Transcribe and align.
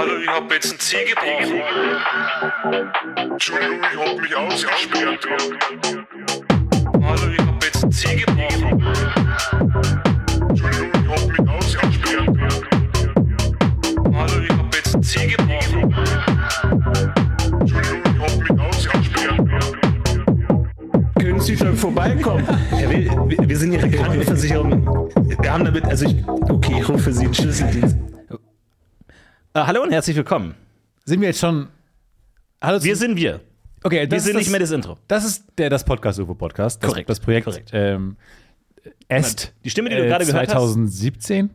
Hallo, 0.00 0.16
ich 0.16 0.26
hab 0.28 0.50
jetzt 0.50 0.70
einen 0.70 0.80
Zeh 0.80 1.04
gebrochen. 1.04 1.60
Entschuldigung, 3.32 3.80
ich 3.92 3.98
hab 3.98 4.16
mich 4.18 4.34
ausgesperrt. 4.34 5.26
Hallo, 7.02 7.30
ich 7.30 7.38
hab 7.46 7.62
jetzt 7.62 7.82
einen 7.82 7.92
Zeh 7.92 8.16
gebrochen. 8.16 8.82
Entschuldigung, 10.48 10.90
ich 10.94 11.08
hab 11.10 11.28
mich 11.28 11.48
ausgesperrt. 11.50 12.30
Hallo, 14.14 14.42
ich 14.42 14.50
hab 14.56 14.74
jetzt 14.74 14.94
einen 14.94 15.02
Zeh 15.02 15.26
gebrochen. 15.26 15.94
Entschuldigung, 17.60 18.02
ich 18.06 18.20
hab 18.22 18.38
mich 18.38 18.58
ausgesperrt. 18.58 19.48
Können 21.20 21.40
Sie 21.40 21.56
schon 21.58 21.76
vorbeikommen? 21.76 22.46
Ja, 22.72 22.88
wir, 22.90 23.04
wir- 23.28 23.48
wir 23.50 23.56
sind 23.58 23.72
Ihre 23.74 23.90
Krankenversicherung. 23.90 25.10
Wir 25.42 25.52
haben 25.52 25.66
damit, 25.66 25.84
also 25.84 26.06
ich, 26.06 26.16
okay, 26.48 26.76
ich 26.80 26.88
rufe 26.88 27.12
Sie 27.12 27.26
einen 27.26 27.34
Schlüsseldienst. 27.34 27.98
Äh, 29.54 29.60
hallo 29.60 29.82
und 29.82 29.90
herzlich 29.92 30.16
willkommen. 30.16 30.54
Sind 31.04 31.20
wir 31.20 31.28
jetzt 31.28 31.40
schon. 31.40 31.68
Hallo, 32.62 32.82
Wir 32.82 32.94
sind 32.96 33.16
wir. 33.16 33.40
okay, 33.82 34.00
Wir 34.02 34.08
das 34.08 34.24
sind 34.24 34.32
ist 34.36 34.38
nicht 34.38 34.50
mehr 34.50 34.60
das 34.60 34.70
Intro. 34.70 34.98
Das 35.08 35.24
ist 35.24 35.44
der 35.58 35.70
das 35.70 35.84
Podcast 35.84 36.18
UFO 36.20 36.34
Podcast. 36.34 36.82
Das, 36.82 36.90
Korrekt, 36.90 37.08
Das 37.10 37.20
Projekt 37.20 37.46
korrekt. 37.46 37.70
Ähm, 37.72 38.16
Est. 39.08 39.52
Die 39.64 39.70
Stimme, 39.70 39.90
die 39.90 39.96
du 39.96 40.06
gerade 40.06 40.24
gehört 40.24 40.48
hast. 40.48 40.52
2017? 40.52 41.50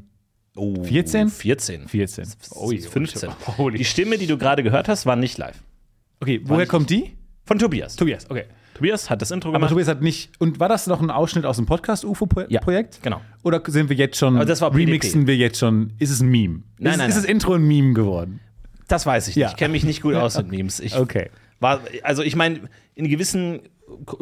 Oh, 0.57 0.83
14? 0.83 1.29
14. 1.29 1.87
14. 1.87 2.27
Oh, 2.51 2.69
15. 2.69 3.29
Holy. 3.57 3.77
Die 3.77 3.85
Stimme, 3.85 4.17
die 4.17 4.27
du 4.27 4.37
gerade 4.37 4.63
gehört 4.63 4.87
hast, 4.87 5.05
war 5.05 5.15
nicht 5.15 5.37
live. 5.37 5.61
Okay, 6.21 6.41
woher 6.43 6.59
nicht- 6.61 6.69
kommt 6.69 6.89
die? 6.89 7.15
Von 7.45 7.59
Tobias. 7.59 7.95
Tobias, 7.95 8.29
okay. 8.29 8.45
Tobias 8.75 9.09
hat 9.09 9.21
das 9.21 9.31
Intro 9.31 9.49
Aber 9.49 9.57
gemacht. 9.57 9.69
Tobias 9.71 9.87
hat 9.87 10.01
nicht. 10.01 10.31
Und 10.39 10.59
war 10.59 10.69
das 10.69 10.85
noch 10.85 11.01
ein 11.01 11.09
Ausschnitt 11.09 11.45
aus 11.45 11.55
dem 11.55 11.65
Podcast 11.65 12.05
UFO 12.05 12.27
Pro 12.27 12.43
Ja, 12.49 12.61
genau. 13.01 13.21
Oder 13.41 13.61
sind 13.65 13.89
wir 13.89 13.95
jetzt 13.95 14.17
schon. 14.17 14.35
Aber 14.35 14.45
das 14.45 14.61
war 14.61 14.69
PDP. 14.69 14.85
remixen 14.91 15.25
wir 15.27 15.35
jetzt 15.35 15.57
schon. 15.59 15.93
Ist 15.97 16.11
es 16.11 16.21
ein 16.21 16.27
Meme? 16.29 16.61
Nein, 16.77 16.91
ist, 16.93 16.97
nein, 16.99 17.09
Ist 17.09 17.15
nein. 17.15 17.23
das 17.23 17.31
Intro 17.31 17.53
ein 17.55 17.63
Meme 17.67 17.93
geworden? 17.93 18.39
Das 18.87 19.05
weiß 19.07 19.29
ich 19.29 19.35
Ja. 19.35 19.47
nicht. 19.47 19.53
Ich 19.53 19.57
kenne 19.57 19.71
mich 19.71 19.83
nicht 19.83 20.01
gut 20.03 20.13
aus 20.15 20.37
mit 20.37 20.49
Memes. 20.49 20.79
Ich 20.79 20.95
Okay. 20.95 21.29
war, 21.59 21.79
also 22.03 22.21
ich 22.21 22.35
meine, 22.35 22.59
in 22.93 23.09
gewissen 23.09 23.61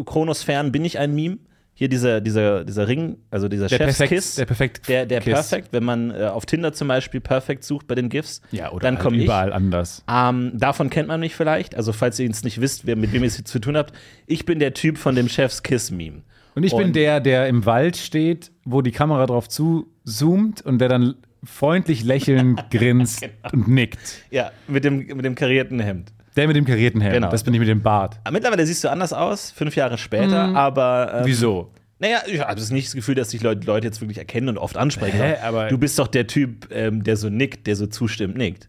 Chronosphären 0.05 0.71
bin 0.71 0.85
ich 0.85 0.99
ein 0.99 1.13
Meme. 1.15 1.37
Hier 1.75 1.89
dieser, 1.89 2.21
dieser, 2.21 2.63
dieser 2.63 2.87
Ring, 2.87 3.17
also 3.31 3.47
dieser 3.47 3.67
Der 3.67 3.77
Chef's 3.77 3.97
perfekt, 3.97 4.09
Kiss. 4.09 4.35
der 4.35 4.45
perfekt 4.45 4.87
Der, 4.89 5.05
der 5.07 5.21
Kiss. 5.21 5.33
Perfect, 5.33 5.69
wenn 5.73 5.83
man 5.83 6.11
äh, 6.11 6.25
auf 6.25 6.45
Tinder 6.45 6.71
zum 6.71 6.87
Beispiel 6.87 7.19
Perfect 7.19 7.63
sucht 7.63 7.87
bei 7.87 7.95
den 7.95 8.09
GIFs, 8.09 8.41
Ja, 8.51 8.71
oder 8.71 8.81
dann 8.83 8.95
halt 8.95 9.03
komme 9.03 9.17
ich. 9.17 9.23
überall 9.23 9.51
anders. 9.51 10.03
Ähm, 10.07 10.51
davon 10.53 10.91
kennt 10.91 11.07
man 11.07 11.19
mich 11.19 11.35
vielleicht. 11.35 11.75
Also, 11.75 11.91
falls 11.91 12.19
ihr 12.19 12.29
es 12.29 12.43
nicht 12.43 12.61
wisst, 12.61 12.85
wer, 12.85 12.95
mit 12.95 13.11
wem 13.11 13.23
ihr 13.23 13.27
es 13.27 13.43
zu 13.43 13.59
tun 13.59 13.75
habt, 13.75 13.91
ich 14.27 14.45
bin 14.45 14.59
der 14.59 14.73
Typ 14.75 14.97
von 14.99 15.15
dem 15.15 15.27
Chef's 15.29 15.63
Kiss-Meme. 15.63 16.21
Und 16.55 16.63
ich 16.63 16.75
bin 16.75 16.87
Und- 16.87 16.95
der, 16.95 17.19
der 17.19 17.47
im 17.47 17.65
Wald 17.65 17.97
steht, 17.97 18.51
wo 18.65 18.83
die 18.83 18.91
Kamera 18.91 19.25
drauf 19.25 19.49
zuzoomt 19.49 20.61
und 20.61 20.77
der 20.79 20.89
dann 20.89 21.15
freundlich 21.43 22.03
lächelnd 22.03 22.63
grinst 22.71 23.21
Genau. 23.21 23.33
und 23.51 23.67
nickt. 23.67 23.99
Ja, 24.29 24.51
mit 24.67 24.83
dem, 24.85 24.97
mit 24.99 25.25
dem 25.25 25.35
karierten 25.35 25.79
Hemd. 25.79 26.13
Der 26.35 26.47
mit 26.47 26.55
dem 26.55 26.65
karierten 26.65 26.99
Hemd, 27.01 27.13
Genau. 27.13 27.29
das 27.29 27.43
bin 27.43 27.53
ich 27.53 27.59
mit 27.59 27.69
dem 27.69 27.81
Bart. 27.81 28.19
Aber 28.23 28.33
Mittlerweile 28.33 28.65
siehst 28.65 28.83
du 28.83 28.89
anders 28.89 29.13
aus, 29.13 29.51
fünf 29.51 29.75
Jahre 29.75 29.97
später, 29.97 30.55
aber. 30.55 31.13
Ähm, 31.19 31.25
Wieso? 31.25 31.71
Naja, 31.99 32.19
ich 32.27 32.39
habe 32.41 32.55
das 32.55 32.69
nicht 32.71 32.87
das 32.87 32.95
Gefühl, 32.95 33.15
dass 33.15 33.29
dich 33.29 33.41
Leute, 33.43 33.65
Leute 33.65 33.87
jetzt 33.87 34.01
wirklich 34.01 34.17
erkennen 34.17 34.49
und 34.49 34.57
oft 34.57 34.75
ansprechen. 34.77 35.17
Hä, 35.21 35.35
aber- 35.43 35.67
du 35.69 35.77
bist 35.77 35.97
doch 35.99 36.07
der 36.07 36.27
Typ, 36.27 36.67
ähm, 36.71 37.03
der 37.03 37.15
so 37.17 37.29
nickt, 37.29 37.65
der 37.67 37.75
so 37.75 37.87
zustimmt, 37.87 38.35
nickt. 38.35 38.67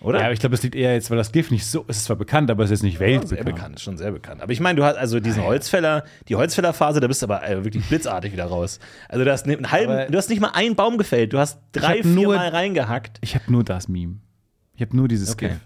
Oder? 0.00 0.18
Ja, 0.18 0.24
aber 0.26 0.34
ich 0.34 0.40
glaube, 0.40 0.54
es 0.54 0.62
liegt 0.62 0.74
eher 0.74 0.92
jetzt, 0.92 1.10
weil 1.10 1.16
das 1.16 1.32
GIF 1.32 1.50
nicht 1.50 1.64
so, 1.66 1.84
es 1.88 1.96
ist 1.98 2.04
zwar 2.04 2.16
bekannt, 2.16 2.50
aber 2.50 2.64
es 2.64 2.70
ist 2.70 2.82
nicht 2.82 2.98
sehr 2.98 3.06
weltbekannt. 3.08 3.44
bekannt, 3.46 3.80
schon 3.80 3.96
sehr 3.96 4.12
bekannt. 4.12 4.42
Aber 4.42 4.52
ich 4.52 4.60
meine, 4.60 4.76
du 4.76 4.84
hast 4.84 4.96
also 4.96 5.20
diesen 5.20 5.42
Holzfäller, 5.42 6.04
die 6.28 6.36
Holzfällerphase, 6.36 7.00
da 7.00 7.06
bist 7.06 7.22
du 7.22 7.26
aber 7.26 7.48
äh, 7.48 7.64
wirklich 7.64 7.84
blitzartig 7.88 8.32
wieder 8.32 8.44
raus. 8.44 8.78
Also 9.08 9.24
du 9.24 9.32
hast, 9.32 9.46
einen 9.46 9.70
halben, 9.72 9.92
Aber- 9.92 10.06
du 10.06 10.18
hast 10.18 10.28
nicht 10.28 10.40
mal 10.40 10.50
einen 10.50 10.74
Baum 10.76 10.98
gefällt, 10.98 11.32
du 11.32 11.38
hast 11.38 11.58
drei, 11.72 12.02
vier 12.02 12.10
nur- 12.10 12.34
Mal 12.36 12.48
reingehackt. 12.48 13.18
Ich 13.22 13.34
habe 13.34 13.50
nur 13.50 13.64
das 13.64 13.88
Meme. 13.88 14.16
Ich 14.74 14.82
habe 14.82 14.94
nur 14.96 15.08
dieses 15.08 15.32
Okay. 15.32 15.48
GIF. 15.48 15.58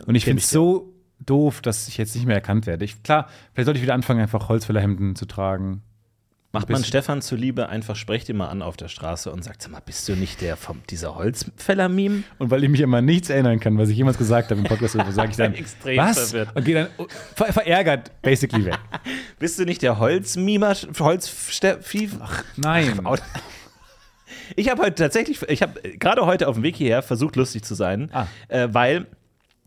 Und 0.00 0.14
ich 0.14 0.24
finde 0.24 0.42
es 0.42 0.50
so 0.50 0.92
doof, 1.18 1.60
dass 1.62 1.88
ich 1.88 1.96
jetzt 1.96 2.14
nicht 2.14 2.26
mehr 2.26 2.34
erkannt 2.36 2.66
werde. 2.66 2.84
Ich, 2.84 3.02
klar, 3.02 3.28
vielleicht 3.52 3.66
sollte 3.66 3.78
ich 3.78 3.82
wieder 3.82 3.94
anfangen, 3.94 4.20
einfach 4.20 4.48
Holzfällerhemden 4.48 5.16
zu 5.16 5.26
tragen. 5.26 5.82
Macht 6.52 6.70
man 6.70 6.84
Stefan 6.84 7.20
zuliebe 7.20 7.68
einfach, 7.68 7.96
sprecht 7.96 8.30
ihn 8.30 8.36
mal 8.38 8.48
an 8.48 8.62
auf 8.62 8.78
der 8.78 8.88
Straße 8.88 9.30
und 9.30 9.44
sagt, 9.44 9.60
sag 9.60 9.72
mal, 9.72 9.82
bist 9.84 10.08
du 10.08 10.14
nicht 10.14 10.40
der 10.40 10.56
vom, 10.56 10.80
dieser 10.88 11.14
Holzfäller-Meme? 11.14 12.22
Und 12.38 12.50
weil 12.50 12.64
ich 12.64 12.70
mich 12.70 12.80
immer 12.80 13.02
nichts 13.02 13.28
erinnern 13.28 13.60
kann, 13.60 13.76
was 13.76 13.90
ich 13.90 13.96
jemals 13.96 14.16
gesagt 14.16 14.50
habe 14.50 14.60
im 14.60 14.66
Podcast, 14.66 14.94
sage 14.94 15.30
ich 15.30 15.36
dann, 15.36 15.54
Extrem 15.54 15.98
was? 15.98 16.30
verwirrt. 16.30 16.56
Und 16.56 16.64
gehe 16.64 16.74
dann 16.74 16.88
oh, 16.96 17.06
ver 17.34 17.52
verärgert 17.52 18.10
basically 18.22 18.64
weg. 18.64 18.78
Bist 19.38 19.58
du 19.58 19.64
nicht 19.64 19.82
der 19.82 19.98
Holzmimer, 19.98 20.74
Holzvieh? 20.98 22.10
Nein. 22.56 23.00
Ich 24.54 24.70
habe 24.70 24.82
heute 24.82 24.94
tatsächlich, 24.94 25.42
ich 25.48 25.60
habe 25.62 25.80
gerade 25.98 26.24
heute 26.24 26.48
auf 26.48 26.54
dem 26.54 26.62
Weg 26.62 26.76
hierher 26.76 27.02
versucht, 27.02 27.36
lustig 27.36 27.64
zu 27.64 27.74
sein, 27.74 28.08
Ah. 28.12 28.28
äh, 28.48 28.68
weil 28.72 29.06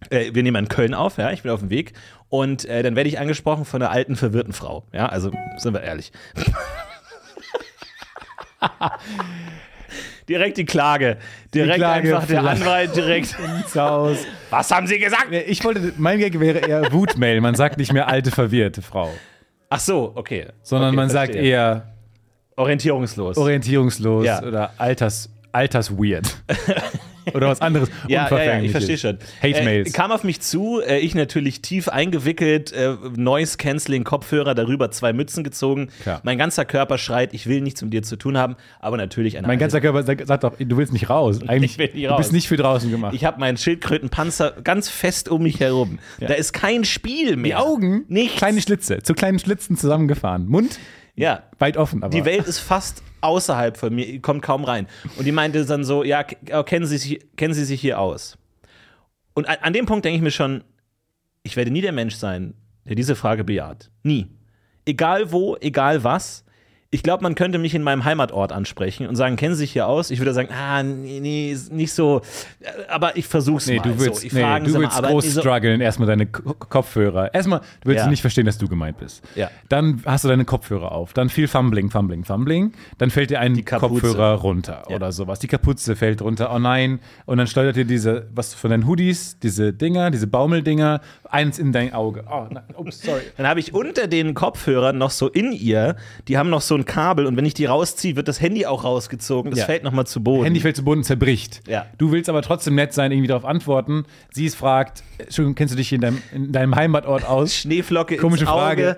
äh, 0.10 0.32
wir 0.34 0.44
nehmen 0.44 0.64
in 0.66 0.70
Köln 0.70 0.94
auf, 0.94 1.18
ja, 1.18 1.32
ich 1.32 1.44
bin 1.44 1.52
auf 1.52 1.60
dem 1.60 1.70
Weg 1.70 1.94
und 2.30 2.66
äh, 2.66 2.84
dann 2.84 2.96
werde 2.96 3.10
ich 3.10 3.20
angesprochen 3.20 3.66
von 3.66 3.82
einer 3.82 3.92
alten, 3.92 4.16
verwirrten 4.16 4.54
Frau. 4.54 4.84
Ja, 4.94 5.08
also 5.08 5.32
sind 5.58 5.74
wir 5.74 5.82
ehrlich. 5.82 6.12
direkt 10.28 10.58
die 10.58 10.66
Klage. 10.66 11.18
Direkt 11.54 11.78
Klage 11.78 12.16
einfach 12.16 12.28
der. 12.28 12.44
Anwalt 12.44 12.96
direkt. 12.96 13.36
ins 13.64 13.76
Haus. 13.76 14.18
Was 14.50 14.72
haben 14.72 14.88
Sie 14.88 15.00
gesagt? 15.00 15.32
Ich 15.32 15.64
wollte, 15.64 15.94
mein 15.98 16.20
Gag 16.20 16.40
wäre 16.40 16.60
eher 16.60 16.92
Wutmail. 16.92 17.42
Man 17.42 17.56
sagt 17.56 17.78
nicht 17.78 17.94
mehr 17.94 18.08
alte, 18.08 18.32
verwirrte 18.32 18.82
Frau, 18.82 19.12
Ach 19.70 19.80
so, 19.80 20.12
okay. 20.16 20.48
sondern 20.64 20.90
okay, 20.90 20.96
man 20.96 21.10
sagt 21.10 21.32
verstehe. 21.34 21.52
eher 21.52 21.94
orientierungslos. 22.56 23.38
orientierungslos 23.38 24.26
Ja. 24.26 24.44
oder 24.44 24.74
alters, 24.78 25.30
altersweird. 25.52 26.36
oder 27.34 27.48
was 27.48 27.62
anderes. 27.62 27.90
Ja, 28.08 28.28
ja, 28.30 28.44
ja, 28.44 28.62
ich 28.62 28.72
verstehe 28.72 28.98
schon. 28.98 29.18
Hate-Mails. 29.44 29.90
Äh, 29.90 29.92
kam 29.92 30.12
auf 30.12 30.24
mich 30.24 30.42
zu, 30.42 30.82
äh, 30.82 31.00
ich 31.00 31.16
natürlich 31.16 31.62
tief 31.62 31.88
eingewickelt, 31.90 32.72
äh, 32.72 32.96
Noise-Canceling-Kopfhörer, 33.16 34.56
darüber 34.56 34.92
zwei 34.92 35.14
Mützen 35.14 35.44
gezogen. 35.44 35.90
Klar. 36.02 36.22
Mein 36.24 36.38
ganzer 36.38 36.66
Körper 36.66 36.98
schreit, 36.98 37.34
ich 37.34 37.48
will 37.48 37.62
nichts 37.62 37.82
mit 37.82 37.94
dir 37.94 38.04
zu 38.04 38.16
tun 38.16 38.38
haben, 38.38 38.56
aber 38.80 38.98
natürlich 38.98 39.38
eine 39.38 39.48
mein 39.48 39.60
ganzer 39.60 39.82
Körper 39.82 40.04
sagt 40.04 40.26
sagt 40.28 40.44
doch, 40.44 40.54
du 40.58 40.78
willst 40.78 40.94
nicht 40.94 41.10
raus. 41.10 41.40
Eigentlich, 41.48 41.78
will 41.78 41.90
nicht 41.94 42.06
Du 42.06 42.10
raus. 42.10 42.18
bist 42.18 42.34
nicht 42.34 42.48
für 42.48 42.58
draußen 42.58 42.90
gemacht. 42.90 43.14
Ich 43.16 43.26
habe 43.26 43.40
meinen 43.40 43.58
Schildkrötenpanzer 43.58 44.56
ganz 44.64 44.90
fest 44.90 45.30
um 45.30 45.44
mich 45.44 45.60
herum. 45.60 46.00
Da 46.20 46.34
ist 46.34 46.54
kein 46.54 46.84
Spiel 46.84 47.36
mehr. 47.36 47.50
die 47.50 47.56
Augen, 47.56 48.06
Nichts. 48.08 48.38
kleine 48.38 48.62
Schlitze, 48.62 49.02
zu 49.04 49.14
kleinen 49.14 49.40
Schlitzen 49.40 49.78
zusammengefahren. 49.78 50.48
Mund 50.48 50.80
Ja. 51.16 51.44
weit 51.60 51.78
offen, 51.78 52.04
aber. 52.04 52.12
Die 52.16 52.26
Welt 52.26 52.46
ist 52.48 52.60
fast 52.60 53.04
außerhalb 53.22 53.78
von 53.78 53.94
mir, 53.94 54.22
kommt 54.22 54.42
kaum 54.42 54.64
rein. 54.64 54.88
Und 55.18 55.26
die 55.26 55.32
meinte 55.32 55.66
dann 55.66 55.84
so, 55.84 56.04
ja, 56.04 56.26
äh, 56.46 56.64
kennen 56.64 56.86
Sie 56.86 56.98
sich, 56.98 57.20
kennen 57.36 57.54
Sie 57.54 57.66
sich 57.66 57.82
hier 57.82 58.00
aus? 58.00 58.38
Und 59.34 59.48
an, 59.48 59.58
an 59.62 59.74
dem 59.74 59.86
Punkt 59.86 60.06
denke 60.06 60.18
ich 60.18 60.22
mir 60.22 60.32
schon, 60.32 60.64
ich 61.44 61.56
werde 61.56 61.72
nie 61.72 61.82
der 61.82 61.92
Mensch 61.92 62.16
sein, 62.16 62.54
der 62.86 62.96
diese 62.96 63.16
Frage 63.16 63.44
bejaht. 63.44 63.90
Nie. 64.04 64.28
Egal 64.86 65.32
wo, 65.32 65.56
egal 65.62 66.04
was. 66.04 66.44
Ich 66.92 67.04
glaube, 67.04 67.22
man 67.22 67.36
könnte 67.36 67.60
mich 67.60 67.76
in 67.76 67.84
meinem 67.84 68.04
Heimatort 68.04 68.52
ansprechen 68.52 69.06
und 69.06 69.16
sagen, 69.16 69.36
kennen 69.36 69.54
Sie 69.54 69.60
sich 69.60 69.74
hier 69.74 69.86
aus? 69.86 70.10
Ich 70.10 70.18
würde 70.18 70.34
sagen, 70.34 70.50
ah, 70.52 70.82
nee, 70.82 71.20
nee, 71.20 71.56
nicht 71.70 71.94
so. 71.94 72.22
Aber 72.88 73.16
ich 73.16 73.28
versuch's 73.28 73.68
Nee, 73.68 73.78
mal. 73.78 73.84
du 73.84 74.00
willst, 74.00 74.22
so, 74.22 74.26
ich 74.26 74.34
nee, 74.34 74.42
du 74.42 74.74
willst 74.74 75.00
mal, 75.00 75.12
groß 75.12 75.26
so- 75.36 75.42
strugglen, 75.42 75.82
erstmal 75.82 76.08
deine 76.08 76.26
K 76.26 76.42
Kopfhörer. 76.58 77.32
Erstmal, 77.32 77.60
du 77.82 77.90
willst 77.90 78.06
Ja. 78.06 78.10
nicht 78.10 78.22
verstehen, 78.22 78.48
dass 78.48 78.58
du 78.58 78.68
gemeint 78.68 78.98
bist. 78.98 79.24
Ja. 79.36 79.52
Dann 79.70 80.02
hast 80.04 80.24
du 80.24 80.30
deine 80.30 80.46
Kopfhörer 80.46 80.92
auf. 80.92 81.14
Dann 81.14 81.30
viel 81.30 81.48
Fumbling, 81.48 81.92
Fumbling, 81.92 82.24
Fumbling. 82.26 82.72
Dann 82.98 83.12
fällt 83.12 83.30
dir 83.30 83.40
ein. 83.40 83.64
Kopfhörer 83.64 84.34
runter 84.34 84.82
Ja. 84.90 84.96
oder 84.96 85.12
sowas. 85.12 85.38
Die 85.38 85.48
Kapuze 85.48 85.96
fällt 85.96 86.24
runter. 86.24 86.52
Oh 86.52 86.58
nein. 86.58 87.02
Und 87.28 87.38
dann 87.38 87.46
steuert 87.46 87.76
dir 87.76 87.86
diese, 87.86 88.30
was 88.34 88.56
von 88.56 88.72
deinen 88.72 88.88
Hoodies, 88.88 89.38
diese 89.38 89.74
Dinger, 89.74 90.10
diese 90.10 90.26
Baumeldinger, 90.26 91.02
eins 91.30 91.60
in 91.60 91.72
dein 91.72 91.94
Auge. 91.94 92.24
Oh, 92.28 92.48
nein. 92.50 92.64
Ups, 92.76 93.04
sorry. 93.04 93.22
Dann 93.38 93.46
habe 93.48 93.60
ich 93.60 93.76
unter 93.76 94.08
den 94.08 94.34
Kopfhörern 94.34 94.98
noch 94.98 95.12
so 95.12 95.28
in 95.28 95.52
ihr, 95.52 95.96
die 96.28 96.36
haben 96.40 96.50
noch 96.50 96.62
so 96.62 96.79
ein 96.80 96.86
Kabel 96.86 97.26
und 97.26 97.38
wenn 97.38 97.46
ich 97.46 97.54
die 97.54 97.66
rausziehe, 97.66 98.16
wird 98.16 98.28
das 98.28 98.42
Handy 98.42 98.66
auch 98.66 98.84
rausgezogen. 98.84 99.52
Das 99.52 99.60
Ja. 99.60 99.66
fällt 99.66 99.84
nochmal 99.84 100.08
zu 100.08 100.24
Boden. 100.24 100.44
Handy 100.46 100.60
fällt 100.60 100.76
zu 100.76 100.84
Boden, 100.84 101.04
zerbricht. 101.04 101.62
Ja. 101.68 101.86
Du 101.98 102.12
willst 102.12 102.30
aber 102.30 102.42
trotzdem 102.42 102.76
nett 102.76 102.94
sein, 102.94 103.12
irgendwie 103.12 103.28
darauf 103.28 103.46
antworten. 103.46 104.06
Sie 104.32 104.46
es 104.46 104.56
fragt, 104.56 105.04
Entschuldigung, 105.18 105.56
kennst 105.56 105.74
du 105.74 105.78
dich 105.78 105.94
in 105.94 106.02
deinem, 106.02 106.22
in 106.34 106.52
deinem 106.52 106.76
Heimatort 106.76 107.26
aus? 107.26 107.56
Schneeflocke 107.56 108.18
Komische 108.18 108.44
ins 108.44 108.52
Auge. 108.52 108.60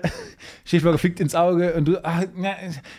Schiefburger 0.64 0.98
fliegt 0.98 1.20
ins 1.20 1.34
Auge 1.34 1.74
und 1.74 1.86
du, 1.86 1.98
ach, 2.04 2.22
na, 2.36 2.50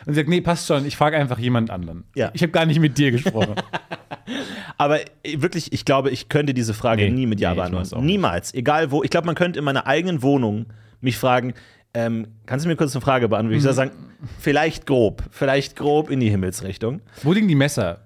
und 0.06 0.14
sie 0.14 0.16
sagt, 0.16 0.30
nee, 0.30 0.42
passt 0.42 0.68
schon, 0.68 0.86
ich 0.86 0.96
frage 0.98 1.18
einfach 1.18 1.40
jemand 1.40 1.70
anderen. 1.72 2.04
Ja. 2.16 2.30
Ich 2.34 2.42
habe 2.42 2.52
gar 2.52 2.66
nicht 2.66 2.80
mit 2.80 2.98
dir 2.98 3.12
gesprochen. 3.12 3.56
Aber 4.78 5.00
äh, 5.02 5.06
wirklich, 5.42 5.72
ich 5.74 5.86
glaube, 5.86 6.10
ich 6.10 6.30
könnte 6.30 6.54
diese 6.54 6.74
Frage 6.74 7.04
Nee, 7.04 7.12
nie 7.12 7.26
mit 7.26 7.40
Ja 7.40 7.52
nee, 7.52 7.56
beantworten. 7.58 8.06
Niemals. 8.06 8.54
Egal 8.54 8.92
wo. 8.92 9.04
Ich 9.04 9.10
glaube, 9.10 9.26
man 9.28 9.36
könnte 9.36 9.60
in 9.60 9.66
meiner 9.66 9.88
eigenen 9.88 10.22
Wohnung 10.22 10.66
mich 11.02 11.18
fragen, 11.18 11.54
ähm, 11.94 12.28
kannst 12.46 12.66
du 12.66 12.70
mir 12.70 12.76
kurz 12.76 12.96
eine 12.96 13.02
Frage 13.02 13.28
beantworten? 13.30 13.56
Ich 13.58 13.62
Mhm. 13.62 13.66
würde 13.66 13.76
sagen, 13.76 13.92
vielleicht 14.40 14.86
grob. 14.86 15.24
Vielleicht 15.32 15.76
grob 15.76 16.10
in 16.10 16.20
die 16.20 16.30
Himmelsrichtung. 16.30 17.02
Wo 17.24 17.34
liegen 17.34 17.48
die 17.48 17.56
Messer? 17.56 18.02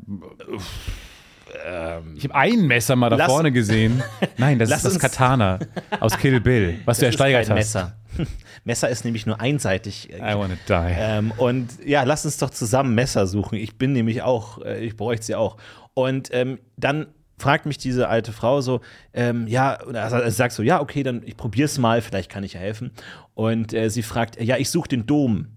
ich 2.15 2.23
habe 2.25 2.35
ein 2.35 2.67
Messer 2.67 2.95
mal 2.95 3.09
da 3.09 3.15
Ähm, 3.15 3.19
Lass- 3.19 3.31
vorne 3.31 3.51
gesehen. 3.51 4.03
Nein, 4.37 4.59
das 4.59 4.69
ist 4.71 4.85
das 4.85 4.99
Katana 4.99 5.59
aus 5.99 6.17
Kill 6.17 6.39
Bill, 6.39 6.79
was 6.85 6.97
du 6.99 7.05
Das 7.05 7.15
ist 7.15 7.19
ersteigert 7.19 7.47
kein 7.47 7.57
hast. 7.57 7.73
Messer. 7.75 7.95
Messer 8.63 8.89
ist 8.89 9.05
nämlich 9.05 9.25
nur 9.25 9.39
einseitig. 9.39 10.09
I 10.13 10.19
wanna 10.35 10.55
die. 10.67 10.95
Ähm, 10.97 11.31
und 11.37 11.69
ja, 11.85 12.03
lass 12.03 12.25
uns 12.25 12.37
doch 12.37 12.49
zusammen 12.49 12.95
Messer 12.95 13.27
suchen. 13.27 13.55
Ich 13.57 13.77
bin 13.77 13.93
nämlich 13.93 14.21
auch, 14.21 14.61
äh, 14.63 14.83
ich 14.85 14.97
bräuchte 14.97 15.25
sie 15.25 15.35
auch. 15.35 15.57
Und 15.93 16.29
ähm, 16.33 16.59
dann 16.77 17.07
fragt 17.37 17.65
mich 17.65 17.77
diese 17.77 18.07
alte 18.07 18.31
Frau 18.31 18.61
so, 18.61 18.81
ähm, 19.13 19.47
ja, 19.47 19.83
oder 19.85 20.29
sagt 20.31 20.53
so, 20.53 20.63
ja, 20.63 20.81
okay, 20.81 21.03
dann 21.03 21.21
ich 21.23 21.37
probier's 21.37 21.77
mal, 21.77 22.01
vielleicht 22.01 22.31
kann 22.31 22.43
ich 22.43 22.53
ja 22.53 22.59
helfen. 22.59 22.91
Und 23.35 23.73
äh, 23.73 23.89
sie 23.89 24.03
fragt, 24.03 24.41
ja, 24.41 24.57
ich 24.57 24.69
suche 24.69 24.89
den 24.89 25.05
Dom. 25.05 25.47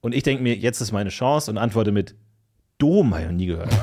Und 0.00 0.14
ich 0.14 0.22
denke 0.22 0.42
mir, 0.42 0.56
jetzt 0.56 0.80
ist 0.80 0.92
meine 0.92 1.10
Chance 1.10 1.50
und 1.50 1.58
antworte 1.58 1.92
mit 1.92 2.14
Dom, 2.78 3.12
habe 3.12 3.22
ich 3.22 3.28
noch 3.28 3.36
nie 3.36 3.46
gehört. 3.46 3.70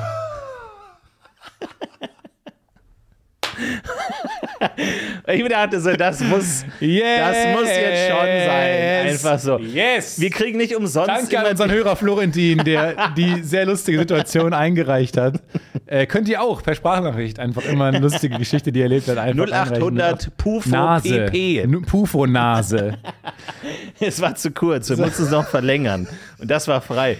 ich 5.30 5.48
dachte 5.48 5.80
so, 5.80 5.92
das 5.92 6.20
muss, 6.20 6.64
Yes! 6.80 7.02
das 7.18 7.56
muss 7.60 7.68
jetzt 7.68 8.08
schon 8.08 8.18
sein. 8.26 9.06
Einfach 9.08 9.38
so. 9.38 9.58
Yes! 9.58 10.20
Wir 10.20 10.30
kriegen 10.30 10.58
nicht 10.58 10.74
umsonst 10.74 11.08
Danke 11.08 11.38
an 11.38 11.46
unseren 11.50 11.70
Hörer 11.70 11.96
Florentin, 11.96 12.58
der 12.64 13.10
die 13.16 13.42
sehr 13.42 13.66
lustige 13.66 13.98
Situation 13.98 14.52
eingereicht 14.52 15.16
hat. 15.16 15.42
Äh, 15.86 16.06
könnt 16.06 16.28
ihr 16.28 16.42
auch 16.42 16.62
per 16.62 16.74
Sprachnachricht 16.74 17.38
einfach 17.38 17.64
immer 17.64 17.86
eine 17.86 17.98
lustige 17.98 18.38
Geschichte, 18.38 18.72
die 18.72 18.80
ihr 18.80 18.84
erlebt 18.86 19.08
habt, 19.08 19.18
einfach 19.18 19.46
0800 19.46 20.36
Pufo 20.36 20.68
Nase. 20.70 21.26
PP. 21.26 21.58
N- 21.60 21.82
Pufo-Nase. 21.82 22.94
Es 24.00 24.20
war 24.20 24.34
zu 24.34 24.50
kurz, 24.52 24.88
wir 24.90 24.96
mussten 24.96 25.24
es 25.24 25.30
noch 25.30 25.46
verlängern. 25.48 26.06
Und 26.38 26.50
das 26.50 26.68
war 26.68 26.80
frei. 26.80 27.16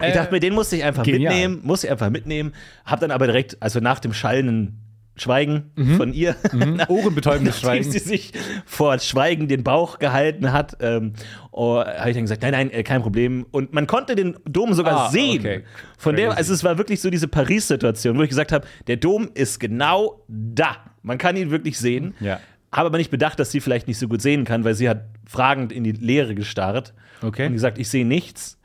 Ich 0.00 0.06
Äh, 0.06 0.12
dachte 0.14 0.32
mir, 0.32 0.40
den 0.40 0.54
musste 0.54 0.76
ich 0.76 0.84
einfach 0.84 1.02
genial. 1.02 1.32
mitnehmen, 1.34 1.60
musste 1.62 1.86
ich 1.86 1.90
einfach 1.92 2.08
mitnehmen. 2.10 2.54
Hab 2.86 3.00
dann 3.00 3.10
aber 3.10 3.26
direkt, 3.26 3.56
also 3.60 3.80
nach 3.80 3.98
dem 4.00 4.14
schallenden 4.14 4.78
Schweigen 5.20 5.70
von 5.96 6.12
ihr, 6.14 6.34
Ohrenbetäubendes 6.88 7.62
nachdem 7.62 7.82
Schweigen. 7.84 7.90
sie 7.92 7.98
sich 7.98 8.32
vor 8.64 8.98
Schweigen 8.98 9.48
den 9.48 9.62
Bauch 9.62 9.98
gehalten 9.98 10.52
hat, 10.52 10.76
ähm, 10.80 11.12
oh, 11.50 11.76
habe 11.84 12.10
ich 12.10 12.14
dann 12.16 12.24
gesagt, 12.24 12.42
nein, 12.42 12.52
nein, 12.52 12.70
äh, 12.70 12.82
kein 12.82 13.02
Problem. 13.02 13.44
Und 13.50 13.72
man 13.74 13.86
konnte 13.86 14.14
den 14.14 14.36
Dom 14.48 14.72
sogar 14.74 15.06
Ah, 15.06 15.10
sehen. 15.10 15.40
okay. 15.40 15.64
Von 15.98 16.16
der, 16.16 16.28
Crazy. 16.28 16.38
also 16.38 16.54
es 16.54 16.64
war 16.64 16.78
wirklich 16.78 17.00
so 17.00 17.10
diese 17.10 17.28
Paris-Situation, 17.28 18.16
wo 18.18 18.22
ich 18.22 18.28
gesagt 18.30 18.52
habe, 18.52 18.66
der 18.86 18.96
Dom 18.96 19.28
ist 19.34 19.60
genau 19.60 20.24
da. 20.28 20.76
Man 21.02 21.18
kann 21.18 21.36
ihn 21.36 21.50
wirklich 21.50 21.78
sehen. 21.78 22.14
Ja. 22.20 22.40
Habe 22.72 22.86
aber 22.86 22.98
nicht 22.98 23.10
bedacht, 23.10 23.38
dass 23.40 23.50
sie 23.50 23.60
vielleicht 23.60 23.88
nicht 23.88 23.98
so 23.98 24.06
gut 24.08 24.22
sehen 24.22 24.44
kann, 24.44 24.64
weil 24.64 24.74
sie 24.74 24.88
hat 24.88 25.04
fragend 25.26 25.72
in 25.72 25.84
die 25.84 25.92
Leere 25.92 26.34
gestarrt 26.34 26.94
Okay. 27.22 27.46
und 27.46 27.52
gesagt, 27.52 27.78
ich 27.78 27.88
sehe 27.88 28.06
nichts. 28.06 28.58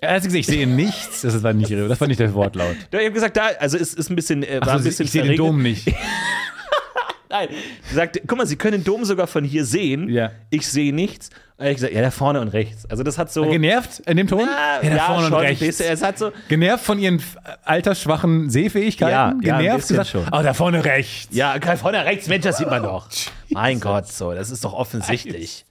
Er 0.00 0.10
hat 0.14 0.16
gesagt, 0.22 0.34
ich 0.34 0.46
sehe 0.46 0.66
nichts. 0.66 1.22
Das 1.22 1.42
war 1.42 1.52
nicht, 1.54 1.70
das 1.70 2.00
war 2.00 2.06
nicht 2.08 2.20
der 2.20 2.34
Wortlaut. 2.34 2.76
Ich 2.90 2.98
habe 2.98 3.10
gesagt, 3.12 3.36
da, 3.36 3.46
also 3.58 3.78
es 3.78 3.94
ist 3.94 4.10
ein 4.10 4.16
bisschen, 4.16 4.42
äh, 4.42 4.60
war 4.60 4.68
Achso, 4.68 4.76
ein 4.78 4.84
bisschen 4.84 5.06
ich 5.06 5.12
sehe 5.12 5.22
den. 5.22 5.36
Dom 5.36 5.62
nicht. 5.62 5.86
Nein, 7.28 7.48
sagt, 7.92 8.20
guck 8.28 8.38
mal, 8.38 8.46
Sie 8.46 8.54
können 8.56 8.78
den 8.78 8.84
Dom 8.84 9.04
sogar 9.04 9.26
von 9.26 9.42
hier 9.42 9.64
sehen. 9.64 10.08
Ja. 10.08 10.30
Ich 10.50 10.66
sehe 10.68 10.94
nichts. 10.94 11.30
Und 11.56 11.66
ich 11.66 11.74
gesagt, 11.76 11.92
ja, 11.92 12.00
da 12.02 12.10
vorne 12.12 12.40
und 12.40 12.48
rechts. 12.48 12.86
Also 12.86 13.02
das 13.02 13.18
hat 13.18 13.32
so. 13.32 13.42
Genervt 13.46 14.00
in 14.00 14.16
dem 14.16 14.28
Ton? 14.28 14.40
Ja, 14.40 14.78
da 14.80 14.86
ja, 14.96 15.04
vorne 15.06 15.22
schon, 15.24 15.32
und 15.34 15.40
rechts. 15.40 15.80
Es 15.80 16.02
hat 16.02 16.18
so. 16.18 16.30
Genervt 16.48 16.84
von 16.84 16.98
ihren 16.98 17.16
f- 17.16 17.36
altersschwachen 17.64 18.48
Sehfähigkeiten? 18.50 19.12
Ja, 19.12 19.34
ja, 19.42 19.58
Genervt 19.58 19.88
gesagt, 19.88 20.10
schon. 20.10 20.24
Oh, 20.30 20.42
da 20.42 20.54
vorne 20.54 20.84
rechts. 20.84 21.34
Ja, 21.34 21.56
vorne 21.76 22.04
rechts, 22.04 22.28
Mensch, 22.28 22.44
das 22.44 22.58
sieht 22.58 22.70
man 22.70 22.82
doch. 22.82 23.08
mein 23.50 23.80
Gott, 23.80 24.06
so, 24.06 24.32
das 24.32 24.50
ist 24.50 24.64
doch 24.64 24.74
offensichtlich. 24.74 25.64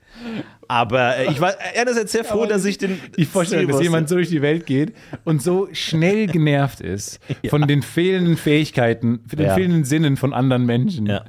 Aber 0.68 1.18
äh, 1.18 1.32
ich 1.32 1.40
war 1.40 1.54
einerseits 1.76 2.12
sehr 2.12 2.24
froh, 2.24 2.40
Aber 2.44 2.48
dass 2.48 2.66
ich 2.66 2.78
den. 2.78 3.00
Die 3.18 3.26
Vorstellung, 3.26 3.68
dass 3.72 3.82
jemand 3.82 4.10
so 4.10 4.16
durch 4.16 4.30
die 4.30 4.42
Welt 4.42 4.66
geht 4.66 4.94
und 5.24 5.42
so 5.42 5.68
schnell 5.74 6.28
genervt 6.28 6.82
ist 6.82 7.20
von 7.50 7.68
den 7.68 7.82
fehlenden 7.84 8.38
Fähigkeiten, 8.38 9.22
von 9.28 9.38
den 9.38 9.48
Ja. 9.48 9.54
fehlenden 9.56 9.84
Sinnen 9.86 10.18
von 10.18 10.34
anderen 10.34 10.66
Menschen. 10.66 11.06
Ja. 11.06 11.26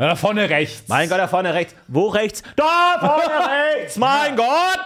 Ja, 0.00 0.06
da 0.10 0.14
vorne 0.14 0.48
rechts. 0.48 0.84
Mein 0.86 1.08
Gott, 1.08 1.18
da 1.18 1.26
vorne 1.26 1.54
rechts. 1.54 1.74
Wo 1.88 2.06
rechts? 2.06 2.44
Da 2.54 2.98
vorne 3.00 3.48
rechts, 3.80 3.96
mein 3.96 4.36
Gott! 4.36 4.78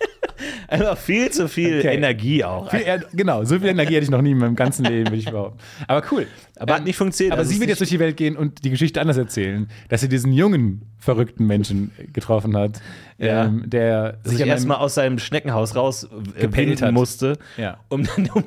Einfach 0.68 0.96
viel 0.98 1.30
zu 1.30 1.48
viel 1.48 1.78
Okay. 1.80 1.94
Energie 1.96 2.44
auch. 2.44 2.70
Viel, 2.70 2.84
genau, 3.12 3.42
so 3.44 3.58
viel 3.58 3.68
Energie 3.68 3.94
hatte 3.96 4.04
ich 4.04 4.10
noch 4.10 4.22
nie 4.22 4.30
in 4.32 4.38
meinem 4.38 4.54
ganzen 4.54 4.84
Leben, 4.84 5.06
würde 5.06 5.16
ich 5.18 5.24
behaupten. 5.30 5.58
Aber 5.88 6.02
cool. 6.12 6.26
Aber 6.56 6.74
hat 6.74 6.84
nicht 6.84 6.96
funktioniert. 6.96 7.32
Aber 7.32 7.40
Also 7.40 7.52
sie 7.52 7.58
wird 7.60 7.70
jetzt 7.70 7.80
durch 7.80 7.90
die 7.90 7.98
Welt 7.98 8.16
gehen 8.16 8.36
und 8.36 8.64
die 8.64 8.70
Geschichte 8.70 9.00
anders 9.00 9.16
erzählen, 9.16 9.68
dass 9.88 10.00
sie 10.02 10.08
diesen 10.08 10.32
jungen, 10.32 10.82
verrückten 10.98 11.46
Menschen 11.46 11.90
getroffen 12.12 12.56
hat, 12.56 12.80
Ja. 13.18 13.46
ähm, 13.46 13.64
der 13.66 14.18
sich 14.24 14.40
einem- 14.42 14.50
erstmal 14.50 14.76
aus 14.78 14.94
seinem 14.94 15.18
Schneckenhaus 15.18 15.74
raus 15.74 16.06
äh, 16.36 16.90
musste. 16.92 17.38
Ja. 17.56 17.78
Um 17.88 18.06
um, 18.34 18.44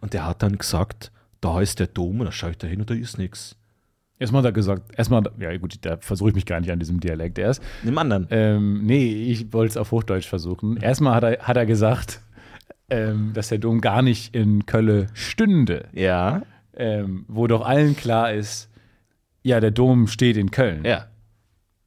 und 0.00 0.14
der 0.14 0.26
hat 0.26 0.42
dann 0.42 0.58
gesagt, 0.58 1.12
da 1.40 1.60
ist 1.60 1.78
der 1.80 1.86
Dom 1.88 2.20
und 2.20 2.26
da 2.26 2.32
schaue 2.32 2.50
ich 2.52 2.58
da 2.58 2.66
hin 2.66 2.80
und 2.80 2.90
da 2.90 2.94
ist 2.94 3.18
nichts. 3.18 3.54
Erstmal 4.18 4.40
hat 4.42 4.46
er 4.46 4.52
gesagt, 4.52 4.98
erstmal, 4.98 5.22
ja 5.38 5.56
gut, 5.58 5.76
da 5.82 5.96
versuche 5.98 6.30
ich 6.30 6.34
mich 6.34 6.46
gar 6.46 6.58
nicht 6.60 6.70
an 6.72 6.78
diesem 6.80 6.98
Dialekt 7.00 7.38
erst. 7.38 7.62
Nimm 7.84 7.96
anderen. 7.98 8.26
Ähm, 8.30 8.84
nee, 8.84 9.30
ich 9.30 9.52
wollte 9.52 9.70
es 9.70 9.76
auf 9.76 9.92
Hochdeutsch 9.92 10.26
versuchen. 10.28 10.76
Erstmal 10.76 11.14
hat 11.14 11.22
er, 11.22 11.38
hat 11.46 11.56
er 11.56 11.66
gesagt, 11.66 12.20
ähm, 12.90 13.30
dass 13.34 13.48
der 13.48 13.58
Dom 13.58 13.80
gar 13.80 14.02
nicht 14.02 14.34
in 14.34 14.66
Kölle 14.66 15.06
stünde, 15.14 15.86
Ja. 15.92 16.42
ähm, 16.76 17.26
wo 17.28 17.46
doch 17.46 17.64
allen 17.64 17.94
klar 17.96 18.32
ist, 18.32 18.70
ja, 19.42 19.60
der 19.60 19.70
Dom 19.70 20.08
steht 20.08 20.36
in 20.36 20.50
Köln. 20.50 20.84
Ja. 20.84 21.06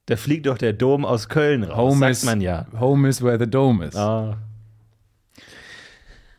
Da 0.05 0.15
fliegt 0.15 0.45
doch 0.45 0.57
der 0.57 0.73
Dom 0.73 1.03
aus 1.05 1.27
Köln 1.27 1.63
raus, 1.63 1.77
Home 1.93 1.99
sagt 1.99 2.11
is, 2.11 2.23
man 2.25 2.39
ja. 2.41 2.65
Home 2.79 3.07
is 3.09 3.21
where 3.21 3.37
the 3.39 3.49
dome 3.49 3.85
is. 3.85 3.95
Ah. 3.95 4.37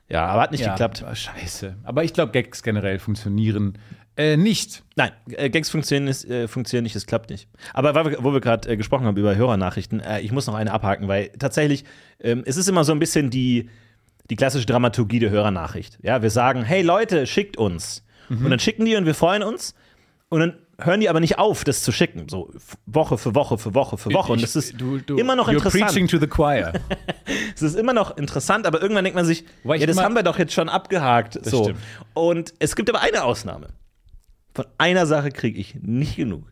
Ja, 0.09 0.27
aber 0.27 0.43
hat 0.43 0.53
nicht 0.53 0.65
Ja, 0.65 0.73
geklappt. 0.73 1.05
Scheiße. 1.13 1.77
Aber 1.85 2.05
ich 2.05 2.13
glaube, 2.13 2.33
Gags 2.33 2.63
generell 2.63 2.99
funktionieren 2.99 3.79
äh, 4.17 4.37
nicht. 4.37 4.83
Nein, 4.97 5.13
äh, 5.31 5.49
Gags 5.49 5.71
funktionieren, 5.71 6.09
ist, 6.09 6.25
äh, 6.29 6.47
funktionieren 6.47 6.85
nicht, 6.85 6.97
es 6.97 7.07
klappt 7.07 7.31
nicht. 7.31 7.49
Aber 7.73 7.95
wo 8.23 8.33
wir 8.33 8.41
gerade 8.41 8.69
äh, 8.69 8.77
gesprochen 8.77 9.07
haben 9.07 9.17
über 9.17 9.35
Hörernachrichten, 9.35 10.01
äh, 10.01 10.21
ich 10.21 10.33
muss 10.33 10.47
noch 10.47 10.55
eine 10.55 10.73
abhaken, 10.73 11.09
weil 11.09 11.29
tatsächlich, 11.39 11.85
ähm, 12.21 12.43
es 12.45 12.57
ist 12.57 12.69
immer 12.69 12.85
so 12.85 12.93
ein 12.93 12.99
bisschen 12.99 13.31
die, 13.31 13.71
die 14.29 14.37
klassische 14.37 14.67
Dramaturgie 14.67 15.19
der 15.19 15.31
Hörernachricht. 15.31 15.99
Ja, 16.03 16.23
wir 16.23 16.31
sagen, 16.31 16.63
hey 16.63 16.83
Leute, 16.83 17.27
schickt 17.27 17.57
uns. 17.57 18.05
Mhm. 18.29 18.45
Und 18.45 18.51
dann 18.51 18.59
schicken 18.59 18.85
die 18.85 18.97
und 18.97 19.07
wir 19.07 19.15
freuen 19.15 19.43
uns. 19.43 19.75
Und 20.29 20.41
dann 20.41 20.59
hören 20.79 21.01
die 21.01 21.09
aber 21.09 21.21
nicht 21.21 21.39
auf, 21.39 21.65
das 21.65 21.83
zu 21.83 21.93
schicken. 21.93 22.29
So 22.29 22.53
Woche 22.87 23.19
für 23.19 23.35
Woche 23.35 23.59
für 23.59 23.75
Woche 23.75 23.97
für 23.97 24.13
Woche. 24.13 24.33
Und 24.33 24.43
das 24.43 24.57
ist 24.57 24.81
du, 24.81 24.99
du, 24.99 25.17
immer 25.17 25.37
noch 25.37 25.49
interessant. 25.49 25.85
preaching 25.85 26.09
to 26.09 26.19
the 26.19 26.27
choir. 26.27 26.73
Es 27.55 27.63
ist 27.63 27.77
immer 27.77 27.93
noch 27.93 28.17
interessant, 28.17 28.67
aber 28.67 28.81
irgendwann 28.81 29.05
denkt 29.05 29.15
man 29.15 29.27
sich, 29.27 29.45
ja, 29.63 29.87
das 29.87 29.99
haben 29.99 30.15
wir 30.15 30.23
doch 30.23 30.39
jetzt 30.39 30.55
schon 30.55 30.69
abgehakt. 30.69 31.39
so. 31.45 31.73
Und 32.15 32.55
es 32.59 32.75
gibt 32.75 32.89
aber 32.89 33.01
eine 33.01 33.25
Ausnahme. 33.25 33.69
Von 34.55 34.67
einer 34.79 35.07
Sache 35.07 35.31
kriege 35.31 35.59
ich 35.59 35.77
nicht 35.81 36.17
genug. 36.17 36.45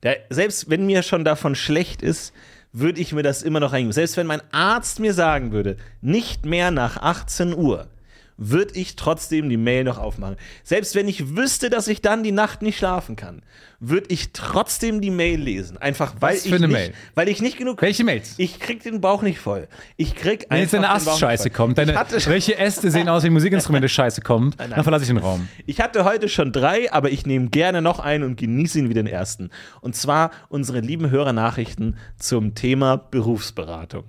Da, 0.00 0.12
selbst 0.30 0.68
wenn 0.68 0.86
mir 0.86 1.02
schon 1.02 1.24
davon 1.24 1.54
schlecht 1.54 2.02
ist, 2.02 2.32
würde 2.72 3.00
ich 3.00 3.12
mir 3.12 3.22
das 3.22 3.42
immer 3.42 3.60
noch 3.60 3.72
reingeben. 3.72 3.92
Selbst 3.92 4.16
wenn 4.16 4.26
mein 4.26 4.42
Arzt 4.52 5.00
mir 5.00 5.14
sagen 5.14 5.52
würde, 5.52 5.76
nicht 6.00 6.44
mehr 6.44 6.70
nach 6.70 6.98
18 6.98 7.54
Uhr, 7.54 7.88
würde 8.36 8.74
ich 8.74 8.96
trotzdem 8.96 9.48
die 9.48 9.56
Mail 9.56 9.84
noch 9.84 9.98
aufmachen. 9.98 10.36
Selbst 10.64 10.94
wenn 10.94 11.08
ich 11.08 11.36
wüsste, 11.36 11.70
dass 11.70 11.88
ich 11.88 12.02
dann 12.02 12.22
die 12.22 12.32
Nacht 12.32 12.62
nicht 12.62 12.78
schlafen 12.78 13.16
kann, 13.16 13.42
würde 13.80 14.06
ich 14.08 14.32
trotzdem 14.32 15.00
die 15.00 15.10
Mail 15.10 15.40
lesen. 15.40 15.76
Einfach 15.76 16.14
weil 16.20 16.36
ich 16.36 16.46
nicht, 16.50 16.68
Mail? 16.68 16.94
weil 17.14 17.28
ich 17.28 17.42
nicht 17.42 17.58
genug 17.58 17.80
Welche 17.82 18.04
Mails? 18.04 18.34
ich 18.38 18.58
krieg 18.58 18.82
den 18.82 19.00
Bauch 19.00 19.22
nicht 19.22 19.38
voll. 19.38 19.68
Ich 19.96 20.14
krieg 20.14 20.46
Wenn 20.48 20.60
jetzt 20.60 20.72
deine 20.74 20.90
Astscheiße 20.90 21.50
kommt, 21.50 21.78
deine, 21.78 21.94
welche 22.26 22.58
Äste 22.58 22.90
sehen 22.90 23.08
aus 23.08 23.22
wie 23.24 23.30
Musikinstrumente 23.30 23.88
Scheiße 23.88 24.20
kommt, 24.22 24.58
dann 24.58 24.82
verlasse 24.82 25.04
ich 25.04 25.08
den 25.08 25.18
Raum. 25.18 25.48
ich 25.66 25.80
hatte 25.80 26.04
heute 26.04 26.28
schon 26.28 26.52
drei, 26.52 26.92
aber 26.92 27.10
ich 27.10 27.26
nehme 27.26 27.48
gerne 27.48 27.82
noch 27.82 27.98
einen 27.98 28.24
und 28.24 28.36
genieße 28.36 28.78
ihn 28.78 28.88
wie 28.88 28.94
den 28.94 29.06
ersten. 29.06 29.50
Und 29.80 29.94
zwar 29.94 30.30
unsere 30.48 30.80
lieben 30.80 31.10
Hörernachrichten 31.10 31.96
zum 32.18 32.54
Thema 32.54 32.96
Berufsberatung. 32.96 34.04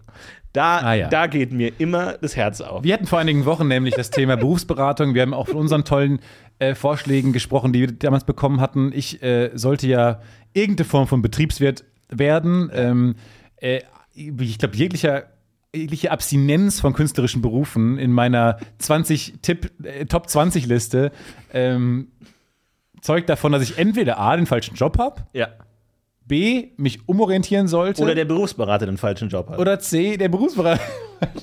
Da, 0.57 0.79
Ah, 0.79 0.93
ja. 0.95 1.07
da 1.09 1.27
geht 1.27 1.51
mir 1.51 1.71
immer 1.79 2.13
das 2.19 2.35
Herz 2.35 2.61
auf. 2.61 2.83
Wir 2.83 2.93
hatten 2.95 3.05
vor 3.05 3.19
einigen 3.19 3.45
Wochen 3.45 3.67
nämlich 3.67 3.93
das 3.93 4.09
Thema 4.09 4.35
Berufsberatung. 4.37 5.13
Wir 5.13 5.21
haben 5.21 5.33
auch 5.33 5.47
von 5.47 5.57
unseren 5.57 5.83
tollen 5.85 6.19
äh, 6.59 6.73
Vorschlägen 6.73 7.31
gesprochen, 7.31 7.73
die 7.73 7.81
wir 7.81 7.91
damals 7.91 8.23
bekommen 8.23 8.59
hatten. 8.59 8.91
Ich 8.93 9.21
äh, 9.21 9.51
sollte 9.53 9.87
ja 9.87 10.19
irgendeine 10.53 10.85
Form 10.85 11.07
von 11.07 11.21
Betriebswirt 11.21 11.85
werden. 12.09 12.71
Ähm, 12.73 13.15
äh, 13.57 13.81
ich 14.13 14.57
glaube, 14.57 14.75
jeglicher 14.75 15.25
jegliche 15.75 16.09
Abstinenz 16.11 16.79
von 16.79 16.93
künstlerischen 16.93 17.41
Berufen 17.43 17.99
in 17.99 18.11
meiner 18.11 18.57
20 18.79 19.35
Tipp, 19.43 19.69
äh, 19.83 20.05
Top 20.05 20.27
20 20.27 20.65
Liste 20.65 21.11
ähm, 21.53 22.07
zeugt 23.01 23.29
davon, 23.29 23.51
dass 23.51 23.61
ich 23.61 23.77
entweder 23.77 24.17
A, 24.17 24.35
den 24.35 24.47
falschen 24.47 24.73
Job 24.75 24.97
habe, 24.97 25.21
Ja. 25.33 25.49
B, 26.27 26.69
mich 26.77 27.07
umorientieren 27.07 27.67
sollte 27.67 28.01
Oder 28.01 28.13
der 28.15 28.25
Berufsberater 28.25 28.85
den 28.85 28.97
falschen 28.97 29.29
Job 29.29 29.49
hat. 29.49 29.59
oder 29.59 29.79
C, 29.79 30.17
der 30.17 30.27
Berufsberater. 30.29 30.81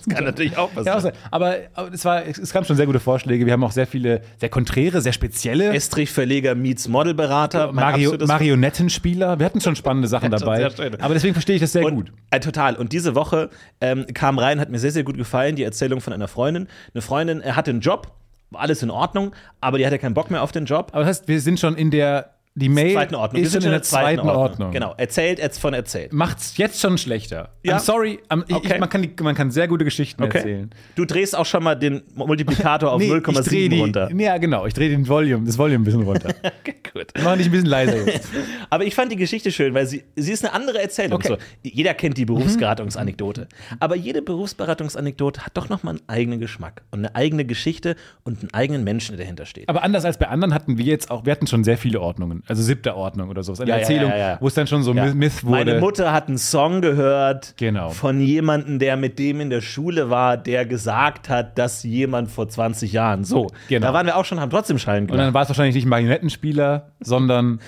kann 0.08 0.24
natürlich 0.24 0.56
auch 0.58 0.70
Ja, 0.70 0.74
passieren. 0.74 0.96
auch 0.98 1.02
so. 1.02 1.10
aber, 1.30 1.56
aber 1.72 1.92
es, 1.92 2.04
war, 2.04 2.24
es, 2.26 2.52
kamen 2.52 2.64
schon 2.64 2.76
sehr 2.76 2.86
gute 2.86 3.00
Vorschläge. 3.00 3.46
Wir 3.46 3.52
haben 3.54 3.64
auch 3.64 3.72
sehr 3.72 3.86
viele, 3.86 4.20
sehr 4.38 4.48
konträre, 4.50 5.00
sehr 5.00 5.12
spezielle. 5.12 5.72
Estrich-Verleger 5.74 6.54
meets 6.54 6.86
Modelberater. 6.88 7.72
mein 7.72 7.76
Mario, 7.92 8.14
Marionettenspieler. 8.26 9.38
Wir 9.38 9.46
hatten 9.46 9.60
schon 9.60 9.76
spannende 9.76 10.08
Sachen 10.08 10.30
Ja, 10.32 10.38
dabei. 10.38 10.70
Aber 11.00 11.14
deswegen 11.14 11.34
verstehe 11.34 11.56
ich 11.56 11.60
das 11.62 11.72
sehr 11.72 11.84
Und, 11.84 11.94
gut. 11.96 12.12
Äh, 12.30 12.40
total. 12.40 12.76
Und 12.76 12.92
diese 12.92 13.14
Woche 13.14 13.50
ähm, 13.80 14.06
kam 14.14 14.38
rein, 14.38 14.60
hat 14.60 14.70
mir 14.70 14.78
sehr, 14.78 14.92
sehr 14.92 15.04
gut 15.04 15.16
gefallen, 15.16 15.56
die 15.56 15.62
Erzählung 15.64 16.00
von 16.00 16.12
einer 16.12 16.28
Freundin. 16.28 16.68
Eine 16.94 17.02
Freundin 17.02 17.40
äh, 17.42 17.52
hatte 17.52 17.70
einen 17.70 17.80
Job, 17.80 18.12
war 18.50 18.60
alles 18.60 18.82
in 18.82 18.90
Ordnung, 18.90 19.34
aber 19.60 19.78
die 19.78 19.86
hatte 19.86 19.98
keinen 19.98 20.14
Bock 20.14 20.30
mehr 20.30 20.42
auf 20.42 20.52
den 20.52 20.66
Job. 20.66 20.90
Aber 20.92 21.00
das 21.00 21.08
heißt, 21.18 21.28
wir 21.28 21.40
sind 21.40 21.58
schon 21.58 21.74
in 21.74 21.90
der 21.90 22.33
Die 22.56 22.68
Mail 22.68 22.96
Ordnung. 23.14 23.42
Ist 23.42 23.56
in 23.56 23.62
der 23.62 23.82
zweiten 23.82 24.28
Ordnung. 24.28 24.70
Genau, 24.70 24.94
erzählt 24.96 25.40
jetzt 25.40 25.58
von 25.58 25.74
erzählt. 25.74 26.12
Macht's 26.12 26.56
jetzt 26.56 26.80
schon 26.80 26.98
schlechter. 26.98 27.50
Ja. 27.64 27.78
I'm 27.78 27.80
sorry, 27.80 28.20
I'm, 28.28 28.44
ich, 28.46 28.54
Okay. 28.54 28.74
ich, 28.74 28.80
man, 28.80 28.88
kann 28.88 29.02
die, 29.02 29.10
man 29.22 29.34
kann 29.34 29.50
sehr 29.50 29.66
gute 29.66 29.84
Geschichten 29.84 30.22
erzählen. 30.22 30.70
Du 30.94 31.04
drehst 31.04 31.36
auch 31.36 31.46
schon 31.46 31.64
mal 31.64 31.74
den 31.74 32.02
Multiplikator 32.14 32.92
auf 32.92 33.00
Nee, 33.02 33.12
ich 33.12 33.22
dreh 33.22 33.32
0,7 33.32 33.68
die, 33.68 33.80
runter. 33.80 34.08
Ja, 34.14 34.38
genau. 34.38 34.66
Ich 34.66 34.74
drehe 34.74 34.88
den 34.88 35.08
Volume, 35.08 35.44
das 35.44 35.58
Volume 35.58 35.78
ein 35.80 35.84
bisschen 35.84 36.02
runter. 36.02 36.32
Okay, 36.60 36.76
gut. 36.94 37.08
Mach 37.22 37.36
dich 37.36 37.46
ein 37.46 37.52
bisschen 37.52 37.66
leiser 37.66 38.06
jetzt. 38.06 38.28
Aber 38.70 38.84
ich 38.84 38.94
fand 38.94 39.12
die 39.12 39.16
Geschichte 39.16 39.50
schön, 39.50 39.74
weil 39.74 39.86
sie, 39.86 40.04
sie 40.16 40.32
ist 40.32 40.44
eine 40.44 40.54
andere 40.54 40.80
Erzählung. 40.80 41.14
Okay. 41.14 41.28
So, 41.28 41.36
jeder 41.62 41.92
kennt 41.92 42.16
die 42.16 42.24
Berufsberatungsanekdote. 42.24 43.48
Aber 43.80 43.96
jede 43.96 44.22
Berufsberatungsanekdote 44.22 45.44
hat 45.44 45.56
doch 45.56 45.68
nochmal 45.68 45.96
einen 45.96 46.08
eigenen 46.08 46.40
Geschmack 46.40 46.82
und 46.90 47.00
eine 47.00 47.14
eigene 47.14 47.44
Geschichte 47.44 47.96
und 48.22 48.40
einen 48.40 48.54
eigenen 48.54 48.84
Menschen, 48.84 49.16
der 49.16 49.24
dahinter 49.24 49.44
steht. 49.44 49.68
Aber 49.68 49.82
anders 49.82 50.04
als 50.04 50.18
bei 50.18 50.28
anderen 50.28 50.54
hatten 50.54 50.78
wir 50.78 50.84
jetzt 50.84 51.10
auch, 51.10 51.26
wir 51.26 51.32
hatten 51.32 51.46
schon 51.46 51.64
sehr 51.64 51.76
viele 51.76 52.00
Ordnungen. 52.00 52.43
Also 52.46 52.62
siebte 52.62 52.94
Ordnung 52.94 53.30
oder 53.30 53.42
sowas. 53.42 53.60
Eine 53.60 53.70
Ja, 53.70 53.76
ja, 53.76 53.80
Erzählung, 53.80 54.10
ja, 54.10 54.16
ja. 54.18 54.36
wo 54.40 54.46
es 54.48 54.54
dann 54.54 54.66
schon 54.66 54.82
so 54.82 54.92
Ja. 54.92 55.14
Myth 55.14 55.44
wurde. 55.44 55.64
Meine 55.64 55.80
Mutter 55.80 56.12
hat 56.12 56.28
einen 56.28 56.36
Song 56.38 56.82
gehört 56.82 57.54
Genau. 57.56 57.88
von 57.90 58.20
jemandem, 58.20 58.78
der 58.78 58.96
mit 58.96 59.18
dem 59.18 59.40
in 59.40 59.48
der 59.50 59.60
Schule 59.62 60.10
war, 60.10 60.36
der 60.36 60.66
gesagt 60.66 61.28
hat, 61.30 61.56
dass 61.58 61.82
jemand 61.84 62.30
vor 62.30 62.48
20 62.48 62.92
Jahren 62.92 63.24
so. 63.24 63.48
Genau. 63.68 63.86
Da 63.86 63.92
waren 63.94 64.06
wir 64.06 64.16
auch 64.16 64.24
schon, 64.26 64.40
haben 64.40 64.50
trotzdem 64.50 64.76
Und 64.76 64.84
gemacht. 64.84 65.10
dann 65.18 65.32
war 65.34 65.42
es 65.42 65.48
wahrscheinlich 65.48 65.74
nicht 65.74 65.86
Marionettenspieler, 65.86 66.92
sondern 67.00 67.60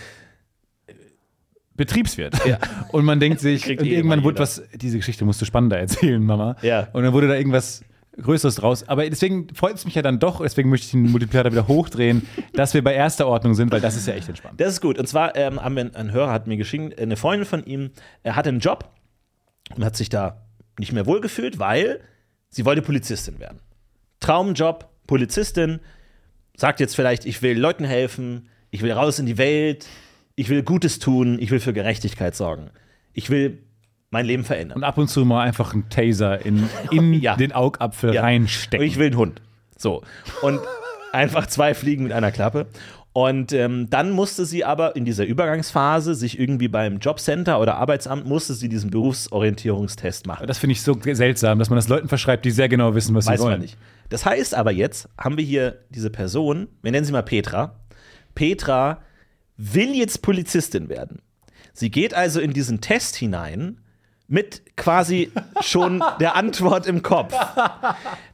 Betriebswirt. 1.75 2.35
Und 2.93 3.05
man 3.05 3.21
denkt 3.21 3.41
sich, 3.41 3.69
und 3.79 3.85
eh 3.85 3.95
irgendwann 3.97 4.25
wurde 4.25 4.37
jeder. 4.37 4.43
was, 4.43 4.63
diese 4.75 4.97
Geschichte 4.99 5.25
musst 5.25 5.41
du 5.41 5.45
spannender 5.45 5.79
erzählen, 5.79 6.23
Mama. 6.25 6.57
Ja. 6.63 6.89
Und 6.93 7.03
dann 7.03 7.13
wurde 7.13 7.29
da 7.29 7.35
irgendwas 7.35 7.83
Größeres 8.21 8.57
draus. 8.57 8.89
Aber 8.89 9.09
deswegen 9.09 9.49
freut 9.55 9.75
es 9.75 9.85
mich 9.85 9.95
ja 9.95 10.03
dann 10.03 10.19
doch, 10.19 10.41
deswegen 10.41 10.71
möchte 10.71 10.87
ich 10.87 10.91
den 10.93 11.11
Multiplikator 11.11 11.53
wieder 11.53 11.69
hochdrehen, 11.69 12.27
dass 12.55 12.75
wir 12.75 12.83
bei 12.83 12.95
erster 12.95 13.27
Ordnung 13.27 13.55
sind, 13.55 13.71
weil 13.71 13.81
das 13.81 13.97
ist 13.97 14.07
ja 14.07 14.15
echt 14.15 14.29
entspannt. 14.29 14.61
Das 14.61 14.73
ist 14.73 14.81
gut. 14.81 14.99
Und 14.99 15.07
zwar, 15.07 15.37
ähm, 15.37 15.63
haben 15.63 15.77
wir, 15.77 15.91
ein 15.95 16.13
Hörer 16.13 16.33
hat 16.33 16.47
mir 16.47 16.57
geschrieben, 16.57 16.91
eine 16.99 17.17
Freundin 17.17 17.47
von 17.47 17.65
ihm, 17.65 17.91
er 18.23 18.37
hatte 18.37 18.49
einen 18.49 18.61
Job 18.61 18.91
und 19.75 19.85
hat 19.85 19.97
sich 19.97 20.09
da 20.09 20.47
nicht 20.79 20.93
mehr 20.93 21.07
wohlgefühlt, 21.07 21.59
weil 21.59 22.01
sie 22.49 22.65
wollte 22.65 22.83
Polizistin 22.83 23.39
werden. 23.39 23.61
Traumjob, 24.21 24.89
Polizistin, 25.07 25.81
sagt 26.57 26.81
jetzt 26.81 26.97
vielleicht, 26.97 27.27
ich 27.27 27.43
will 27.43 27.59
Leuten 27.59 27.85
helfen, 27.85 28.49
ich 28.71 28.83
will 28.83 28.93
raus 28.93 29.19
in 29.19 29.27
die 29.27 29.39
Welt, 29.39 29.87
ich 30.35 30.49
will 30.49 30.63
Gutes 30.63 30.99
tun, 30.99 31.39
ich 31.41 31.51
will 31.51 31.61
für 31.61 31.73
Gerechtigkeit 31.73 32.35
sorgen. 32.35 32.71
Ich 33.13 33.31
will 33.31 33.66
mein 34.11 34.27
Leben 34.27 34.45
verändern. 34.45 34.79
Und 34.79 34.85
ab 34.85 34.99
und 34.99 35.09
zu 35.09 35.25
mal 35.25 35.43
einfach 35.43 35.73
einen 35.75 35.89
Taser 35.89 36.45
in, 36.45 36.69
in 36.91 37.13
Ja. 37.21 37.37
den 37.37 37.53
Augapfel 37.53 38.15
Ja. 38.15 38.23
reinstecken. 38.23 38.87
Ich 38.87 38.97
will 38.99 39.07
einen 39.07 39.17
Hund. 39.17 39.43
So. 39.77 40.03
Und 40.43 40.61
einfach 41.13 41.47
zwei 41.47 41.75
Fliegen 41.75 42.05
mit 42.05 42.13
einer 42.13 42.31
Klappe. 42.33 42.67
Und 43.13 43.53
ähm, 43.55 43.89
dann 43.89 44.11
musste 44.11 44.45
sie 44.45 44.63
aber 44.65 44.95
in 44.95 45.07
dieser 45.07 45.25
Übergangsphase 45.25 46.15
sich 46.15 46.39
irgendwie 46.39 46.69
beim 46.69 46.99
Jobcenter 46.99 47.59
oder 47.61 47.77
Arbeitsamt 47.77 48.27
musste 48.27 48.53
sie 48.53 48.69
diesen 48.69 48.91
Berufsorientierungstest 48.91 50.27
machen. 50.27 50.47
das 50.47 50.59
finde 50.59 50.73
ich 50.73 50.83
so 50.83 50.99
seltsam, 51.13 51.59
dass 51.59 51.71
man 51.71 51.77
das 51.79 51.89
Leuten 51.89 52.09
verschreibt, 52.09 52.45
die 52.45 52.51
sehr 52.51 52.69
genau 52.69 52.95
wissen, 52.95 53.15
was 53.15 53.27
Weiß 53.27 53.39
sie 53.39 53.45
wollen. 53.45 53.53
man 53.55 53.61
nicht. 53.63 53.79
Das 54.11 54.27
heißt 54.27 54.55
aber 54.55 54.71
jetzt 54.71 55.09
haben 55.19 55.39
wir 55.39 55.45
hier 55.45 55.79
diese 55.91 56.11
Person, 56.11 56.69
wir 56.83 56.93
nennen 56.93 57.07
sie 57.07 57.13
mal 57.13 57.23
Petra. 57.23 57.81
Petra 58.35 59.01
will 59.57 59.95
jetzt 59.95 60.21
Polizistin 60.21 60.89
werden. 60.91 61.23
Sie 61.73 61.91
geht 61.91 62.13
also 62.13 62.39
in 62.41 62.53
diesen 62.53 62.83
Test 62.83 63.17
hinein 63.17 63.81
mit 64.29 64.63
quasi 64.77 65.31
schon 65.61 66.03
der 66.21 66.35
Antwort 66.37 66.87
im 66.87 67.03
Kopf. 67.03 67.35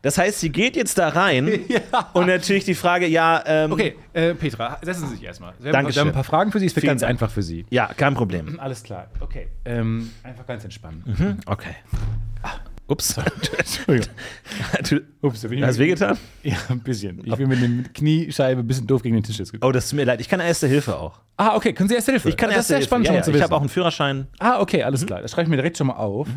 Das 0.01 0.17
heißt, 0.19 0.41
sie 0.41 0.51
geht 0.51 0.75
jetzt 0.77 0.99
da 0.99 1.09
rein 1.09 1.49
und 2.15 2.27
natürlich 2.27 2.65
die 2.65 2.75
Frage, 2.75 3.07
ja, 3.07 3.43
ähm, 3.47 3.73
Okay, 3.73 3.97
äh, 4.13 4.35
Petra, 4.35 4.79
setzen 4.83 5.07
Sie 5.09 5.17
sich 5.17 5.25
erstmal. 5.25 5.53
Wir 5.59 5.69
haben, 5.69 5.73
Dankeschön. 5.73 5.95
wir 5.97 6.01
haben 6.01 6.09
ein 6.09 6.15
paar 6.15 6.25
Fragen 6.25 6.51
für 6.53 6.59
Sie, 6.61 6.67
es 6.67 6.75
wird 6.75 6.83
Vielen 6.83 6.93
ganz 6.93 7.03
Dank. 7.03 7.11
einfach 7.11 7.31
für 7.31 7.43
Sie. 7.43 7.67
ja, 7.71 7.89
kein 7.95 8.15
Problem. 8.15 8.59
Alles 8.59 8.83
klar, 8.83 9.09
okay. 9.21 9.49
Ähm, 9.65 10.11
einfach 10.23 10.47
ganz 10.47 10.65
entspannen. 10.65 11.39
Okay. 11.47 11.75
Ups. 12.89 13.17
Entschuldigung. 13.59 14.15
du, 14.89 15.01
Ups, 15.23 15.41
da 15.41 15.49
bin 15.49 15.59
ich 15.59 15.65
hast 15.65 15.77
du 15.79 15.83
wehgetan? 15.83 16.19
Ja, 16.43 16.57
ein 16.69 16.81
bisschen. 16.81 17.23
Ich 17.25 17.35
bin 17.37 17.49
mit 17.49 17.63
dem 17.63 17.93
Kniescheibe 17.93 18.61
ein 18.61 18.67
bisschen 18.67 18.87
doof 18.87 19.03
gegen 19.03 19.15
den 19.15 19.25
Tisch 19.25 19.39
jetzt 19.39 19.53
gekommen. 19.53 19.69
Oh, 19.69 19.73
das 19.73 19.89
tut 19.89 19.97
mir 19.97 20.05
leid. 20.05 20.21
Ich 20.21 20.29
kann 20.29 20.41
erste 20.41 20.67
Hilfe 20.67 20.97
auch. 20.97 21.21
Ah, 21.37 21.57
okay, 21.57 21.73
können 21.73 21.89
Sie 21.89 21.95
erste 21.95 22.13
Hilfe? 22.13 22.29
Ich 22.29 22.37
kann 22.37 22.51
erste 22.51 22.65
sehr 22.69 22.77
Hilfe. 22.79 22.89
spannend 22.89 23.07
ja, 23.07 23.15
ja. 23.15 23.27
Ich 23.27 23.43
habe 23.43 23.55
auch 23.55 23.61
einen 23.61 23.69
Führerschein. 23.69 24.27
Ah, 24.39 24.61
okay, 24.61 24.83
alles 24.83 25.07
klar. 25.07 25.23
Das 25.23 25.31
schreibe 25.31 25.45
ich 25.45 25.51
mir 25.51 25.57
direkt 25.57 25.79
schon 25.79 25.87
mal 25.87 25.95
auf. 25.95 26.29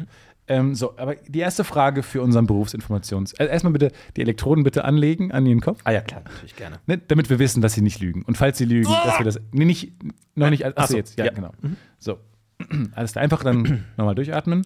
Ähm, 0.48 0.76
so, 0.76 0.96
aber 0.98 1.16
die 1.16 1.40
erste 1.40 1.64
Frage 1.64 2.04
für 2.04 2.22
unseren 2.22 2.46
Berufsinformations. 2.46 3.34
Äh, 3.34 3.48
erstmal 3.48 3.74
bitte 3.74 3.92
die 4.16 4.22
Elektroden 4.22 4.64
bitte 4.64 4.86
anlegen 4.86 5.32
an 5.32 5.46
Ihren 5.46 5.60
Kopf. 5.60 5.82
Ah 5.84 5.92
ja, 5.92 6.02
klar, 6.02 6.22
natürlich 6.24 6.56
gerne. 6.56 6.78
Ne, 6.86 7.00
damit 7.00 7.30
wir 7.30 7.40
wissen, 7.40 7.62
dass 7.62 7.74
sie 7.74 7.82
nicht 7.82 8.00
lügen. 8.00 8.22
Und 8.22 8.38
falls 8.38 8.60
sie 8.60 8.66
lügen, 8.66 8.92
dass 9.06 9.18
wir 9.18 9.26
das. 9.26 9.40
Nee, 9.52 9.66
nicht, 9.66 9.94
noch 10.36 10.52
nicht. 10.52 10.64
Achso, 10.64 10.76
Ach 10.78 10.88
so, 10.88 10.98
jetzt. 10.98 11.18
Ja, 11.18 11.26
ja. 11.26 11.32
genau. 11.32 11.52
So. 11.98 12.20
Alles 12.94 13.14
klar. 13.14 13.24
Einfach 13.24 13.44
dann 13.44 13.86
nochmal 13.98 14.14
durchatmen. 14.14 14.62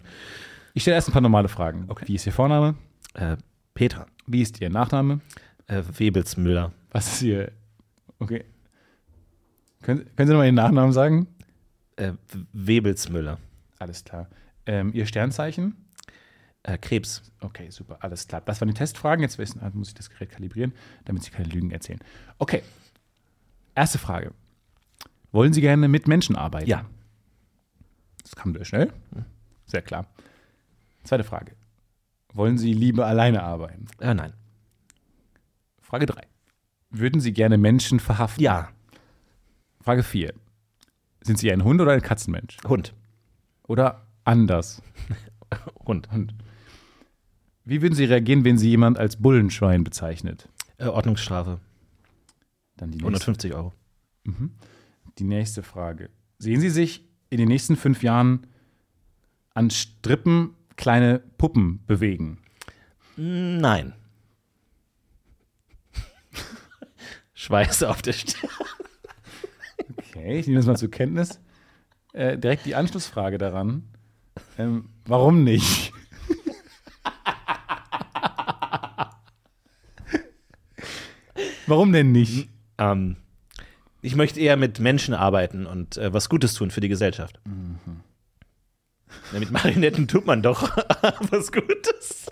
Ich 0.73 0.83
stelle 0.83 0.95
erst 0.95 1.09
ein 1.09 1.13
paar 1.13 1.21
normale 1.21 1.49
Fragen. 1.49 1.87
Wie 2.05 2.15
ist 2.15 2.25
Ihr 2.25 2.33
Vorname? 2.33 2.75
Äh, 3.13 3.37
Petra. 3.73 4.05
Wie 4.27 4.41
ist 4.41 4.61
Ihr 4.61 4.69
Nachname? 4.69 5.21
Äh, 5.67 5.83
Webelsmüller. 5.97 6.71
Was 6.91 7.13
ist 7.13 7.21
Ihr. 7.23 7.51
Okay. 8.19 8.45
Können, 9.81 10.05
können 10.15 10.27
Sie 10.27 10.33
nochmal 10.33 10.47
Ihren 10.47 10.55
Nachnamen 10.55 10.91
sagen? 10.91 11.27
Äh, 11.95 12.13
Webelsmüller. 12.53 13.39
Alles 13.79 14.03
klar. 14.03 14.27
Ähm, 14.65 14.91
Ihr 14.93 15.05
Sternzeichen? 15.05 15.75
Äh, 16.63 16.77
Krebs. 16.77 17.23
Okay, 17.39 17.69
super, 17.69 17.97
alles 18.01 18.27
klar. 18.27 18.41
Das 18.41 18.59
waren 18.59 18.67
die 18.67 18.73
Testfragen. 18.73 19.23
Jetzt 19.23 19.37
wissen, 19.37 19.61
ah, 19.61 19.71
muss 19.73 19.89
ich 19.89 19.93
das 19.93 20.09
Gerät 20.09 20.29
kalibrieren, 20.29 20.73
damit 21.05 21.23
Sie 21.23 21.31
keine 21.31 21.47
Lügen 21.49 21.71
erzählen. 21.71 21.99
Okay. 22.37 22.63
Erste 23.75 23.97
Frage. 23.97 24.33
Wollen 25.31 25.53
Sie 25.53 25.61
gerne 25.61 25.87
mit 25.87 26.07
Menschen 26.07 26.35
arbeiten? 26.35 26.69
Ja. 26.69 26.85
Das 28.23 28.35
kam 28.35 28.53
sehr 28.53 28.65
schnell. 28.65 28.93
Sehr 29.65 29.81
klar. 29.81 30.05
Zweite 31.03 31.23
Frage. 31.23 31.55
Wollen 32.33 32.57
Sie 32.57 32.73
lieber 32.73 33.07
alleine 33.07 33.43
arbeiten? 33.43 33.85
Äh, 33.99 34.13
nein. 34.13 34.33
Frage 35.81 36.05
3. 36.05 36.21
Würden 36.91 37.21
Sie 37.21 37.33
gerne 37.33 37.57
Menschen 37.57 37.99
verhaften? 37.99 38.43
Ja. 38.43 38.69
Frage 39.81 40.03
4. 40.03 40.33
Sind 41.21 41.39
Sie 41.39 41.51
ein 41.51 41.63
Hund 41.63 41.81
oder 41.81 41.91
ein 41.93 42.01
Katzenmensch? 42.01 42.57
Hund. 42.67 42.93
Oder 43.67 44.07
anders? 44.23 44.81
Hund. 45.85 46.11
Hund. 46.11 46.33
Wie 47.65 47.81
würden 47.81 47.95
Sie 47.95 48.05
reagieren, 48.05 48.43
wenn 48.45 48.57
Sie 48.57 48.69
jemand 48.69 48.97
als 48.97 49.17
Bullenschwein 49.17 49.83
bezeichnet? 49.83 50.49
Äh, 50.77 50.87
Ordnungsstrafe. 50.87 51.59
Dann 52.77 52.91
die 52.91 52.97
nächste, 52.97 53.07
150 53.07 53.53
Euro. 53.53 53.73
die 55.17 55.23
nächste 55.23 55.63
Frage. 55.63 56.09
Sehen 56.37 56.61
Sie 56.61 56.69
sich 56.69 57.03
in 57.29 57.37
den 57.37 57.47
nächsten 57.47 57.75
fünf 57.75 58.01
Jahren 58.01 58.47
an 59.53 59.69
Strippen 59.69 60.55
kleine 60.79 61.19
Puppen 61.37 61.85
bewegen? 61.85 62.39
Nein. 63.17 63.93
Schweiß 67.33 67.83
auf 67.83 68.01
der 68.01 68.13
Stirn. 68.13 68.49
Okay, 69.97 70.39
ich 70.39 70.47
nehme 70.47 70.59
das 70.59 70.65
mal 70.67 70.77
zur 70.77 70.89
Kenntnis. 70.89 71.41
Äh, 72.13 72.37
direkt 72.37 72.65
die 72.65 72.75
Anschlussfrage 72.75 73.37
daran. 73.37 73.89
Ähm, 74.57 74.87
warum 75.05 75.43
nicht? 75.43 75.91
warum 81.67 81.91
denn 81.91 82.13
nicht? 82.13 82.47
Ähm, 82.77 83.17
ich 84.01 84.15
möchte 84.15 84.39
eher 84.39 84.55
mit 84.55 84.79
Menschen 84.79 85.13
arbeiten 85.13 85.65
und 85.65 85.97
äh, 85.97 86.13
was 86.13 86.29
Gutes 86.29 86.53
tun 86.53 86.71
für 86.71 86.79
die 86.79 86.87
Gesellschaft. 86.87 87.37
Ja, 89.31 89.39
mit 89.39 89.51
Marionetten 89.51 90.07
tut 90.07 90.25
man 90.25 90.41
doch 90.41 90.61
was 91.31 91.51
Gutes. 91.51 92.31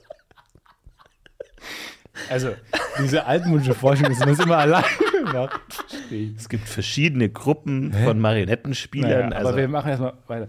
Also, 2.30 2.56
diese 3.00 3.26
altmodische 3.26 3.76
Forschung 3.76 4.08
ist 4.08 4.22
das 4.22 4.40
immer 4.40 4.58
alleine 4.58 4.86
ich. 6.10 6.36
Es 6.36 6.50
gibt 6.50 6.68
verschiedene 6.68 7.30
Gruppen 7.30 7.94
von 7.94 8.20
Marionettenspielern. 8.20 9.30
Naja, 9.30 9.36
also, 9.36 9.50
aber 9.50 9.58
wir 9.58 9.68
machen 9.68 9.90
erstmal 9.90 10.14
weiter. 10.28 10.48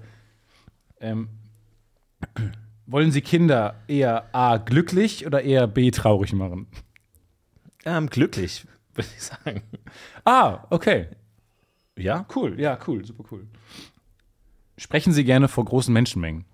Ähm, 1.00 1.28
wollen 2.86 3.12
Sie 3.12 3.20
Kinder 3.20 3.76
eher 3.86 4.34
A 4.34 4.56
glücklich 4.56 5.26
oder 5.26 5.42
eher 5.42 5.66
B 5.66 5.90
traurig 5.90 6.32
machen? 6.32 6.66
ähm, 7.84 8.08
glücklich, 8.08 8.66
würde 8.94 9.08
ich 9.16 9.22
sagen. 9.22 9.62
Ah, 10.24 10.66
okay. 10.70 11.08
Ja? 11.96 12.26
Cool, 12.34 12.60
ja, 12.60 12.78
cool, 12.86 13.04
super 13.04 13.24
cool. 13.30 13.46
Sprechen 14.78 15.12
Sie 15.12 15.24
gerne 15.24 15.48
vor 15.48 15.64
großen 15.64 15.92
Menschenmengen? 15.92 16.44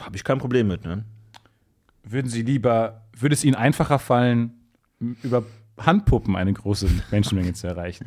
Habe 0.00 0.16
ich 0.16 0.24
kein 0.24 0.38
Problem 0.38 0.68
mit, 0.68 0.84
ne? 0.84 1.04
Würden 2.04 2.30
Sie 2.30 2.42
lieber, 2.42 3.02
würde 3.16 3.34
es 3.34 3.44
Ihnen 3.44 3.56
einfacher 3.56 3.98
fallen, 3.98 4.52
über 5.22 5.44
Handpuppen 5.78 6.36
eine 6.36 6.52
große 6.52 6.88
Menschenmenge 7.10 7.52
zu 7.52 7.66
erreichen? 7.66 8.06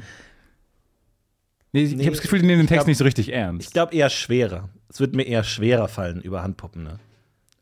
Nee, 1.71 1.83
ich 1.83 1.95
Nee, 1.95 2.03
habe 2.05 2.11
das 2.15 2.21
Gefühl, 2.21 2.39
die 2.39 2.47
nehmen 2.47 2.61
den 2.61 2.67
Text 2.67 2.79
glaub- 2.79 2.87
nicht 2.87 2.97
so 2.97 3.03
richtig 3.03 3.27
Ich 3.29 3.33
ernst. 3.35 3.73
glaube 3.73 3.93
eher 3.93 4.09
schwerer. 4.09 4.69
Es 4.87 4.99
wird 4.99 5.15
mir 5.15 5.23
eher 5.23 5.43
schwerer 5.43 5.87
fallen 5.87 6.21
über 6.21 6.41
Handpuppen, 6.41 6.83
ne? 6.83 6.97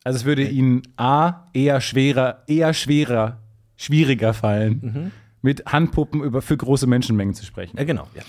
Also 0.04 0.18
es 0.20 0.26
würde 0.26 0.44
Ihnen 0.48 0.84
A 0.96 1.48
eher 1.52 1.82
schwerer, 1.82 2.44
eher 2.48 2.74
schwerer, 2.74 3.42
schwieriger 3.76 4.34
fallen, 4.34 5.12
mit 5.42 5.66
Handpuppen 5.66 6.24
über 6.24 6.42
für 6.42 6.56
große 6.56 6.88
Menschenmengen 6.88 7.34
zu 7.36 7.44
sprechen. 7.46 7.76
Ja, 7.78 7.84
genau. 7.84 8.08
Ja. 8.16 8.24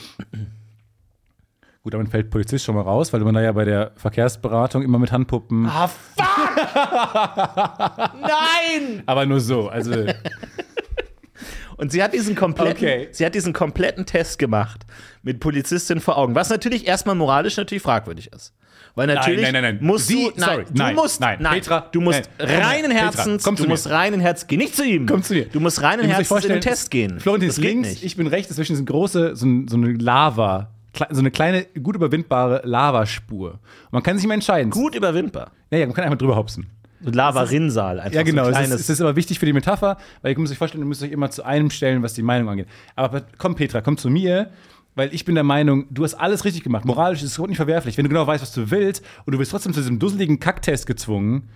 Gut, 1.88 1.94
damit 1.94 2.10
fällt 2.10 2.28
Polizist 2.28 2.66
schon 2.66 2.74
mal 2.74 2.82
raus, 2.82 3.14
weil 3.14 3.20
man 3.20 3.32
da 3.34 3.40
ja 3.40 3.50
bei 3.50 3.64
der 3.64 3.92
Verkehrsberatung 3.96 4.82
immer 4.82 4.98
mit 4.98 5.10
Handpuppen. 5.10 5.64
Ah, 5.64 5.88
fuck! 5.88 6.26
Nein! 8.20 9.02
Aber 9.06 9.24
nur 9.24 9.40
so. 9.40 9.68
Also, 9.70 9.92
Und 11.78 11.90
sie 11.90 12.02
hat 12.02 12.12
diesen 12.12 12.34
kompletten, 12.34 12.76
Okay. 12.76 13.08
sie 13.12 13.24
hat 13.24 13.34
diesen 13.34 13.54
kompletten 13.54 14.04
Test 14.04 14.38
gemacht 14.38 14.84
mit 15.22 15.40
Polizistin 15.40 16.00
vor 16.00 16.18
Augen, 16.18 16.34
was 16.34 16.50
natürlich 16.50 16.86
erstmal 16.86 17.14
moralisch 17.14 17.56
natürlich 17.56 17.82
fragwürdig 17.82 18.30
ist. 18.34 18.52
Weil 18.94 19.06
natürlich 19.06 19.40
nein, 19.40 19.54
nein, 19.54 19.62
nein. 19.62 19.78
musst 19.80 20.08
Sie- 20.08 20.24
du, 20.24 20.32
nein, 20.40 20.50
sorry, 20.50 20.64
du 20.64 20.72
nein, 20.74 20.94
musst, 20.94 21.20
nein, 21.22 21.38
Petra, 21.38 21.88
du 21.90 22.00
musst 22.02 22.28
nein, 22.38 22.48
reinen 22.50 22.90
Petra, 22.90 23.04
Herzens, 23.04 23.42
zu 23.44 23.54
du 23.54 23.62
mir. 23.62 23.68
musst 23.70 23.88
reinen 23.88 24.20
Herz, 24.20 24.46
geh 24.46 24.58
nicht 24.58 24.76
zu 24.76 24.84
ihm. 24.84 25.06
Komm 25.06 25.22
zu 25.22 25.32
mir. 25.32 25.46
Du 25.46 25.58
musst 25.60 25.80
reinen 25.80 26.04
Herzens 26.04 26.44
in 26.44 26.50
den 26.52 26.60
Test 26.60 26.90
gehen. 26.90 27.18
Florentin 27.18 27.48
ist 27.48 27.56
links, 27.56 27.88
nicht. 27.88 28.04
ich 28.04 28.16
bin 28.16 28.26
rechts, 28.26 28.48
dazwischen 28.50 28.72
ist 28.74 28.80
eine 28.80 28.86
große, 28.86 29.36
so, 29.36 29.46
ein, 29.46 29.68
so 29.68 29.76
eine 29.78 29.92
Lava, 29.94 30.74
so 31.10 31.18
eine 31.18 31.30
kleine, 31.30 31.64
gut 31.82 31.96
überwindbare 31.96 32.62
Lavaspur. 32.64 33.52
Und 33.52 33.92
man 33.92 34.02
kann 34.02 34.16
sich 34.16 34.24
immer 34.24 34.34
entscheiden. 34.34 34.70
Gut 34.70 34.94
überwindbar. 34.94 35.52
Ja, 35.70 35.78
ja, 35.78 35.86
man 35.86 35.94
kann 35.94 36.04
einfach 36.04 36.18
drüber 36.18 36.36
hopsen. 36.36 36.66
So 37.00 37.10
Lava-Rinnsal 37.10 38.00
einfach. 38.00 38.14
Ja, 38.14 38.22
genau. 38.22 38.44
So 38.44 38.54
ein 38.54 38.64
es, 38.64 38.70
ist, 38.70 38.80
es 38.80 38.90
ist 38.90 39.00
aber 39.00 39.14
wichtig 39.14 39.38
für 39.38 39.46
die 39.46 39.52
Metapher, 39.52 39.98
weil 40.22 40.32
ihr 40.32 40.38
müsst 40.38 40.52
euch 40.52 40.58
vorstellen, 40.58 40.82
ihr 40.82 40.88
müsst 40.88 41.02
euch 41.02 41.12
immer 41.12 41.30
zu 41.30 41.44
einem 41.44 41.70
stellen, 41.70 42.02
was 42.02 42.14
die 42.14 42.22
Meinung 42.22 42.48
angeht. 42.48 42.66
Aber 42.96 43.22
komm, 43.38 43.54
Petra, 43.54 43.80
komm 43.80 43.96
zu 43.96 44.10
mir, 44.10 44.50
weil 44.96 45.14
ich 45.14 45.24
bin 45.24 45.36
der 45.36 45.44
Meinung, 45.44 45.86
du 45.90 46.02
hast 46.02 46.14
alles 46.14 46.44
richtig 46.44 46.64
gemacht. 46.64 46.84
Moralisch 46.84 47.20
ist 47.22 47.30
es 47.30 47.36
überhaupt 47.36 47.50
nicht 47.50 47.58
verwerflich. 47.58 47.96
Wenn 47.96 48.04
du 48.04 48.08
genau 48.08 48.26
weißt, 48.26 48.42
was 48.42 48.52
du 48.52 48.70
willst 48.70 49.04
und 49.26 49.32
du 49.32 49.38
wirst 49.38 49.52
trotzdem 49.52 49.72
zu 49.72 49.80
diesem 49.80 50.00
dusseligen 50.00 50.40
Kacktest 50.40 50.86
gezwungen, 50.86 51.50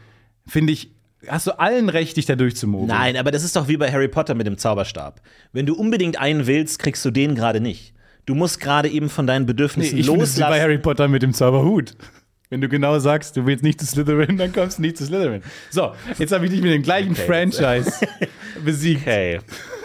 finde 0.47 0.73
ich, 0.73 0.93
hast 1.27 1.49
du 1.49 1.59
allen 1.59 1.89
Recht, 1.89 2.17
dich 2.17 2.27
da 2.27 2.37
durchzumogeln. 2.37 2.89
Nein, 2.89 3.17
aber 3.17 3.33
das 3.33 3.43
ist 3.43 3.57
doch 3.57 3.67
wie 3.67 3.77
bei 3.77 3.91
Harry 3.91 4.09
Potter 4.09 4.35
mit 4.35 4.47
dem 4.47 4.59
Zauberstab. 4.59 5.21
Wenn 5.53 5.67
du 5.67 5.75
unbedingt 5.75 6.21
einen 6.21 6.47
willst, 6.47 6.79
kriegst 6.79 7.05
du 7.05 7.11
den 7.11 7.35
gerade 7.35 7.61
nicht. 7.61 7.92
Du 8.27 8.35
musst 8.35 8.61
gerade 8.61 8.89
eben 8.89 9.09
von 9.09 9.27
deinen 9.27 9.43
Nee, 9.43 9.47
Bedürfnissen 9.47 9.99
ich 9.99 10.07
finde 10.07 10.25
es 10.25 10.37
wie 10.37 10.41
bei 10.41 10.47
loslassen. 10.47 10.63
Harry 10.63 10.79
Potter 10.79 11.09
mit 11.09 11.23
dem 11.23 11.33
Zauberhut. 11.35 11.95
Wenn 12.51 12.61
du 12.61 12.69
genau 12.69 12.99
sagst, 12.99 13.37
du 13.37 13.47
willst 13.47 13.65
nicht 13.65 13.81
zu 13.81 13.87
Slytherin, 13.87 14.37
dann 14.37 14.53
kommst 14.53 14.79
du 14.79 14.83
nicht 14.83 14.99
zu 14.99 15.07
Slytherin. 15.07 15.43
So, 15.71 15.93
jetzt 16.19 16.33
habe 16.33 16.45
ich 16.45 16.51
dich 16.51 16.61
mit 16.61 16.71
dem 16.73 16.83
gleichen 16.83 17.17
Franchise 17.17 17.91
besiegt. 18.65 19.03
Okay. 19.03 19.41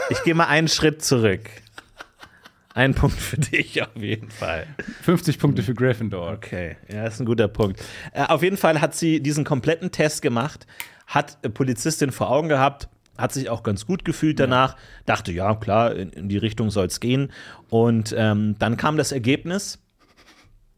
Ich 0.10 0.22
gehe 0.24 0.36
mal 0.36 0.48
einen 0.48 0.68
Schritt 0.68 1.02
zurück. 1.04 1.42
Ein 2.74 2.94
Punkt 2.94 3.18
für 3.18 3.38
dich 3.38 3.82
auf 3.82 3.96
jeden 3.96 4.30
Fall. 4.30 4.68
50 5.02 5.40
Punkte 5.40 5.64
für 5.64 5.74
Gryffindor. 5.74 6.32
Okay, 6.34 6.76
ja, 6.92 7.06
das 7.06 7.16
ist 7.16 7.22
ein 7.22 7.26
guter 7.26 7.48
Punkt. 7.48 7.82
Äh, 8.14 8.26
auf 8.26 8.44
jeden 8.44 8.58
Fall 8.58 8.80
hat 8.82 8.94
sie 8.94 9.20
diesen 9.20 9.44
kompletten 9.46 9.92
Test 9.92 10.22
gemacht, 10.22 10.68
hat 11.08 11.38
Polizistin 11.56 12.12
vor 12.12 12.30
Augen 12.30 12.50
gehabt, 12.50 12.88
hat 13.18 13.34
sich 13.34 13.50
auch 13.50 13.64
ganz 13.64 13.86
gut 13.86 14.06
gefühlt 14.06 14.40
danach, 14.40 14.76
dachte, 15.06 15.32
ja, 15.32 15.56
klar, 15.56 15.96
in, 15.96 16.10
in 16.12 16.30
die 16.30 16.38
Richtung 16.38 16.70
soll 16.72 16.86
es 16.88 17.00
gehen. 17.00 17.32
Und 17.70 18.14
ähm, 18.18 18.56
dann 18.60 18.78
kam 18.78 18.98
das 18.98 19.12
Ergebnis. 19.12 19.80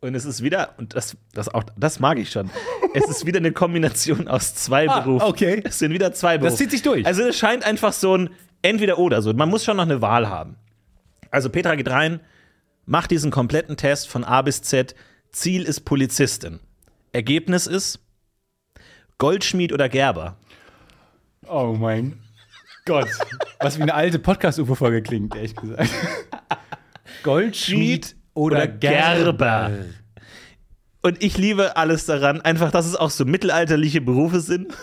Und 0.00 0.14
es 0.14 0.24
ist 0.24 0.42
wieder, 0.42 0.74
und 0.76 0.94
das, 0.94 1.16
das, 1.32 1.48
auch, 1.48 1.64
das 1.76 1.98
mag 2.00 2.18
ich 2.18 2.30
schon, 2.30 2.50
es 2.94 3.08
ist 3.08 3.26
wieder 3.26 3.38
eine 3.38 3.50
Kombination 3.52 4.28
aus 4.28 4.54
zwei 4.54 4.88
Ah, 4.88 5.00
Berufen. 5.00 5.26
okay. 5.26 5.62
Es 5.64 5.78
sind 5.78 5.92
wieder 5.92 6.12
zwei 6.12 6.38
Berufe. 6.38 6.50
Das 6.50 6.58
zieht 6.58 6.70
sich 6.70 6.82
durch. 6.82 7.04
Also 7.06 7.22
es 7.22 7.36
scheint 7.36 7.64
einfach 7.64 7.92
so 7.92 8.16
ein 8.16 8.30
Entweder-Oder. 8.62 9.22
So. 9.22 9.32
Man 9.32 9.48
muss 9.48 9.64
schon 9.64 9.78
noch 9.78 9.84
eine 9.84 10.02
Wahl 10.02 10.28
haben. 10.28 10.56
Also 11.30 11.48
Petra 11.50 11.74
geht 11.74 11.88
rein, 11.90 12.20
macht 12.84 13.10
diesen 13.10 13.30
kompletten 13.30 13.76
Test 13.76 14.08
von 14.08 14.22
A 14.22 14.42
bis 14.42 14.62
Z. 14.62 14.94
Ziel 15.32 15.62
ist 15.64 15.80
Polizistin. 15.80 16.60
Ergebnis 17.12 17.66
ist 17.66 17.98
Goldschmied 19.18 19.72
oder 19.72 19.88
Gerber. 19.88 20.36
Oh 21.48 21.74
mein 21.78 22.20
Gott. 22.84 23.08
Was 23.60 23.78
wie 23.78 23.82
eine 23.82 23.94
alte 23.94 24.18
Podcast-UFO-Folge 24.18 25.02
klingt, 25.02 25.34
ehrlich 25.34 25.56
gesagt. 25.56 25.90
Goldschmied 27.22 28.14
oder, 28.34 28.56
oder 28.56 28.66
Gerber. 28.66 29.70
Und 31.00 31.22
ich 31.22 31.38
liebe 31.38 31.76
alles 31.78 32.04
daran, 32.04 32.42
einfach, 32.42 32.70
dass 32.70 32.84
es 32.84 32.94
auch 32.94 33.10
so 33.10 33.24
mittelalterliche 33.24 34.02
Berufe 34.02 34.40
sind. 34.40 34.74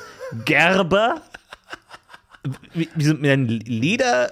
Gerber. 0.46 1.22
Wie, 2.74 2.90
wie 2.96 3.04
so 3.04 3.13
mit 3.13 3.30
einem 3.30 3.46
Leder 3.48 4.30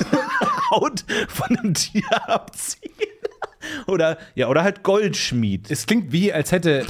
Haut 0.70 1.04
von 1.28 1.56
einem 1.56 1.72
Tier 1.72 2.04
abziehen. 2.28 2.92
Oder 3.86 4.18
ja, 4.34 4.48
oder 4.48 4.62
halt 4.62 4.82
Goldschmied. 4.82 5.70
Es 5.70 5.86
klingt 5.86 6.12
wie, 6.12 6.32
als 6.32 6.52
hätte, 6.52 6.84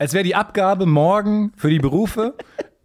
als 0.00 0.12
wäre 0.14 0.24
die 0.24 0.34
Abgabe 0.34 0.86
morgen 0.86 1.52
für 1.56 1.70
die 1.70 1.78
Berufe 1.78 2.34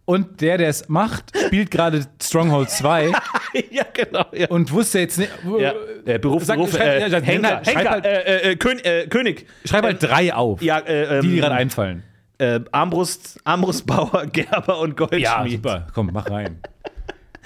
und 0.04 0.40
der, 0.40 0.58
der 0.58 0.68
es 0.68 0.88
macht, 0.88 1.36
spielt 1.46 1.70
gerade 1.72 2.06
Stronghold 2.22 2.70
2 2.70 3.10
ja, 3.70 3.82
genau. 3.92 4.24
Ja. 4.32 4.48
und 4.48 4.70
wusste 4.70 5.00
jetzt 5.00 5.18
nicht. 5.18 5.30
Ja, 5.58 5.72
äh, 6.04 6.18
Beruf, 6.18 6.44
Sag- 6.44 6.56
Beruf, 6.58 6.72
schreib- 6.74 6.86
äh, 6.86 7.00
ja, 7.00 7.06
ja, 7.08 7.20
Henker, 7.20 7.60
Henker, 7.64 7.90
halt- 7.90 8.06
äh, 8.06 8.50
äh, 8.52 8.56
Kön 8.56 8.78
äh, 8.84 9.06
König. 9.08 9.46
Schreib 9.64 9.82
halt 9.84 10.00
drei 10.02 10.32
auf, 10.32 10.62
Ja, 10.62 10.78
äh, 10.78 11.16
ähm, 11.18 11.22
die 11.22 11.30
dir 11.30 11.40
gerade 11.40 11.54
einfallen. 11.56 12.02
äh, 12.38 12.60
Armbrust, 12.70 13.40
Armbrustbauer, 13.44 14.26
Gerber 14.32 14.78
und 14.78 14.96
Goldschmied. 14.96 15.60
Komm, 15.92 16.10
mach 16.12 16.30
rein. 16.30 16.60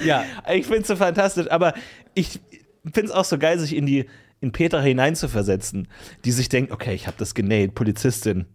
Ja, 0.04 0.24
Ich 0.52 0.64
finde 0.66 0.80
es 0.82 0.88
so 0.88 0.96
fantastisch, 0.96 1.50
aber 1.50 1.74
ich 2.14 2.40
finde 2.84 3.08
es 3.08 3.10
auch 3.12 3.24
so 3.24 3.38
geil, 3.38 3.58
sich 3.58 3.74
in 3.76 3.86
die 3.86 4.06
in 4.42 4.52
Petra 4.52 4.80
hineinzuversetzen, 4.80 5.86
die 6.24 6.32
sich 6.32 6.48
denkt, 6.48 6.72
okay, 6.72 6.94
ich 6.94 7.06
habe 7.06 7.16
das 7.18 7.34
genäht, 7.34 7.74
Polizistin. 7.74 8.46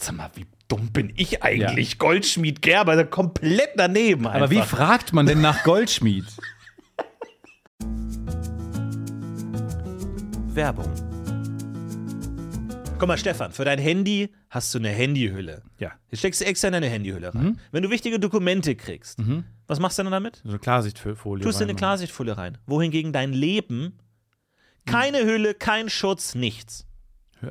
Sag 0.00 0.16
mal, 0.16 0.30
wie 0.34 0.46
dumm 0.68 0.90
bin 0.92 1.12
ich 1.16 1.42
eigentlich? 1.42 1.98
Goldschmied, 1.98 2.62
Gerber, 2.62 3.04
komplett 3.04 3.70
daneben 3.76 4.26
einfach. 4.26 4.40
aber 4.42 4.50
wie 4.50 4.62
fragt 4.62 5.12
man 5.12 5.26
denn 5.26 5.40
nach 5.40 5.62
Goldschmied? 5.64 6.24
Werbung. 10.54 10.90
Guck 12.98 13.08
mal, 13.08 13.16
Stefan, 13.16 13.52
für 13.52 13.64
dein 13.64 13.78
Handy 13.78 14.30
hast 14.50 14.74
du 14.74 14.78
eine 14.78 14.90
Handyhülle. 14.90 15.62
Ja. 15.78 15.92
Jetzt 16.10 16.18
steckst 16.20 16.40
du 16.42 16.44
extra 16.44 16.68
in 16.68 16.72
deine 16.72 16.88
Handyhülle 16.88 17.34
rein. 17.34 17.58
Wenn 17.72 17.82
du 17.82 17.90
wichtige 17.90 18.18
Dokumente 18.20 18.76
kriegst, 18.76 19.18
was 19.66 19.80
machst 19.80 19.98
du 19.98 20.02
dann 20.02 20.12
damit? 20.12 20.40
So 20.44 20.50
eine 20.50 20.58
Klarsichtfolie. 20.58 21.44
Tust 21.44 21.60
du 21.60 21.64
eine. 21.64 21.74
Klarsichtfolie 21.74 22.36
rein. 22.36 22.58
Wohingegen 22.66 23.12
dein 23.12 23.32
Leben 23.32 23.98
keine 24.86 25.24
Hülle, 25.24 25.54
kein 25.54 25.88
Schutz, 25.88 26.34
nichts. 26.34 26.86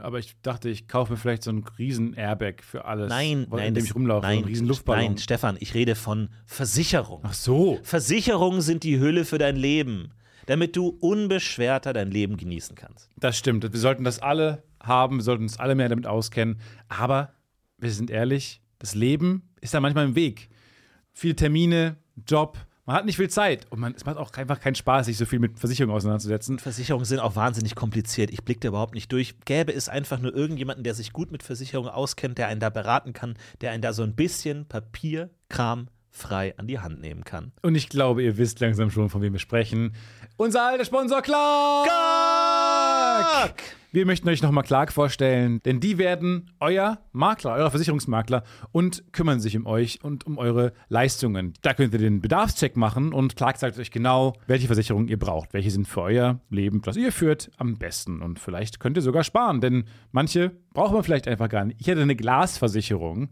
Aber 0.02 0.19
ich 0.19 0.36
dachte, 0.41 0.69
ich 0.69 0.88
kaufe 0.88 1.13
mir 1.13 1.17
vielleicht 1.17 1.43
so 1.43 1.49
einen 1.49 1.63
riesen 1.78 2.13
Airbag 2.13 2.63
für 2.63 2.86
alles. 2.86 3.10
Nein, 3.10 3.43
in 3.43 3.49
nein, 3.49 3.73
dem 3.73 3.84
ich 3.84 3.95
rumlaufe. 3.95 4.25
Nein, 4.25 4.36
so 4.36 4.39
einen 4.39 4.47
riesen 4.47 4.67
Luftballon. 4.67 5.06
Nein, 5.06 5.17
Stefan, 5.17 5.58
ich 5.60 5.73
rede 5.73 5.95
von 5.95 6.30
Versicherung. 6.45 7.21
Ach 7.23 7.34
so. 7.34 7.80
Versicherungen 7.84 8.62
sind 8.62 8.84
die 8.84 8.99
Hülle 8.99 9.25
für 9.25 9.38
dein 9.38 9.56
Leben, 9.56 10.12
damit 10.45 10.75
du 10.75 10.88
unbeschwerter 10.99 11.93
dein 11.93 12.12
Leben 12.12 12.38
genießen 12.38 12.75
kannst. 12.75 13.10
Das 13.17 13.38
stimmt. 13.38 13.71
Wir 13.71 13.80
sollten 13.80 14.04
das 14.04 14.19
alle 14.19 14.63
haben, 14.82 15.17
wir 15.17 15.23
sollten 15.23 15.43
uns 15.43 15.60
alle 15.60 15.75
mehr 15.75 15.89
damit 15.89 16.08
auskennen. 16.08 16.60
Aber 16.88 17.34
wir 17.78 17.91
sind 17.91 18.10
ehrlich, 18.10 18.62
das 18.78 18.95
Leben 18.95 19.49
ist 19.62 19.73
da 19.73 19.80
manchmal 19.80 20.06
im 20.06 20.15
Weg. 20.15 20.49
Viele 21.12 21.36
Termine, 21.36 21.97
Job, 22.28 22.58
man 22.89 22.97
hat 22.97 23.06
nicht 23.06 23.17
viel 23.17 23.30
Zeit 23.30 23.67
und 23.69 23.80
man, 23.80 23.93
es 23.93 24.04
macht 24.04 24.17
auch 24.17 24.34
einfach 24.34 24.60
keinen 24.60 24.73
Spaß, 24.73 25.06
sich 25.06 25.15
so 25.15 25.28
viel 25.28 25.38
mit 25.38 25.60
Versicherungen 25.60 25.95
auseinanderzusetzen. 25.95 26.58
Versicherungen 26.58 27.06
sind 27.06 27.19
auch 27.19 27.36
wahnsinnig 27.36 27.75
kompliziert. 27.75 28.32
Ich 28.32 28.43
blicke 28.43 28.62
da 28.62 28.69
überhaupt 28.69 28.95
nicht 28.95 29.12
durch. 29.12 29.39
Gäbe 29.45 29.71
es 29.71 29.89
einfach 29.89 30.19
nur 30.19 30.34
irgendjemanden, 30.34 30.84
der 30.84 30.95
sich 30.95 31.13
gut 31.13 31.32
mit 31.32 31.43
Versicherungen 31.43 31.91
auskennt, 31.91 32.39
der 32.39 32.47
einen 32.47 32.60
da 32.60 32.71
beraten 32.71 33.13
kann, 33.13 33.36
der 33.62 33.73
einen 33.73 33.84
da 33.84 33.93
so 33.93 34.02
ein 34.02 34.15
bisschen 34.15 34.65
Papierkram 34.65 35.89
frei 36.10 36.58
an 36.58 36.65
die 36.65 36.80
Hand 36.80 36.99
nehmen 36.99 37.23
kann. 37.23 37.52
Und 37.62 37.75
ich 37.75 37.89
glaube, 37.89 38.23
ihr 38.23 38.39
wisst 38.39 38.60
langsam 38.60 38.89
schon, 38.89 39.12
von 39.12 39.21
wem 39.21 39.34
wir 39.34 39.39
sprechen. 39.39 39.93
Unser 40.38 40.69
alter 40.69 40.84
Sponsor 40.84 41.21
Clark! 41.21 42.68
Clark! 43.19 43.63
Wir 43.91 44.05
möchten 44.05 44.29
euch 44.29 44.43
nochmal 44.43 44.63
Clark 44.63 44.93
vorstellen, 44.93 45.62
denn 45.65 45.79
die 45.79 45.97
werden 45.97 46.51
euer 46.60 46.99
Makler, 47.12 47.55
euer 47.55 47.71
Versicherungsmakler 47.71 48.43
und 48.71 49.03
kümmern 49.13 49.39
sich 49.39 49.58
um 49.58 49.65
euch 49.65 50.03
und 50.03 50.27
um 50.27 50.38
eure 50.38 50.73
Leistungen. 50.89 51.53
Da 51.63 51.73
könnt 51.73 51.93
ihr 51.93 51.99
den 51.99 52.21
Bedarfscheck 52.21 52.77
machen 52.77 53.13
und 53.13 53.36
Clark 53.36 53.58
sagt 53.58 53.79
euch 53.79 53.89
genau, 53.89 54.34
welche 54.45 54.67
Versicherungen 54.67 55.08
ihr 55.08 55.17
braucht. 55.17 55.53
Welche 55.53 55.71
sind 55.71 55.88
für 55.88 56.03
euer 56.03 56.39
Leben, 56.51 56.84
das 56.84 56.97
ihr 56.97 57.12
führt, 57.12 57.49
am 57.58 57.77
besten. 57.77 58.21
Und 58.21 58.39
vielleicht 58.39 58.79
könnt 58.79 58.95
ihr 58.95 59.01
sogar 59.01 59.23
sparen, 59.23 59.60
denn 59.60 59.86
manche 60.12 60.51
braucht 60.73 60.93
man 60.93 61.03
vielleicht 61.03 61.27
einfach 61.27 61.49
gar 61.49 61.65
nicht. 61.65 61.82
Ich 61.82 61.89
hatte 61.89 62.01
eine 62.01 62.15
Glasversicherung, 62.15 63.29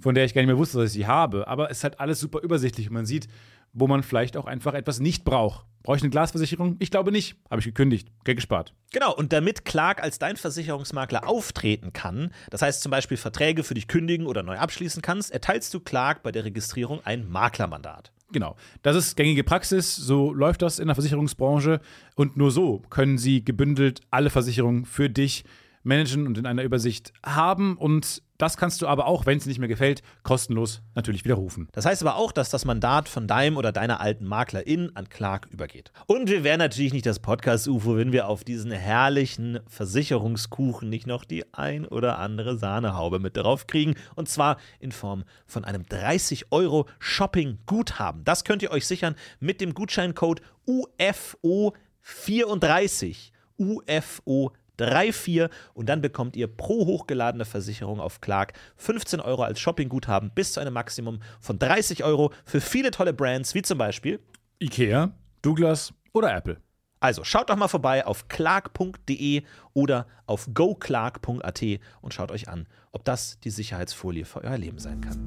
von 0.00 0.14
der 0.14 0.24
ich 0.24 0.32
gar 0.32 0.40
nicht 0.40 0.48
mehr 0.48 0.56
wusste, 0.56 0.78
dass 0.78 0.86
ich 0.86 0.94
sie 0.94 1.06
habe, 1.06 1.46
aber 1.46 1.70
es 1.70 1.78
ist 1.78 1.84
halt 1.84 2.00
alles 2.00 2.20
super 2.20 2.40
übersichtlich 2.40 2.88
und 2.88 2.94
man 2.94 3.04
sieht, 3.04 3.28
wo 3.72 3.86
man 3.86 4.02
vielleicht 4.02 4.36
auch 4.36 4.46
einfach 4.46 4.74
etwas 4.74 5.00
nicht 5.00 5.24
braucht. 5.24 5.66
Brauche 5.82 5.96
ich 5.96 6.02
eine 6.02 6.10
Glasversicherung? 6.10 6.76
Ich 6.78 6.90
glaube 6.90 7.10
nicht. 7.10 7.36
Habe 7.50 7.60
ich 7.60 7.64
gekündigt. 7.64 8.08
Geld 8.24 8.36
gespart. 8.36 8.74
Genau, 8.92 9.14
und 9.14 9.32
damit 9.32 9.64
Clark 9.64 10.02
als 10.02 10.18
dein 10.18 10.36
Versicherungsmakler 10.36 11.26
auftreten 11.26 11.92
kann, 11.92 12.32
das 12.50 12.60
heißt 12.60 12.82
zum 12.82 12.90
Beispiel 12.90 13.16
Verträge 13.16 13.62
für 13.62 13.74
dich 13.74 13.88
kündigen 13.88 14.26
oder 14.26 14.42
neu 14.42 14.58
abschließen 14.58 15.00
kannst, 15.00 15.30
erteilst 15.30 15.72
du 15.72 15.80
Clark 15.80 16.22
bei 16.22 16.32
der 16.32 16.44
Registrierung 16.44 17.00
ein 17.04 17.28
Maklermandat. 17.30 18.12
Genau. 18.32 18.56
Das 18.82 18.94
ist 18.94 19.16
gängige 19.16 19.42
Praxis, 19.42 19.96
so 19.96 20.32
läuft 20.32 20.62
das 20.62 20.78
in 20.78 20.86
der 20.86 20.94
Versicherungsbranche 20.94 21.80
und 22.14 22.36
nur 22.36 22.50
so 22.50 22.82
können 22.90 23.18
sie 23.18 23.44
gebündelt 23.44 24.02
alle 24.10 24.30
Versicherungen 24.30 24.84
für 24.84 25.08
dich 25.08 25.44
managen 25.82 26.26
und 26.26 26.38
in 26.38 26.46
einer 26.46 26.62
Übersicht 26.62 27.12
haben. 27.24 27.76
Und 27.76 28.22
das 28.40 28.56
kannst 28.56 28.80
du 28.80 28.86
aber 28.86 29.06
auch, 29.06 29.26
wenn 29.26 29.36
es 29.36 29.44
nicht 29.44 29.58
mehr 29.58 29.68
gefällt, 29.68 30.00
kostenlos 30.22 30.80
natürlich 30.94 31.24
widerrufen. 31.24 31.68
Das 31.72 31.84
heißt 31.84 32.00
aber 32.02 32.16
auch, 32.16 32.32
dass 32.32 32.48
das 32.48 32.64
Mandat 32.64 33.06
von 33.08 33.26
deinem 33.26 33.58
oder 33.58 33.70
deiner 33.70 34.00
alten 34.00 34.24
Maklerin 34.24 34.90
an 34.94 35.10
Clark 35.10 35.48
übergeht. 35.50 35.92
Und 36.06 36.30
wir 36.30 36.42
wären 36.42 36.58
natürlich 36.58 36.94
nicht 36.94 37.04
das 37.04 37.18
Podcast-UFO, 37.18 37.96
wenn 37.96 38.12
wir 38.12 38.28
auf 38.28 38.44
diesen 38.44 38.70
herrlichen 38.70 39.60
Versicherungskuchen 39.66 40.88
nicht 40.88 41.06
noch 41.06 41.26
die 41.26 41.44
ein 41.52 41.86
oder 41.86 42.18
andere 42.18 42.56
Sahnehaube 42.56 43.18
mit 43.18 43.36
drauf 43.36 43.66
kriegen. 43.66 43.94
Und 44.14 44.30
zwar 44.30 44.56
in 44.78 44.92
Form 44.92 45.24
von 45.46 45.66
einem 45.66 45.84
30 45.84 46.50
Euro 46.50 46.86
Shopping-Guthaben. 46.98 48.24
Das 48.24 48.44
könnt 48.44 48.62
ihr 48.62 48.70
euch 48.70 48.86
sichern 48.86 49.16
mit 49.38 49.60
dem 49.60 49.74
Gutscheincode 49.74 50.40
UFO34. 50.66 53.32
UFO 53.58 54.52
34 54.80 55.48
und 55.74 55.88
dann 55.88 56.00
bekommt 56.00 56.36
ihr 56.36 56.46
pro 56.46 56.86
hochgeladene 56.86 57.44
Versicherung 57.44 58.00
auf 58.00 58.20
Clark 58.20 58.52
15 58.76 59.20
Euro 59.20 59.42
als 59.42 59.60
Shoppingguthaben 59.60 60.30
bis 60.34 60.54
zu 60.54 60.60
einem 60.60 60.74
Maximum 60.74 61.20
von 61.40 61.58
30 61.58 62.04
Euro 62.04 62.32
für 62.44 62.60
viele 62.60 62.90
tolle 62.90 63.12
Brands, 63.12 63.54
wie 63.54 63.62
zum 63.62 63.78
Beispiel. 63.78 64.20
Ikea, 64.58 65.12
Douglas 65.42 65.92
oder 66.12 66.34
Apple. 66.34 66.58
Also 67.00 67.24
schaut 67.24 67.48
doch 67.48 67.56
mal 67.56 67.68
vorbei 67.68 68.06
auf 68.06 68.28
clark.de 68.28 69.42
oder 69.72 70.06
auf 70.26 70.48
goclark.at 70.52 71.62
und 72.02 72.12
schaut 72.12 72.30
euch 72.30 72.48
an, 72.48 72.66
ob 72.92 73.04
das 73.04 73.40
die 73.40 73.50
Sicherheitsfolie 73.50 74.26
für 74.26 74.44
euer 74.44 74.58
Leben 74.58 74.78
sein 74.78 75.00
kann. 75.00 75.24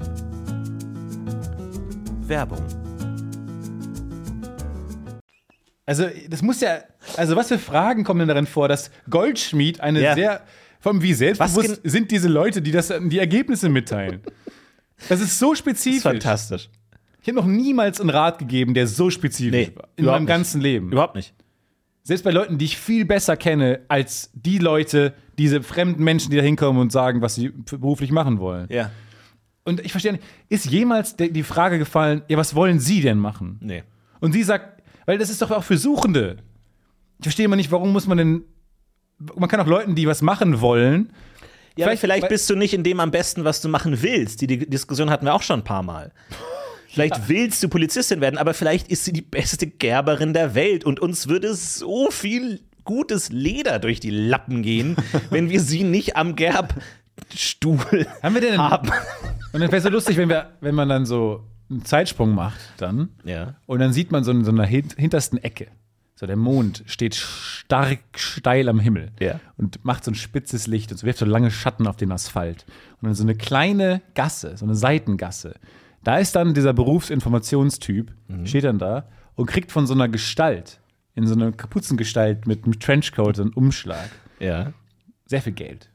Werbung. 2.28 2.93
Also, 5.86 6.06
das 6.28 6.42
muss 6.42 6.60
ja. 6.60 6.78
Also, 7.16 7.36
was 7.36 7.48
für 7.48 7.58
Fragen 7.58 8.04
kommen 8.04 8.20
denn 8.20 8.28
darin 8.28 8.46
vor, 8.46 8.68
dass 8.68 8.90
Goldschmied 9.10 9.80
eine 9.80 10.00
Ja. 10.02 10.14
sehr. 10.14 10.42
Allem, 10.82 11.00
wie 11.02 11.12
Was 11.12 11.18
selbstbewusst 11.18 11.80
sind 11.84 12.10
diese 12.10 12.28
Leute, 12.28 12.60
die 12.60 12.70
das, 12.70 12.92
die 13.06 13.18
Ergebnisse 13.18 13.70
mitteilen? 13.70 14.20
Das 15.08 15.20
ist 15.20 15.38
so 15.38 15.50
Das 15.50 15.58
spezifisch. 15.60 15.96
ist 15.96 16.02
fantastisch. 16.02 16.68
Ich 17.22 17.28
habe 17.28 17.36
noch 17.36 17.46
niemals 17.46 18.00
einen 18.02 18.10
Rat 18.10 18.38
gegeben, 18.38 18.74
der 18.74 18.86
so 18.86 19.08
spezifisch 19.08 19.50
Nee, 19.68 19.72
war. 19.74 19.88
In 19.96 20.04
meinem 20.04 20.22
nicht. 20.24 20.28
ganzen 20.28 20.60
Leben. 20.60 20.92
Überhaupt 20.92 21.14
nicht. 21.16 21.32
Selbst 22.02 22.22
bei 22.22 22.30
Leuten, 22.32 22.58
die 22.58 22.66
ich 22.66 22.76
viel 22.76 23.06
besser 23.06 23.34
kenne, 23.38 23.80
als 23.88 24.30
die 24.34 24.58
Leute, 24.58 25.14
diese 25.38 25.62
fremden 25.62 26.04
Menschen, 26.04 26.30
die 26.30 26.36
da 26.36 26.42
hinkommen 26.42 26.80
und 26.82 26.92
sagen, 26.92 27.22
was 27.22 27.34
sie 27.34 27.48
beruflich 27.48 28.10
machen 28.12 28.38
wollen. 28.38 28.66
Ja. 28.70 28.90
Und 29.64 29.80
ich 29.80 29.90
verstehe 29.92 30.12
nicht, 30.12 30.24
ist 30.50 30.66
jemals 30.66 31.16
die 31.16 31.42
Frage 31.42 31.78
gefallen, 31.78 32.20
ja, 32.28 32.36
was 32.36 32.54
wollen 32.54 32.78
Sie 32.78 33.00
denn 33.00 33.16
machen? 33.16 33.56
Nee. 33.62 33.84
Und 34.20 34.32
sie 34.32 34.42
sagt, 34.42 34.73
weil 35.06 35.18
das 35.18 35.30
ist 35.30 35.42
doch 35.42 35.50
auch 35.50 35.64
für 35.64 35.78
Suchende. 35.78 36.38
Ich 37.18 37.24
verstehe 37.24 37.44
immer 37.46 37.56
nicht, 37.56 37.70
warum 37.70 37.92
muss 37.92 38.06
man 38.06 38.18
denn. 38.18 38.44
Man 39.36 39.48
kann 39.48 39.60
auch 39.60 39.66
Leuten, 39.66 39.94
die 39.94 40.06
was 40.06 40.22
machen 40.22 40.60
wollen. 40.60 41.12
Ja, 41.76 41.86
vielleicht, 41.86 42.00
Vielleicht- 42.00 42.28
bist 42.28 42.48
du 42.50 42.56
nicht 42.56 42.74
in 42.74 42.82
dem 42.84 43.00
am 43.00 43.10
besten, 43.10 43.44
was 43.44 43.60
du 43.60 43.68
machen 43.68 44.00
willst. 44.02 44.40
Die, 44.40 44.46
die 44.46 44.68
Diskussion 44.68 45.10
hatten 45.10 45.24
wir 45.26 45.34
auch 45.34 45.42
schon 45.42 45.60
ein 45.60 45.64
paar 45.64 45.82
Mal. 45.82 46.12
Vielleicht 46.88 47.28
willst 47.28 47.60
du 47.62 47.68
Polizistin 47.68 48.20
werden, 48.20 48.38
aber 48.38 48.54
vielleicht 48.54 48.86
ist 48.86 49.04
sie 49.04 49.12
die 49.12 49.20
beste 49.22 49.66
Gerberin 49.66 50.32
der 50.32 50.54
Welt 50.54 50.84
und 50.84 51.00
uns 51.00 51.26
würde 51.26 51.52
so 51.54 52.08
viel 52.12 52.60
gutes 52.84 53.30
Leder 53.30 53.80
durch 53.80 53.98
die 53.98 54.10
Lappen 54.10 54.62
gehen, 54.62 54.94
wenn 55.30 55.50
wir 55.50 55.60
sie 55.60 55.82
nicht 55.82 56.14
am 56.16 56.36
Gerbstuhl 56.36 58.06
Haben 58.22 58.34
wir 58.36 58.40
denn. 58.40 58.58
haben. 58.58 58.88
Und 59.52 59.60
dann 59.60 59.62
wäre 59.62 59.78
es 59.78 59.82
so 59.82 59.88
lustig, 59.88 60.16
wenn, 60.16 60.28
wir, 60.28 60.52
wenn 60.60 60.76
man 60.76 60.88
dann 60.88 61.04
so 61.04 61.42
einen 61.70 61.84
Zeitsprung 61.84 62.34
macht, 62.34 62.60
dann. 62.78 63.08
Ja. 63.24 63.54
Und 63.66 63.78
dann 63.80 63.92
sieht 63.92 64.12
man 64.12 64.24
so 64.24 64.30
in 64.30 64.44
so 64.44 64.50
einer 64.50 64.64
hin- 64.66 64.88
hintersten 64.96 65.38
Ecke. 65.38 65.68
So 66.16 66.26
der 66.26 66.36
Mond 66.36 66.84
steht 66.86 67.14
stark 67.16 67.98
steil 68.14 68.68
am 68.68 68.78
Himmel 68.78 69.10
Ja. 69.18 69.40
und 69.56 69.84
macht 69.84 70.04
so 70.04 70.10
ein 70.12 70.14
spitzes 70.14 70.66
Licht 70.68 70.92
und 70.92 70.98
so 70.98 71.06
wirft 71.06 71.18
so 71.18 71.24
lange 71.24 71.50
Schatten 71.50 71.86
auf 71.88 71.96
den 71.96 72.12
Asphalt. 72.12 72.64
Und 73.00 73.06
dann 73.06 73.14
so 73.14 73.24
eine 73.24 73.34
kleine 73.34 74.00
Gasse, 74.14 74.56
so 74.56 74.64
eine 74.64 74.76
Seitengasse. 74.76 75.56
Da 76.04 76.18
ist 76.18 76.36
dann 76.36 76.54
dieser 76.54 76.72
Berufsinformationstyp, 76.72 78.12
steht 78.44 78.64
dann 78.64 78.78
da 78.78 79.08
und 79.34 79.46
kriegt 79.46 79.72
von 79.72 79.86
so 79.86 79.94
einer 79.94 80.08
Gestalt, 80.08 80.78
in 81.14 81.26
so 81.26 81.34
einer 81.34 81.50
Kapuzengestalt 81.52 82.46
mit 82.46 82.64
einem 82.64 82.78
Trenchcoat 82.78 83.40
einen 83.40 83.52
Umschlag. 83.52 84.10
Ja. 84.38 84.72
Sehr 85.26 85.42
viel 85.42 85.52
Geld. 85.54 85.88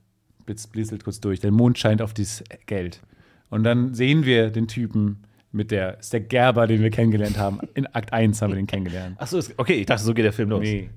Blitz, 0.46 0.66
blitzelt 0.68 1.04
kurz 1.04 1.20
durch. 1.22 1.40
Der 1.40 1.52
Mond 1.52 1.78
scheint 1.78 2.02
auf 2.02 2.14
dieses 2.14 2.44
Geld. 2.66 3.02
Und 3.50 3.64
dann 3.64 3.94
sehen 3.94 4.26
wir 4.26 4.50
den 4.50 4.68
Typen 4.68 5.24
mit 5.52 5.72
der, 5.72 6.00
ist 6.00 6.14
der 6.14 6.22
Gerber, 6.22 6.68
den 6.68 6.82
wir 6.82 6.90
kennengelernt 6.92 7.38
haben. 7.38 7.60
In 7.74 7.88
Akt 7.88 8.14
1 8.14 8.42
haben 8.42 8.52
wir 8.52 8.56
den 8.56 8.68
kennengelernt. 8.68 9.20
Achso, 9.20 9.40
okay, 9.58 9.74
ich 9.74 9.86
dachte, 9.86 10.04
so 10.04 10.14
geht 10.14 10.26
der 10.26 10.34
Film 10.34 10.50
los. 10.50 10.62
Nee. 10.62 10.90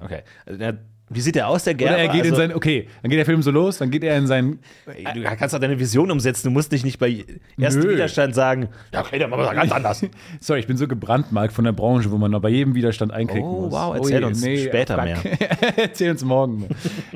Okay. 0.00 0.20
Also, 0.46 0.58
der- 0.58 0.78
Wie 1.10 1.20
sieht 1.20 1.34
der 1.34 1.48
aus, 1.48 1.64
der 1.64 1.74
Oder 1.74 1.84
Gerber? 1.84 1.98
er 1.98 2.08
geht 2.08 2.24
in 2.24 2.30
Also- 2.32 2.36
sein, 2.36 2.54
okay, 2.54 2.88
dann 3.02 3.10
geht 3.10 3.18
der 3.18 3.26
Film 3.26 3.42
so 3.42 3.50
los, 3.50 3.76
dann 3.76 3.90
geht 3.90 4.02
er 4.02 4.16
in 4.16 4.26
sein, 4.26 4.58
Ey, 4.86 5.04
Du 5.14 5.22
kannst 5.36 5.54
doch 5.54 5.58
deine 5.60 5.78
Vision 5.78 6.10
umsetzen. 6.10 6.48
Du 6.48 6.50
musst 6.50 6.72
dich 6.72 6.82
nicht 6.82 6.98
bei 6.98 7.24
ersten 7.60 7.82
Nö. 7.82 7.90
Widerstand 7.90 8.34
sagen, 8.34 8.68
ja, 8.92 9.00
okay, 9.02 9.18
dann 9.18 9.28
machen 9.28 9.42
wir 9.42 9.46
das 9.48 9.54
ganz 9.54 9.72
anders. 9.72 10.06
sorry, 10.40 10.60
ich 10.60 10.66
bin 10.66 10.78
so 10.78 10.88
gebrandmarkt 10.88 11.52
von 11.52 11.64
der 11.66 11.72
Branche, 11.72 12.10
wo 12.10 12.16
man 12.16 12.30
noch 12.30 12.40
bei 12.40 12.48
jedem 12.48 12.74
Widerstand 12.74 13.12
einklicken 13.12 13.46
Oh, 13.46 13.60
muss. 13.66 13.72
wow, 13.72 13.94
erzähl 13.96 14.20
je, 14.20 14.24
uns 14.26 14.38
später 14.40 14.98
auf 14.98 15.04
gar- 15.22 15.78
erzähl 15.78 16.10
uns 16.10 16.24
morgen 16.24 16.60
mehr. 16.60 16.68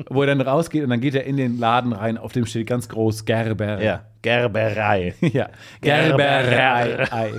wo 0.07 0.21
er 0.21 0.27
dann 0.27 0.41
rausgeht 0.41 0.83
und 0.83 0.91
dann 0.91 1.01
geht 1.01 1.15
er 1.15 1.23
in 1.23 1.37
den 1.37 1.57
Laden 1.57 1.91
rein, 1.91 2.17
auf 2.19 2.31
dem 2.31 2.45
steht 2.45 2.67
ganz 2.67 2.87
groß 2.89 3.25
Gerber. 3.25 3.81
Ja, 3.81 4.05
Gerberei. 4.21 5.15
ja. 5.21 5.49
Gerberei. 5.81 6.87
Gerberei. 6.89 7.31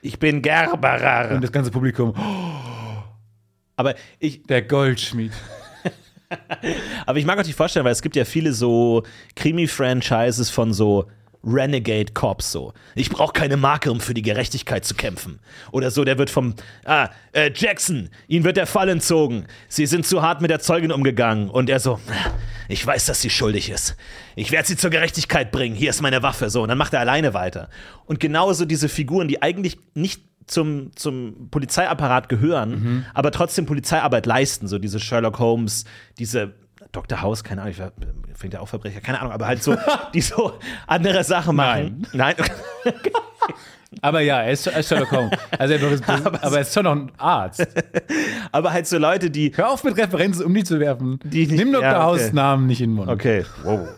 Ich 0.00 0.18
bin 0.18 0.40
Gerberer. 0.40 1.34
Und 1.34 1.44
das 1.44 1.52
ganze 1.52 1.70
Publikum, 1.70 2.14
Aber 3.76 3.94
ich, 4.18 4.42
der 4.44 4.62
Goldschmied. 4.62 5.32
aber 7.06 7.18
ich 7.18 7.24
mag 7.24 7.38
auch 7.38 7.44
nicht 7.44 7.56
vorstellen, 7.56 7.84
weil 7.84 7.92
es 7.92 8.02
gibt 8.02 8.16
ja 8.16 8.24
viele 8.24 8.52
so 8.52 9.02
Krimi-Franchises 9.36 10.50
von 10.50 10.72
so 10.72 11.06
Renegade 11.46 12.12
Cops 12.12 12.50
so. 12.50 12.72
Ich 12.94 13.10
brauche 13.10 13.32
keine 13.32 13.56
Marke, 13.56 13.90
um 13.90 14.00
für 14.00 14.14
die 14.14 14.22
Gerechtigkeit 14.22 14.84
zu 14.84 14.94
kämpfen. 14.94 15.40
Oder 15.72 15.90
so, 15.90 16.04
der 16.04 16.18
wird 16.18 16.30
vom, 16.30 16.54
ah, 16.84 17.10
äh, 17.32 17.50
Jackson, 17.54 18.08
ihnen 18.28 18.44
wird 18.44 18.56
der 18.56 18.66
Fall 18.66 18.88
entzogen. 18.88 19.46
Sie 19.68 19.86
sind 19.86 20.06
zu 20.06 20.22
hart 20.22 20.40
mit 20.40 20.50
der 20.50 20.60
Zeugin 20.60 20.92
umgegangen. 20.92 21.50
Und 21.50 21.68
er 21.68 21.80
so, 21.80 22.00
ich 22.68 22.84
weiß, 22.84 23.06
dass 23.06 23.20
sie 23.20 23.30
schuldig 23.30 23.70
ist. 23.70 23.96
Ich 24.36 24.50
werde 24.50 24.66
sie 24.66 24.76
zur 24.76 24.90
Gerechtigkeit 24.90 25.52
bringen. 25.52 25.76
Hier 25.76 25.90
ist 25.90 26.00
meine 26.00 26.22
Waffe. 26.22 26.50
So, 26.50 26.62
und 26.62 26.68
dann 26.68 26.78
macht 26.78 26.94
er 26.94 27.00
alleine 27.00 27.34
weiter. 27.34 27.68
Und 28.06 28.20
genauso 28.20 28.64
diese 28.64 28.88
Figuren, 28.88 29.28
die 29.28 29.42
eigentlich 29.42 29.78
nicht 29.94 30.22
zum, 30.46 30.90
zum 30.94 31.48
Polizeiapparat 31.50 32.28
gehören, 32.28 33.06
aber 33.14 33.30
trotzdem 33.30 33.66
Polizeiarbeit 33.66 34.26
leisten. 34.26 34.68
So 34.68 34.78
diese 34.78 35.00
Sherlock 35.00 35.38
Holmes, 35.38 35.84
diese 36.18 36.54
Dr. 36.94 37.20
House, 37.22 37.44
keine 37.44 37.62
Ahnung, 37.62 37.72
ich 37.72 37.80
war, 37.80 37.92
fängt 38.34 38.54
ja 38.54 38.60
auch 38.60 38.68
Verbrecher, 38.68 39.00
keine 39.00 39.20
Ahnung, 39.20 39.32
aber 39.32 39.46
halt 39.46 39.62
so, 39.62 39.76
die 40.14 40.20
so 40.20 40.52
andere 40.86 41.24
Sachen 41.24 41.56
machen. 41.56 42.06
Nein. 42.12 42.36
Aber 44.00 44.20
ja, 44.20 44.42
er 44.42 44.50
ist, 44.50 44.66
er 44.66 44.80
ist 44.80 44.88
Sherlock 44.88 45.12
Holmes. 45.12 45.38
Also 45.56 45.74
er 45.74 45.92
ist, 45.92 46.08
aber, 46.08 46.40
er 46.42 46.60
ist 46.62 46.74
schon 46.74 46.82
noch 46.82 46.96
ein 46.96 47.12
Arzt. 47.16 47.64
aber 48.50 48.72
halt 48.72 48.88
so 48.88 48.98
Leute, 48.98 49.30
die. 49.30 49.52
Hör 49.54 49.70
auf 49.70 49.84
mit 49.84 49.96
Referenzen 49.96 50.44
um 50.44 50.52
die 50.52 50.64
zu 50.64 50.80
werfen. 50.80 51.20
Die 51.22 51.46
Nimm 51.46 51.72
Dr. 51.72 51.82
ja, 51.84 52.08
okay. 52.08 52.22
House 52.22 52.32
Namen 52.32 52.66
nicht 52.66 52.80
in 52.80 52.90
den 52.90 52.96
Mund. 52.96 53.08
Okay, 53.08 53.44
wow. 53.62 53.88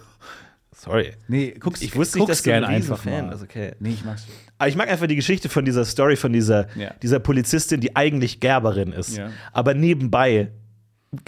Sorry. 0.87 1.13
Nee, 1.29 1.55
guck's, 1.59 1.83
Ich 1.83 1.95
wusste 1.97 2.19
nicht, 2.19 2.29
dass 2.29 2.43
du 2.43 2.55
ein 2.55 2.65
einfach 2.65 3.05
mal. 3.05 3.23
bist, 3.25 3.43
okay. 3.43 3.73
Nee, 3.81 3.91
ich 3.91 4.05
mag's. 4.05 4.25
Aber 4.59 4.69
ich 4.69 4.77
mag 4.77 4.89
einfach 4.89 5.07
die 5.07 5.17
Geschichte 5.17 5.49
von 5.49 5.65
dieser 5.65 5.85
Story, 5.85 6.17
von 6.17 6.33
dieser, 6.33 6.69
Ja. 6.77 6.95
dieser 7.03 7.19
Polizistin, 7.19 7.81
die 7.81 7.95
eigentlich 7.97 8.41
Gerberin 8.41 8.93
ist, 8.93 9.17
Ja. 9.17 9.31
aber 9.53 9.75
nebenbei 9.75 10.53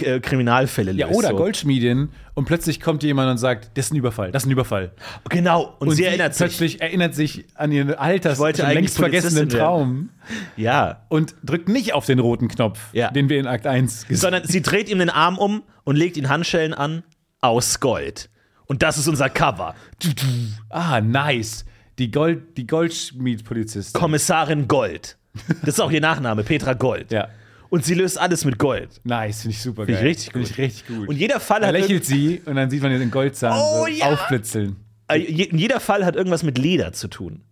äh, 0.02 0.20
Kriminalfälle 0.20 0.92
löst. 0.92 1.00
Ja, 1.00 1.08
oder 1.16 1.28
so. 1.30 1.36
Goldschmiedin 1.36 2.10
und 2.34 2.44
plötzlich 2.44 2.78
kommt 2.80 3.02
jemand 3.02 3.30
und 3.30 3.38
sagt, 3.38 3.70
das 3.76 3.86
ist 3.86 3.92
ein 3.92 3.96
Überfall, 3.96 4.32
das 4.32 4.42
ist 4.42 4.46
ein 4.48 4.50
Überfall. 4.52 4.92
Genau, 5.30 5.76
und, 5.78 5.88
Und 5.88 5.94
sie 5.94 6.04
erinnert 6.04 6.34
sich. 6.34 6.38
plötzlich 6.46 6.80
erinnert 6.82 7.14
sich 7.14 7.46
an 7.54 7.72
ihren 7.72 7.94
Alters 7.94 8.38
längst 8.38 8.98
vergessenen. 8.98 9.48
Traum 9.48 10.10
Ja. 10.56 11.06
und 11.08 11.34
drückt 11.42 11.68
nicht 11.68 11.94
auf 11.94 12.04
den 12.06 12.18
roten 12.18 12.48
Knopf, 12.48 12.78
Ja. 12.92 13.10
den 13.12 13.28
wir 13.28 13.38
in 13.40 13.46
Akt 13.46 13.66
1 13.66 14.02
gesehen 14.08 14.20
Sondern 14.20 14.44
sie 14.46 14.60
dreht 14.62 14.88
ihm 14.90 14.98
den 14.98 15.10
Arm 15.10 15.38
um 15.38 15.62
und 15.84 15.96
legt 15.96 16.16
ihn 16.16 16.28
Handschellen 16.28 16.74
an 16.74 17.02
aus 17.40 17.80
Gold. 17.80 18.28
Und 18.68 18.82
das 18.82 18.96
ist 18.98 19.08
unser 19.08 19.28
Cover. 19.30 19.74
Ah, 20.70 21.00
nice. 21.00 21.64
Die, 21.98 22.10
Gold, 22.12 22.56
die 22.56 22.66
Goldschmied-Polizistin. 22.66 23.98
Kommissarin 24.00 24.68
Gold. 24.68 25.16
Das 25.62 25.70
ist 25.74 25.80
auch 25.80 25.90
ihr 25.90 26.00
Nachname, 26.00 26.44
Petra 26.44 26.74
Gold. 26.74 27.10
Ja. 27.10 27.28
Und 27.70 27.84
sie 27.84 27.94
löst 27.94 28.18
alles 28.18 28.44
mit 28.44 28.58
Gold. 28.58 29.00
Nice, 29.04 29.42
finde 29.42 29.54
ich 29.56 29.62
super 29.62 29.84
Find 29.84 29.98
geil. 29.98 30.06
ich 30.06 30.10
richtig 30.16 30.32
Finde 30.32 30.48
gut. 30.48 30.50
ich 30.52 30.58
richtig 30.58 30.86
gut. 30.86 31.08
Und 31.08 31.16
jeder 31.16 31.40
Fall 31.40 31.60
da 31.60 31.66
hat 31.68 31.72
lächelt 31.74 32.04
sie 32.04 32.40
und 32.46 32.54
dann 32.56 32.70
sieht 32.70 32.82
man 32.82 32.92
den 32.92 33.10
Goldzahn 33.10 33.52
Oh, 33.58 33.80
so 33.82 33.86
ja. 33.88 34.06
aufblitzeln. 34.06 34.76
Äh, 35.08 35.16
je- 35.18 35.48
jeder 35.52 35.80
Fall 35.80 36.04
hat 36.04 36.16
irgendwas 36.16 36.42
mit 36.42 36.56
Leder 36.58 36.92
zu 36.92 37.08
tun. 37.08 37.42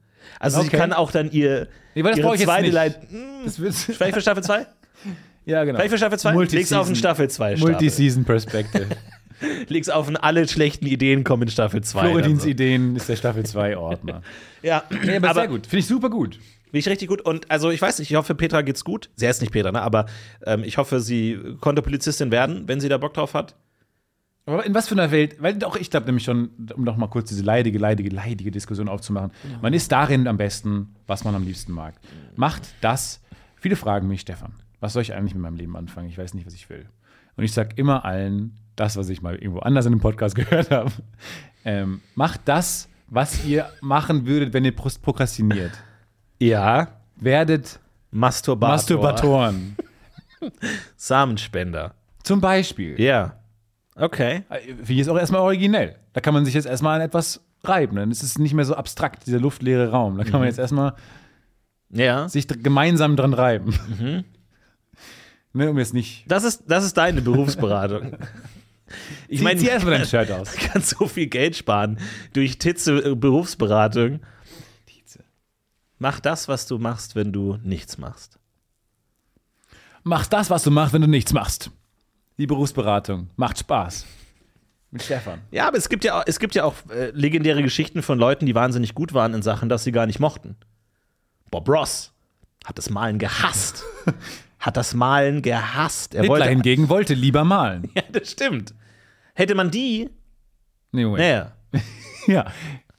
Also 0.40 0.60
sie 0.60 0.68
Okay. 0.68 0.76
kann 0.78 0.92
auch 0.92 1.10
dann 1.10 1.30
ihr 1.30 1.68
Nee, 1.94 2.02
das 2.02 2.18
ihre 2.18 2.26
brauche 2.26 2.34
ich 2.36 2.40
jetzt 2.42 2.48
zweite 2.48 2.72
wird, 3.58 3.74
Vielleicht 3.74 4.14
für 4.14 4.20
Staffel 4.20 4.42
2? 4.42 4.66
ja, 5.46 5.64
genau. 5.64 5.78
Vielleicht 5.78 5.92
für 5.92 5.98
Staffel 5.98 6.18
2? 6.18 6.32
Leg's 6.44 6.72
auf 6.72 6.86
den 6.86 6.96
Staffel 6.96 7.28
2 7.30 7.56
Stapel. 7.56 7.72
Multi-Season 7.72 8.24
Perspective. 8.24 8.86
Leg's 9.68 9.88
auf 9.88 10.06
den 10.06 10.16
alle 10.16 10.46
schlechten 10.48 10.86
Ideen 10.86 11.24
kommen 11.24 11.44
in 11.44 11.48
Staffel 11.48 11.82
2. 11.82 12.00
Floridins 12.00 12.40
Also. 12.40 12.48
Ideen 12.48 12.96
ist 12.96 13.08
der 13.08 13.16
Staffel 13.16 13.44
2 13.44 13.76
Ordner. 13.76 14.22
Ja, 14.62 14.82
Nee, 14.90 15.16
aber, 15.16 15.30
aber 15.30 15.40
sehr 15.40 15.48
gut. 15.48 15.66
Finde 15.66 15.78
ich 15.78 15.86
super 15.86 16.10
gut. 16.10 16.34
Finde 16.64 16.78
ich 16.78 16.88
richtig 16.88 17.08
gut. 17.08 17.20
Und 17.20 17.48
also 17.50 17.70
ich 17.70 17.80
weiß 17.80 18.00
nicht, 18.00 18.10
ich 18.10 18.16
hoffe, 18.16 18.34
Petra 18.34 18.62
geht's 18.62 18.82
gut. 18.82 19.10
Sie 19.14 19.28
heißt 19.28 19.40
nicht 19.40 19.52
Petra, 19.52 19.70
ne? 19.70 19.80
Aber 19.80 20.06
ähm, 20.44 20.64
ich 20.64 20.76
hoffe, 20.78 20.98
sie 21.00 21.38
konnte 21.60 21.82
Polizistin 21.82 22.32
werden, 22.32 22.66
wenn 22.66 22.80
sie 22.80 22.88
da 22.88 22.98
Bock 22.98 23.14
drauf 23.14 23.34
hat. 23.34 23.54
Aber 24.46 24.64
in 24.64 24.74
was 24.74 24.88
für 24.88 24.94
einer 24.94 25.10
Welt, 25.10 25.36
weil 25.40 25.54
doch, 25.54 25.76
ich 25.76 25.90
glaube 25.90 26.06
nämlich 26.06 26.24
schon, 26.24 26.50
um 26.74 26.84
noch 26.84 26.96
mal 26.96 27.08
kurz 27.08 27.28
diese 27.28 27.42
leidige, 27.42 27.78
leidige, 27.78 28.10
leidige 28.10 28.50
Diskussion 28.52 28.88
aufzumachen, 28.88 29.32
man 29.60 29.72
ist 29.72 29.90
darin 29.90 30.28
am 30.28 30.36
besten, 30.36 30.94
was 31.06 31.24
man 31.24 31.34
am 31.34 31.44
liebsten 31.44 31.72
mag. 31.72 31.94
Macht 32.36 32.62
das, 32.80 33.20
viele 33.56 33.74
fragen 33.74 34.06
mich, 34.06 34.20
Stefan, 34.20 34.52
was 34.78 34.92
soll 34.92 35.02
ich 35.02 35.14
eigentlich 35.14 35.34
mit 35.34 35.42
meinem 35.42 35.56
Leben 35.56 35.76
anfangen? 35.76 36.08
Ich 36.08 36.16
weiß 36.18 36.34
nicht, 36.34 36.46
was 36.46 36.54
ich 36.54 36.70
will. 36.70 36.86
Und 37.36 37.42
ich 37.42 37.52
sage 37.52 37.70
immer 37.76 38.04
allen, 38.04 38.56
das, 38.76 38.96
was 38.96 39.08
ich 39.08 39.22
mal 39.22 39.34
irgendwo 39.36 39.60
anders 39.60 39.86
in 39.86 39.92
einem 39.92 40.00
Podcast 40.00 40.34
gehört 40.36 40.70
habe, 40.70 40.90
ähm, 41.64 42.00
macht 42.14 42.42
das, 42.44 42.88
was 43.08 43.44
ihr 43.44 43.68
machen 43.80 44.26
würdet, 44.26 44.52
wenn 44.52 44.64
ihr 44.64 44.74
prokrastiniert. 44.74 45.72
Ja. 46.38 46.88
Werdet 47.16 47.80
Masturbator. 48.10 48.74
Masturbatoren. 48.76 49.76
Samenspender. 50.96 51.94
Zum 52.22 52.40
Beispiel. 52.40 53.00
Ja. 53.00 53.36
Okay. 53.94 54.44
Finde 54.50 54.92
ich 54.92 54.98
jetzt 54.98 55.08
auch 55.08 55.18
erstmal 55.18 55.40
originell. 55.40 55.96
Da 56.12 56.20
kann 56.20 56.34
man 56.34 56.44
sich 56.44 56.54
jetzt 56.54 56.66
erstmal 56.66 56.96
an 56.96 57.06
etwas 57.06 57.40
reiben. 57.64 57.96
Dann 57.96 58.10
ist 58.10 58.22
es 58.22 58.38
nicht 58.38 58.52
mehr 58.54 58.64
so 58.64 58.74
abstrakt, 58.74 59.26
dieser 59.26 59.40
luftleere 59.40 59.90
Raum. 59.90 60.18
Da 60.18 60.24
kann 60.24 60.40
man 60.40 60.44
jetzt 60.44 60.58
erstmal 60.58 60.94
Ja. 61.90 62.28
sich 62.28 62.46
gemeinsam 62.48 63.16
dran 63.16 63.32
reiben. 63.32 63.74
ne, 65.52 65.70
um 65.70 65.78
jetzt 65.78 65.94
nicht. 65.94 66.24
Das 66.30 66.44
ist, 66.44 66.64
das 66.68 66.84
ist 66.84 66.96
deine 66.96 67.22
Berufsberatung. 67.22 68.18
Ich 69.28 69.42
meine, 69.42 69.60
zieh 69.60 69.68
erstmal 69.68 69.98
dein 69.98 70.06
Shirt 70.06 70.30
aus. 70.30 70.52
Du 70.52 70.68
kannst 70.68 70.90
so 70.90 71.06
viel 71.06 71.26
Geld 71.26 71.56
sparen 71.56 71.98
durch 72.32 72.58
Titze 72.58 72.98
äh, 72.98 73.14
Berufsberatung. 73.14 74.20
Mach 75.98 76.20
das, 76.20 76.46
was 76.48 76.66
du 76.66 76.78
machst, 76.78 77.16
wenn 77.16 77.32
du 77.32 77.58
nichts 77.62 77.96
machst. 77.96 78.38
Mach 80.02 80.26
das, 80.26 80.50
was 80.50 80.62
du 80.62 80.70
machst, 80.70 80.92
wenn 80.92 81.02
du 81.02 81.08
nichts 81.08 81.32
machst. 81.32 81.70
Die 82.38 82.46
Berufsberatung. 82.46 83.30
Macht 83.36 83.58
Spaß. 83.58 84.04
Mit 84.90 85.02
Stefan. 85.02 85.40
Ja, 85.50 85.66
aber 85.66 85.78
es 85.78 85.88
gibt 85.88 86.04
ja 86.04 86.20
auch, 86.20 86.24
es 86.26 86.38
gibt 86.38 86.54
ja 86.54 86.64
auch 86.64 86.74
äh, 86.90 87.10
legendäre 87.10 87.62
Geschichten 87.62 88.02
von 88.02 88.18
Leuten, 88.18 88.46
die 88.46 88.54
wahnsinnig 88.54 88.94
gut 88.94 89.14
waren 89.14 89.34
in 89.34 89.42
Sachen, 89.42 89.68
dass 89.68 89.84
sie 89.84 89.92
gar 89.92 90.06
nicht 90.06 90.20
mochten. 90.20 90.56
Bob 91.50 91.68
Ross 91.68 92.12
hat 92.64 92.78
das 92.78 92.90
Malen 92.90 93.18
gehasst. 93.18 93.82
hat 94.58 94.76
das 94.76 94.94
Malen 94.94 95.42
gehasst. 95.42 96.14
Er 96.14 96.22
Hitler 96.22 96.38
wollte. 96.38 96.48
hingegen 96.50 96.88
wollte 96.88 97.14
lieber 97.14 97.44
malen. 97.44 97.90
Ja, 97.94 98.02
das 98.12 98.30
stimmt. 98.30 98.74
Hätte 99.36 99.54
man 99.54 99.70
die. 99.70 100.08
Nee, 100.92 101.04
Moment. 101.04 101.20
Naja. 101.20 101.52
Ja. 102.26 102.52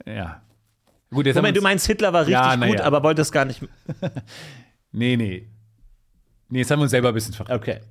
Ja. 0.06 0.42
Gut, 1.12 1.26
jetzt 1.26 1.36
Moment, 1.36 1.58
du 1.58 1.62
meinst, 1.62 1.86
Hitler 1.86 2.14
war 2.14 2.22
richtig 2.22 2.34
Ja, 2.34 2.56
na 2.56 2.68
gut, 2.68 2.80
ja. 2.80 2.86
aber 2.86 3.04
wollte 3.04 3.22
es 3.22 3.32
gar 3.32 3.44
nicht. 3.44 3.62
Nee, 4.94 5.18
nee. 5.18 5.50
Nee, 6.50 6.60
jetzt 6.60 6.72
haben 6.72 6.80
wir 6.80 6.84
uns 6.84 6.92
selber 6.92 7.10
ein 7.10 7.14
bisschen 7.14 7.34
verraten. 7.34 7.60
Okay. 7.60 7.82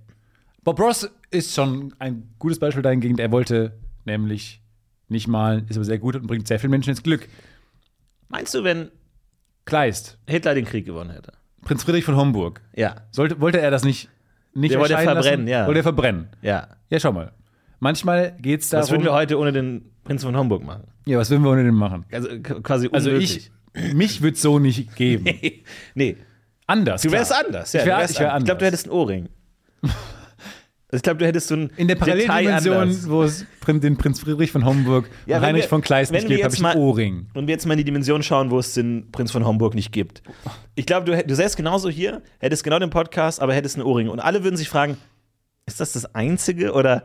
Bob 0.65 0.81
Ross 0.81 1.11
ist 1.31 1.55
schon 1.55 1.95
ein 1.99 2.35
gutes 2.39 2.59
Beispiel 2.59 2.83
dahingehend. 2.83 3.21
Er 3.21 3.31
wollte 3.31 3.79
nämlich 4.07 4.63
nicht 5.09 5.29
malen, 5.29 5.67
ist 5.69 5.77
aber 5.77 5.85
sehr 5.85 5.99
gut 5.99 6.17
und 6.17 6.27
bringt 6.27 6.49
sehr 6.49 6.59
vielen 6.59 6.71
Menschen 6.71 6.91
ins 6.91 7.03
Glück. 7.03 7.29
Meinst 8.29 8.55
du, 8.55 8.65
wenn 8.65 8.91
Kleist, 9.67 10.19
Hitler 10.27 10.55
den 10.55 10.65
Krieg 10.65 10.87
gewonnen 10.87 11.11
hätte? 11.11 11.33
Prinz 11.63 11.85
Friedrich 11.85 12.05
von 12.05 12.17
Homburg. 12.17 12.63
Ja. 12.75 12.97
Sollte, 13.11 13.41
wollte 13.41 13.61
er 13.61 13.71
das 13.71 13.85
nicht, 13.85 14.09
nicht 14.55 14.73
Der 14.73 14.81
wollte 14.81 14.95
er 14.95 15.01
verbrennen, 15.01 15.47
lassen? 15.47 15.49
ja. 15.49 15.67
Wollte 15.67 15.81
er 15.81 15.85
verbrennen. 15.85 16.29
Ja. 16.41 16.69
Ja, 16.89 16.99
schau 16.99 17.13
mal. 17.13 17.33
Manchmal 17.81 18.37
geht 18.41 18.63
es 18.63 18.73
Was 18.73 18.91
würden 18.91 19.03
wir 19.03 19.07
darum. 19.07 19.21
heute 19.21 19.39
ohne 19.39 19.53
den 19.53 19.91
Prinzen 20.05 20.27
von 20.27 20.37
Homburg 20.37 20.65
machen? 20.65 20.85
Ja, 21.05 21.19
was 21.19 21.31
würden 21.31 21.43
wir 21.45 21.51
ohne 21.51 21.65
den 21.65 21.75
machen? 21.75 22.05
Also 22.11 22.29
quasi 22.41 22.89
Also 22.93 23.11
unmöglich. 23.11 23.51
ich, 23.75 23.95
mich 23.95 24.23
wird 24.23 24.37
so 24.37 24.59
nicht 24.59 24.97
geben. 24.97 25.27
nee, 25.95 26.17
Anders. 26.67 27.03
du 27.03 27.11
wärst 27.13 27.31
klar. 27.33 27.45
anders. 27.47 27.73
Ja, 27.73 27.81
Ich 27.81 27.87
wär- 27.87 28.05
ich 28.11 28.19
wär 28.21 28.29
anders. 28.33 28.41
Ich 28.43 28.45
glaube, 28.47 28.59
du 28.61 28.67
hättest 28.67 28.87
einen 28.87 28.93
Ohrring. 28.95 29.29
Also 30.89 30.99
ich 30.99 31.03
glaube, 31.03 31.19
du 31.19 31.27
hättest 31.27 31.49
so 31.49 31.57
ein 31.57 31.71
In 31.77 31.89
der 31.89 31.97
Paralleldimension, 31.97 33.11
wo 33.11 33.25
es 33.25 33.45
den 33.67 33.97
Prinz 33.97 34.21
Friedrich 34.21 34.53
von 34.53 34.65
Homburg 34.65 35.11
Ja, 35.27 35.39
und 35.39 35.43
Heinrich 35.43 35.65
wir- 35.65 35.69
von 35.69 35.81
Kleist 35.83 36.13
nicht 36.13 36.29
gibt, 36.29 36.45
habe 36.45 36.55
ich 36.55 36.65
einen 36.65 36.79
Ohrring. 36.79 37.27
Und 37.35 37.49
wir 37.49 37.53
jetzt 37.55 37.67
mal 37.67 37.73
in 37.75 37.79
die 37.79 37.85
Dimension 37.85 38.23
schauen, 38.23 38.51
wo 38.53 38.61
es 38.61 38.75
den 38.75 39.11
Prinz 39.11 39.33
von 39.33 39.45
Homburg 39.45 39.75
nicht 39.75 39.91
gibt. 39.91 40.23
Ich 40.77 40.87
glaube, 40.87 41.05
du, 41.11 41.25
du 41.27 41.35
säßt 41.35 41.57
genauso 41.57 41.91
hier, 41.91 42.23
hättest 42.39 42.63
genau 42.63 42.79
den 42.79 42.91
Podcast, 42.91 43.41
aber 43.43 43.53
hättest 43.53 43.75
einen 43.77 43.85
Ohrring. 43.85 44.09
Und 44.09 44.21
alle 44.21 44.45
würden 44.45 44.57
sich 44.57 44.69
fragen, 44.69 44.97
ist 45.67 45.81
das 45.81 45.93
das 45.93 46.15
Einzige 46.15 46.73
oder 46.73 47.03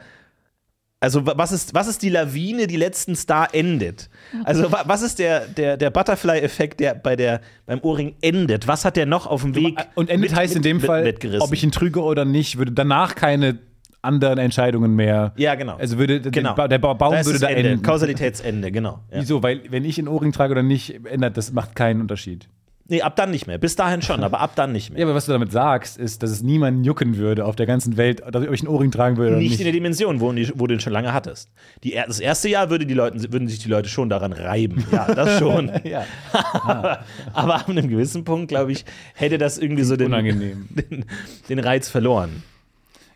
also 1.02 1.26
wa- 1.26 1.34
was 1.36 1.52
ist, 1.52 1.74
was 1.74 1.88
ist 1.88 2.02
die 2.04 2.10
Lawine, 2.10 2.68
die 2.68 2.78
letzten 2.78 3.16
Star 3.16 3.54
endet? 3.54 4.10
Also 4.46 4.72
wa- 4.72 4.84
was 4.86 5.02
ist 5.02 5.20
der, 5.20 5.48
der, 5.48 5.76
der 5.76 5.90
Butterfly-Effekt, 5.90 6.80
der, 6.80 6.94
bei 6.96 7.16
der 7.16 7.42
beim 7.66 7.80
Ohrring 7.82 8.16
endet? 8.22 8.68
Was 8.68 8.86
hat 8.86 8.96
der 8.96 9.08
noch 9.08 9.26
auf 9.28 9.42
dem 9.42 9.56
Weg 9.56 9.78
Und 9.96 10.10
endet 10.10 10.30
mit- 10.32 10.40
heißt 10.40 10.54
in 10.56 10.60
mit- 10.60 10.66
dem 10.66 10.78
mit- 10.78 10.86
Fall, 10.86 11.04
mitgerissen? 11.04 11.42
ob 11.42 11.52
ich 11.54 11.64
ihn 11.64 11.72
trüge 11.72 12.02
oder 12.02 12.24
nicht, 12.24 12.58
würde 12.58 12.72
danach 12.72 13.16
keine 13.16 13.58
anderen 14.04 14.38
Entscheidungen 14.40 14.96
mehr. 14.96 15.34
Ja, 15.38 15.56
genau. 15.56 15.76
Also 15.78 15.98
würde 16.00 16.22
Genau. 16.22 16.56
Der 16.68 16.78
ba 16.80 16.94
Baum 16.94 17.14
Da 17.14 17.26
würde 17.26 17.38
da 17.40 17.48
Ende. 17.50 17.70
enden. 17.72 17.84
Kausalitätsende, 17.84 18.72
genau. 18.72 19.00
Ja. 19.12 19.20
Wieso? 19.22 19.44
Weil 19.44 19.62
wenn 19.70 19.86
ich 19.86 19.98
einen 20.00 20.08
Ohrring 20.08 20.32
trage 20.32 20.52
oder 20.54 20.64
nicht, 20.64 21.06
ändert 21.06 21.36
das 21.38 21.52
macht 21.52 21.76
keinen 21.76 22.02
Unterschied. 22.02 22.48
Nee, 22.92 23.04
ab 23.04 23.16
dann 23.16 23.32
nicht 23.32 23.48
mehr. 23.48 23.58
Bis 23.58 23.78
dahin 23.78 24.02
schon, 24.02 24.22
aber 24.22 24.42
ab 24.42 24.52
dann 24.56 24.74
nicht 24.74 24.90
mehr. 24.90 25.00
Ja, 25.00 25.06
aber 25.06 25.16
was 25.16 25.26
du 25.26 25.32
damit 25.32 25.50
sagst, 25.50 25.98
ist, 25.98 26.24
dass 26.24 26.30
es 26.30 26.44
niemanden 26.44 26.84
jucken 26.84 27.16
würde 27.16 27.46
auf 27.46 27.56
der 27.56 27.66
ganzen 27.66 27.96
Welt, 27.96 28.22
ob 28.22 28.36
ich 28.36 28.60
einen 28.60 28.68
Ohrring 28.68 28.92
tragen 28.92 29.16
würde 29.16 29.38
nicht, 29.38 29.52
nicht. 29.52 29.60
in 29.62 29.64
der 29.64 29.72
Dimension, 29.72 30.20
wo, 30.20 30.36
wo 30.56 30.68
du 30.68 30.74
ihn 30.74 30.82
schon 30.82 30.92
lange 30.92 31.14
hattest. 31.14 31.50
Die, 31.86 31.92
das 31.92 32.20
erste 32.20 32.50
Jahr 32.50 32.70
würde 32.70 32.86
die 32.86 32.94
Leute, 32.94 33.32
würden 33.32 33.48
sich 33.48 33.60
die 33.60 33.70
Leute 33.70 33.88
schon 33.88 34.10
daran 34.10 34.34
reiben. 34.34 34.86
Ja, 34.92 35.06
das 35.14 35.40
schon. 35.40 35.72
ja. 35.86 36.06
aber 37.32 37.56
ab 37.56 37.70
einem 37.70 37.88
gewissen 37.88 38.26
Punkt, 38.26 38.50
glaube 38.50 38.74
ich, 38.74 38.84
hätte 39.14 39.38
das 39.38 39.58
irgendwie 39.58 39.84
so 39.84 39.96
den, 39.96 40.12
den, 40.70 41.06
den 41.48 41.60
Reiz 41.60 41.88
verloren. 41.88 42.44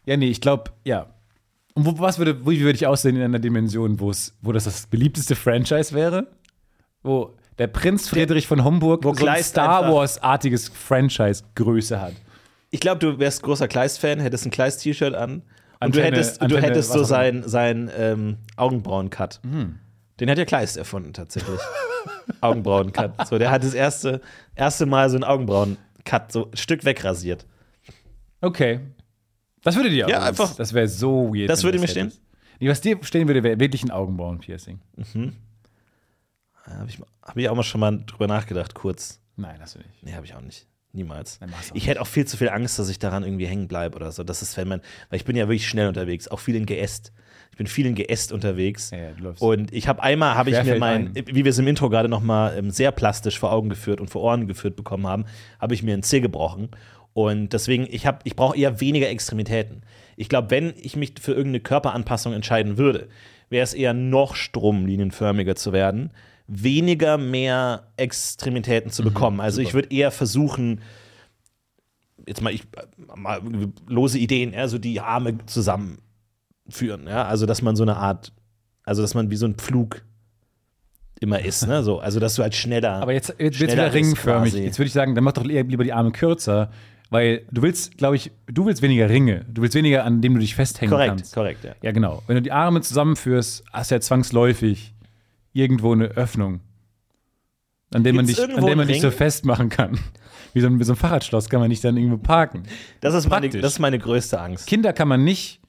Ja, 0.05 0.15
nee, 0.15 0.29
ich 0.29 0.39
glaube, 0.39 0.71
ja. 0.85 1.07
Und 1.73 1.85
wo, 1.85 1.99
was 1.99 2.17
würde, 2.17 2.45
wie 2.47 2.61
würde 2.61 2.77
ich 2.77 2.87
aussehen 2.87 3.17
in 3.17 3.23
einer 3.23 3.39
Dimension, 3.39 3.99
wo 3.99 4.09
das 4.53 4.63
das 4.63 4.87
beliebteste 4.87 5.35
Franchise 5.35 5.93
wäre? 5.93 6.27
Wo 7.03 7.35
der 7.57 7.67
Prinz 7.67 8.09
Friedrich 8.09 8.47
von 8.47 8.63
Homburg 8.63 9.03
wo 9.03 9.09
so 9.09 9.15
ein 9.19 9.23
Kleist 9.23 9.49
Star 9.51 9.79
einfach- 9.79 9.93
Wars-artiges 9.93 10.69
Franchise-Größe 10.69 12.01
hat. 12.01 12.13
Ich 12.71 12.79
glaube, 12.79 12.99
du 12.99 13.19
wärst 13.19 13.43
großer 13.43 13.67
Kleist-Fan, 13.67 14.19
hättest 14.19 14.45
ein 14.45 14.51
Kleist-T-Shirt 14.51 15.13
an 15.13 15.33
und 15.33 15.43
du 15.79 15.85
Antenne- 15.85 16.03
hättest, 16.17 16.41
du 16.41 16.45
Antenne, 16.45 16.61
hättest 16.67 16.91
so 16.91 16.99
was 16.99 17.05
auch 17.07 17.09
sein, 17.09 17.43
sein 17.45 17.89
ähm, 17.97 18.37
Augenbrauen-Cut. 18.57 19.39
Den 20.19 20.29
hat 20.29 20.37
ja 20.37 20.45
Kleist 20.45 20.75
erfunden, 20.77 21.13
tatsächlich. 21.13 21.59
Augenbrauen-Cut. 22.41 23.27
So, 23.27 23.37
der 23.37 23.51
hat 23.51 23.63
das 23.63 23.73
erste, 23.73 24.21
erste 24.55 24.85
Mal 24.85 25.09
so 25.09 25.15
einen 25.15 25.23
Augenbrauen-Cut, 25.23 26.31
so 26.31 26.49
ein 26.51 26.57
Stück 26.57 26.83
wegrasiert. 26.85 27.45
Okay. 28.41 28.79
Das 29.63 29.75
würde 29.75 29.89
dir 29.89 30.05
auch. 30.05 30.09
Ja, 30.09 30.21
einfach- 30.23 30.55
Das 30.55 30.73
wäre 30.73 30.87
so 30.87 31.33
weird. 31.33 31.49
Das 31.49 31.59
wenn 31.63 31.67
würde 31.67 31.77
du 31.77 31.81
mir 31.83 31.87
stehen? 31.87 32.05
hättest. 32.07 32.21
Nee, 32.59 32.69
was 32.69 32.81
dir 32.81 32.97
stehen 33.01 33.27
würde, 33.27 33.43
wäre 33.43 33.59
wirklich 33.59 33.83
ein 33.83 33.91
Augenbrauen-Piercing. 33.91 34.79
Habe 36.67 36.89
ich, 36.89 36.99
hab 37.21 37.37
ich 37.37 37.49
auch 37.49 37.55
mal 37.55 37.63
schon 37.63 37.79
mal 37.81 37.99
drüber 38.05 38.27
nachgedacht, 38.27 38.73
kurz. 38.73 39.19
Nein, 39.35 39.57
das 39.59 39.75
würde 39.75 39.87
ich. 39.93 40.03
Nee, 40.03 40.13
habe 40.13 40.25
ich 40.25 40.33
auch 40.33 40.41
nicht. 40.41 40.67
Niemals. 40.93 41.39
Nein, 41.41 41.49
Ich 41.73 41.87
hätte 41.87 42.01
auch 42.01 42.07
viel 42.07 42.25
zu 42.25 42.37
viel 42.37 42.47
Angst, 42.49 42.79
dass 42.79 42.87
ich 42.87 42.99
daran 42.99 43.23
irgendwie 43.23 43.45
hängen 43.47 43.67
bleibe 43.67 43.97
oder 43.97 44.11
so. 44.13 44.23
Das 44.23 44.41
ist, 44.41 44.55
wenn 44.55 44.67
man, 44.69 44.79
weil 45.09 45.17
ich 45.17 45.25
bin 45.25 45.35
ja 45.35 45.45
wirklich 45.47 45.67
schnell 45.67 45.89
unterwegs, 45.89 46.29
auch 46.29 46.39
viel 46.39 46.55
in 46.55 46.65
Geäst. 46.65 47.11
Ich 47.51 47.57
bin 47.57 47.67
viel 47.67 47.85
in 47.85 47.95
Geäst 47.95 48.31
unterwegs. 48.31 48.91
Ja, 48.91 48.97
ja, 48.97 49.11
du. 49.11 49.33
Und 49.45 49.73
ich 49.73 49.87
habe 49.89 50.01
einmal, 50.01 50.35
habe 50.35 50.49
ich 50.51 50.55
mir 50.63 50.79
mein, 50.79 51.07
ein. 51.15 51.25
wie 51.27 51.43
wir 51.43 51.49
es 51.51 51.57
im 51.57 51.67
Intro 51.67 51.89
gerade 51.89 52.07
noch 52.07 52.21
mal 52.21 52.57
ähm, 52.57 52.71
sehr 52.71 52.91
plastisch 52.93 53.37
vor 53.39 53.51
Augen 53.51 53.67
geführt 53.69 53.99
und 53.99 54.09
vor 54.09 54.21
Ohren 54.21 54.47
geführt 54.47 54.75
bekommen 54.77 55.05
haben, 55.05 55.25
habe 55.59 55.73
ich 55.73 55.83
mir 55.83 55.93
einen 55.93 56.03
Zeh 56.03 56.21
gebrochen. 56.21 56.69
Und 57.13 57.51
deswegen, 57.53 57.87
ich, 57.89 58.05
hab- 58.07 58.25
ich 58.25 58.35
brauche 58.37 58.57
eher 58.57 58.79
weniger 58.79 59.09
Extremitäten. 59.09 59.81
Ich 60.17 60.29
glaube, 60.29 60.49
wenn 60.49 60.73
ich 60.77 60.95
mich 60.95 61.13
für 61.19 61.31
irgendeine 61.31 61.59
Körperanpassung 61.59 62.31
entscheiden 62.33 62.77
würde, 62.77 63.09
wäre 63.49 63.63
es 63.63 63.73
eher 63.73 63.93
noch 63.93 64.35
stromlinienförmiger 64.35 65.55
zu 65.55 65.73
werden, 65.73 66.11
weniger 66.47 67.17
mehr 67.17 67.87
Extremitäten 67.97 68.89
Mhm, 68.89 68.93
zu 68.93 69.03
bekommen. 69.03 69.39
Also 69.41 69.61
ich 69.61 69.73
würde 69.73 69.89
eher 69.91 70.11
versuchen, 70.11 70.81
jetzt 72.27 72.41
mal, 72.41 72.53
ich, 72.53 72.63
mal 73.15 73.41
lose 73.87 74.17
Ideen, 74.19 74.53
ja, 74.53 74.67
so 74.67 74.77
die 74.77 74.99
Arme 74.99 75.37
zusammenführen, 75.45 77.07
ja, 77.07 77.25
also 77.25 77.45
dass 77.45 77.61
man 77.61 77.75
so 77.75 77.83
eine 77.83 77.97
Art, 77.97 78.31
also 78.83 79.01
dass 79.01 79.13
man 79.13 79.29
wie 79.31 79.35
so 79.35 79.45
ein 79.45 79.55
Pflug 79.55 80.03
immer 81.19 81.39
ist, 81.39 81.65
ne, 81.67 81.81
so, 81.83 81.99
also 81.99 82.19
dass 82.19 82.35
du 82.35 82.43
halt 82.43 82.55
schneller. 82.55 82.93
Aber 82.93 83.13
jetzt, 83.13 83.33
jetzt 83.39 83.59
wird 83.59 83.71
wieder 83.71 83.93
ringförmig. 83.93 84.53
Jetzt 84.53 84.77
würde 84.79 84.87
ich 84.87 84.93
sagen, 84.93 85.15
dann 85.15 85.23
mach 85.23 85.33
doch 85.33 85.47
eher 85.47 85.63
lieber 85.63 85.83
die 85.83 85.93
Arme 85.93 86.11
kürzer, 86.11 86.71
weil 87.09 87.45
du 87.51 87.61
willst, 87.61 87.97
glaube 87.97 88.15
ich, 88.15 88.31
du 88.47 88.65
willst 88.65 88.81
weniger 88.81 89.09
Ringe. 89.09 89.45
Du 89.51 89.61
willst 89.61 89.75
weniger, 89.75 90.03
an 90.03 90.21
dem 90.21 90.33
du 90.33 90.39
dich 90.39 90.55
festhängen 90.55 90.91
korrekt, 90.91 91.09
kannst. 91.09 91.33
korrekt, 91.33 91.63
ja. 91.63 91.75
Ja, 91.81 91.91
genau. 91.91 92.21
Wenn 92.27 92.35
du 92.35 92.41
die 92.41 92.51
Arme 92.51 92.81
zusammenführst, 92.81 93.63
hast 93.71 93.91
du 93.91 93.95
ja 93.95 94.01
zwangsläufig 94.01 94.94
irgendwo 95.55 95.93
eine 95.93 96.05
Öffnung, 96.05 96.59
an 97.93 98.03
der 98.03 98.13
man 98.13 98.27
dich, 98.27 98.39
an 98.41 98.65
der 98.65 98.75
man 98.75 98.87
dich 98.87 99.01
so 99.01 99.09
festmachen 99.09 99.69
kann. 99.69 99.97
Wie 100.53 100.61
so, 100.61 100.67
ein, 100.67 100.81
so 100.83 100.93
ein 100.93 100.95
Fahrradschloss 100.95 101.49
kann 101.49 101.59
man 101.59 101.69
nicht 101.69 101.83
dann 101.83 101.97
irgendwo 101.97 102.17
parken. 102.17 102.63
Das 103.01 103.13
ist, 103.13 103.29
meine, 103.29 103.49
das 103.49 103.73
ist 103.73 103.79
meine 103.79 103.99
größte 103.99 104.39
Angst. 104.39 104.67
Kinder 104.67 104.93
kann 104.93 105.07
man 105.07 105.23
nicht 105.23 105.59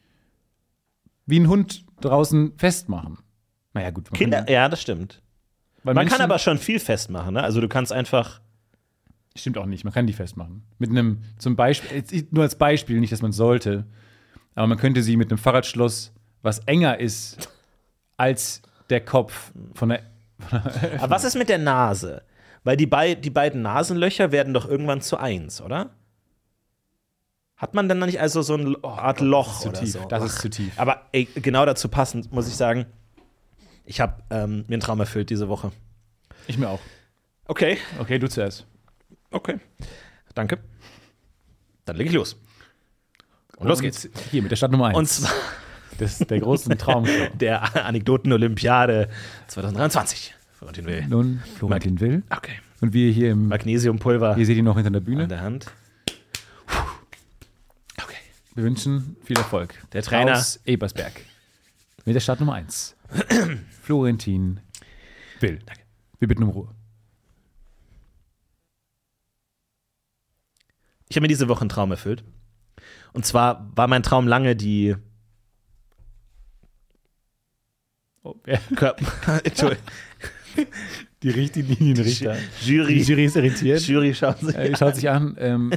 wie 1.24 1.40
ein 1.40 1.48
Hund 1.48 1.84
draußen 2.00 2.52
festmachen. 2.56 3.18
Naja, 3.74 3.90
gut. 3.90 4.10
Man 4.10 4.18
Kinder, 4.18 4.38
Kann, 4.44 4.52
ja, 4.52 4.68
das 4.68 4.80
stimmt. 4.80 5.22
Man 5.82 5.96
Menschen- 5.96 6.12
kann 6.12 6.20
aber 6.20 6.38
schon 6.38 6.58
viel 6.58 6.78
festmachen, 6.78 7.34
ne? 7.34 7.42
Also 7.42 7.60
du 7.60 7.68
kannst 7.68 7.92
einfach. 7.92 8.40
Stimmt 9.34 9.58
auch 9.58 9.66
nicht, 9.66 9.84
man 9.84 9.92
kann 9.92 10.06
die 10.06 10.12
festmachen. 10.12 10.62
Mit 10.78 10.90
einem, 10.90 11.22
zum 11.36 11.56
Beispiel, 11.56 12.04
nur 12.30 12.44
als 12.44 12.56
Beispiel, 12.56 13.00
nicht, 13.00 13.12
dass 13.12 13.22
man 13.22 13.32
sollte, 13.32 13.86
aber 14.54 14.66
man 14.68 14.78
könnte 14.78 15.02
sie 15.02 15.16
mit 15.16 15.30
einem 15.30 15.38
Fahrradschloss, 15.38 16.12
was 16.42 16.60
enger 16.60 16.98
ist 17.00 17.50
als 18.16 18.62
der 18.90 19.04
Kopf 19.04 19.52
von 19.74 19.88
der. 19.90 20.02
Aber 20.98 21.10
was 21.10 21.24
ist 21.24 21.34
mit 21.36 21.48
der 21.48 21.58
Nase? 21.58 22.22
Weil 22.64 22.76
die, 22.76 22.86
bei, 22.86 23.14
die 23.14 23.30
beiden 23.30 23.62
Nasenlöcher 23.62 24.32
werden 24.32 24.52
doch 24.52 24.68
irgendwann 24.68 25.00
zu 25.00 25.16
eins, 25.16 25.60
oder? 25.60 25.90
Hat 27.56 27.74
man 27.74 27.88
dann 27.88 28.00
nicht 28.00 28.20
also 28.20 28.42
so 28.42 28.54
eine 28.54 28.76
Art 28.82 29.20
Loch 29.20 29.60
zu 29.60 29.68
oder 29.70 29.80
tief. 29.80 29.92
so? 29.92 30.04
Das 30.06 30.22
ist 30.24 30.40
zu 30.40 30.50
tief. 30.50 30.78
Aber 30.78 31.02
ey, 31.12 31.24
genau 31.36 31.64
dazu 31.64 31.88
passend 31.88 32.30
muss 32.32 32.48
ich 32.48 32.56
sagen, 32.56 32.86
ich 33.84 34.00
habe 34.00 34.22
ähm, 34.30 34.64
mir 34.68 34.74
einen 34.74 34.80
Traum 34.80 35.00
erfüllt 35.00 35.30
diese 35.30 35.48
Woche. 35.48 35.72
Ich 36.48 36.58
mir 36.58 36.68
auch. 36.68 36.80
Okay, 37.46 37.78
Okay, 37.98 38.18
du 38.18 38.28
zuerst. 38.28 38.66
okay. 39.30 39.58
Danke. 40.34 40.58
Dann 41.86 41.96
leg 41.96 42.08
ich 42.08 42.12
los. 42.12 42.36
Und 43.56 43.68
los 43.68 43.80
geht's. 43.80 44.06
Hier 44.30 44.42
mit 44.42 44.50
der 44.50 44.56
Stadt 44.56 44.70
Nummer 44.72 44.88
1. 44.88 44.98
Und 44.98 45.06
zwar 45.08 45.30
das, 45.98 46.18
der 46.18 46.40
großen 46.40 46.76
Traumshow. 46.78 47.12
der 47.34 47.86
Anekdoten-Olympiade 47.86 49.08
2023. 49.48 50.34
Florentin 50.54 50.86
Will. 50.86 51.06
Nun, 51.08 51.42
Florentin 51.56 52.00
Will. 52.00 52.22
Okay. 52.30 52.52
Und 52.80 52.92
wir 52.92 53.10
hier 53.12 53.32
im. 53.32 53.48
Magnesiumpulver 53.48 54.34
Hier 54.36 54.46
seht 54.46 54.56
ihr 54.56 54.62
noch 54.62 54.76
hinter 54.76 54.90
der 54.90 55.00
an 55.00 55.04
Bühne. 55.04 55.28
der 55.28 55.40
Hand. 55.40 55.66
Okay. 58.02 58.16
Wir 58.54 58.64
wünschen 58.64 59.16
viel 59.24 59.36
Erfolg. 59.36 59.74
Der 59.92 60.02
Trainer. 60.02 60.32
Aus 60.34 60.60
Ebersberg. 60.64 61.12
Mit 62.04 62.14
der 62.14 62.20
Stadt 62.20 62.40
Nummer 62.40 62.54
1. 62.54 62.96
Florentin 63.82 64.60
Will. 65.40 65.58
Wir 66.18 66.28
bitten 66.28 66.42
um 66.42 66.50
Ruhe. 66.50 66.68
Ich 71.08 71.16
habe 71.16 71.22
mir 71.22 71.28
diese 71.28 71.48
Woche 71.48 71.60
einen 71.60 71.68
Traum 71.68 71.90
erfüllt. 71.90 72.24
Und 73.12 73.24
zwar 73.24 73.70
war 73.74 73.86
mein 73.86 74.02
Traum 74.02 74.26
lange 74.26 74.56
die 74.56 74.96
Oh, 78.26 78.34
Körper. 78.74 79.40
Entschuldigung. 79.44 79.84
die 81.22 81.30
Richtlinienrichter. 81.30 82.36
Jury. 82.60 82.94
Die 82.94 83.02
Jury 83.02 83.24
ist 83.26 83.36
irritiert. 83.36 83.80
Jury 83.82 84.14
schauen 84.14 84.34
Sie. 84.40 84.52
Äh, 84.52 84.76
schaut 84.76 84.96
sich 84.96 85.08
an. 85.08 85.36
Ähm, 85.38 85.72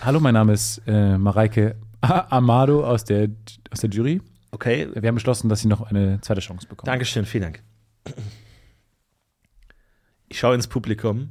hallo, 0.00 0.18
mein 0.18 0.32
Name 0.32 0.54
ist 0.54 0.80
äh, 0.86 1.18
Mareike 1.18 1.76
Amado 2.00 2.86
aus 2.86 3.04
der, 3.04 3.28
aus 3.70 3.80
der 3.80 3.90
Jury. 3.90 4.22
Okay. 4.50 4.88
Wir 4.94 5.06
haben 5.08 5.16
beschlossen, 5.16 5.50
dass 5.50 5.60
sie 5.60 5.68
noch 5.68 5.82
eine 5.82 6.22
zweite 6.22 6.40
Chance 6.40 6.66
bekommen. 6.66 6.86
Dankeschön, 6.86 7.26
vielen 7.26 7.42
Dank. 7.42 7.62
Ich 10.28 10.38
schaue 10.38 10.54
ins 10.54 10.68
Publikum. 10.68 11.28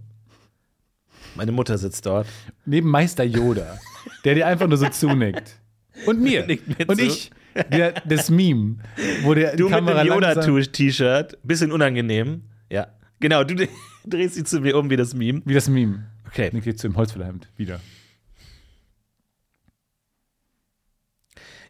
Meine 1.34 1.52
Mutter 1.52 1.80
sitzt 1.80 2.06
dort. 2.06 2.28
Neben 2.66 2.90
Meister 2.92 3.24
Yoda, 3.24 3.80
der 4.24 4.36
dir 4.36 4.46
einfach 4.46 4.68
nur 4.68 4.78
so 4.78 4.88
zunickt. 4.90 5.60
Und 6.06 6.22
mir. 6.22 6.46
Mir 6.46 6.60
Und 6.88 6.98
zu. 7.00 7.06
ich. 7.06 7.32
Der, 7.72 7.94
das 8.06 8.30
Meme, 8.30 8.78
wo 9.24 9.34
der 9.34 9.56
Du 9.56 9.70
Kamera 9.70 10.04
mit 10.04 10.12
dem 10.12 10.16
Yoda-T-Shirt. 10.16 11.38
Bisschen 11.44 11.72
unangenehm. 11.72 12.44
Ja. 12.70 12.88
Genau, 13.20 13.44
du 13.44 13.56
drehst 14.06 14.36
dich 14.36 14.46
zu 14.46 14.60
mir 14.60 14.78
um 14.78 14.90
wie 14.90 14.98
das 14.98 15.14
Meme. 15.14 15.42
Wie 15.46 15.54
das 15.54 15.70
Meme. 15.70 16.06
Okay. 16.28 16.50
Dann 16.52 16.62
geht 16.62 16.80
zu 16.80 16.88
im 16.88 16.98
Holzfällerhemd 16.98 17.48
wieder. 17.56 17.80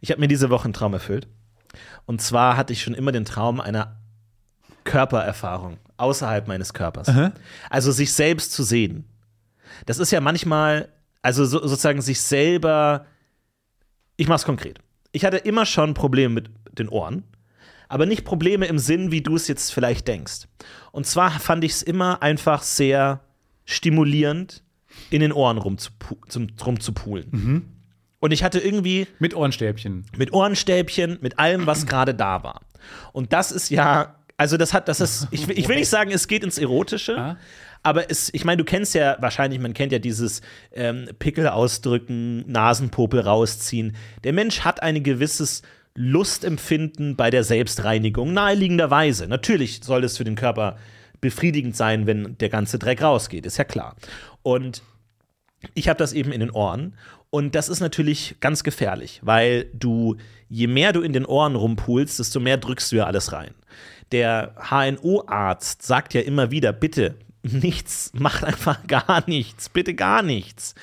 Ich 0.02 0.12
habe 0.12 0.20
mir 0.20 0.28
diese 0.28 0.50
Woche 0.50 0.66
einen 0.66 0.74
Traum 0.74 0.94
erfüllt. 0.94 1.28
Und 2.06 2.22
zwar 2.22 2.58
hatte 2.58 2.74
ich 2.74 2.82
schon 2.82 2.94
immer 2.94 3.12
den 3.12 3.26
Traum 3.26 3.60
einer 3.60 3.98
Körpererfahrung 4.84 5.78
außerhalb 5.98 6.48
meines 6.48 6.74
Körpers. 6.74 7.10
Also 7.70 7.92
sich 7.92 8.14
selbst 8.14 8.52
zu 8.52 8.64
sehen. 8.64 9.06
Das 9.86 10.00
ist 10.00 10.12
ja 10.12 10.22
manchmal, 10.22 10.90
also 11.22 11.46
so, 11.46 11.60
sozusagen 11.60 12.02
sich 12.02 12.22
selber. 12.22 13.06
Ich 14.16 14.28
mach's 14.28 14.46
konkret. 14.46 14.80
Ich 15.16 15.26
hatte 15.26 15.38
immer 15.38 15.66
schon 15.66 15.94
Probleme 15.94 16.34
mit 16.34 16.50
den 16.78 16.90
Ohren, 16.90 17.24
aber 17.88 18.06
nicht 18.06 18.26
Probleme 18.26 18.66
im 18.66 18.80
Sinn, 18.80 19.12
wie 19.12 19.22
du 19.22 19.36
es 19.36 19.48
jetzt 19.48 19.72
vielleicht 19.74 20.08
denkst. 20.08 20.48
Und 20.92 21.06
zwar 21.08 21.32
fand 21.32 21.64
ich 21.64 21.72
es 21.74 21.82
immer 21.84 22.22
einfach 22.22 22.64
sehr 22.64 23.22
stimulierend, 23.66 24.64
in 25.10 25.20
den 25.22 25.32
Ohren 25.34 25.58
rumzupulen. 25.58 27.72
Und 28.20 28.32
ich 28.32 28.44
hatte 28.44 28.60
irgendwie 28.60 29.08
Mit 29.20 29.36
Ohrenstäbchen. 29.36 30.06
mit 30.18 30.34
Ohrenstäbchen, 30.34 31.18
mit 31.22 31.38
allem, 31.40 31.66
was 31.68 31.86
gerade 31.88 32.14
da 32.16 32.44
war. 32.44 32.62
Und 33.14 33.34
das 33.34 33.52
ist 33.52 33.70
ja, 33.70 34.16
also 34.38 34.58
das 34.58 34.74
hat, 34.74 34.88
das 34.88 35.00
ist, 35.02 35.28
ich, 35.32 35.48
will- 35.48 35.58
ich 35.60 35.68
will 35.68 35.76
nicht 35.78 35.90
sagen, 35.90 36.12
es 36.12 36.28
geht 36.28 36.44
ins 36.44 36.58
Erotische, 36.58 37.18
Ah. 37.18 37.38
Aber 37.86 38.10
es, 38.10 38.34
ich 38.34 38.46
meine, 38.46 38.58
du 38.58 38.64
kennst 38.64 38.96
ja 38.96 39.16
wahrscheinlich, 39.20 39.60
man 39.60 39.76
kennt 39.76 39.92
ja 39.92 40.00
dieses 40.00 40.42
ähm, 40.74 41.08
Pickel 41.20 41.48
ausdrücken, 41.48 42.44
Nasenpopel 42.52 43.20
rausziehen. 43.20 43.96
Der 44.24 44.34
Mensch 44.34 44.62
hat 44.62 44.82
ein 44.82 45.04
gewisses 45.04 45.62
Lustempfinden 45.94 47.16
bei 47.16 47.30
der 47.30 47.44
Selbstreinigung, 47.44 48.34
naheliegenderweise. 48.34 49.28
Natürlich 49.28 49.82
soll 49.84 50.04
es 50.04 50.18
für 50.18 50.24
den 50.24 50.34
Körper 50.34 50.78
befriedigend 51.22 51.76
sein, 51.76 52.08
wenn 52.08 52.36
der 52.40 52.50
ganze 52.50 52.80
Dreck 52.80 53.04
rausgeht, 53.04 53.46
ist 53.46 53.58
ja 53.58 53.64
klar. 53.64 53.96
Und 54.42 54.82
ich 55.76 55.88
habe 55.88 56.00
das 56.00 56.12
eben 56.12 56.32
in 56.32 56.40
den 56.40 56.52
Ohren. 56.52 56.96
Und 57.30 57.54
das 57.54 57.70
ist 57.70 57.82
natürlich 57.82 58.38
ganz 58.40 58.64
gefährlich, 58.64 59.22
weil 59.24 59.70
du, 59.74 60.16
je 60.50 60.66
mehr 60.66 60.92
du 60.92 61.02
in 61.02 61.14
den 61.14 61.26
Ohren 61.26 61.56
rumpulst, 61.56 62.18
desto 62.18 62.40
mehr 62.40 62.58
drückst 62.58 62.92
du 62.92 62.96
ja 62.96 63.06
alles 63.06 63.32
rein. 63.32 63.54
Der 64.12 64.56
HNO-Arzt 64.72 65.84
sagt 65.84 66.16
ja 66.16 66.22
immer 66.22 66.50
wieder, 66.50 66.74
bitte, 66.74 67.16
nichts, 67.54 68.12
macht 68.14 68.44
einfach 68.44 68.84
gar 68.88 69.24
nichts, 69.28 69.70
bitte 69.70 69.94
gar 69.94 70.22
nichts. 70.22 70.76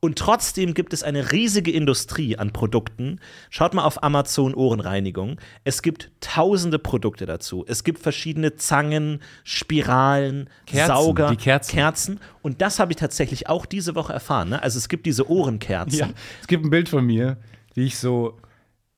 Und 0.00 0.18
trotzdem 0.18 0.74
gibt 0.74 0.92
es 0.92 1.02
eine 1.02 1.32
riesige 1.32 1.72
Industrie 1.72 2.36
an 2.36 2.52
Produkten. 2.52 3.18
Schaut 3.50 3.74
mal 3.74 3.84
auf 3.84 4.02
Amazon 4.02 4.54
Ohrenreinigung. 4.54 5.40
Es 5.64 5.82
gibt 5.82 6.10
tausende 6.20 6.78
Produkte 6.78 7.24
dazu. 7.26 7.64
Es 7.66 7.82
gibt 7.82 7.98
verschiedene 7.98 8.54
Zangen, 8.54 9.20
Spiralen, 9.42 10.50
Kerzen, 10.66 10.94
Sauger, 10.94 11.34
Kerzen. 11.36 11.70
Kerzen. 11.72 12.20
Und 12.42 12.60
das 12.60 12.78
habe 12.78 12.92
ich 12.92 12.98
tatsächlich 12.98 13.48
auch 13.48 13.64
diese 13.66 13.94
Woche 13.94 14.12
erfahren. 14.12 14.50
Ne? 14.50 14.62
Also 14.62 14.78
es 14.78 14.88
gibt 14.88 15.06
diese 15.06 15.28
Ohrenkerzen. 15.30 15.98
Ja. 15.98 16.08
Es 16.40 16.46
gibt 16.46 16.64
ein 16.64 16.70
Bild 16.70 16.88
von 16.88 17.04
mir, 17.04 17.38
wie 17.74 17.86
ich 17.86 17.98
so. 17.98 18.38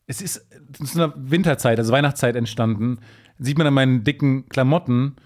Es 0.06 0.20
ist 0.20 0.46
zu 0.84 0.98
einer 0.98 1.12
Winterzeit, 1.16 1.78
also 1.78 1.92
Weihnachtszeit 1.92 2.34
entstanden. 2.34 2.98
Sieht 3.38 3.56
man 3.56 3.66
an 3.66 3.74
meinen 3.74 4.04
dicken 4.04 4.48
Klamotten. 4.48 5.16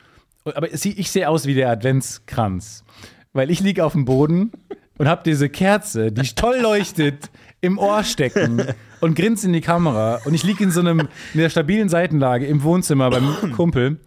Aber 0.44 0.72
ich 0.72 1.10
sehe 1.10 1.28
aus 1.28 1.46
wie 1.46 1.54
der 1.54 1.70
Adventskranz. 1.70 2.84
Weil 3.32 3.50
ich 3.50 3.60
liege 3.60 3.84
auf 3.84 3.92
dem 3.92 4.04
Boden 4.04 4.52
und 4.98 5.08
habe 5.08 5.22
diese 5.24 5.48
Kerze, 5.48 6.12
die 6.12 6.28
toll 6.34 6.58
leuchtet, 6.60 7.30
im 7.60 7.78
Ohr 7.78 8.02
stecken 8.04 8.62
und 9.00 9.14
grinse 9.16 9.46
in 9.46 9.52
die 9.52 9.60
Kamera. 9.60 10.20
Und 10.24 10.34
ich 10.34 10.42
liege 10.42 10.64
in 10.64 10.70
so 10.70 10.80
einem, 10.80 11.08
in 11.32 11.40
der 11.40 11.48
stabilen 11.48 11.88
Seitenlage 11.88 12.44
im 12.46 12.62
Wohnzimmer 12.62 13.08
beim 13.08 13.52
Kumpel. 13.56 14.00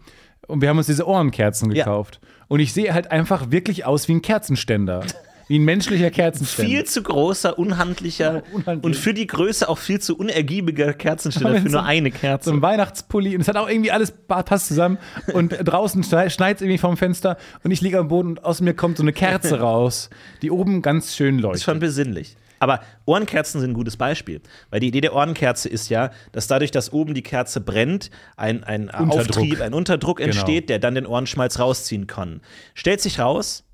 Und 0.46 0.60
wir 0.60 0.68
haben 0.68 0.78
uns 0.78 0.86
diese 0.86 1.06
Ohrenkerzen 1.08 1.72
Ja. 1.72 1.84
gekauft. 1.84 2.20
Und 2.48 2.60
ich 2.60 2.72
sehe 2.72 2.94
halt 2.94 3.10
einfach 3.10 3.50
wirklich 3.50 3.84
aus 3.84 4.06
wie 4.08 4.12
ein 4.14 4.22
Kerzenständer. 4.22 5.04
Wie 5.48 5.58
ein 5.58 5.64
menschlicher 5.64 6.10
Kerzenständer. 6.10 6.70
Viel 6.70 6.84
zu 6.84 7.02
großer, 7.02 7.58
unhandlicher 7.58 8.42
unhandlich. 8.52 8.84
und 8.84 8.96
für 8.96 9.14
die 9.14 9.26
Größe 9.26 9.68
auch 9.68 9.78
viel 9.78 10.00
zu 10.00 10.16
unergiebiger 10.16 10.92
Kerzenständer 10.92 11.60
für 11.60 11.70
so- 11.70 11.76
nur 11.78 11.84
eine 11.84 12.10
so 12.10 12.18
Kerze. 12.18 12.50
ein 12.50 12.62
Weihnachtspulli 12.62 13.34
und 13.34 13.42
es 13.42 13.48
hat 13.48 13.56
auch 13.56 13.68
irgendwie 13.68 13.92
alles 13.92 14.10
pa- 14.10 14.42
passt 14.42 14.68
zusammen 14.68 14.98
und 15.32 15.52
draußen 15.64 16.02
schneit 16.02 16.56
es 16.56 16.62
irgendwie 16.62 16.78
vom 16.78 16.96
Fenster 16.96 17.36
und 17.62 17.70
ich 17.70 17.80
liege 17.80 17.98
am 17.98 18.08
Boden 18.08 18.30
und 18.30 18.44
aus 18.44 18.60
mir 18.60 18.74
kommt 18.74 18.96
so 18.96 19.02
eine 19.04 19.12
Kerze 19.12 19.60
raus, 19.60 20.10
die 20.42 20.50
oben 20.50 20.82
ganz 20.82 21.14
schön 21.14 21.36
ist 21.36 21.42
leuchtet. 21.42 21.62
schon 21.62 21.78
besinnlich. 21.78 22.36
Aber 22.58 22.80
Ohrenkerzen 23.04 23.60
sind 23.60 23.72
ein 23.72 23.74
gutes 23.74 23.98
Beispiel, 23.98 24.40
weil 24.70 24.80
die 24.80 24.88
Idee 24.88 25.02
der 25.02 25.14
Ohrenkerze 25.14 25.68
ist 25.68 25.90
ja, 25.90 26.10
dass 26.32 26.46
dadurch, 26.46 26.70
dass 26.70 26.90
oben 26.90 27.12
die 27.12 27.22
Kerze 27.22 27.60
brennt, 27.60 28.10
ein, 28.38 28.64
ein 28.64 28.88
Unterdruck. 28.88 29.18
Auftrieb, 29.36 29.60
ein 29.60 29.74
Unterdruck 29.74 30.16
Genau. 30.16 30.28
entsteht, 30.30 30.70
der 30.70 30.78
dann 30.78 30.94
den 30.94 31.04
Ohrenschmalz 31.04 31.58
rausziehen 31.58 32.06
kann. 32.06 32.40
Stellt 32.72 33.02
sich 33.02 33.18
raus, 33.20 33.64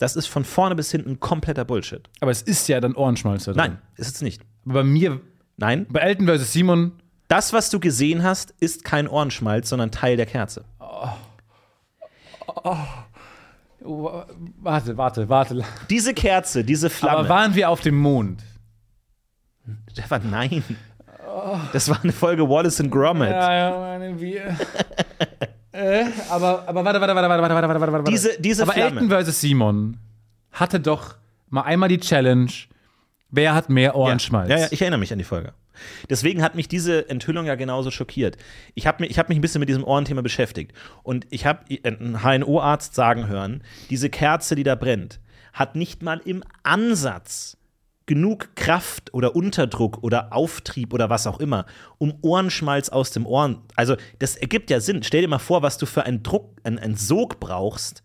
das 0.00 0.16
ist 0.16 0.26
von 0.26 0.44
vorne 0.44 0.74
bis 0.74 0.90
hinten 0.90 1.20
kompletter 1.20 1.64
Bullshit. 1.64 2.08
Aber 2.20 2.30
es 2.30 2.42
ist 2.42 2.68
ja 2.68 2.80
dann 2.80 2.94
Ohrenschmalz 2.94 3.44
da 3.44 3.52
drin. 3.52 3.58
Nein, 3.58 3.78
ist 3.96 4.16
es 4.16 4.22
nicht. 4.22 4.42
Aber 4.64 4.74
bei 4.74 4.84
mir, 4.84 5.20
Nein, 5.56 5.86
bei 5.90 6.00
Elton 6.00 6.26
vs. 6.26 6.52
Simon, 6.52 6.92
das, 7.28 7.52
was 7.52 7.68
du 7.70 7.78
gesehen 7.80 8.22
hast, 8.22 8.54
ist 8.60 8.84
kein 8.84 9.06
Ohrenschmalz, 9.06 9.68
sondern 9.68 9.90
Teil 9.90 10.16
der 10.16 10.26
Kerze. 10.26 10.64
oh, 13.84 14.22
warte, 14.58 14.96
warte, 14.96 15.28
warte. 15.28 15.64
Diese 15.90 16.14
Kerze, 16.14 16.64
diese 16.64 16.88
Flamme. 16.90 17.18
Aber 17.18 17.28
waren 17.28 17.54
wir 17.54 17.68
auf 17.68 17.82
dem 17.82 17.96
Mond? 17.96 18.42
Stefan, 19.92 20.30
nein. 20.30 20.64
Das 21.72 21.88
war 21.88 22.02
eine 22.02 22.12
Folge 22.12 22.48
Wallace 22.48 22.80
and 22.80 22.90
Gromit. 22.90 23.30
Ja, 23.30 23.52
ja, 23.52 23.78
meine 23.78 24.18
wir. 24.20 24.56
äh, 25.80 26.04
aber, 26.28 26.64
aber 26.68 26.84
warte, 26.84 27.00
warte, 27.00 27.14
warte, 27.14 27.28
warte, 27.28 27.42
warte, 27.42 27.54
warte, 27.54 27.80
warte, 27.80 27.92
warte. 27.92 28.10
Diese- 28.10 28.40
diese 28.40 28.62
aber 28.62 28.72
Flamme. 28.72 29.00
Elton 29.00 29.24
vs. 29.26 29.40
Simon 29.40 29.96
hatte 30.52 30.80
doch 30.80 31.16
mal 31.48 31.62
einmal 31.62 31.88
die 31.88 31.98
Challenge, 31.98 32.50
wer 33.30 33.54
hat 33.54 33.68
mehr 33.70 33.94
Ohrenschmalz? 33.96 34.50
Ja, 34.50 34.58
ja, 34.58 34.68
ich 34.70 34.80
erinnere 34.80 35.00
mich 35.00 35.12
an 35.12 35.18
die 35.18 35.24
Folge. 35.24 35.52
Deswegen 36.10 36.42
hat 36.42 36.54
mich 36.54 36.68
diese 36.68 37.08
Enthüllung 37.08 37.46
ja 37.46 37.54
genauso 37.54 37.90
schockiert. 37.90 38.36
Ich 38.74 38.86
habe 38.86 39.02
mich, 39.02 39.10
ich 39.10 39.18
hab 39.18 39.28
mich 39.30 39.38
ein 39.38 39.40
bisschen 39.40 39.60
mit 39.60 39.68
diesem 39.68 39.84
Ohrenthema 39.84 40.20
beschäftigt. 40.20 40.72
Und 41.02 41.26
ich 41.30 41.46
habe 41.46 41.60
einen 41.84 42.22
HNO-Arzt 42.22 42.94
sagen 42.94 43.28
hören, 43.28 43.62
diese 43.88 44.10
Kerze, 44.10 44.54
die 44.56 44.62
da 44.62 44.74
brennt, 44.74 45.20
hat 45.54 45.76
nicht 45.76 46.02
mal 46.02 46.20
im 46.24 46.44
Ansatz 46.62 47.56
genug 48.10 48.56
Kraft 48.56 49.14
oder 49.14 49.36
Unterdruck 49.36 50.02
oder 50.02 50.32
Auftrieb 50.32 50.92
oder 50.92 51.08
was 51.10 51.28
auch 51.28 51.38
immer, 51.38 51.64
um 51.98 52.14
Ohrenschmalz 52.22 52.88
aus 52.88 53.12
dem 53.12 53.24
Ohren. 53.24 53.58
Also, 53.76 53.94
das 54.18 54.34
ergibt 54.34 54.68
ja 54.68 54.80
Sinn. 54.80 55.04
Stell 55.04 55.20
dir 55.22 55.28
mal 55.28 55.38
vor, 55.38 55.62
was 55.62 55.78
du 55.78 55.86
für 55.86 56.02
einen 56.02 56.24
Druck, 56.24 56.60
einen, 56.64 56.80
einen 56.80 56.96
Sog 56.96 57.38
brauchst 57.38 58.02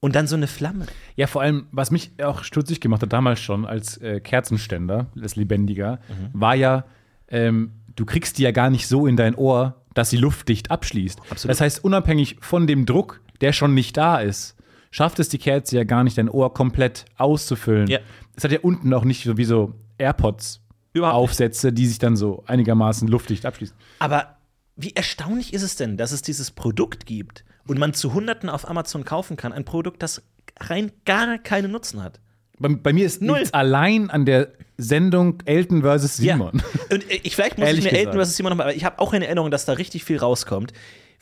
und 0.00 0.16
dann 0.16 0.26
so 0.26 0.34
eine 0.34 0.46
Flamme. 0.46 0.86
Ja, 1.14 1.26
vor 1.26 1.42
allem, 1.42 1.66
was 1.72 1.90
mich 1.90 2.12
auch 2.24 2.42
stutzig 2.42 2.80
gemacht 2.80 3.02
hat, 3.02 3.12
damals 3.12 3.38
schon 3.40 3.66
als 3.66 3.98
äh, 3.98 4.20
Kerzenständer, 4.20 5.08
das 5.14 5.36
Lebendiger, 5.36 5.98
Mhm. 6.08 6.30
war 6.40 6.54
ja, 6.54 6.84
ähm, 7.28 7.72
du 7.96 8.06
kriegst 8.06 8.38
die 8.38 8.44
ja 8.44 8.50
gar 8.50 8.70
nicht 8.70 8.86
so 8.88 9.06
in 9.06 9.16
dein 9.18 9.34
Ohr, 9.34 9.82
dass 9.92 10.08
sie 10.08 10.16
luftdicht 10.16 10.70
abschließt. 10.70 11.20
Absolut. 11.30 11.50
Das 11.50 11.60
heißt, 11.60 11.84
unabhängig 11.84 12.38
von 12.40 12.66
dem 12.66 12.86
Druck, 12.86 13.20
der 13.42 13.52
schon 13.52 13.74
nicht 13.74 13.94
da 13.98 14.20
ist, 14.20 14.54
schafft 14.90 15.18
es 15.18 15.28
die 15.28 15.36
Kerze 15.36 15.76
ja 15.76 15.84
gar 15.84 16.02
nicht, 16.02 16.16
dein 16.16 16.30
Ohr 16.30 16.54
komplett 16.54 17.04
auszufüllen. 17.18 17.88
Ja. 17.88 17.98
Es 18.38 18.44
hat 18.44 18.52
ja 18.52 18.60
unten 18.60 18.94
auch 18.94 19.02
nicht 19.02 19.24
so 19.24 19.36
wie 19.36 19.44
so 19.44 19.74
AirPods. 19.98 20.60
Überhaupt 20.92 21.16
nicht. 21.16 21.30
Aufsätze, 21.30 21.72
die 21.72 21.86
sich 21.86 21.98
dann 21.98 22.16
so 22.16 22.44
einigermaßen 22.46 23.08
luftdicht 23.08 23.44
abschließen. 23.44 23.76
Aber 23.98 24.36
wie 24.76 24.94
erstaunlich 24.94 25.52
ist 25.52 25.62
es 25.62 25.74
denn, 25.74 25.96
dass 25.96 26.12
es 26.12 26.22
dieses 26.22 26.52
Produkt 26.52 27.04
gibt 27.04 27.44
und 27.66 27.80
man 27.80 27.94
zu 27.94 28.14
Hunderten 28.14 28.48
auf 28.48 28.68
Amazon 28.68 29.04
kaufen 29.04 29.36
kann? 29.36 29.52
Ein 29.52 29.64
Produkt, 29.64 30.04
das 30.04 30.22
rein 30.60 30.92
gar 31.04 31.38
keinen 31.38 31.72
Nutzen 31.72 32.00
hat. 32.00 32.20
Bei, 32.60 32.68
bei 32.68 32.92
mir 32.92 33.06
ist 33.06 33.20
Null. 33.20 33.40
nichts 33.40 33.54
allein 33.54 34.08
an 34.08 34.24
der 34.24 34.52
Sendung 34.76 35.42
Elton 35.44 35.82
vs. 35.82 36.18
Simon. 36.18 36.58
Ja. 36.58 36.94
Und 36.94 37.10
äh, 37.10 37.20
ich, 37.24 37.34
vielleicht 37.34 37.58
muss 37.58 37.66
Ehrlich 37.66 37.86
ich 37.86 37.90
mir 37.90 37.98
gesagt. 37.98 38.14
Elton 38.14 38.24
vs. 38.24 38.36
Simon 38.36 38.50
nochmal, 38.50 38.68
aber 38.68 38.76
ich 38.76 38.84
habe 38.84 39.00
auch 39.00 39.12
in 39.14 39.22
Erinnerung, 39.22 39.50
dass 39.50 39.64
da 39.64 39.72
richtig 39.72 40.04
viel 40.04 40.18
rauskommt. 40.18 40.72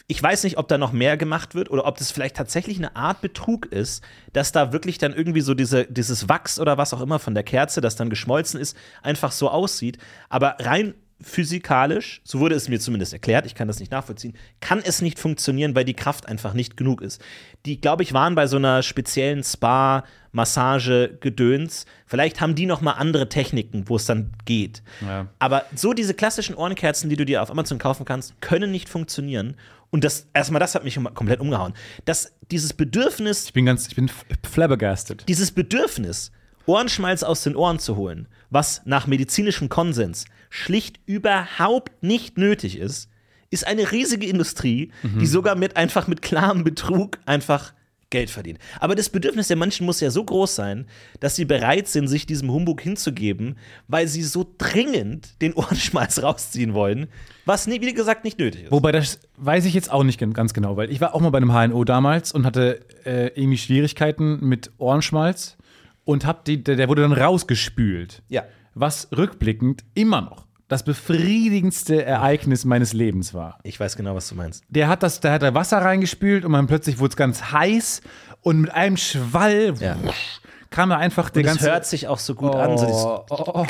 Ich 0.08 0.22
weiß 0.22 0.44
nicht, 0.44 0.56
ob 0.56 0.68
da 0.68 0.78
noch 0.78 0.92
mehr 0.92 1.16
gemacht 1.16 1.54
wird 1.54 1.70
oder 1.70 1.84
ob 1.84 1.98
das 1.98 2.12
vielleicht 2.12 2.36
tatsächlich 2.36 2.78
eine 2.78 2.94
Art 2.94 3.20
Betrug 3.20 3.66
ist, 3.66 4.04
dass 4.32 4.52
da 4.52 4.72
wirklich 4.72 4.98
dann 4.98 5.12
irgendwie 5.12 5.40
so 5.40 5.54
diese, 5.54 5.84
dieses 5.86 6.28
Wachs 6.28 6.60
oder 6.60 6.78
was 6.78 6.94
auch 6.94 7.00
immer 7.00 7.18
von 7.18 7.34
der 7.34 7.42
Kerze, 7.42 7.80
das 7.80 7.96
dann 7.96 8.10
geschmolzen 8.10 8.60
ist, 8.60 8.76
einfach 9.02 9.32
so 9.32 9.50
aussieht. 9.50 9.98
Aber 10.28 10.56
rein 10.60 10.94
physikalisch, 11.20 12.20
so 12.24 12.40
wurde 12.40 12.54
es 12.54 12.68
mir 12.68 12.78
zumindest 12.78 13.12
erklärt, 13.12 13.46
ich 13.46 13.54
kann 13.54 13.68
das 13.68 13.80
nicht 13.80 13.90
nachvollziehen, 13.90 14.34
kann 14.60 14.82
es 14.84 15.00
nicht 15.00 15.18
funktionieren, 15.18 15.74
weil 15.74 15.84
die 15.84 15.94
Kraft 15.94 16.28
einfach 16.28 16.52
nicht 16.52 16.76
genug 16.76 17.00
ist. 17.00 17.22
Die, 17.64 17.80
glaube 17.80 18.02
ich, 18.02 18.12
waren 18.12 18.34
bei 18.34 18.46
so 18.46 18.56
einer 18.56 18.82
speziellen 18.82 19.42
Spa, 19.42 20.04
Massage, 20.32 21.16
Gedöns. 21.20 21.86
Vielleicht 22.04 22.42
haben 22.42 22.54
die 22.54 22.66
noch 22.66 22.82
mal 22.82 22.92
andere 22.92 23.30
Techniken, 23.30 23.88
wo 23.88 23.96
es 23.96 24.04
dann 24.04 24.32
geht. 24.44 24.82
Ja. 25.00 25.28
Aber 25.38 25.64
so 25.74 25.94
diese 25.94 26.12
klassischen 26.12 26.54
Ohrenkerzen, 26.54 27.08
die 27.08 27.16
du 27.16 27.24
dir 27.24 27.42
auf 27.42 27.50
Amazon 27.50 27.78
kaufen 27.78 28.04
kannst, 28.04 28.38
können 28.42 28.70
nicht 28.70 28.90
funktionieren. 28.90 29.56
Und 29.90 30.04
das, 30.04 30.26
erstmal, 30.34 30.60
das 30.60 30.74
hat 30.74 30.84
mich 30.84 30.98
komplett 31.14 31.40
umgehauen. 31.40 31.74
Das, 32.04 32.32
dieses 32.50 32.72
Bedürfnis, 32.72 33.46
Ich 33.46 33.52
bin 33.52 33.66
ganz, 33.66 33.88
ich 33.88 33.96
bin 33.96 34.10
flabbergasted. 34.42 35.24
dieses 35.28 35.52
Bedürfnis, 35.52 36.32
Ohrenschmalz 36.66 37.22
aus 37.22 37.42
den 37.44 37.54
Ohren 37.56 37.78
zu 37.78 37.96
holen, 37.96 38.26
was 38.50 38.82
nach 38.84 39.06
medizinischem 39.06 39.68
Konsens 39.68 40.24
schlicht 40.50 40.98
überhaupt 41.06 42.02
nicht 42.02 42.38
nötig 42.38 42.78
ist, 42.78 43.08
ist 43.50 43.66
eine 43.66 43.92
riesige 43.92 44.26
Industrie, 44.26 44.90
die 45.20 45.26
sogar 45.26 45.54
mit 45.54 45.76
einfach 45.76 46.08
mit 46.08 46.20
klarem 46.22 46.64
Betrug 46.64 47.18
einfach 47.26 47.72
Geld 48.10 48.30
verdient. 48.30 48.58
Aber 48.78 48.94
das 48.94 49.08
Bedürfnis 49.10 49.48
der 49.48 49.56
Menschen 49.56 49.84
muss 49.84 50.00
ja 50.00 50.10
so 50.10 50.22
groß 50.24 50.54
sein, 50.54 50.86
dass 51.18 51.34
sie 51.34 51.44
bereit 51.44 51.88
sind, 51.88 52.06
sich 52.06 52.24
diesem 52.24 52.52
Humbug 52.52 52.80
hinzugeben, 52.80 53.56
weil 53.88 54.06
sie 54.06 54.22
so 54.22 54.46
dringend 54.58 55.40
den 55.42 55.52
Ohrenschmalz 55.54 56.22
rausziehen 56.22 56.72
wollen, 56.72 57.08
was, 57.46 57.66
nie- 57.66 57.80
wie 57.80 57.92
gesagt, 57.94 58.22
nicht 58.24 58.38
nötig 58.38 58.64
ist. 58.64 58.70
Wobei, 58.72 58.92
das 58.92 59.18
weiß 59.38 59.64
ich 59.64 59.74
jetzt 59.74 59.90
auch 59.90 60.04
nicht 60.04 60.20
gan- 60.20 60.32
ganz 60.34 60.54
genau, 60.54 60.76
weil 60.76 60.90
ich 60.92 61.00
war 61.00 61.14
auch 61.14 61.20
mal 61.20 61.30
bei 61.30 61.38
einem 61.38 61.52
HNO 61.52 61.82
damals 61.84 62.30
und 62.32 62.46
hatte 62.46 62.80
äh, 63.04 63.28
irgendwie 63.34 63.58
Schwierigkeiten 63.58 64.38
mit 64.46 64.70
Ohrenschmalz 64.78 65.56
und 66.04 66.24
hab 66.24 66.44
die, 66.44 66.62
der, 66.62 66.76
der 66.76 66.88
wurde 66.88 67.02
dann 67.02 67.12
rausgespült. 67.12 68.22
Ja. 68.28 68.44
Was 68.74 69.08
rückblickend 69.16 69.84
immer 69.94 70.20
noch 70.20 70.46
das 70.68 70.82
befriedigendste 70.82 72.04
Ereignis 72.04 72.64
meines 72.64 72.92
Lebens 72.92 73.34
war. 73.34 73.58
Ich 73.62 73.78
weiß 73.78 73.96
genau, 73.96 74.14
was 74.14 74.28
du 74.28 74.34
meinst. 74.34 74.64
Der 74.68 74.88
hat 74.88 75.02
das, 75.02 75.20
der 75.20 75.32
hat 75.32 75.42
da 75.42 75.54
Wasser 75.54 75.78
reingespült 75.78 76.44
und 76.44 76.52
dann 76.52 76.66
plötzlich 76.66 76.98
wurde 76.98 77.10
es 77.10 77.16
ganz 77.16 77.52
heiß 77.52 78.00
und 78.42 78.62
mit 78.62 78.70
einem 78.72 78.96
Schwall 78.96 79.74
Ja. 79.78 79.96
wusch, 80.02 80.40
kam 80.70 80.90
da 80.90 80.96
einfach 80.96 81.30
der 81.30 81.44
ganze 81.44 81.70
hört 81.70 81.86
sich 81.86 82.08
auch 82.08 82.18
so 82.18 82.34
gut 82.34 82.54
an. 82.54 82.76
So 82.78 82.86
dieses, 82.86 83.04
oh, 83.04 83.24
oh, 83.30 83.44
oh. 83.54 83.66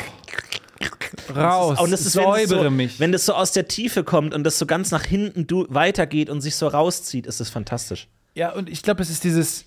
raus, 1.36 1.80
Und 1.80 1.90
das 1.90 2.00
ist, 2.00 2.16
das, 2.16 2.22
säubere 2.24 2.64
so, 2.64 2.70
mich. 2.70 2.98
wenn 2.98 3.12
das 3.12 3.26
so 3.26 3.34
aus 3.34 3.52
der 3.52 3.68
Tiefe 3.68 4.02
kommt 4.04 4.32
und 4.34 4.44
das 4.44 4.58
so 4.58 4.66
ganz 4.66 4.90
nach 4.90 5.04
hinten 5.04 5.46
weitergeht 5.68 6.30
und 6.30 6.40
sich 6.40 6.56
so 6.56 6.66
rauszieht, 6.68 7.26
ist 7.26 7.40
das 7.40 7.50
fantastisch. 7.50 8.08
Ja, 8.34 8.52
und 8.52 8.68
ich 8.70 8.82
glaube, 8.82 9.02
es 9.02 9.10
ist 9.10 9.24
dieses, 9.24 9.64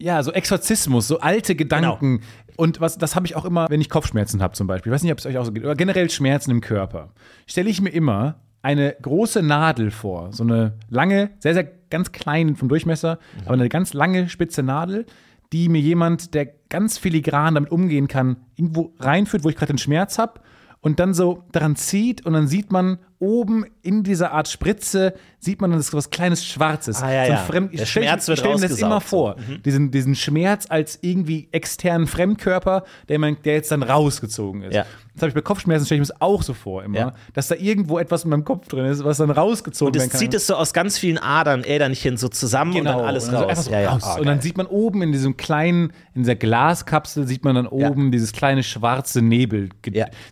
ja, 0.00 0.22
so 0.22 0.32
Exorzismus, 0.32 1.06
so 1.06 1.20
alte 1.20 1.54
Gedanken. 1.54 2.18
Genau. 2.18 2.30
Und 2.56 2.80
was, 2.80 2.98
das 2.98 3.14
habe 3.16 3.26
ich 3.26 3.36
auch 3.36 3.44
immer, 3.44 3.68
wenn 3.68 3.80
ich 3.80 3.90
Kopfschmerzen 3.90 4.42
habe 4.42 4.54
zum 4.54 4.66
Beispiel. 4.66 4.90
Ich 4.90 4.94
weiß 4.94 5.02
nicht, 5.02 5.12
ob 5.12 5.18
es 5.18 5.26
euch 5.26 5.38
auch 5.38 5.44
so 5.44 5.52
geht. 5.52 5.64
Oder 5.64 5.74
generell 5.74 6.10
Schmerzen 6.10 6.50
im 6.50 6.60
Körper. 6.60 7.10
Stelle 7.46 7.70
ich 7.70 7.80
mir 7.80 7.90
immer 7.90 8.36
eine 8.62 8.96
große 9.00 9.42
Nadel 9.42 9.90
vor. 9.90 10.32
So 10.32 10.42
eine 10.42 10.74
lange, 10.88 11.30
sehr, 11.38 11.54
sehr 11.54 11.64
ganz 11.64 12.12
klein 12.12 12.56
vom 12.56 12.68
Durchmesser, 12.68 13.18
aber 13.44 13.54
eine 13.54 13.68
ganz 13.68 13.94
lange, 13.94 14.28
spitze 14.28 14.62
Nadel, 14.62 15.06
die 15.52 15.68
mir 15.68 15.80
jemand, 15.80 16.34
der 16.34 16.46
ganz 16.68 16.98
filigran 16.98 17.54
damit 17.54 17.72
umgehen 17.72 18.08
kann, 18.08 18.36
irgendwo 18.56 18.94
reinführt, 18.98 19.44
wo 19.44 19.48
ich 19.48 19.56
gerade 19.56 19.72
den 19.72 19.78
Schmerz 19.78 20.18
habe. 20.18 20.40
Und 20.80 20.98
dann 20.98 21.12
so 21.12 21.44
daran 21.52 21.76
zieht 21.76 22.24
und 22.24 22.32
dann 22.32 22.46
sieht 22.46 22.72
man 22.72 22.98
oben 23.20 23.64
in 23.82 24.02
dieser 24.02 24.32
Art 24.32 24.48
Spritze, 24.48 25.14
sieht 25.38 25.60
man 25.60 25.70
dann 25.70 25.80
so 25.82 25.96
was 25.96 26.10
kleines 26.10 26.44
Schwarzes. 26.44 27.02
Ah, 27.02 27.12
ja, 27.12 27.26
so 27.26 27.32
ja. 27.32 27.38
Fremd 27.38 27.72
Der 27.72 27.82
ich 27.82 27.90
stell- 27.90 28.02
Schmerz 28.02 28.26
wird 28.28 28.38
ich 28.38 28.44
stell 28.44 28.54
mir 28.58 28.68
das 28.68 28.78
immer 28.80 29.00
vor. 29.00 29.36
Diesen, 29.64 29.90
diesen 29.90 30.14
Schmerz 30.14 30.66
als 30.68 30.98
irgendwie 31.02 31.48
externen 31.52 32.06
Fremdkörper, 32.06 32.84
der, 33.08 33.18
man, 33.18 33.36
der 33.44 33.54
jetzt 33.54 33.70
dann 33.70 33.82
rausgezogen 33.82 34.62
ist. 34.62 34.74
Ja. 34.74 34.84
Das 35.14 35.22
habe 35.22 35.28
ich 35.28 35.34
bei 35.34 35.40
Kopfschmerzen, 35.42 35.84
stelle 35.86 36.00
ich 36.02 36.08
mir 36.08 36.12
das 36.14 36.20
auch 36.22 36.42
so 36.42 36.54
vor 36.54 36.82
immer, 36.82 36.98
Ja. 36.98 37.12
dass 37.34 37.48
da 37.48 37.54
irgendwo 37.56 37.98
etwas 37.98 38.24
in 38.24 38.30
meinem 38.30 38.44
Kopf 38.44 38.68
drin 38.68 38.86
ist, 38.86 39.04
was 39.04 39.18
dann 39.18 39.30
rausgezogen 39.30 39.88
Und 39.92 39.96
es 39.96 40.02
werden 40.02 40.10
kann. 40.12 40.18
zieht 40.20 40.34
es 40.34 40.46
so 40.46 40.54
aus 40.56 40.72
ganz 40.72 40.98
vielen 40.98 41.18
Adern, 41.18 41.62
Ädernchen 41.64 42.16
so 42.16 42.28
zusammen 42.28 42.74
und 42.76 42.84
dann 42.84 43.00
alles 43.00 43.26
und 43.26 43.34
dann 43.34 43.44
raus. 43.44 43.64
so 43.66 43.70
ja, 43.70 43.90
raus. 43.90 44.02
Ah, 44.04 44.14
und 44.18 44.26
dann 44.26 44.40
sieht 44.40 44.56
man 44.56 44.66
oben 44.66 45.02
in 45.02 45.12
diesem 45.12 45.36
kleinen, 45.36 45.92
in 46.14 46.22
dieser 46.22 46.36
Glaskapsel, 46.36 47.26
sieht 47.26 47.44
man 47.44 47.54
dann 47.54 47.66
oben 47.66 48.10
dieses 48.12 48.32
kleine 48.32 48.62
schwarze 48.62 49.20
Nebel. 49.20 49.68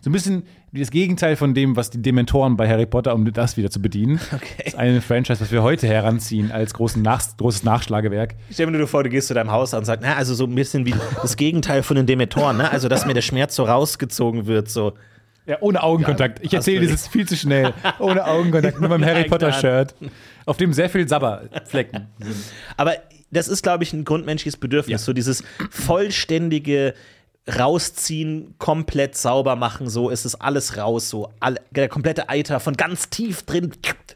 So 0.01 0.09
ein 0.09 0.13
bisschen 0.13 0.43
das 0.71 0.91
Gegenteil 0.91 1.35
von 1.35 1.53
dem, 1.53 1.75
was 1.75 1.89
die 1.89 2.01
Dementoren 2.01 2.55
bei 2.57 2.67
Harry 2.69 2.85
Potter, 2.85 3.13
um 3.15 3.31
das 3.31 3.57
wieder 3.57 3.69
zu 3.69 3.81
bedienen. 3.81 4.19
Okay. 4.33 4.63
Ist 4.65 4.75
eine 4.75 5.01
Franchise, 5.01 5.41
was 5.41 5.51
wir 5.51 5.63
heute 5.63 5.87
heranziehen 5.87 6.51
als 6.51 6.73
großen 6.73 7.01
Nach 7.01 7.21
großes 7.37 7.63
Nachschlagewerk. 7.63 8.35
Stell 8.51 8.67
dir 8.71 8.77
nur 8.77 8.87
vor, 8.87 9.03
du 9.03 9.09
gehst 9.09 9.27
zu 9.27 9.33
deinem 9.33 9.51
Haus 9.51 9.73
und 9.73 9.85
sagst, 9.85 10.03
na, 10.05 10.15
also 10.15 10.33
so 10.33 10.45
ein 10.45 10.55
bisschen 10.55 10.85
wie 10.85 10.93
das 11.21 11.35
Gegenteil 11.35 11.83
von 11.83 11.95
den 11.95 12.05
Dementoren, 12.05 12.57
ne? 12.57 12.71
Also, 12.71 12.87
dass 12.87 13.05
mir 13.05 13.13
der 13.13 13.21
Schmerz 13.21 13.55
so 13.55 13.63
rausgezogen 13.63 14.45
wird, 14.47 14.69
so. 14.69 14.93
Ja, 15.45 15.57
ohne 15.61 15.81
Augenkontakt. 15.81 16.39
Ich 16.43 16.53
erzähle 16.53 16.81
dieses 16.81 17.07
viel 17.07 17.27
zu 17.27 17.35
schnell. 17.35 17.73
Ohne 17.97 18.25
Augenkontakt, 18.27 18.79
nur 18.79 18.89
beim 18.89 19.03
Harry 19.05 19.23
Potter-Shirt, 19.27 19.95
auf 20.45 20.57
dem 20.57 20.73
sehr 20.73 20.89
viel 20.91 21.07
Sabberflecken 21.07 22.07
sind. 22.19 22.35
Aber 22.77 22.93
das 23.31 23.47
ist, 23.47 23.63
glaube 23.63 23.83
ich, 23.83 23.91
ein 23.93 24.05
grundmenschliches 24.05 24.57
Bedürfnis, 24.57 24.91
Ja. 24.91 24.97
so 24.99 25.11
dieses 25.13 25.43
vollständige 25.71 26.93
rausziehen, 27.57 28.55
komplett 28.57 29.15
sauber 29.17 29.55
machen, 29.55 29.89
so 29.89 30.09
ist 30.09 30.25
es 30.25 30.35
alles 30.35 30.77
raus, 30.77 31.09
so 31.09 31.29
alle, 31.39 31.61
der 31.71 31.89
komplette 31.89 32.29
Eiter 32.29 32.59
von 32.59 32.75
ganz 32.75 33.09
tief 33.09 33.43
drin 33.43 33.71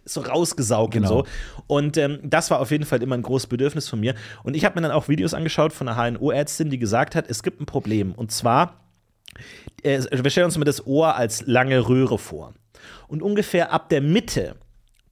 so 0.05 0.21
rausgesaugt 0.21 0.93
Genau. 0.93 1.19
und 1.19 1.25
so. 1.27 1.31
Und 1.67 1.97
ähm, 1.97 2.19
das 2.23 2.51
war 2.51 2.59
auf 2.59 2.71
jeden 2.71 2.85
Fall 2.85 3.01
immer 3.01 3.15
ein 3.15 3.21
großes 3.21 3.47
Bedürfnis 3.47 3.87
von 3.87 3.99
mir. 3.99 4.15
Und 4.43 4.55
ich 4.55 4.65
habe 4.65 4.75
mir 4.75 4.81
dann 4.81 4.91
auch 4.91 5.07
Videos 5.07 5.33
angeschaut 5.33 5.73
von 5.73 5.87
einer 5.87 6.17
HNO-Ärztin, 6.17 6.69
die 6.69 6.77
gesagt 6.77 7.15
hat, 7.15 7.29
es 7.29 7.41
gibt 7.41 7.61
ein 7.61 7.65
Problem. 7.65 8.11
Und 8.13 8.31
zwar, 8.31 8.81
äh, 9.81 10.01
wir 10.11 10.29
stellen 10.29 10.45
uns 10.45 10.57
mal 10.57 10.65
das 10.65 10.85
Ohr 10.85 11.15
als 11.15 11.45
lange 11.47 11.87
Röhre 11.87 12.17
vor. 12.17 12.53
Und 13.07 13.21
ungefähr 13.21 13.71
ab 13.71 13.89
der 13.89 14.01
Mitte 14.01 14.55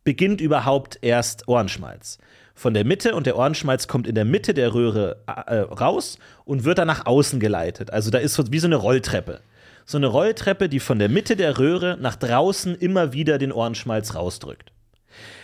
beginnt 0.03 0.41
überhaupt 0.41 0.99
erst 1.01 1.47
Ohrenschmalz. 1.47 2.17
Von 2.53 2.73
der 2.73 2.85
Mitte 2.85 3.15
und 3.15 3.25
der 3.25 3.37
Ohrenschmalz 3.37 3.87
kommt 3.87 4.07
in 4.07 4.15
der 4.15 4.25
Mitte 4.25 4.53
der 4.53 4.73
Röhre 4.73 5.17
äh, 5.27 5.55
raus 5.57 6.17
und 6.45 6.63
wird 6.63 6.77
dann 6.77 6.87
nach 6.87 7.05
außen 7.05 7.39
geleitet. 7.39 7.91
Also 7.91 8.11
da 8.11 8.17
ist 8.17 8.33
so 8.33 8.51
wie 8.51 8.59
so 8.59 8.67
eine 8.67 8.75
Rolltreppe. 8.75 9.41
So 9.85 9.97
eine 9.97 10.07
Rolltreppe, 10.07 10.69
die 10.69 10.79
von 10.79 10.99
der 10.99 11.09
Mitte 11.09 11.35
der 11.35 11.57
Röhre 11.57 11.97
nach 11.99 12.15
draußen 12.15 12.75
immer 12.75 13.13
wieder 13.13 13.37
den 13.37 13.51
Ohrenschmalz 13.51 14.15
rausdrückt. 14.15 14.71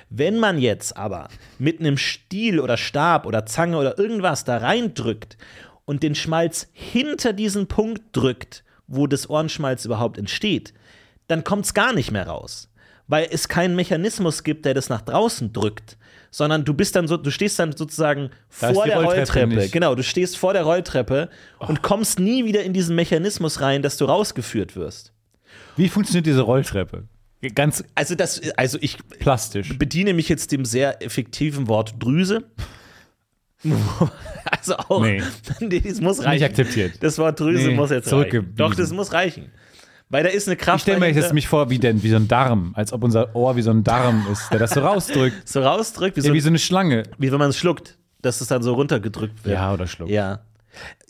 Wenn 0.10 0.39
man 0.39 0.58
jetzt 0.60 0.95
aber 0.95 1.28
mit 1.60 1.80
einem 1.80 1.97
Stiel 1.97 2.60
oder 2.60 2.78
Stab 2.78 3.26
oder 3.26 3.45
Zange 3.45 3.78
oder 3.78 3.97
irgendwas 3.97 4.45
da 4.45 4.58
reindrückt 4.58 5.38
und 5.86 6.03
den 6.03 6.16
Schmalz 6.16 6.68
hinter 6.72 7.34
diesen 7.34 7.68
Punkt 7.68 8.03
drückt, 8.14 8.64
wo 8.88 9.08
das 9.08 9.30
Ohrenschmalz 9.30 9.84
überhaupt 9.84 10.18
entsteht, 10.18 10.74
dann 11.28 11.43
kommt 11.43 11.66
es 11.66 11.74
gar 11.74 11.93
nicht 11.93 12.12
mehr 12.12 12.28
raus. 12.28 12.70
Weil 13.08 13.28
es 13.32 13.47
keinen 13.47 13.76
Mechanismus 13.76 14.43
gibt, 14.43 14.66
der 14.66 14.74
das 14.74 14.89
nach 14.89 15.01
draußen 15.01 15.53
drückt, 15.53 15.97
sondern 16.30 16.66
du 16.66 16.74
bist 16.74 16.95
dann 16.95 17.08
so, 17.08 17.16
du 17.18 17.32
stehst 17.32 17.58
dann 17.58 17.76
sozusagen 17.76 18.32
Da 18.60 18.74
vor 18.74 18.86
der 18.86 19.01
Rolltreppe 19.01 19.55
nicht. 19.55 19.72
Genau, 19.72 19.95
du 19.95 20.03
stehst 20.03 20.38
vor 20.38 20.53
der 20.53 20.64
Rolltreppe 20.64 21.30
und 21.60 21.82
kommst 21.82 22.20
nie 22.20 22.45
wieder 22.45 22.64
in 22.64 22.74
diesen 22.74 22.95
Mechanismus 22.95 23.62
rein, 23.62 23.82
dass 23.82 23.97
du 23.97 24.05
rausgeführt 24.05 24.76
wirst. 24.76 25.14
Wie 25.78 25.88
funktioniert 25.89 26.26
diese 26.26 26.41
Rolltreppe? 26.41 27.05
Ganz 27.53 27.84
Also 27.95 28.16
das, 28.16 28.41
also 28.58 28.78
ich 28.82 28.97
plastisch. 29.20 29.78
bediene 29.78 30.14
mich 30.14 30.28
jetzt 30.28 30.51
dem 30.51 30.66
sehr 30.66 31.01
effektiven 31.03 31.68
Wort 31.68 31.95
Drüse. 31.99 32.43
Also 34.49 34.78
auch. 34.78 35.01
Nee. 35.01 35.22
das 35.84 35.99
muss 35.99 36.24
reichen. 36.24 36.43
akzeptiert. 36.43 36.93
Das 37.01 37.18
Wort 37.18 37.39
Drüse 37.39 37.70
Nee, 37.70 37.76
muss 37.76 37.89
jetzt 37.89 38.12
reichen. 38.12 38.53
Doch, 38.55 38.74
das 38.74 38.91
muss 38.91 39.12
reichen. 39.12 39.51
Weil 40.10 40.24
da 40.24 40.30
ist 40.30 40.47
eine 40.47 40.55
Kraft. 40.55 40.78
Ich 40.78 40.82
stelle 40.84 40.99
mir 40.99 41.12
jetzt 41.12 41.34
mich 41.34 41.47
vor, 41.47 41.70
wie, 41.70 41.80
denn, 41.80 42.01
wie 42.01 42.10
so 42.10 42.16
ein 42.16 42.28
Darm, 42.28 42.72
als 42.76 42.93
ob 42.93 43.03
unser 43.03 43.36
Ohr 43.36 43.55
wie 43.58 43.62
so 43.62 43.72
ein 43.72 43.84
Darm 43.84 44.26
ist, 44.32 44.49
der 44.51 44.60
das 44.60 44.72
so 44.72 44.80
rausdrückt. 44.80 45.45
so 45.47 45.62
rausdrückt, 45.62 46.16
wie, 46.16 46.22
so, 46.22 46.30
Ja, 46.30 46.34
wie 46.34 46.39
so 46.39 46.47
eine 46.49 46.60
Schlange. 46.60 47.03
wie 47.18 47.32
wenn 47.32 47.39
man 47.39 47.49
es 47.49 47.58
schluckt, 47.58 47.97
dass 48.22 48.39
es 48.39 48.47
dann 48.47 48.64
so 48.64 48.74
runtergedrückt 48.74 49.43
wird. 49.43 49.55
Ja, 49.55 49.74
oder 49.74 49.86
schluckt. 49.86 50.12
Ja. 50.12 50.39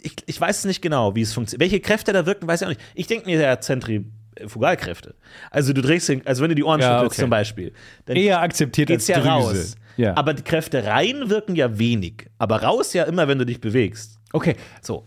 Ich, 0.02 0.16
ich 0.26 0.39
weiß 0.41 0.66
nicht 0.66 0.82
genau, 0.82 1.14
wie 1.16 1.22
es 1.22 1.34
funktioniert. 1.34 1.62
Welche 1.62 1.80
Kräfte 1.80 2.12
da 2.14 2.26
wirken, 2.26 2.48
weiß 2.48 2.62
ich 2.62 2.66
auch 2.66 2.70
nicht. 2.70 2.82
Ich 2.95 3.06
denke 3.08 3.26
mir 3.28 3.39
ja 3.39 3.60
Zentrifugalkräfte. 3.60 5.16
Also 5.52 5.74
du 5.74 5.82
drehst 5.82 6.10
den, 6.10 6.26
also 6.26 6.41
wenn 6.41 6.50
du 6.50 6.56
die 6.56 6.64
Ohren 6.64 6.80
Ja, 6.80 7.00
schüttelst 7.00 7.14
okay. 7.18 7.22
zum 7.22 7.30
Beispiel, 7.30 7.74
dann 8.06 8.16
Eher 8.18 8.41
akzeptiert 8.41 8.88
geht's 8.88 9.10
als 9.10 9.18
ja 9.18 9.38
Drüse. 9.38 9.60
raus. 9.60 9.76
Ja. 9.98 10.16
Aber 10.16 10.34
die 10.34 10.43
Kräfte 10.43 10.86
rein 10.86 11.30
wirken 11.30 11.56
ja 11.56 11.78
wenig. 11.78 12.28
Aber 12.38 12.64
raus 12.64 12.93
ja 12.93 13.04
immer, 13.04 13.28
wenn 13.28 13.39
du 13.39 13.45
dich 13.45 13.60
bewegst. 13.62 14.16
Okay, 14.38 14.55
So. 14.81 15.05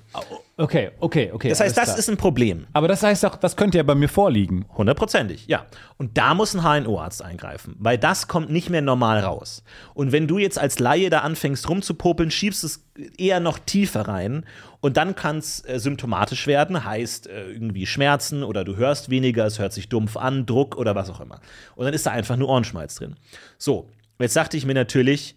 okay, 0.57 0.91
okay, 0.99 1.31
okay. 1.33 1.49
Das 1.49 1.61
heißt, 1.61 1.77
das 1.77 1.85
klar. 1.85 1.99
ist 1.99 2.11
ein 2.11 2.17
Problem. 2.17 2.67
Aber 2.73 2.89
das 2.89 3.03
heißt 3.03 3.25
auch, 3.25 3.37
das 3.37 3.57
könnte 3.57 3.79
ja 3.79 3.85
bei 3.85 3.95
mir 3.95 4.09
vorliegen. 4.09 4.67
Hundertprozentig, 4.77 5.47
ja. 5.47 5.67
Und 5.97 6.19
da 6.19 6.35
muss 6.35 6.55
ein 6.55 6.63
HNO-Arzt 6.63 7.23
eingreifen, 7.23 7.77
weil 7.79 7.97
das 7.97 8.29
kommt 8.29 8.51
nicht 8.51 8.71
mehr 8.71 8.83
normal 8.83 9.21
raus. 9.21 9.63
Und 9.95 10.13
wenn 10.13 10.27
du 10.27 10.39
jetzt 10.39 10.59
als 10.59 10.79
Laie 10.79 11.11
da 11.11 11.21
anfängst 11.21 11.69
rumzupopeln, 11.69 12.31
schiebst 12.31 12.65
es 12.65 12.85
eher 13.17 13.41
noch 13.41 13.59
tiefer 13.59 14.03
rein 14.09 14.45
und 14.81 14.97
dann 14.97 15.15
kann 15.15 15.39
es 15.39 15.65
äh, 15.65 15.79
symptomatisch 15.79 16.47
werden, 16.47 16.85
heißt 16.85 17.29
äh, 17.29 17.51
irgendwie 17.51 17.87
Schmerzen 17.87 18.43
oder 18.43 18.65
du 18.65 18.77
hörst 18.77 19.11
weniger, 19.11 19.47
es 19.47 19.59
hört 19.59 19.73
sich 19.73 19.89
dumpf 19.89 20.17
an, 20.17 20.47
Druck 20.47 20.77
oder 20.77 20.95
was 20.95 21.09
auch 21.11 21.21
immer. 21.21 21.41
Und 21.77 21.85
dann 21.85 21.95
ist 21.95 22.07
da 22.07 22.11
einfach 22.11 22.37
nur 22.37 22.49
Ohrenschmalz 22.49 22.97
drin. 22.97 23.17
So, 23.59 23.89
jetzt 24.19 24.37
dachte 24.37 24.57
ich 24.57 24.67
mir 24.67 24.75
natürlich, 24.75 25.37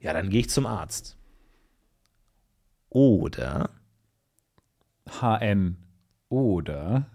ja, 0.00 0.12
dann 0.12 0.30
gehe 0.30 0.40
ich 0.40 0.50
zum 0.50 0.66
Arzt. 0.66 1.16
Oder 2.92 3.70
HN. 5.08 5.76
Oder. 6.28 7.06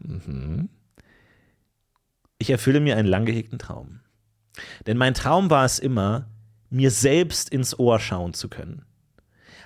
ich 2.39 2.49
erfülle 2.49 2.79
mir 2.79 2.97
einen 2.97 3.07
lang 3.07 3.25
gehegten 3.25 3.57
Traum. 3.59 3.99
Denn 4.85 4.97
mein 4.97 5.13
Traum 5.13 5.49
war 5.49 5.65
es 5.65 5.79
immer, 5.79 6.27
mir 6.69 6.91
selbst 6.91 7.49
ins 7.49 7.77
Ohr 7.77 7.99
schauen 7.99 8.33
zu 8.33 8.49
können. 8.49 8.85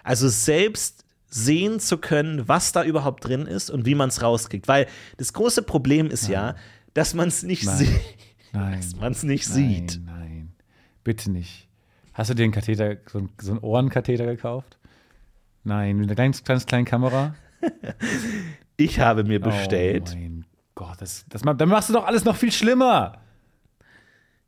Also 0.04 0.28
selbst 0.30 1.06
sehen 1.28 1.80
zu 1.80 1.98
können, 1.98 2.48
was 2.48 2.72
da 2.74 2.84
überhaupt 2.84 3.26
drin 3.26 3.46
ist 3.46 3.70
und 3.70 3.86
wie 3.86 3.96
man 3.96 4.10
es 4.10 4.22
rauskriegt. 4.22 4.68
Weil 4.68 4.88
das 5.18 5.34
große 5.34 5.64
Problem 5.64 6.08
ist 6.08 6.28
ja, 6.28 6.56
dass 6.94 7.14
man 7.14 7.30
es 7.30 7.44
nicht 7.44 7.66
Nein. 7.66 7.78
sieht. 7.78 8.02
Nein. 8.54 8.78
Dass 8.82 8.96
man 8.98 9.12
es 9.14 9.24
nicht 9.24 9.48
nein, 9.50 9.56
sieht. 9.88 10.02
Nein, 10.06 10.54
bitte 11.06 11.32
nicht. 11.32 11.70
Hast 12.14 12.30
du 12.30 12.34
dir 12.34 12.44
einen 12.44 12.52
Katheter, 12.52 12.98
so, 13.08 13.20
einen- 13.20 13.30
so 13.40 13.52
einen 13.52 13.60
Ohrenkatheter 13.62 14.26
gekauft? 14.26 14.78
Nein, 15.64 15.98
mit 15.98 16.08
einer 16.10 16.16
ganz, 16.16 16.44
ganz 16.44 16.66
kleinen 16.66 16.86
Kamera? 16.86 17.36
Ich 18.78 19.00
habe 19.00 19.24
mir 19.24 19.40
bestellt, 19.40 20.10
Oh 20.12 20.16
mein 20.18 20.46
Gott, 20.74 21.00
das, 21.00 21.24
das, 21.30 21.44
dann 21.44 21.70
machst 21.70 21.90
du 21.90 21.94
doch 21.94 22.08
alles 22.08 22.26
noch 22.26 22.36
viel 22.36 22.52
schlimmer. 22.52 23.22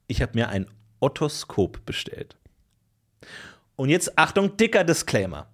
ich 0.08 0.24
habe 0.24 0.32
mir 0.34 0.50
ein 0.50 0.66
Otoskop 1.00 1.86
bestellt. 1.86 2.36
Und 3.76 3.90
jetzt 3.90 4.18
Achtung, 4.18 4.58
dicker 4.58 4.84
Disclaimer. 4.84 5.46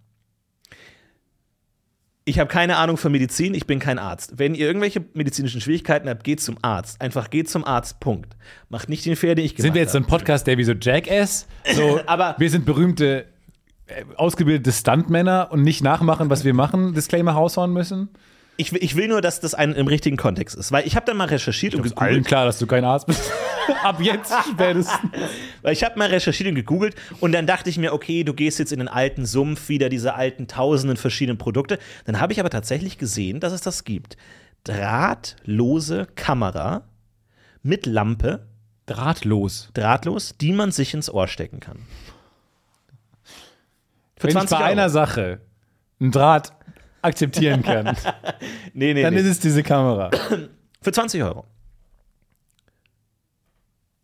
Ich 2.23 2.37
habe 2.39 2.47
keine 2.49 2.77
Ahnung 2.77 2.95
von 2.95 3.11
Medizin, 3.11 3.53
ich 3.53 3.65
bin 3.65 3.79
kein 3.79 3.97
Arzt. 3.99 4.37
Wenn 4.37 4.53
ihr 4.55 4.67
irgendwelche 4.67 5.03
medizinischen 5.13 5.59
Schwierigkeiten 5.61 6.07
habt, 6.07 6.23
geht 6.23 6.39
zum 6.39 6.57
Arzt. 6.61 7.01
Einfach 7.01 7.29
geht 7.31 7.49
zum 7.49 7.65
Arzt, 7.65 7.99
Punkt. 7.99 8.37
Macht 8.69 8.87
nicht 8.87 9.05
den 9.05 9.15
Fehler, 9.17 9.35
den 9.35 9.45
ich 9.45 9.55
gemacht 9.55 9.63
Sind 9.65 9.73
wir 9.73 9.81
jetzt 9.81 9.91
so 9.91 9.97
ein 9.97 10.05
Podcast, 10.05 10.45
der 10.47 10.57
wie 10.57 10.63
so 10.63 10.73
Jackass? 10.73 11.47
So, 11.73 11.99
Aber- 12.05 12.35
wir 12.37 12.49
sind 12.49 12.65
berühmte, 12.65 13.25
ausgebildete 14.15 14.71
Stuntmänner 14.71 15.49
und 15.51 15.61
nicht 15.63 15.83
nachmachen, 15.83 16.29
was 16.29 16.43
wir 16.43 16.53
machen, 16.53 16.93
Disclaimer 16.93 17.31
raushauen 17.33 17.71
müssen? 17.73 18.09
Ich, 18.57 18.73
will- 18.73 18.83
ich 18.83 18.95
will 18.97 19.07
nur, 19.07 19.21
dass 19.21 19.39
das 19.39 19.53
ein, 19.53 19.71
im 19.73 19.87
richtigen 19.87 20.17
Kontext 20.17 20.55
ist. 20.57 20.71
Weil 20.73 20.85
ich 20.85 20.95
habe 20.97 21.05
dann 21.05 21.15
mal 21.15 21.27
recherchiert 21.29 21.75
und 21.75 21.85
Ist 21.85 21.97
allen 21.97 22.09
gegoogelt. 22.09 22.27
klar, 22.27 22.45
dass 22.45 22.59
du 22.59 22.67
kein 22.67 22.83
Arzt 22.83 23.07
bist. 23.07 23.31
Ab 23.83 24.01
jetzt 24.01 24.33
spätestens. 24.51 24.93
Weil 25.61 25.73
ich 25.73 25.83
habe 25.83 25.97
mal 25.97 26.09
recherchiert 26.09 26.49
und 26.49 26.55
gegoogelt 26.55 26.95
und 27.21 27.31
dann 27.31 27.45
dachte 27.47 27.69
ich 27.69 27.77
mir, 27.77 27.93
okay, 27.93 28.23
du 28.25 28.33
gehst 28.33 28.59
jetzt 28.59 28.73
in 28.73 28.79
den 28.79 28.87
alten 28.89 29.25
Sumpf, 29.25 29.69
wieder 29.69 29.87
diese 29.89 30.15
alten 30.15 30.47
tausenden 30.47 30.97
verschiedenen 30.97 31.37
Produkte. 31.37 31.79
Dann 32.05 32.19
habe 32.19 32.33
ich 32.33 32.39
aber 32.39 32.49
tatsächlich 32.49 32.97
gesehen, 32.97 33.39
dass 33.39 33.53
es 33.53 33.61
das 33.61 33.83
gibt. 33.85 34.17
Drahtlose 34.65 36.07
Kamera 36.15 36.83
mit 37.63 37.85
Lampe, 37.85 38.47
Drahtlos. 38.87 39.69
drahtlos, 39.73 40.35
die 40.41 40.51
man 40.51 40.71
sich 40.71 40.93
ins 40.93 41.09
Ohr 41.09 41.27
stecken 41.27 41.59
kann. 41.59 41.79
Für 44.19 44.23
Wenn 44.23 44.29
ich 44.29 44.33
20 44.35 44.49
bei 44.57 44.63
Euro. 44.63 44.71
einer 44.71 44.89
Sache 44.89 45.41
einen 45.99 46.11
Draht 46.11 46.53
akzeptieren 47.01 47.63
kann, 47.63 47.95
nee, 48.73 48.93
nee, 48.93 49.01
dann 49.01 49.13
nee. 49.15 49.21
ist 49.21 49.25
es 49.25 49.39
diese 49.39 49.63
Kamera. 49.63 50.11
Für 50.81 50.91
20 50.91 51.23
Euro. 51.23 51.45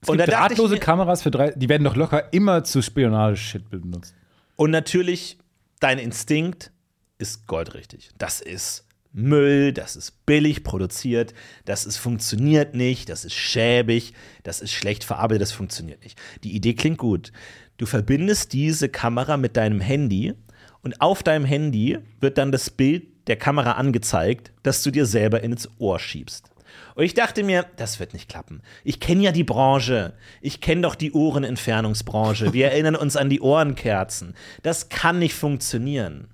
Es 0.01 0.09
Und 0.09 0.17
gibt 0.17 0.29
ich 0.29 0.35
drahtlose 0.35 0.73
mir- 0.75 0.79
Kameras 0.79 1.23
für 1.23 1.31
drei, 1.31 1.51
die 1.51 1.67
werden 1.69 1.83
doch 1.83 1.95
locker 1.95 2.31
immer 2.33 2.63
zu 2.63 2.81
Spionage-Shit 2.81 3.69
benutzt. 3.69 4.13
Und 4.55 4.71
natürlich, 4.71 5.37
dein 5.79 5.97
Instinkt 5.99 6.71
ist 7.17 7.47
goldrichtig. 7.47 8.11
Das 8.17 8.39
ist 8.41 8.85
Müll, 9.13 9.71
das 9.71 9.95
ist 9.95 10.25
billig 10.25 10.63
produziert, 10.65 11.33
das 11.63 11.85
ist 11.85 11.97
funktioniert 11.97 12.75
nicht, 12.75 13.07
das 13.09 13.23
ist 13.25 13.33
schäbig, 13.33 14.13
das 14.43 14.59
ist 14.59 14.71
schlecht 14.73 15.05
verarbeitet, 15.05 15.41
das 15.43 15.53
funktioniert 15.53 16.03
nicht. 16.03 16.19
Die 16.43 16.53
Idee 16.53 16.73
klingt 16.73 16.97
gut. 16.97 17.31
Du 17.77 17.85
verbindest 17.85 18.53
diese 18.53 18.89
Kamera 18.89 19.37
mit 19.37 19.57
deinem 19.57 19.81
Handy 19.81 20.33
und 20.81 21.01
auf 21.01 21.23
deinem 21.23 21.45
Handy 21.45 21.97
wird 22.21 22.37
dann 22.37 22.51
das 22.51 22.69
Bild 22.69 23.07
der 23.27 23.35
Kamera 23.35 23.73
angezeigt, 23.73 24.51
das 24.63 24.83
du 24.83 24.91
dir 24.91 25.05
selber 25.05 25.41
ins 25.41 25.69
Ohr 25.79 25.99
schiebst. 25.99 26.49
Und 26.95 27.03
ich 27.03 27.13
dachte 27.13 27.43
mir, 27.43 27.65
das 27.75 27.99
wird 27.99 28.13
nicht 28.13 28.29
klappen. 28.29 28.61
Ich 28.83 28.99
kenne 28.99 29.23
ja 29.23 29.31
die 29.31 29.43
Branche. 29.43 30.13
Ich 30.41 30.61
kenne 30.61 30.81
doch 30.81 30.95
die 30.95 31.11
Ohrenentfernungsbranche. 31.11 32.53
Wir 32.53 32.67
erinnern 32.67 32.95
uns 32.95 33.17
an 33.17 33.29
die 33.29 33.41
Ohrenkerzen. 33.41 34.35
Das 34.63 34.89
kann 34.89 35.19
nicht 35.19 35.33
funktionieren. 35.33 36.29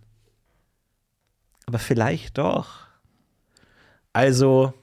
Aber 1.66 1.80
vielleicht 1.80 2.38
doch. 2.38 2.88
Also 4.14 4.74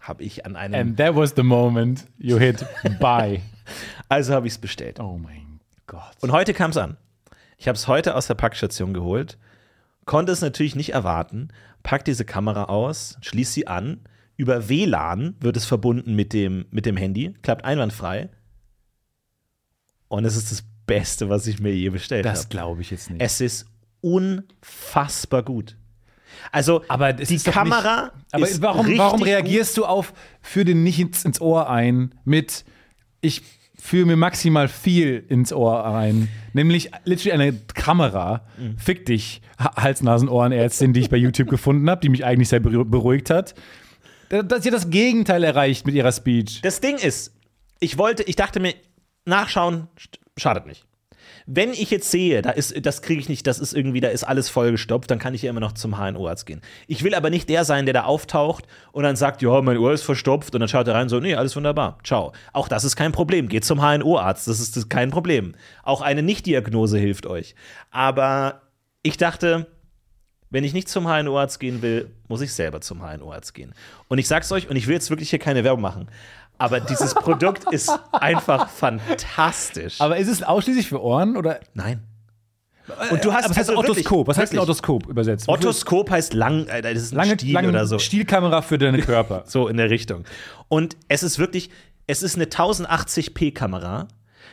habe 0.00 0.22
ich 0.24 0.44
an 0.44 0.56
einem, 0.56 0.74
And 0.74 0.96
that 0.98 1.14
was 1.14 1.32
the 1.36 1.42
moment 1.42 2.06
you 2.18 2.38
hit 2.38 2.64
buy. 3.00 3.40
also 4.08 4.34
habe 4.34 4.46
ich 4.46 4.54
es 4.54 4.58
bestellt. 4.58 5.00
Oh 5.00 5.18
mein 5.18 5.45
Gott. 5.86 6.16
Und 6.20 6.32
heute 6.32 6.54
kam 6.54 6.70
es 6.70 6.76
an. 6.76 6.96
Ich 7.58 7.68
habe 7.68 7.76
es 7.76 7.88
heute 7.88 8.14
aus 8.14 8.26
der 8.26 8.34
Packstation 8.34 8.92
geholt, 8.92 9.38
konnte 10.04 10.32
es 10.32 10.40
natürlich 10.40 10.76
nicht 10.76 10.90
erwarten, 10.90 11.48
pack 11.82 12.04
diese 12.04 12.24
Kamera 12.24 12.64
aus, 12.64 13.16
schließ 13.20 13.52
sie 13.52 13.66
an. 13.66 14.00
Über 14.36 14.68
WLAN 14.68 15.36
wird 15.40 15.56
es 15.56 15.64
verbunden 15.64 16.14
mit 16.14 16.32
dem, 16.32 16.66
mit 16.70 16.84
dem 16.84 16.96
Handy, 16.96 17.34
klappt 17.42 17.64
einwandfrei. 17.64 18.28
Und 20.08 20.24
es 20.24 20.36
ist 20.36 20.52
das 20.52 20.62
Beste, 20.86 21.28
was 21.28 21.46
ich 21.46 21.58
mir 21.58 21.74
je 21.74 21.88
bestellt 21.88 22.24
das 22.24 22.40
habe. 22.40 22.48
glaube 22.50 22.80
ich 22.82 22.90
jetzt 22.90 23.10
nicht. 23.10 23.22
Es 23.22 23.40
ist 23.40 23.66
unfassbar 24.00 25.42
gut. 25.42 25.76
Also, 26.52 26.84
aber 26.88 27.12
das 27.12 27.28
die 27.28 27.38
Kamera. 27.38 28.02
Nicht, 28.02 28.34
aber 28.34 28.48
ist 28.48 28.62
warum, 28.62 28.98
warum 28.98 29.20
gut. 29.20 29.28
reagierst 29.28 29.76
du 29.76 29.86
auf 29.86 30.12
für 30.40 30.64
den 30.64 30.82
nicht 30.82 31.00
ins, 31.00 31.24
ins 31.24 31.40
Ohr 31.40 31.70
ein 31.70 32.14
mit 32.24 32.64
ich 33.20 33.42
fühle 33.86 34.06
mir 34.06 34.16
maximal 34.16 34.68
viel 34.68 35.24
ins 35.28 35.52
Ohr 35.52 35.84
ein, 35.86 36.28
nämlich 36.52 36.90
literally 37.04 37.32
eine 37.32 37.52
Kamera. 37.74 38.44
Mhm. 38.58 38.78
Fick 38.78 39.06
dich, 39.06 39.40
Ha- 39.58 39.82
Hals-Nasen-Ohrenärztin, 39.82 40.92
die 40.92 41.00
ich 41.00 41.10
bei 41.10 41.16
YouTube 41.16 41.48
gefunden 41.48 41.88
habe, 41.90 42.00
die 42.00 42.08
mich 42.08 42.24
eigentlich 42.24 42.48
sehr 42.48 42.60
beru- 42.62 42.84
beruhigt 42.84 43.30
hat. 43.30 43.54
Da- 44.28 44.42
Dass 44.42 44.64
ihr 44.64 44.72
das 44.72 44.90
Gegenteil 44.90 45.44
erreicht 45.44 45.86
mit 45.86 45.94
ihrer 45.94 46.12
Speech. 46.12 46.60
Das 46.62 46.80
Ding 46.80 46.96
ist, 46.96 47.32
ich 47.80 47.98
wollte, 47.98 48.22
ich 48.22 48.36
dachte 48.36 48.60
mir, 48.60 48.74
nachschauen 49.26 49.88
schadet 50.38 50.66
nicht. 50.66 50.85
Wenn 51.48 51.70
ich 51.70 51.92
jetzt 51.92 52.10
sehe, 52.10 52.42
da 52.42 52.50
ist, 52.50 52.74
das 52.84 53.02
kriege 53.02 53.20
ich 53.20 53.28
nicht, 53.28 53.46
das 53.46 53.60
ist 53.60 53.72
irgendwie, 53.72 54.00
da 54.00 54.08
ist 54.08 54.24
alles 54.24 54.48
vollgestopft, 54.48 55.08
dann 55.10 55.20
kann 55.20 55.32
ich 55.32 55.42
ja 55.42 55.50
immer 55.50 55.60
noch 55.60 55.72
zum 55.72 55.96
HNO-Arzt 55.96 56.44
gehen. 56.44 56.60
Ich 56.88 57.04
will 57.04 57.14
aber 57.14 57.30
nicht 57.30 57.48
der 57.48 57.64
sein, 57.64 57.86
der 57.86 57.94
da 57.94 58.02
auftaucht 58.02 58.66
und 58.90 59.04
dann 59.04 59.14
sagt, 59.14 59.42
ja, 59.42 59.62
mein 59.62 59.78
Ohr 59.78 59.92
ist 59.92 60.02
verstopft 60.02 60.54
und 60.54 60.60
dann 60.60 60.68
schaut 60.68 60.88
er 60.88 60.94
rein 60.94 61.08
so, 61.08 61.20
nee, 61.20 61.36
alles 61.36 61.54
wunderbar, 61.54 61.98
ciao. 62.02 62.32
Auch 62.52 62.66
das 62.66 62.82
ist 62.82 62.96
kein 62.96 63.12
Problem, 63.12 63.48
geht 63.48 63.64
zum 63.64 63.80
HNO-Arzt, 63.80 64.48
das 64.48 64.58
ist 64.58 64.90
kein 64.90 65.10
Problem. 65.10 65.54
Auch 65.84 66.00
eine 66.00 66.24
Nicht-Diagnose 66.24 66.98
hilft 66.98 67.26
euch. 67.26 67.54
Aber 67.92 68.62
ich 69.04 69.16
dachte, 69.16 69.68
wenn 70.50 70.64
ich 70.64 70.72
nicht 70.72 70.88
zum 70.88 71.06
HNO-Arzt 71.06 71.60
gehen 71.60 71.82
will, 71.82 72.10
muss 72.28 72.40
ich 72.40 72.52
selber 72.52 72.80
zum 72.80 73.02
HNO-Arzt 73.02 73.54
gehen. 73.54 73.72
Und 74.08 74.18
ich 74.18 74.26
sag's 74.26 74.50
euch, 74.52 74.68
und 74.68 74.76
ich 74.76 74.86
will 74.86 74.94
jetzt 74.94 75.10
wirklich 75.10 75.30
hier 75.30 75.38
keine 75.38 75.64
Werbung 75.64 75.82
machen, 75.82 76.08
aber 76.58 76.80
dieses 76.80 77.14
Produkt 77.14 77.72
ist 77.72 77.90
einfach 78.12 78.68
fantastisch. 78.68 80.00
Aber 80.00 80.16
ist 80.16 80.28
es 80.28 80.42
ausschließlich 80.42 80.88
für 80.88 81.02
Ohren 81.02 81.36
oder? 81.36 81.60
Nein. 81.74 82.02
Und 83.10 83.24
du 83.24 83.32
hast 83.32 83.44
Aber 83.44 83.50
was 83.50 83.58
heißt 83.58 83.70
also 83.70 83.80
Otoskop? 83.80 84.28
Was 84.28 84.38
heißt 84.38 84.52
ein. 84.52 84.58
Otoskop 84.58 85.06
übersetzt? 85.08 85.48
Otoskop 85.48 86.10
heißt 86.10 86.34
lang, 86.34 86.66
äh, 86.68 86.82
das 86.82 87.02
ist 87.02 87.12
ein 87.12 87.16
lange, 87.16 87.34
Stiel 87.34 87.52
lange 87.52 87.68
oder 87.68 87.86
so. 87.86 87.98
Stielkamera 87.98 88.62
für 88.62 88.78
deinen 88.78 89.00
Körper. 89.04 89.42
So 89.46 89.68
in 89.68 89.76
der 89.76 89.90
Richtung. 89.90 90.24
Und 90.68 90.96
es 91.08 91.22
ist 91.22 91.38
wirklich, 91.38 91.70
es 92.06 92.22
ist 92.22 92.36
eine 92.36 92.44
1080p 92.44 93.52
Kamera, 93.52 94.06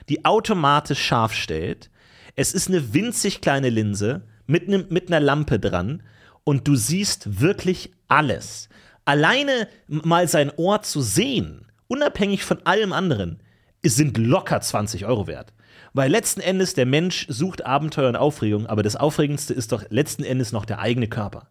die 0.09 0.25
automatisch 0.25 1.01
scharf 1.01 1.33
stellt. 1.33 1.91
Es 2.35 2.53
ist 2.53 2.69
eine 2.69 2.93
winzig 2.93 3.41
kleine 3.41 3.69
Linse 3.69 4.23
mit, 4.47 4.67
nem, 4.67 4.85
mit 4.89 5.07
einer 5.09 5.19
Lampe 5.19 5.59
dran 5.59 6.01
und 6.43 6.67
du 6.67 6.75
siehst 6.75 7.39
wirklich 7.41 7.91
alles. 8.07 8.67
Alleine 9.05 9.67
mal 9.87 10.27
sein 10.27 10.51
Ohr 10.55 10.81
zu 10.81 11.01
sehen, 11.01 11.67
unabhängig 11.93 12.43
von 12.43 12.65
allem 12.65 12.91
anderen, 12.91 13.39
es 13.83 13.95
sind 13.95 14.17
locker 14.17 14.59
20 14.59 15.05
Euro 15.05 15.27
wert. 15.27 15.53
Weil 15.93 16.09
letzten 16.09 16.41
Endes 16.41 16.73
der 16.73 16.87
Mensch 16.87 17.27
sucht 17.29 17.65
Abenteuer 17.65 18.09
und 18.09 18.15
Aufregung, 18.15 18.65
aber 18.65 18.81
das 18.81 18.95
Aufregendste 18.95 19.53
ist 19.53 19.71
doch 19.71 19.83
letzten 19.89 20.23
Endes 20.23 20.51
noch 20.51 20.65
der 20.65 20.79
eigene 20.79 21.07
Körper. 21.07 21.49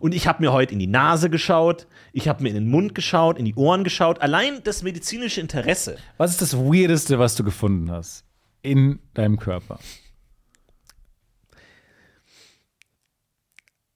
Und 0.00 0.14
ich 0.14 0.26
habe 0.26 0.42
mir 0.42 0.52
heute 0.52 0.72
in 0.72 0.78
die 0.78 0.86
Nase 0.86 1.28
geschaut, 1.28 1.86
ich 2.12 2.26
habe 2.26 2.42
mir 2.42 2.48
in 2.48 2.54
den 2.54 2.68
Mund 2.68 2.94
geschaut, 2.94 3.38
in 3.38 3.44
die 3.44 3.54
Ohren 3.54 3.84
geschaut. 3.84 4.20
Allein 4.22 4.62
das 4.64 4.82
medizinische 4.82 5.40
Interesse. 5.40 5.98
Was 6.16 6.30
ist 6.30 6.40
das 6.40 6.56
Weirdeste, 6.56 7.18
was 7.18 7.34
du 7.36 7.44
gefunden 7.44 7.90
hast 7.90 8.24
in 8.62 8.98
deinem 9.12 9.38
Körper? 9.38 9.78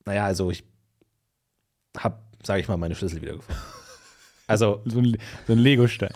Naja, 0.04 0.26
also 0.26 0.50
ich 0.50 0.62
habe, 1.96 2.18
sage 2.44 2.60
ich 2.60 2.68
mal, 2.68 2.76
meine 2.76 2.94
Schlüssel 2.94 3.22
wiedergefunden. 3.22 3.75
Also, 4.46 4.80
So 4.84 5.00
ein, 5.00 5.16
so 5.46 5.52
ein 5.52 5.58
Legostein. 5.58 6.10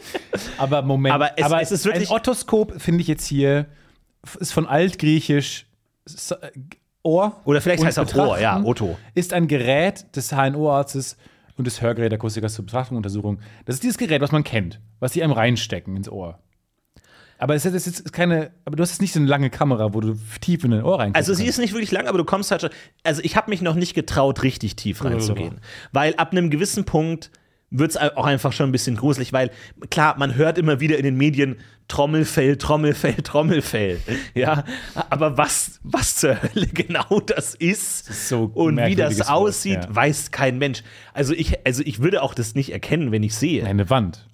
aber 0.58 0.82
Moment, 0.82 1.14
Aber 1.14 1.30
es- 1.36 1.70
es 1.70 1.80
ist 1.80 1.84
wirklich- 1.86 2.10
ein 2.10 2.16
Otoskop 2.16 2.80
finde 2.80 3.02
ich 3.02 3.08
jetzt 3.08 3.26
hier 3.26 3.66
ist 4.40 4.52
von 4.52 4.66
altgriechisch 4.66 5.66
äh, 6.30 6.48
Ohr 7.04 7.40
Oder 7.44 7.60
vielleicht 7.60 7.84
heißt 7.84 7.98
es 7.98 8.14
auch 8.14 8.28
Ohr, 8.28 8.40
ja, 8.40 8.60
Otto. 8.64 8.98
Ist 9.14 9.32
ein 9.32 9.46
Gerät 9.46 10.06
des 10.16 10.32
HNO-Arztes 10.32 11.16
und 11.56 11.66
des 11.66 11.80
Hörgerätakustikers 11.80 12.54
zur 12.54 12.64
Betrachtung 12.66 12.96
und 12.96 13.04
Untersuchung. 13.06 13.38
Das 13.64 13.76
ist 13.76 13.84
dieses 13.84 13.96
Gerät, 13.98 14.20
was 14.20 14.32
man 14.32 14.42
kennt, 14.42 14.80
was 14.98 15.12
sie 15.12 15.22
einem 15.22 15.32
reinstecken 15.32 15.96
ins 15.96 16.08
Ohr. 16.08 16.40
Aber 17.38 17.54
es 17.54 17.64
ist, 17.64 17.86
ist 17.86 18.12
keine, 18.12 18.50
aber 18.64 18.76
du 18.76 18.82
hast 18.82 18.90
jetzt 18.92 19.00
nicht 19.02 19.12
so 19.12 19.20
eine 19.20 19.28
lange 19.28 19.50
Kamera, 19.50 19.94
wo 19.94 20.00
du 20.00 20.16
tief 20.40 20.64
in 20.64 20.70
dein 20.72 20.82
Ohr 20.82 20.98
rein 20.98 21.14
Also 21.14 21.34
sie 21.34 21.46
ist 21.46 21.58
nicht 21.58 21.72
wirklich 21.74 21.92
lang, 21.92 22.08
aber 22.08 22.18
du 22.18 22.24
kommst 22.24 22.50
halt 22.50 22.62
schon. 22.62 22.70
Also 23.04 23.20
ich 23.22 23.36
habe 23.36 23.50
mich 23.50 23.62
noch 23.62 23.74
nicht 23.76 23.94
getraut, 23.94 24.42
richtig 24.42 24.74
tief 24.74 25.04
reinzugehen. 25.04 25.60
Weil 25.92 26.14
ab 26.16 26.32
einem 26.32 26.50
gewissen 26.50 26.84
Punkt 26.84 27.30
wird 27.70 27.90
es 27.90 27.96
auch 27.96 28.24
einfach 28.26 28.52
schon 28.52 28.68
ein 28.68 28.72
bisschen 28.72 28.96
gruselig, 28.96 29.32
weil 29.32 29.50
klar, 29.90 30.16
man 30.18 30.34
hört 30.36 30.56
immer 30.56 30.78
wieder 30.80 30.96
in 30.98 31.02
den 31.04 31.16
Medien 31.16 31.56
Trommelfell, 31.88 32.56
Trommelfell, 32.56 33.14
Trommelfell. 33.22 34.00
Ja, 34.34 34.64
aber 35.10 35.36
was, 35.36 35.80
was 35.82 36.16
zur 36.16 36.40
Hölle 36.42 36.66
genau 36.72 37.20
das 37.20 37.54
ist, 37.54 38.08
ist 38.08 38.28
so 38.28 38.50
und 38.54 38.76
wie 38.78 38.94
das 38.94 39.18
Wort, 39.18 39.30
aussieht, 39.30 39.84
ja. 39.84 39.94
weiß 39.94 40.30
kein 40.30 40.58
Mensch. 40.58 40.82
Also 41.12 41.32
ich, 41.34 41.66
also 41.66 41.82
ich 41.84 42.00
würde 42.00 42.22
auch 42.22 42.34
das 42.34 42.54
nicht 42.54 42.70
erkennen, 42.72 43.10
wenn 43.12 43.22
ich 43.22 43.34
sehe. 43.34 43.64
eine 43.66 43.90
Wand. 43.90 44.26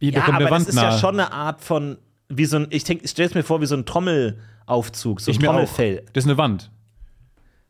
Hier 0.00 0.12
Ja, 0.12 0.26
aber 0.28 0.50
Wand 0.50 0.66
das 0.68 0.74
ist 0.74 0.80
ja 0.80 0.90
nahe. 0.90 0.98
schon 0.98 1.18
eine 1.20 1.32
Art 1.32 1.62
von, 1.62 1.96
wie 2.28 2.44
so 2.44 2.56
ein, 2.58 2.66
ich, 2.70 2.84
denk- 2.84 3.02
ich 3.02 3.10
stelle 3.10 3.28
es 3.30 3.34
mir 3.34 3.42
vor, 3.44 3.60
wie 3.62 3.66
so 3.66 3.76
ein 3.76 3.86
Trommelaufzug, 3.86 5.20
so 5.20 5.30
ein 5.30 5.34
Ich. 5.34 5.38
Trommelfell. 5.40 6.04
Das 6.12 6.24
ist 6.24 6.28
eine 6.28 6.38
Wand. 6.38 6.70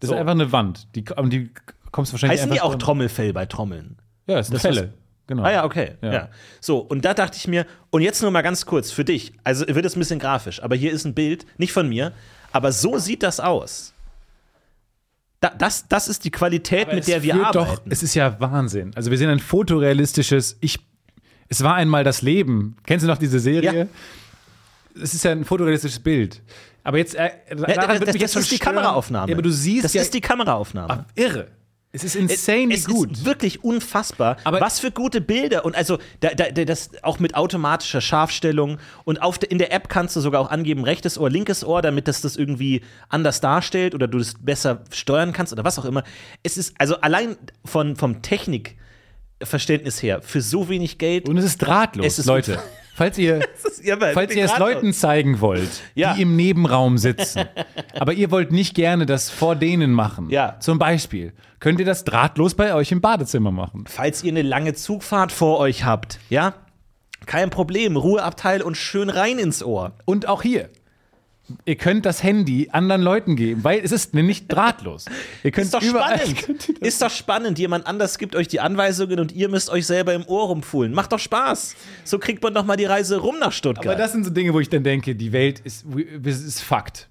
Das 0.01 0.09
So. 0.09 0.15
ist 0.15 0.21
einfach 0.21 0.33
eine 0.33 0.51
Wand. 0.53 0.89
Die, 0.97 1.05
die 1.05 1.51
kommst 1.93 2.11
du 2.11 2.15
wahrscheinlich 2.15 2.41
Heißen 2.41 2.53
die 2.53 2.61
auch 2.61 2.75
Trommelfell 2.75 3.33
bei 3.33 3.47
Trommeln? 3.47 3.97
Ja, 4.27 4.37
das 4.37 4.47
sind 4.49 4.55
Das 4.55 4.63
Fälle. 4.63 4.95
Genau. 5.27 5.43
Ah 5.43 5.53
ja, 5.53 5.65
okay. 5.65 5.93
Ja. 6.03 6.13
Ja. 6.13 6.29
So, 6.61 6.79
und 6.79 7.05
da 7.05 7.15
dachte 7.15 7.39
ich 7.39 7.49
mir, 7.49 7.67
und 7.91 8.03
jetzt 8.03 8.21
nur 8.21 8.31
mal 8.31 8.43
ganz 8.43 8.67
kurz 8.67 8.91
für 8.91 9.05
dich. 9.05 9.33
Also 9.43 9.67
wird 9.67 9.85
es 9.85 9.97
ein 9.97 9.99
bisschen 9.99 10.19
grafisch, 10.19 10.63
aber 10.63 10.77
hier 10.77 10.93
ist 10.93 11.05
ein 11.07 11.15
Bild, 11.15 11.47
nicht 11.57 11.73
von 11.73 11.89
mir, 11.89 12.13
aber 12.53 12.73
so 12.73 12.99
sieht 12.99 13.23
das 13.23 13.41
aus. 13.41 13.93
Da, 15.41 15.51
das, 15.57 15.89
das 15.89 16.09
ist 16.09 16.25
die 16.25 16.31
Qualität, 16.31 16.89
mit 16.89 17.01
Es 17.01 17.07
der 17.07 17.23
wir 17.23 17.35
arbeiten. 17.35 17.53
Doch, 17.53 17.81
es 17.91 18.03
ist 18.03 18.15
ja 18.15 18.39
Wahnsinn. 18.41 18.93
Also 18.95 19.11
wir 19.11 19.19
sehen 19.19 19.29
ein 19.31 19.41
fotorealistisches, 19.41 20.57
ich, 20.61 20.79
es 21.49 21.63
war 21.63 21.75
einmal 21.75 22.05
das 22.05 22.23
Leben. 22.23 22.77
Kennst 22.87 23.05
du 23.05 23.09
noch 23.09 23.19
diese 23.19 23.39
Serie? 23.41 23.89
Es 25.01 25.13
ist 25.15 25.25
ja 25.25 25.33
ein 25.33 25.45
fotorealistisches 25.45 26.01
Bild. 26.01 26.41
Aber 26.83 26.99
jetzt, 26.99 27.15
äh, 27.15 27.31
Ja, 27.51 27.57
das, 27.99 28.15
jetzt 28.15 28.23
das 28.23 28.37
ist 28.37 28.53
die 28.53 28.57
stören. 28.57 28.77
Kameraaufnahme. 28.77 29.31
Ja, 29.31 29.35
aber 29.37 29.43
du 29.43 29.51
siehst 29.51 29.85
das 29.85 29.95
ja, 29.95 30.03
ist 30.03 30.13
die 30.15 30.21
Kameraaufnahme. 30.21 31.07
irre. 31.15 31.49
Es 31.97 32.03
ist 32.03 32.17
insanely 32.17 32.75
es 32.75 32.87
gut. 32.87 33.13
ist 33.13 33.25
wirklich 33.25 33.63
unfassbar. 33.63 34.37
Aber- 34.43 34.61
was 34.61 34.81
für 34.81 34.91
gute 34.91 35.21
Bilder 35.21 35.65
und 35.65 35.77
also 35.77 35.99
da, 36.19 36.31
da, 36.31 36.51
da, 36.51 36.65
das 36.65 36.91
auch 37.05 37.21
mit 37.21 37.37
automatischer 37.37 38.01
Scharfstellung 38.01 38.79
und 39.05 39.23
auf 39.23 39.39
in 39.49 39.59
der 39.59 39.73
App 39.73 39.89
kannst 39.89 40.17
du 40.17 40.21
sogar 40.21 40.41
auch 40.41 40.51
angeben 40.51 40.83
rechtes 40.83 41.17
Ohr, 41.19 41.31
linkes 41.31 41.65
Ohr, 41.65 41.83
damit 41.83 42.09
das 42.09 42.21
das 42.21 42.35
irgendwie 42.37 42.81
anders 43.09 43.41
darstellt 43.41 43.95
oder 43.95 44.09
du 44.09 44.19
das 44.19 44.35
besser 44.41 44.83
steuern 44.91 45.33
kannst 45.33 45.53
oder 45.53 45.63
was 45.63 45.79
auch 45.79 45.85
immer. 45.85 46.03
Es 46.43 46.57
ist 46.57 46.75
also 46.79 46.97
allein 47.01 47.37
von 47.65 47.95
vom 47.95 48.23
Technikverständnis 48.23 50.03
her 50.03 50.21
für 50.21 50.41
so 50.41 50.69
wenig 50.69 50.99
Geld. 50.99 51.29
Und 51.29 51.37
es 51.39 51.45
ist 51.45 51.59
drahtlos, 51.59 52.07
Es 52.07 52.19
ist 52.19 52.27
Leute. 52.27 52.61
Falls 52.95 53.19
ihr, 53.19 53.41
falls 54.15 54.35
ihr 54.37 54.45
es. 54.45 54.57
Leuten 54.59 54.93
zeigen 54.93 55.41
wollt, 55.41 55.83
Ja. 55.95 56.15
die 56.15 56.23
im 56.23 56.37
Nebenraum 56.37 56.97
sitzen, 56.97 57.43
aber 57.99 58.13
ihr 58.13 58.31
wollt 58.31 58.53
nicht 58.53 58.75
gerne 58.75 59.05
das 59.05 59.31
vor 59.31 59.57
denen 59.57 59.93
machen, 59.93 60.31
Ja. 60.31 60.57
zum 60.61 60.79
Beispiel, 60.79 61.33
könnt 61.59 61.81
ihr 61.81 61.87
das 61.87 62.05
drahtlos 62.05 62.55
bei 62.55 62.73
euch 62.75 62.93
im 62.93 63.01
Badezimmer 63.01 63.51
machen. 63.51 63.85
falls 63.89 64.23
ihr 64.23 64.31
eine 64.33 64.43
lange 64.43 64.75
Zugfahrt 64.75 65.33
vor 65.33 65.59
euch 65.59 65.85
habt, 65.85 66.19
ja, 66.31 66.55
kein 67.27 67.51
Problem, 67.51 67.97
Ruheabteil 67.97 68.63
und 68.63 68.77
schön 68.77 69.11
rein 69.11 69.39
ins 69.39 69.63
Ohr. 69.65 69.93
Und 70.05 70.29
auch 70.29 70.43
hier. 70.43 70.69
Ihr 71.65 71.77
könnt 71.77 72.05
das 72.07 72.23
Handy 72.23 72.69
anderen 72.73 73.03
Leuten 73.03 73.37
geben, 73.37 73.65
weil 73.65 73.81
es 73.81 73.93
ist 73.93 74.15
nämlich 74.15 74.49
drahtlos. 74.49 75.07
Ihr 75.43 75.51
könnt 75.51 75.67
Ist 75.67 75.75
doch 75.75 75.83
überall- 75.83 76.19
spannend. 76.27 76.69
Ist 76.81 77.01
doch 77.03 77.11
spannend. 77.11 77.59
Jemand 77.59 77.87
anders 77.87 78.19
gibt 78.19 78.37
euch 78.37 78.49
die 78.49 78.61
Anweisungen 78.61 79.19
und 79.21 79.33
ihr 79.33 79.49
müsst 79.49 79.71
euch 79.71 79.87
selber 79.87 80.15
im 80.15 80.27
Ohr 80.27 80.49
rumfuhlen. 80.49 80.93
Macht 80.93 81.13
doch 81.13 81.19
Spaß. 81.19 81.75
So 82.05 82.19
kriegt 82.19 82.43
man 82.43 82.55
doch 82.55 82.65
mal 82.65 82.77
die 82.77 82.85
Reise 82.85 83.19
rum 83.19 83.37
nach 83.39 83.53
Stuttgart. 83.53 83.87
Aber 83.87 83.97
das 83.97 84.13
sind 84.13 84.25
so 84.25 84.31
Dinge, 84.31 84.53
wo 84.55 84.61
ich 84.61 84.69
dann 84.69 84.85
denke, 84.85 85.15
die 85.15 85.33
Welt 85.33 85.61
ist, 85.61 85.85
ist 86.25 86.61
Fakt. 86.63 87.09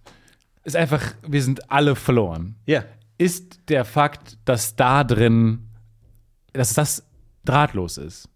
Ist 0.64 0.76
einfach, 0.76 1.14
wir 1.28 1.42
sind 1.44 1.72
alle 1.72 1.96
verloren. 1.96 2.56
ja. 2.66 2.84
Ist 3.20 3.60
der 3.70 3.86
Fakt, 3.86 4.38
dass 4.44 4.76
da 4.76 5.04
drin, 5.04 5.70
dass 6.52 6.74
das 6.74 7.04
drahtlos 7.46 7.98
ist. 7.98 8.28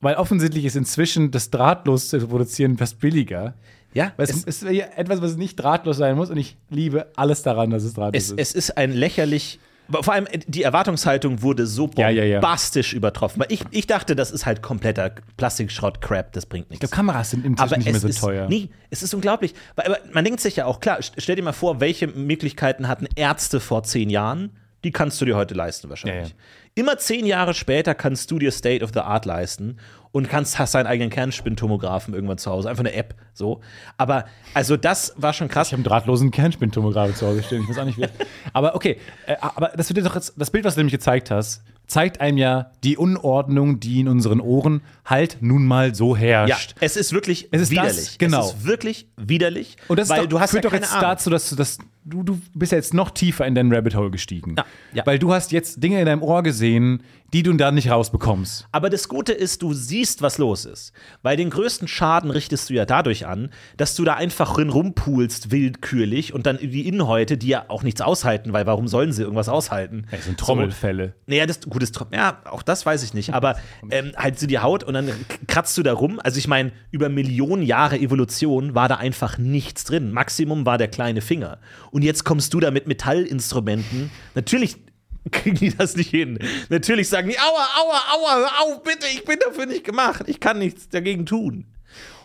Weil 0.00 0.16
offensichtlich 0.16 0.64
ist 0.64 0.74
inzwischen 0.76 1.30
das 1.30 1.50
drahtlos 1.50 2.08
zu 2.08 2.18
produzieren 2.26 2.76
fast 2.76 2.98
billiger. 2.98 3.54
Ja, 3.96 4.12
Weil 4.16 4.24
es, 4.28 4.36
es, 4.36 4.62
ist 4.62 4.62
ja 4.70 4.86
etwas, 4.96 5.22
was 5.22 5.36
nicht 5.36 5.56
drahtlos 5.56 5.96
sein 5.96 6.16
muss 6.16 6.30
und 6.30 6.36
ich 6.36 6.56
liebe 6.70 7.06
alles 7.16 7.42
daran, 7.42 7.70
dass 7.70 7.82
es 7.82 7.94
drahtlos 7.94 8.22
es, 8.24 8.30
ist. 8.30 8.38
es 8.38 8.54
ist 8.68 8.76
ein 8.76 8.92
lächerlich. 8.92 9.58
Vor 9.88 10.12
allem 10.12 10.26
die 10.48 10.64
Erwartungshaltung 10.64 11.42
wurde 11.42 11.64
so 11.66 11.88
Ja, 11.96 12.08
ja, 12.10 12.24
ja. 12.24 12.40
bombastisch 12.40 12.92
übertroffen. 12.92 13.44
Ich, 13.48 13.62
ich 13.70 13.86
dachte, 13.86 14.16
das 14.16 14.32
ist 14.32 14.44
halt 14.44 14.60
kompletter 14.60 15.12
Plastikschrott-Crap, 15.36 16.32
das 16.32 16.46
bringt 16.46 16.70
nichts. 16.70 16.84
Ich 16.84 16.90
glaube, 16.90 16.96
Kameras 16.96 17.30
sind 17.30 17.44
inzwischen 17.46 17.62
aber 17.72 17.76
nicht 17.78 17.90
mehr 17.92 18.00
so 18.00 18.08
ist, 18.08 18.20
teuer. 18.20 18.48
Nee, 18.48 18.68
es 18.90 19.02
ist 19.02 19.14
unglaublich. 19.14 19.54
Aber 19.76 19.96
man 20.12 20.24
denkt 20.24 20.40
sich 20.40 20.56
ja 20.56 20.66
auch, 20.66 20.80
klar, 20.80 20.98
st- 20.98 21.12
stell 21.18 21.36
dir 21.36 21.42
mal 21.42 21.52
vor, 21.52 21.80
welche 21.80 22.08
Möglichkeiten 22.08 22.88
hatten 22.88 23.06
Ärzte 23.14 23.60
vor 23.60 23.82
zehn 23.84 24.10
Jahren? 24.10 24.50
Die 24.84 24.90
kannst 24.92 25.20
du 25.20 25.24
dir 25.24 25.36
heute 25.36 25.54
leisten, 25.54 25.88
wahrscheinlich. 25.88 26.28
Ja, 26.30 26.34
ja. 26.34 26.34
Immer 26.74 26.98
zehn 26.98 27.24
Jahre 27.24 27.54
später 27.54 27.94
kannst 27.94 28.30
du 28.30 28.38
dir 28.38 28.50
State 28.52 28.84
of 28.84 28.90
the 28.92 29.00
Art 29.00 29.24
leisten 29.24 29.78
und 30.16 30.28
kannst, 30.30 30.58
hast 30.58 30.74
deinen 30.74 30.86
eigenen 30.86 31.10
Kernspintomographen 31.10 32.14
irgendwann 32.14 32.38
zu 32.38 32.50
Hause. 32.50 32.70
Einfach 32.70 32.80
eine 32.80 32.94
App, 32.94 33.14
so. 33.34 33.60
Aber, 33.98 34.24
also, 34.54 34.76
das 34.76 35.12
war 35.16 35.32
schon 35.34 35.48
krass. 35.48 35.68
Ich 35.68 35.72
habe 35.72 35.80
einen 35.80 35.84
drahtlosen 35.84 36.30
Kernspintomograph 36.30 37.14
zu 37.14 37.26
Hause 37.26 37.42
stehen. 37.42 37.62
Ich 37.62 37.68
weiß 37.68 37.78
auch 37.78 37.84
nicht, 37.84 37.98
wie. 37.98 38.06
aber 38.52 38.74
okay, 38.74 38.98
äh, 39.26 39.36
aber 39.40 39.72
das 39.76 39.88
wird 39.90 39.98
dir 39.98 40.02
doch 40.02 40.14
jetzt, 40.14 40.32
das 40.36 40.50
Bild, 40.50 40.64
was 40.64 40.74
du 40.74 40.80
nämlich 40.80 40.92
gezeigt 40.92 41.30
hast, 41.30 41.62
zeigt 41.86 42.20
einem 42.20 42.38
ja 42.38 42.70
die 42.82 42.96
Unordnung, 42.96 43.78
die 43.78 44.00
in 44.00 44.08
unseren 44.08 44.40
Ohren 44.40 44.80
halt 45.04 45.36
nun 45.40 45.66
mal 45.66 45.94
so 45.94 46.16
Ja, 46.16 46.46
herrscht. 46.46 46.74
es 46.80 46.96
ist 46.96 47.12
wirklich 47.12 47.48
Es 47.52 47.60
ist 47.60 47.76
das, 47.76 47.84
widerlich. 47.84 48.18
genau. 48.18 48.40
Es 48.40 48.54
ist 48.54 48.64
wirklich 48.66 49.08
widerlich, 49.16 49.76
Und 49.88 49.98
das 49.98 50.08
weil 50.08 50.22
doch, 50.22 50.28
du 50.30 50.40
hast 50.40 50.50
führt 50.50 50.64
ja 50.64 50.70
doch 50.70 50.74
jetzt 50.76 50.90
Ahnung. 50.92 51.02
dazu, 51.02 51.30
dass 51.30 51.48
du 51.50 51.54
das, 51.56 51.78
du, 52.06 52.22
du 52.22 52.40
bist 52.54 52.72
jetzt 52.72 52.94
noch 52.94 53.10
tiefer 53.10 53.46
in 53.46 53.54
dein 53.54 53.72
Rabbit 53.72 53.94
Hole 53.94 54.10
gestiegen. 54.10 54.54
Ja, 54.56 54.64
ja. 54.94 55.06
Weil 55.06 55.18
du 55.18 55.32
hast 55.32 55.52
jetzt 55.52 55.82
Dinge 55.82 55.98
in 56.00 56.06
deinem 56.06 56.22
Ohr 56.22 56.42
gesehen, 56.42 57.02
die 57.32 57.42
du 57.42 57.52
da 57.54 57.72
nicht 57.72 57.90
rausbekommst. 57.90 58.68
Aber 58.70 58.88
das 58.88 59.08
Gute 59.08 59.32
ist, 59.32 59.60
du 59.60 59.72
siehst, 59.74 60.22
was 60.22 60.38
los 60.38 60.64
ist. 60.64 60.92
Weil 61.22 61.36
den 61.36 61.50
größten 61.50 61.88
Schaden 61.88 62.30
richtest 62.30 62.70
du 62.70 62.74
ja 62.74 62.86
dadurch 62.86 63.26
an, 63.26 63.50
dass 63.76 63.96
du 63.96 64.04
da 64.04 64.14
einfach 64.14 64.54
drin 64.54 64.70
rumpulst, 64.70 65.50
willkürlich, 65.50 66.32
und 66.32 66.46
dann 66.46 66.58
die 66.58 66.86
Innenhäute, 66.86 67.36
die 67.36 67.48
ja 67.48 67.64
auch 67.68 67.82
nichts 67.82 68.00
aushalten, 68.00 68.52
weil 68.52 68.64
warum 68.66 68.86
sollen 68.86 69.12
sie 69.12 69.22
irgendwas 69.22 69.48
aushalten? 69.48 70.06
Das 70.12 70.24
sind 70.24 70.38
Trommelfälle. 70.38 71.14
Naja, 71.26 71.46
das 71.46 71.60
gutes 71.62 71.90
Tro- 71.90 72.06
Ja, 72.12 72.38
auch 72.44 72.62
das 72.62 72.86
weiß 72.86 73.02
ich 73.02 73.12
nicht. 73.12 73.34
Aber 73.34 73.56
ähm, 73.90 74.12
halt 74.16 74.38
so 74.38 74.46
die 74.46 74.60
Haut 74.60 74.84
und 74.84 74.94
dann 74.94 75.10
kratzt 75.48 75.76
du 75.76 75.82
da 75.82 75.92
rum. 75.94 76.20
Also 76.22 76.38
ich 76.38 76.46
meine, 76.46 76.70
über 76.92 77.08
Millionen 77.08 77.62
Jahre 77.62 77.98
Evolution 77.98 78.76
war 78.76 78.88
da 78.88 78.96
einfach 78.96 79.36
nichts 79.36 79.82
drin. 79.84 80.12
Maximum 80.12 80.64
war 80.64 80.78
der 80.78 80.88
kleine 80.88 81.20
Finger. 81.20 81.58
Und 81.90 81.95
jetzt 82.02 82.24
kommst 82.24 82.52
du 82.54 82.60
da 82.60 82.70
mit 82.70 82.86
Metallinstrumenten. 82.86 84.10
Natürlich 84.34 84.76
kriegen 85.32 85.56
die 85.56 85.76
das 85.76 85.96
nicht 85.96 86.10
hin. 86.10 86.38
Natürlich 86.68 87.08
sagen 87.08 87.28
die, 87.28 87.38
aua, 87.38 87.66
aua, 87.80 88.00
aua, 88.14 88.36
hör 88.36 88.62
auf, 88.62 88.82
bitte, 88.82 89.06
ich 89.12 89.24
bin 89.24 89.38
dafür 89.44 89.66
nicht 89.66 89.84
gemacht. 89.84 90.24
Ich 90.26 90.40
kann 90.40 90.58
nichts 90.58 90.88
dagegen 90.88 91.26
tun. 91.26 91.66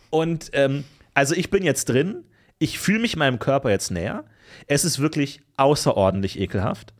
Und 0.09 0.49
ähm, 0.53 0.83
also 1.13 1.35
ich 1.35 1.49
bin 1.49 1.63
jetzt 1.63 1.85
drin. 1.89 2.23
ich 2.59 2.77
fühle 2.79 2.99
mich 2.99 3.15
meinem 3.15 3.39
Körper 3.39 3.71
jetzt 3.71 3.89
näher. 3.91 4.23
Es 4.67 4.85
ist 4.85 4.99
wirklich 4.99 5.41
außerordentlich 5.57 6.39
ekelhaft. 6.39 6.93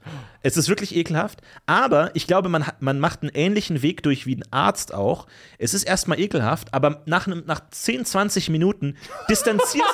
Es 0.44 0.58
ist 0.58 0.70
wirklich 0.70 0.96
ekelhaft, 0.96 1.42
aber 1.66 2.12
ich 2.16 2.26
glaube, 2.28 2.50
man, 2.50 2.66
man 2.80 3.00
macht 3.00 3.22
einen 3.22 3.32
ähnlichen 3.34 3.82
Weg 3.82 4.02
durch 4.04 4.26
wie 4.26 4.36
ein 4.36 4.44
Arzt 4.52 4.94
auch. 4.94 5.28
Es 5.60 5.74
ist 5.74 5.84
erstmal 5.84 6.20
ekelhaft, 6.20 6.74
aber 6.74 7.02
nach, 7.06 7.28
nach 7.28 7.62
10, 7.70 8.06
20 8.06 8.50
Minuten 8.50 8.96
distanzierst 9.30 9.86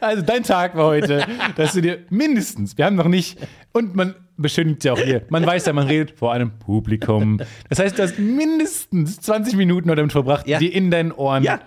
Also 0.00 0.22
dein 0.22 0.42
Tag 0.42 0.76
war 0.76 0.86
heute, 0.86 1.26
dass 1.56 1.72
du 1.74 1.82
dir 1.82 1.98
mindestens, 2.10 2.78
wir 2.78 2.86
haben 2.86 2.96
noch 2.96 3.08
nicht, 3.08 3.38
und 3.72 3.94
man 3.94 4.14
beschönigt 4.38 4.84
ja 4.84 4.92
auch 4.94 4.98
hier, 5.00 5.22
man 5.30 5.44
weiß 5.46 5.66
ja, 5.66 5.72
man 5.72 5.86
redet 5.86 6.18
vor 6.18 6.32
einem 6.32 6.58
Publikum. 6.58 7.40
Das 7.68 7.78
heißt, 7.78 7.98
du 7.98 8.02
hast 8.02 8.18
mindestens 8.18 9.20
20 9.20 9.56
Minuten 9.56 9.88
damit 9.88 10.12
verbracht, 10.12 10.46
Ja. 10.46 10.58
dir 10.58 10.72
in 10.72 10.90
deinen 10.90 11.12
Ohren 11.12 11.42
Ja. 11.42 11.60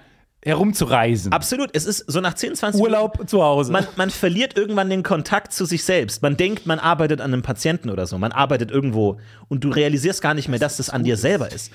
Herumzureisen. 0.43 1.33
Absolut, 1.33 1.69
es 1.73 1.85
ist 1.85 2.05
so 2.07 2.21
nach 2.21 2.33
10, 2.33 2.55
20 2.55 2.81
Urlaub 2.81 3.27
zu 3.29 3.43
Hause. 3.43 3.71
Man, 3.71 3.85
man 3.97 4.09
verliert 4.09 4.57
irgendwann 4.57 4.89
den 4.89 5.03
Kontakt 5.03 5.51
zu 5.51 5.65
sich 5.65 5.83
selbst. 5.83 6.21
Man 6.21 6.37
denkt, 6.37 6.65
man 6.65 6.79
arbeitet 6.79 7.19
an 7.19 7.33
einem 7.33 7.41
Patienten 7.41 7.89
oder 7.89 8.07
so. 8.07 8.17
Man 8.17 8.31
arbeitet 8.31 8.71
irgendwo 8.71 9.19
und 9.49 9.63
du 9.63 9.69
realisierst 9.69 10.21
gar 10.21 10.33
nicht 10.33 10.47
mehr, 10.47 10.59
dass 10.59 10.77
das 10.77 10.89
an 10.89 11.03
dir 11.03 11.17
selber 11.17 11.51
ist. 11.51 11.71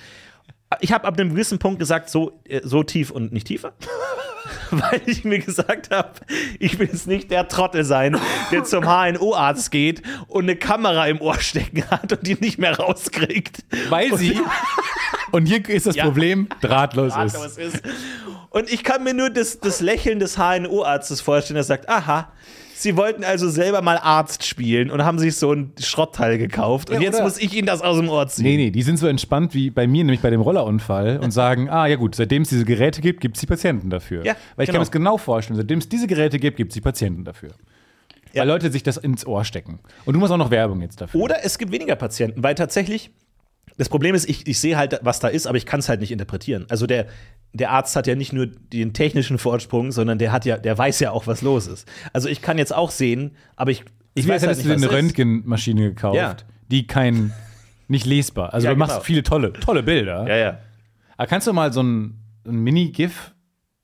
Ich 0.81 0.93
habe 0.93 1.07
ab 1.07 1.19
einem 1.19 1.31
gewissen 1.31 1.59
Punkt 1.59 1.79
gesagt, 1.79 2.11
so, 2.11 2.41
äh, 2.49 2.61
so 2.65 2.83
tief 2.83 3.11
und 3.11 3.33
nicht 3.33 3.47
tiefer. 3.47 3.73
Weil 4.71 5.01
ich 5.07 5.25
mir 5.25 5.39
gesagt 5.39 5.91
habe, 5.91 6.11
ich 6.59 6.79
will 6.79 6.89
jetzt 6.91 7.07
nicht 7.07 7.31
der 7.31 7.49
Trottel 7.49 7.85
sein, 7.85 8.19
der 8.51 8.65
zum 8.65 8.85
HNO-Arzt 8.89 9.71
geht 9.71 10.03
und 10.29 10.45
eine 10.45 10.57
Kamera 10.57 11.07
im 11.07 11.21
Ohr 11.21 11.39
stecken 11.41 11.85
hat 11.91 12.13
und 12.13 12.27
die 12.27 12.35
nicht 12.35 12.59
mehr 12.59 12.77
rauskriegt. 12.79 13.65
weil 13.89 14.17
sie, 14.17 14.41
und 15.33 15.47
hier 15.47 15.67
ist 15.69 15.87
das 15.87 15.97
Ja. 15.97 16.05
Problem, 16.05 16.49
drahtlos 16.61 17.13
was 17.15 17.35
ist. 17.35 17.59
ist. 17.59 17.83
Und 18.51 18.73
ich 18.73 18.85
kann 18.85 19.03
mir 19.05 19.15
nur 19.15 19.31
das, 19.31 19.61
das 19.61 19.81
Lächeln 19.81 20.19
des 20.19 20.37
HNO-Arztes 20.39 21.21
vorstellen, 21.21 21.57
der 21.57 21.65
sagt, 21.65 21.89
aha, 21.89 22.33
Sie 22.77 22.97
wollten 22.97 23.25
also 23.25 23.49
selber 23.49 23.83
mal 23.83 23.97
Arzt 23.99 24.45
spielen 24.45 24.91
und 24.91 25.05
haben 25.05 25.19
sich 25.19 25.37
so 25.37 25.53
ein 25.53 25.73
Schrottteil 25.81 26.39
gekauft 26.39 26.91
und 26.91 26.97
Ja, 26.97 27.03
jetzt 27.03 27.15
oder- 27.17 27.25
muss 27.25 27.39
ich 27.39 27.55
Ihnen 27.55 27.67
das 27.67 27.81
aus 27.83 27.97
dem 27.97 28.09
Ohr 28.09 28.27
ziehen. 28.27 28.45
Nee, 28.45 28.57
nee, 28.57 28.71
die 28.71 28.83
sind 28.83 28.99
so 28.99 29.07
entspannt 29.07 29.55
wie 29.55 29.71
bei 29.71 29.87
mir, 29.87 30.05
nämlich 30.05 30.21
bei 30.21 30.31
dem 30.31 30.41
Rollerunfall 30.41 31.19
und 31.19 31.31
sagen, 31.33 31.71
ah 31.71 31.87
ja 31.87 31.97
gut, 31.97 32.15
seitdem 32.15 32.43
es 32.43 32.49
diese 32.49 32.65
Geräte 32.65 33.01
gibt, 33.01 33.21
gibt 33.21 33.37
es 33.37 33.41
die 33.41 33.47
Patienten 33.47 33.91
dafür. 33.91 34.25
Ja, 34.25 34.35
Weil 34.57 34.65
ich 34.65 34.67
genau. 34.67 34.67
kann 34.67 34.75
mir 34.75 34.79
das 34.81 34.91
genau 34.91 35.17
vorstellen, 35.19 35.57
seitdem 35.57 35.79
es 35.79 35.89
diese 35.89 36.07
Geräte 36.07 36.39
gibt, 36.39 36.57
gibt 36.57 36.73
es 36.73 36.75
die 36.75 36.81
Patienten 36.81 37.25
dafür. 37.25 37.51
Ja. 38.33 38.41
Weil 38.43 38.49
Leute 38.49 38.73
sich 38.73 38.83
das 38.83 38.97
ins 38.97 39.25
Ohr 39.25 39.45
stecken. 39.45 39.79
Und 40.05 40.15
du 40.15 40.19
machst 40.21 40.33
auch 40.33 40.37
noch 40.37 40.51
Werbung 40.51 40.81
jetzt 40.83 41.01
dafür. 41.01 41.21
Oder 41.21 41.45
es 41.45 41.57
gibt 41.59 41.71
weniger 41.71 41.95
Patienten, 41.95 42.43
weil 42.43 42.57
tatsächlich 42.57 43.11
das 43.77 43.89
Problem 43.89 44.15
ist, 44.15 44.29
ich, 44.29 44.47
ich 44.47 44.59
sehe 44.61 44.77
halt, 44.77 45.01
was 45.03 45.19
da 45.21 45.29
ist, 45.29 45.47
aber 45.47 45.57
ich 45.57 45.67
kann 45.67 45.81
es 45.81 45.89
halt 45.89 46.01
nicht 46.01 46.13
interpretieren. 46.13 46.67
Also 46.69 46.87
der, 46.87 47.07
der 47.55 47.71
Arzt 47.71 47.97
hat 47.97 48.07
ja 48.07 48.15
nicht 48.17 48.33
nur 48.33 48.47
den 48.47 48.93
technischen 48.93 49.39
Vorsprung, 49.39 49.93
sondern 49.93 50.19
der 50.19 50.33
hat 50.33 50.45
ja, 50.45 50.59
der 50.59 50.77
weiß 50.77 51.01
ja 51.01 51.13
auch, 51.13 51.27
was 51.27 51.41
los 51.41 51.67
ist. 51.67 51.89
Also 52.13 52.29
ich 52.29 52.43
kann 52.43 52.59
jetzt 52.59 52.75
auch 52.75 52.91
sehen, 52.91 53.37
aber 53.57 53.71
ich, 53.71 53.85
ich 54.15 54.25
Ich 54.25 54.29
weiß, 54.29 54.43
weiß 54.43 54.49
halt 54.49 54.51
hättest 54.59 54.67
nicht, 54.69 54.77
du 54.85 54.89
dir 54.89 54.89
eine. 54.91 54.99
Röntgenmaschine 55.05 55.83
gekauft, 55.91 56.17
Ja. 56.17 56.37
die 56.71 56.87
kein, 56.87 57.33
nicht 57.89 58.05
lesbar. 58.07 58.53
Also 58.53 58.67
Ja, 58.67 58.73
du 58.75 58.79
machst 58.79 58.95
genau. 58.97 59.05
viele 59.05 59.23
tolle, 59.23 59.53
tolle 59.55 59.83
Bilder. 59.83 60.27
Ja, 60.29 60.37
ja. 60.37 60.59
Aber 61.17 61.27
kannst 61.29 61.47
du 61.47 61.53
mal 61.53 61.73
so 61.73 61.83
ein, 61.83 62.19
ein 62.47 62.57
Mini-GIF 62.57 63.33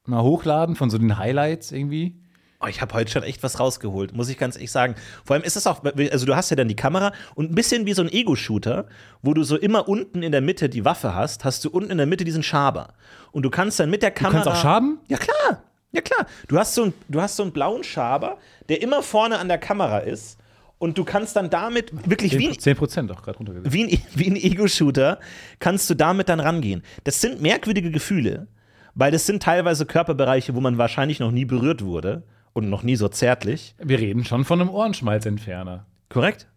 mal 0.07 0.23
hochladen 0.23 0.75
von 0.75 0.91
so 0.91 0.99
den 0.99 1.17
Highlights 1.17 1.71
irgendwie? 1.73 2.20
Oh, 2.63 2.67
ich 2.67 2.83
habe 2.83 2.93
heute 2.93 3.11
schon 3.11 3.23
echt 3.23 3.43
was 3.43 3.59
rausgeholt, 3.59 4.15
muss 4.15 4.29
ich 4.29 4.37
ganz 4.37 4.55
ehrlich 4.55 4.71
sagen. 4.71 4.95
Vor 5.25 5.35
allem 5.35 5.43
ist 5.43 5.57
es 5.57 5.67
auch, 5.67 5.83
also 5.83 6.27
du 6.27 6.37
hast 6.37 6.51
ja 6.51 6.57
dann 6.57 6.69
die 6.69 6.77
Kamera 6.77 7.13
und 7.35 7.51
ein 7.51 7.55
bisschen 7.55 7.87
wie 7.87 7.95
so 7.95 8.03
ein 8.03 8.13
Ego-Shooter, 8.13 8.87
wo 9.23 9.33
du 9.33 9.45
so 9.45 9.57
immer 9.57 9.89
unten 9.89 10.23
in 10.23 10.31
der 10.31 10.43
Mitte 10.43 10.69
die 10.69 10.85
Waffe 10.85 11.15
hast, 11.15 11.47
hast 11.47 11.65
du 11.65 11.71
unten 11.71 11.91
in 11.91 11.97
der 11.97 12.07
Mitte 12.07 12.25
diesen 12.25 12.43
Schaber. 12.43 12.93
Und 13.33 13.45
du 13.45 13.51
kannst 13.51 13.81
dann 13.81 13.89
mit 13.89 14.03
der 14.03 14.11
Kamera. 14.11 14.43
kannst 14.43 14.49
auch 14.49 14.63
schaben? 14.63 14.99
Ja, 15.09 15.17
klar. 15.17 15.63
Ja, 15.93 16.03
klar. 16.03 16.27
Du 16.49 16.59
hast, 16.59 16.75
so 16.75 16.85
ein, 16.85 16.95
du 17.09 17.23
hast 17.23 17.37
so 17.37 17.45
einen 17.45 17.53
blauen 17.53 17.83
Schaber, 17.83 18.37
der 18.69 18.83
immer 18.83 19.03
vorne 19.03 19.39
an 19.39 19.49
der 19.49 19.59
Kamera 19.59 20.01
ist. 20.01 20.39
Und 20.79 20.99
du 20.99 21.05
kannst 21.05 21.37
dann 21.37 21.49
damit 21.49 21.93
wirklich 22.09 22.39
wie 22.39 22.49
ein 22.49 22.59
10 22.59 22.77
Prozent 22.77 23.11
auch 23.11 23.23
gerade 23.23 23.39
runtergesetzt. 23.39 23.73
wie 23.73 23.85
ein, 23.85 24.03
wie 24.15 24.31
ein 24.31 24.37
Ego-Shooter 24.37 25.19
kannst 25.61 25.89
du 25.89 25.95
damit 25.95 26.29
dann 26.29 26.41
rangehen. 26.41 26.83
Das 27.05 27.23
sind 27.23 27.41
merkwürdige 27.41 27.91
Gefühle, 27.91 28.49
weil 28.95 29.11
das 29.11 29.25
sind 29.25 29.43
teilweise 29.43 29.87
Körperbereiche, 29.87 30.55
wo 30.55 30.61
man 30.61 30.77
wahrscheinlich 30.77 31.21
noch 31.21 31.31
nie 31.31 31.47
berührt 31.47 31.83
wurde 31.83 32.23
und 32.53 32.69
noch 32.69 32.83
nie 32.83 32.97
so 32.97 33.09
zärtlich. 33.09 33.75
Wir 33.83 33.99
reden 33.99 34.25
schon 34.25 34.45
von 34.45 34.61
einem 34.61 34.71
Ohrenschmalzentferner. 34.71 35.87
Korrekt? 36.09 36.49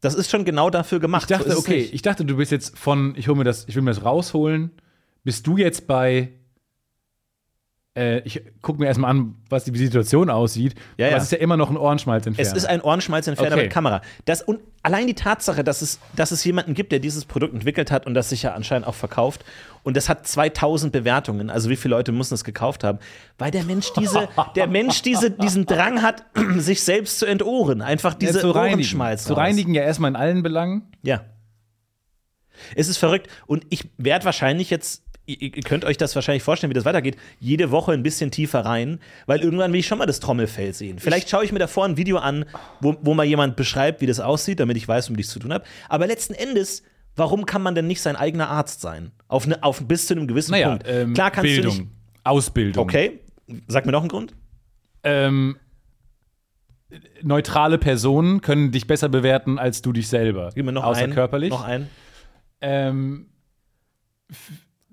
Das 0.00 0.14
ist 0.14 0.30
schon 0.30 0.44
genau 0.44 0.68
dafür 0.70 0.98
gemacht. 0.98 1.30
Ich 1.30 1.36
dachte, 1.36 1.52
So 1.52 1.58
okay, 1.58 1.88
ich 1.92 2.02
dachte, 2.02 2.24
du 2.24 2.36
bist 2.36 2.50
jetzt 2.50 2.76
von, 2.78 3.14
ich 3.16 3.28
hol 3.28 3.36
mir 3.36 3.44
das, 3.44 3.68
ich 3.68 3.76
will 3.76 3.82
mir 3.82 3.92
das 3.92 4.04
rausholen. 4.04 4.72
Bist 5.22 5.46
du 5.46 5.56
jetzt 5.56 5.86
bei, 5.86 6.32
äh, 7.94 8.20
ich 8.20 8.42
gucke 8.62 8.80
mir 8.80 8.86
erstmal 8.86 9.10
an, 9.10 9.34
was 9.50 9.64
die 9.64 9.76
Situation 9.76 10.30
aussieht. 10.30 10.74
Ja, 10.96 11.06
Aber 11.06 11.12
ja. 11.12 11.16
es 11.18 11.24
ist 11.24 11.32
ja 11.32 11.38
immer 11.38 11.56
noch 11.58 11.68
ein 11.68 11.76
Ohrenschmalzentferner. 11.76 12.50
Es 12.50 12.56
ist 12.56 12.64
ein 12.64 12.80
Ohrenschmalzentferner 12.80 13.54
Okay. 13.54 13.64
mit 13.64 13.72
Kamera. 13.72 14.00
Das, 14.24 14.40
und 14.40 14.60
allein 14.82 15.06
die 15.06 15.14
Tatsache, 15.14 15.62
dass 15.62 15.82
es, 15.82 15.98
dass 16.16 16.30
es 16.30 16.42
jemanden 16.44 16.72
gibt, 16.72 16.92
der 16.92 17.00
dieses 17.00 17.26
Produkt 17.26 17.52
entwickelt 17.52 17.90
hat 17.90 18.06
und 18.06 18.14
das 18.14 18.30
sich 18.30 18.44
ja 18.44 18.54
anscheinend 18.54 18.86
auch 18.86 18.94
verkauft. 18.94 19.44
Und 19.82 19.96
das 19.96 20.08
hat 20.08 20.26
2000 20.26 20.90
Bewertungen. 20.92 21.50
Also 21.50 21.68
wie 21.68 21.76
viele 21.76 21.94
Leute 21.94 22.12
müssen 22.12 22.32
es 22.32 22.44
gekauft 22.44 22.82
haben? 22.82 22.98
Weil 23.36 23.50
der 23.50 23.64
Mensch, 23.64 23.92
diese, 23.92 24.28
der 24.56 24.68
Mensch 24.68 25.02
diese, 25.02 25.30
diesen 25.30 25.66
Drang 25.66 26.00
hat, 26.00 26.24
sich 26.56 26.82
selbst 26.82 27.18
zu 27.18 27.26
entohren. 27.26 27.82
Einfach 27.82 28.14
diese 28.14 28.34
ja, 28.34 28.40
zu. 28.40 28.54
Ohrenschmalz. 28.54 29.24
Zu 29.24 29.34
reinigen 29.34 29.74
ja 29.74 29.82
erstmal 29.82 30.10
in 30.10 30.16
allen 30.16 30.42
Belangen. 30.42 30.90
Ja. 31.02 31.24
Es 32.74 32.88
ist 32.88 32.96
verrückt. 32.96 33.28
Und 33.46 33.66
ich 33.68 33.90
werde 33.98 34.24
wahrscheinlich 34.24 34.70
jetzt, 34.70 35.02
ihr, 35.26 35.40
ihr 35.40 35.62
könnt 35.62 35.84
euch 35.84 35.96
das 35.96 36.14
wahrscheinlich 36.14 36.42
vorstellen, 36.42 36.70
wie 36.70 36.74
das 36.74 36.84
weitergeht, 36.84 37.16
jede 37.40 37.70
Woche 37.70 37.92
ein 37.92 38.02
bisschen 38.02 38.30
tiefer 38.30 38.60
rein, 38.64 38.98
weil 39.26 39.40
irgendwann 39.40 39.72
will 39.72 39.80
ich 39.80 39.86
schon 39.86 39.98
mal 39.98 40.06
das 40.06 40.20
Trommelfell 40.20 40.72
sehen. 40.74 40.98
Vielleicht 40.98 41.28
schaue 41.30 41.44
ich 41.44 41.52
mir 41.52 41.58
davor 41.58 41.84
ein 41.84 41.96
Video 41.96 42.18
an, 42.18 42.44
wo, 42.80 42.96
wo 43.02 43.14
mal 43.14 43.24
jemand 43.24 43.56
beschreibt, 43.56 44.00
wie 44.00 44.06
das 44.06 44.20
aussieht, 44.20 44.60
damit 44.60 44.76
ich 44.76 44.86
weiß, 44.86 45.08
womit 45.08 45.20
ich 45.20 45.26
es 45.26 45.32
zu 45.32 45.38
tun 45.38 45.52
habe. 45.52 45.64
Aber 45.88 46.06
letzten 46.06 46.34
Endes, 46.34 46.82
warum 47.16 47.46
kann 47.46 47.62
man 47.62 47.74
denn 47.74 47.86
nicht 47.86 48.00
sein 48.02 48.16
eigener 48.16 48.48
Arzt 48.48 48.80
sein? 48.80 49.12
Auf, 49.28 49.46
ne, 49.46 49.62
auf 49.62 49.86
bis 49.86 50.06
zu 50.06 50.14
einem 50.14 50.26
gewissen 50.26 50.52
Naja, 50.52 50.70
Punkt. 50.70 50.84
ähm, 50.88 51.14
Klar 51.14 51.30
kannst 51.30 51.52
Bildung, 51.54 51.74
du 51.76 51.80
nicht. 51.82 51.92
Ausbildung. 52.24 52.82
Okay, 52.82 53.20
sag 53.68 53.86
mir 53.86 53.92
noch 53.92 54.00
einen 54.00 54.08
Grund. 54.08 54.34
Ähm, 55.04 55.56
neutrale 57.22 57.78
Personen 57.78 58.40
können 58.42 58.70
dich 58.70 58.86
besser 58.86 59.08
bewerten 59.08 59.58
als 59.58 59.82
du 59.82 59.92
dich 59.92 60.08
selber. 60.08 60.50
Gib 60.54 60.64
mir 60.66 60.72
noch 60.72 60.84
Außer 60.84 61.02
einen. 61.04 61.14
körperlich. 61.14 61.50
Noch 61.50 61.64
einen. 61.64 61.88
Ähm, 62.60 63.26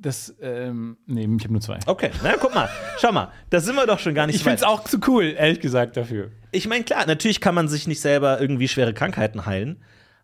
das, 0.02 0.36
ähm, 0.42 0.98
nee, 1.06 1.28
ich 1.38 1.44
habe 1.44 1.54
nur 1.54 1.62
zwei. 1.62 1.80
Okay, 1.86 2.10
na 2.24 2.34
guck 2.40 2.54
mal, 2.56 2.70
schau 3.00 3.12
mal, 3.12 3.32
da 3.50 3.60
sind 3.60 3.76
wir 3.76 3.86
doch 3.86 4.00
schon 4.00 4.14
gar 4.16 4.28
nicht 4.28 4.36
Ich 4.36 4.42
so 4.42 4.46
finde 4.46 4.58
es 4.58 4.64
auch 4.64 4.84
zu 4.86 5.00
cool, 5.08 5.36
ehrlich 5.38 5.60
gesagt, 5.60 5.98
dafür. 5.98 6.32
Ich 6.52 6.68
meine, 6.68 6.84
klar, 6.84 7.06
natürlich 7.06 7.42
kann 7.42 7.56
man 7.56 7.68
sich 7.68 7.88
nicht 7.88 8.02
selber 8.02 8.40
irgendwie 8.40 8.68
schwere 8.68 8.94
Krankheiten 8.94 9.46
heilen, 9.46 9.84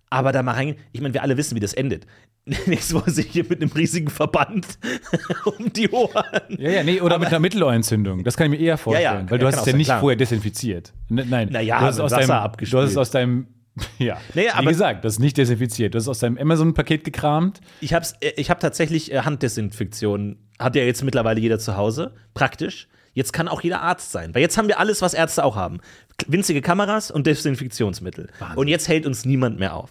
aber 0.10 0.32
da 0.32 0.44
mal 0.44 0.54
rein, 0.54 0.76
ich 0.92 1.02
meine, 1.02 1.14
wir 1.14 1.24
alle 1.24 1.38
wissen, 1.38 1.56
wie 1.56 1.60
das 1.60 1.74
endet. 1.74 2.06
Nächstes 2.68 2.94
Mal 2.94 3.10
sich 3.10 3.26
hier 3.32 3.44
mit 3.50 3.62
einem 3.62 3.72
riesigen 3.72 4.10
Verband 4.10 4.78
um 5.46 5.74
die 5.74 5.90
Ohren. 5.90 6.14
Ja, 6.50 6.70
ja, 6.70 6.84
nee, 6.84 7.02
oder 7.02 7.18
mit 7.18 7.30
einer 7.30 7.40
Mittelohrentzündung. 7.40 8.24
Das 8.24 8.38
kann 8.38 8.52
ich 8.52 8.60
mir 8.60 8.64
eher 8.64 8.78
vorstellen, 8.78 9.04
Ja, 9.04 9.20
ja, 9.22 9.32
weil 9.32 9.40
du 9.40 9.46
ja, 9.46 9.52
hast 9.52 9.62
es 9.62 9.66
ja 9.66 9.76
nicht 9.76 9.88
klar. 9.88 10.00
vorher 10.00 10.16
desinfiziert. 10.16 10.94
N 11.10 11.26
nein, 11.28 11.50
Na 11.52 11.60
ja, 11.60 11.80
du 11.80 11.86
hast 11.86 11.96
es 11.96 11.98
mit 11.98 12.06
aus 12.06 12.12
Wasser 12.12 12.28
deinem, 12.28 12.44
abgespült. 12.44 12.80
Du 12.80 12.86
hast 12.86 12.92
es 12.92 12.98
aus 12.98 13.10
deinem, 13.10 13.48
ja, 14.00 14.18
Nee, 14.34 14.46
wie 14.46 14.50
aber- 14.50 14.70
gesagt, 14.72 15.04
das 15.06 15.14
ist 15.14 15.20
nicht 15.20 15.38
desinfiziert. 15.38 15.94
Du 15.94 15.98
hast 15.98 16.04
es 16.06 16.10
aus 16.10 16.20
deinem 16.20 16.38
Amazon-Paket 16.38 17.04
gekramt. 17.04 17.60
Ich 17.82 17.94
habe 17.94 18.06
ich 18.38 18.50
hab 18.50 18.60
tatsächlich 18.60 19.12
äh, 19.12 19.22
Handdesinfektion, 19.22 20.38
hat 20.60 20.76
ja 20.76 20.84
jetzt 20.84 21.04
mittlerweile 21.04 21.40
jeder 21.40 21.60
zu 21.60 21.76
Hause, 21.78 22.14
praktisch. 22.34 22.88
Jetzt 23.14 23.32
kann 23.32 23.48
auch 23.48 23.62
jeder 23.62 23.82
Arzt 23.82 24.12
sein, 24.12 24.36
weil 24.36 24.42
jetzt 24.42 24.58
haben 24.58 24.68
wir 24.68 24.78
alles, 24.80 25.02
was 25.02 25.14
Ärzte 25.14 25.46
auch 25.46 25.56
haben. 25.56 25.80
Winzige 26.28 26.62
Kameras 26.62 27.12
und 27.12 27.26
Desinfektionsmittel. 27.28 28.28
Und 28.56 28.68
jetzt 28.68 28.90
hält 28.90 29.06
uns 29.06 29.24
niemand 29.24 29.58
mehr 29.58 29.74
auf. 29.74 29.90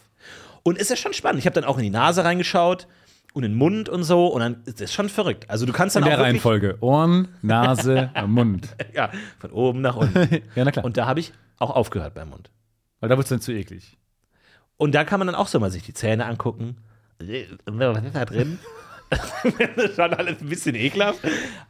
Und 0.63 0.77
ist 0.79 0.91
ja 0.91 0.97
schon 0.97 1.15
spannend. 1.15 1.39
Ich 1.41 1.47
habe 1.47 1.55
dann 1.55 1.65
auch 1.65 1.79
in 1.79 1.85
die 1.85 1.91
Nase 1.91 2.23
reingeschaut 2.25 2.87
und 3.33 3.43
in 3.45 3.53
den 3.53 3.59
Mund 3.59 3.89
und 3.89 4.05
so 4.05 4.27
und 4.29 4.41
dann 4.41 4.63
ist 4.67 4.81
das 4.81 4.93
schon 4.93 5.09
verrückt. 5.09 5.49
Also 5.49 5.65
du 5.67 5.73
kannst 5.73 5.97
dann 5.97 6.03
In 6.03 6.09
der 6.11 6.17
auch 6.17 6.21
wirklich, 6.21 6.35
Reihenfolge. 6.35 6.77
Ohren, 6.81 7.29
Nase, 7.43 8.11
Mund. 8.27 8.69
Ja, 8.95 9.11
von 9.39 9.51
oben 9.53 9.81
nach 9.81 9.97
unten. 9.97 10.29
Ja, 10.55 10.65
na 10.65 10.71
klar. 10.71 10.85
Und 10.85 10.97
da 10.99 11.07
habe 11.07 11.21
ich 11.21 11.33
auch 11.59 11.71
aufgehört 11.71 12.15
beim 12.15 12.29
Mund. 12.31 12.51
Weil 13.05 13.09
da 13.11 13.17
wird 13.19 13.27
es 13.27 13.29
dann 13.29 13.41
zu 13.41 13.53
eklig. 13.53 13.99
Und 14.79 14.95
da 14.95 15.05
kann 15.05 15.21
man 15.21 15.27
dann 15.27 15.37
auch 15.37 15.49
so 15.49 15.61
mal 15.61 15.71
sich 15.71 15.83
die 15.83 15.93
Zähne 15.93 16.25
angucken. 16.25 16.79
Was 17.19 17.29
ist 18.03 18.15
da 18.15 18.25
drin? 18.25 18.59
das 19.11 19.85
ist 19.85 19.97
schon 19.97 20.15
alles 20.15 20.41
ein 20.41 20.49
bisschen 20.49 20.75
ekelhaft. 20.75 21.21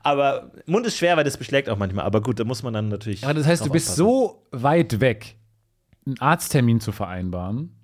Aber 0.00 0.52
Mund 0.66 0.86
ist 0.86 0.96
schwer, 0.96 1.16
weil 1.16 1.24
das 1.24 1.36
beschlägt 1.36 1.68
auch 1.68 1.76
manchmal. 1.76 2.04
Aber 2.04 2.20
gut, 2.22 2.38
da 2.38 2.44
muss 2.44 2.62
man 2.62 2.72
dann 2.72 2.88
natürlich. 2.88 3.24
Aber 3.24 3.34
das 3.34 3.46
heißt, 3.46 3.66
du 3.66 3.70
bist 3.70 3.88
aufpassen. 3.88 4.04
so 4.04 4.46
weit 4.52 5.00
weg, 5.00 5.36
einen 6.06 6.20
Arzttermin 6.20 6.80
zu 6.80 6.92
vereinbaren. 6.92 7.74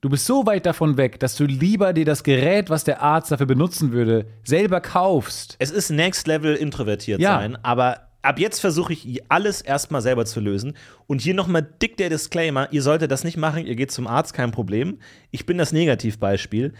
Du 0.00 0.08
bist 0.08 0.24
so 0.26 0.46
weit 0.46 0.66
davon 0.66 0.96
weg, 0.98 1.18
dass 1.18 1.34
du 1.34 1.44
lieber 1.46 1.92
dir 1.92 2.04
das 2.04 2.22
Gerät, 2.22 2.70
was 2.70 2.84
der 2.84 3.02
Arzt 3.02 3.32
dafür 3.32 3.46
benutzen 3.46 3.90
würde, 3.90 4.26
selber 4.44 4.80
kaufst. 4.80 5.56
Es 5.58 5.72
ist 5.72 5.90
Next 5.90 6.28
Level 6.28 6.54
introvertiert 6.54 7.20
Ja. 7.20 7.38
sein, 7.38 7.56
aber 7.64 8.05
ab 8.26 8.38
jetzt 8.38 8.60
versuche 8.60 8.92
ich 8.92 9.30
alles 9.30 9.60
erstmal 9.60 10.02
selber 10.02 10.26
zu 10.26 10.40
lösen. 10.40 10.76
Und 11.06 11.20
hier 11.20 11.34
nochmal 11.34 11.62
dick 11.62 11.96
der 11.96 12.10
Disclaimer: 12.10 12.68
Ihr 12.72 12.82
solltet 12.82 13.10
das 13.10 13.24
nicht 13.24 13.36
machen, 13.36 13.66
ihr 13.66 13.76
geht 13.76 13.90
zum 13.90 14.06
Arzt, 14.06 14.34
kein 14.34 14.50
Problem. 14.52 14.98
Ich 15.30 15.46
bin 15.46 15.58
das 15.58 15.72
Negativbeispiel. 15.72 16.74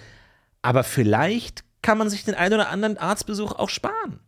Aber 0.63 0.83
vielleicht 0.85 1.65
kann 1.83 1.99
man 1.99 2.11
sich 2.11 2.25
den 2.25 2.35
einen 2.35 2.55
oder 2.55 2.71
anderen 2.71 2.99
Arztbesuch 2.99 3.53
auch 3.53 3.69
sparen. 3.69 4.19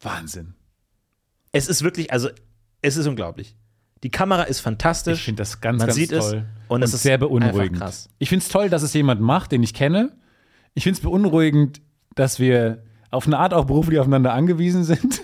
Wahnsinn. 0.00 0.54
Es 1.52 1.68
ist 1.68 1.82
wirklich, 1.82 2.12
also 2.12 2.28
Es 2.80 2.96
ist 2.96 3.06
unglaublich. 3.06 3.56
Die 4.04 4.10
Kamera 4.10 4.44
ist 4.44 4.60
fantastisch. 4.60 5.18
Ich 5.18 5.24
finde 5.24 5.40
das 5.42 5.60
ganz, 5.60 5.78
Man 5.78 5.88
ganz 5.88 5.96
sieht 5.96 6.12
es 6.12 6.30
toll. 6.30 6.44
und 6.68 6.82
es 6.82 6.94
ist 6.94 7.02
sehr 7.02 7.18
beunruhigend. 7.18 7.78
krass. 7.78 8.08
Ich 8.18 8.28
finde 8.28 8.44
es 8.44 8.48
toll, 8.48 8.68
dass 8.70 8.82
es 8.82 8.94
jemand 8.94 9.20
macht, 9.20 9.50
den 9.50 9.62
ich 9.64 9.74
kenne. 9.74 10.12
Ich 10.74 10.84
finde 10.84 10.98
es 10.98 11.02
beunruhigend, 11.02 11.80
dass 12.14 12.38
wir 12.38 12.84
auf 13.10 13.26
eine 13.26 13.38
Art 13.38 13.52
auch 13.52 13.64
beruflich 13.64 13.98
aufeinander 13.98 14.32
angewiesen 14.34 14.84
sind 14.84 15.20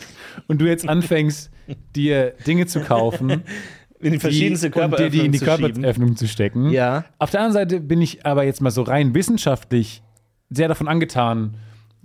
und 0.49 0.61
du 0.61 0.66
jetzt 0.66 0.89
anfängst, 0.89 1.51
dir 1.95 2.35
Dinge 2.47 2.66
zu 2.66 2.80
kaufen, 2.80 3.43
in 4.01 4.12
die 4.12 4.18
verschiedenste 4.18 4.70
die, 4.70 4.78
und 4.80 4.99
dir 4.99 5.11
die 5.11 5.24
in 5.24 5.32
die. 5.32 5.39
Körperöffnung 5.39 6.16
zu 6.16 6.28
stecken. 6.28 6.70
Ja. 6.70 7.05
Auf 7.18 7.30
der 7.30 7.41
anderen 7.41 7.55
Seite 7.55 7.80
bin 7.80 8.03
ich 8.03 8.26
aber 8.26 8.45
jetzt 8.45 8.61
mal 8.61 8.70
so 8.70 8.82
rein 8.82 9.14
wissenschaftlich 9.14 10.03
sehr 10.51 10.68
davon 10.68 10.89
angetan, 10.89 11.57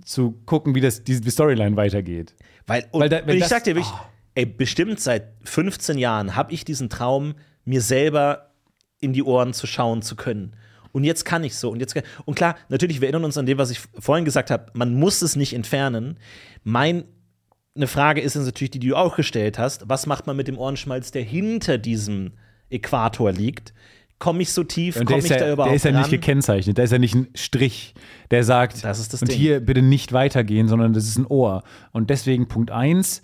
zu 0.04 0.32
gucken, 0.46 0.74
wie 0.74 0.80
das 0.80 1.04
die, 1.04 1.14
Storyline 1.30 1.76
weitergeht. 1.76 2.34
Weil, 2.66 2.86
und, 2.90 3.00
Weil 3.02 3.08
da- 3.08 3.26
ich 3.28 3.40
das- 3.40 3.50
sag 3.50 3.64
dir 3.64 3.74
wirklich, 3.76 3.92
ey, 4.34 4.46
bestimmt 4.46 4.98
seit 5.00 5.34
15 5.44 5.98
Jahren 5.98 6.36
habe 6.36 6.52
ich 6.52 6.64
diesen 6.64 6.88
Traum, 6.88 7.34
mir 7.64 7.82
selber 7.82 8.50
in 8.98 9.12
die 9.12 9.22
Ohren 9.22 9.52
zu 9.52 9.66
schauen 9.66 10.02
zu 10.02 10.16
können. 10.16 10.56
Und 10.92 11.04
jetzt 11.04 11.24
kann 11.24 11.44
ich 11.44 11.54
so. 11.54 11.70
Und 11.70 11.80
jetzt 11.80 11.94
kann, 11.94 12.02
und 12.24 12.34
klar, 12.34 12.56
natürlich, 12.68 13.00
wir 13.00 13.06
erinnern 13.08 13.24
uns 13.24 13.38
an 13.38 13.46
dem, 13.46 13.58
was 13.58 13.70
ich 13.70 13.80
vorhin 13.98 14.24
gesagt 14.24 14.50
habe, 14.50 14.66
man 14.72 14.94
muss 14.94 15.22
es 15.22 15.36
nicht 15.36 15.52
entfernen. 15.52 16.18
Mein 16.64 17.04
eine 17.80 17.86
Frage 17.88 18.20
ist 18.20 18.34
jetzt 18.34 18.44
natürlich 18.44 18.70
die, 18.70 18.78
die 18.78 18.88
du 18.88 18.96
auch 18.96 19.16
gestellt 19.16 19.58
hast. 19.58 19.88
Was 19.88 20.06
macht 20.06 20.26
man 20.26 20.36
mit 20.36 20.48
dem 20.48 20.58
Ohrenschmalz, 20.58 21.10
der 21.10 21.22
hinter 21.22 21.78
diesem 21.78 22.32
Äquator 22.70 23.32
liegt? 23.32 23.72
Komme 24.18 24.42
ich 24.42 24.52
so 24.52 24.64
tief? 24.64 25.02
Komme 25.02 25.18
ich 25.20 25.28
da 25.28 25.36
ja, 25.38 25.52
überhaupt 25.52 25.70
der 25.70 25.76
ist 25.76 25.84
ja 25.86 25.92
nicht 25.92 26.04
ran? 26.04 26.10
gekennzeichnet, 26.10 26.76
da 26.76 26.82
ist 26.82 26.92
ja 26.92 26.98
nicht 26.98 27.14
ein 27.14 27.28
Strich, 27.34 27.94
der 28.30 28.44
sagt, 28.44 28.84
Das 28.84 28.98
ist 28.98 29.14
das 29.14 29.22
und 29.22 29.30
Ding. 29.30 29.38
hier 29.38 29.60
bitte 29.60 29.80
nicht 29.80 30.12
weitergehen, 30.12 30.68
sondern 30.68 30.92
das 30.92 31.04
ist 31.04 31.16
ein 31.18 31.24
Ohr. 31.26 31.62
Und 31.92 32.10
deswegen 32.10 32.46
Punkt 32.46 32.70
1, 32.70 33.22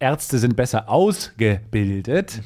Ärzte 0.00 0.38
sind 0.38 0.54
besser 0.54 0.90
ausgebildet. 0.90 2.42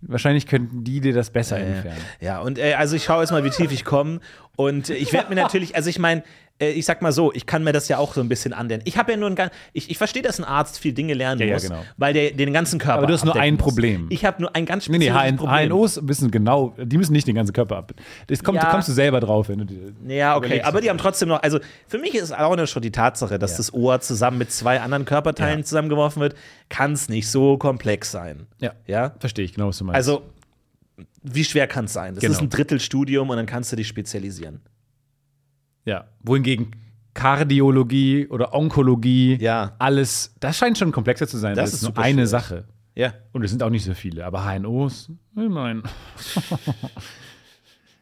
Wahrscheinlich 0.00 0.46
könnten 0.46 0.82
die 0.82 1.00
dir 1.00 1.12
das 1.12 1.30
besser 1.30 1.58
entfernen. 1.58 2.00
Ja, 2.20 2.40
und 2.40 2.58
äh, 2.58 2.72
also 2.74 2.96
ich 2.96 3.04
schaue 3.04 3.20
jetzt 3.22 3.30
mal, 3.30 3.44
wie 3.44 3.50
tief 3.50 3.70
ich 3.70 3.84
komme. 3.84 4.20
Und 4.56 4.88
äh, 4.90 4.94
ich 4.94 5.12
werde 5.12 5.28
mir 5.28 5.34
natürlich, 5.40 5.76
also 5.76 5.90
ich 5.90 5.98
meine, 5.98 6.22
äh, 6.62 6.70
ich 6.72 6.86
sag 6.86 7.02
mal 7.02 7.12
so, 7.12 7.32
ich 7.32 7.44
kann 7.46 7.64
mir 7.64 7.72
das 7.72 7.88
ja 7.88 7.98
auch 7.98 8.14
so 8.14 8.20
ein 8.20 8.28
bisschen 8.28 8.52
anlernen. 8.52 8.82
Ich 8.86 8.96
habe 8.96 9.12
ja 9.12 9.18
nur 9.18 9.28
ein 9.28 9.34
ganz, 9.34 9.52
ich, 9.72 9.90
ich 9.90 9.98
verstehe, 9.98 10.22
dass 10.22 10.38
ein 10.38 10.44
Arzt 10.44 10.78
viel 10.78 10.92
Dinge 10.92 11.14
lernen 11.14 11.40
Ja, 11.40 11.46
ja, 11.48 11.52
muss, 11.54 11.62
genau. 11.64 11.82
weil 11.96 12.14
der 12.14 12.30
den 12.30 12.52
ganzen 12.52 12.78
Körper 12.78 12.98
Aber 12.98 13.06
du 13.08 13.12
hast 13.14 13.24
nur 13.24 13.34
ein 13.36 13.54
muss. 13.54 13.62
Problem. 13.62 14.06
Ich 14.10 14.24
habe 14.24 14.40
nur 14.40 14.54
ein 14.54 14.64
ganz 14.66 14.88
Nee, 14.88 14.98
nee, 14.98 15.06
spezifisches 15.06 15.30
HN 15.32 15.36
Problem. 15.36 15.68
HNOs 15.70 16.00
wissen 16.08 16.30
genau, 16.30 16.74
die 16.78 16.96
müssen 16.98 17.12
nicht 17.12 17.26
den 17.26 17.34
ganzen 17.34 17.52
Körper 17.52 17.76
ab. 17.76 17.92
Das 18.28 18.42
kommt, 18.44 18.56
Ja. 18.62 18.70
kommst 18.70 18.88
du 18.88 18.92
selber 18.92 19.20
drauf, 19.20 19.48
wenn 19.48 19.58
du 19.58 19.64
dir 19.66 19.92
Ja, 20.06 20.36
okay, 20.36 20.62
aber 20.62 20.80
die 20.80 20.88
haben 20.88 20.98
trotzdem 20.98 21.28
noch, 21.28 21.42
also 21.42 21.58
für 21.88 21.98
mich 21.98 22.14
ist 22.14 22.32
auch 22.36 22.56
noch 22.56 22.66
schon 22.66 22.82
die 22.82 22.92
Tatsache, 22.92 23.38
dass 23.38 23.56
das 23.56 23.74
Ohr 23.74 24.00
zusammen 24.00 24.38
mit 24.38 24.50
zwei 24.52 24.80
anderen 24.80 25.04
Körperteilen 25.04 25.64
zusammengeworfen 25.64 26.20
wird, 26.22 26.34
kann 26.68 26.92
es 26.92 27.08
nicht 27.08 27.28
so 27.28 27.58
komplex 27.58 28.10
sein. 28.10 28.46
Ja, 28.60 28.72
Ja? 28.86 29.12
verstehe 29.18 29.44
ich 29.44 29.54
genau, 29.54 29.68
was 29.68 29.78
du 29.78 29.84
meinst. 29.84 29.96
Also, 29.96 30.22
wie 31.22 31.44
schwer 31.44 31.66
kann 31.66 31.86
es 31.86 31.92
sein? 31.92 32.14
Das 32.14 32.22
Genau. 32.22 32.32
ist 32.34 32.40
ein 32.42 32.50
Drittelstudium 32.50 33.30
und 33.30 33.36
dann 33.36 33.46
kannst 33.46 33.72
du 33.72 33.76
dich 33.76 33.88
spezialisieren. 33.88 34.60
Ja. 35.84 36.04
Wohingegen 36.22 36.72
Kardiologie 37.14 38.26
oder 38.28 38.54
Onkologie, 38.54 39.36
Ja. 39.40 39.74
alles, 39.78 40.34
das 40.40 40.56
scheint 40.56 40.78
schon 40.78 40.92
komplexer 40.92 41.26
zu 41.28 41.36
sein. 41.38 41.54
Das 41.54 41.70
Das, 41.72 41.82
ist 41.82 41.88
nur 41.88 41.98
eine 41.98 42.12
schwierig. 42.14 42.28
Sache. 42.30 42.64
Ja. 42.94 43.12
Und 43.32 43.42
es 43.44 43.50
sind 43.50 43.62
auch 43.62 43.70
nicht 43.70 43.84
so 43.84 43.94
viele, 43.94 44.24
aber 44.24 44.44
HNOs, 44.44 45.10
ich 45.36 45.48
meine. 45.48 45.82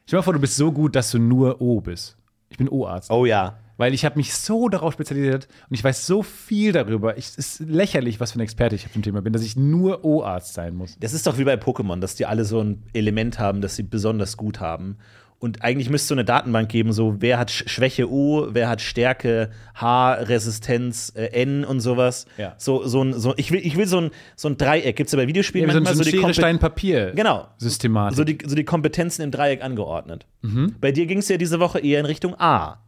Stell 0.06 0.18
dir 0.18 0.22
vor, 0.22 0.32
du 0.32 0.40
bist 0.40 0.56
so 0.56 0.72
gut, 0.72 0.96
dass 0.96 1.10
du 1.10 1.18
nur 1.18 1.60
O 1.60 1.80
bist. 1.80 2.16
Ich 2.48 2.56
bin 2.58 2.68
O-Arzt. 2.68 3.10
Oh 3.10 3.24
ja. 3.26 3.58
Weil 3.76 3.94
ich 3.94 4.04
habe 4.04 4.16
mich 4.16 4.34
so 4.34 4.68
darauf 4.68 4.92
spezialisiert 4.92 5.46
und 5.70 5.74
ich 5.74 5.82
weiß 5.82 6.06
so 6.06 6.22
viel 6.22 6.72
darüber. 6.72 7.16
Ich, 7.16 7.26
es 7.28 7.38
ist 7.38 7.60
lächerlich, 7.60 8.20
was 8.20 8.32
für 8.32 8.38
ein 8.38 8.42
Experte 8.42 8.74
ich 8.74 8.84
auf 8.86 8.92
dem 8.92 9.02
Thema 9.02 9.22
bin, 9.22 9.32
dass 9.32 9.42
ich 9.42 9.56
nur 9.56 10.04
O-Arzt 10.04 10.52
sein 10.54 10.74
muss. 10.74 10.96
Das 10.98 11.14
ist 11.14 11.26
doch 11.26 11.38
wie 11.38 11.44
bei 11.44 11.54
Pokémon, 11.54 12.00
dass 12.00 12.14
die 12.16 12.26
alle 12.26 12.44
so 12.44 12.60
ein 12.60 12.82
Element 12.92 13.38
haben, 13.38 13.60
das 13.62 13.76
sie 13.76 13.82
besonders 13.84 14.36
gut 14.36 14.60
haben. 14.60 14.98
Und 15.40 15.62
eigentlich 15.62 15.88
müsste 15.88 16.04
es 16.04 16.08
so 16.08 16.14
eine 16.14 16.24
Datenbank 16.26 16.68
geben, 16.68 16.92
so 16.92 17.16
wer 17.20 17.38
hat 17.38 17.48
Sch- 17.50 17.66
Schwäche 17.66 18.10
U, 18.10 18.48
wer 18.50 18.68
hat 18.68 18.82
Stärke 18.82 19.48
H, 19.74 20.12
Resistenz 20.12 21.14
äh, 21.16 21.28
N 21.32 21.64
und 21.64 21.80
sowas. 21.80 22.26
Ja. 22.36 22.54
So, 22.58 22.86
so 22.86 23.02
ein, 23.02 23.14
so, 23.14 23.32
ich 23.38 23.50
will, 23.50 23.60
ich 23.64 23.74
will 23.76 23.86
so 23.86 24.02
ein, 24.02 24.10
so 24.36 24.48
ein 24.48 24.58
Dreieck. 24.58 24.96
Gibt 24.96 25.08
es 25.08 25.12
ja 25.12 25.16
bei 25.18 25.26
Videospielen 25.26 25.66
Ja, 25.66 25.74
manchmal 25.74 25.94
so 25.94 26.02
ein 26.02 26.04
so 26.04 26.10
die 26.10 26.18
Kompe- 26.18 26.34
Stein, 26.34 26.58
Papier. 26.58 27.12
Genau. 27.16 27.48
Systematik. 27.56 28.16
So 28.18 28.24
die, 28.24 28.38
so 28.46 28.54
die 28.54 28.64
Kompetenzen 28.64 29.22
im 29.22 29.30
Dreieck 29.30 29.64
angeordnet. 29.64 30.26
Mhm. 30.42 30.74
Bei 30.78 30.92
dir 30.92 31.06
ging 31.06 31.18
es 31.18 31.28
ja 31.30 31.38
diese 31.38 31.58
Woche 31.58 31.78
eher 31.80 32.00
in 32.00 32.06
Richtung 32.06 32.38
A. 32.38 32.82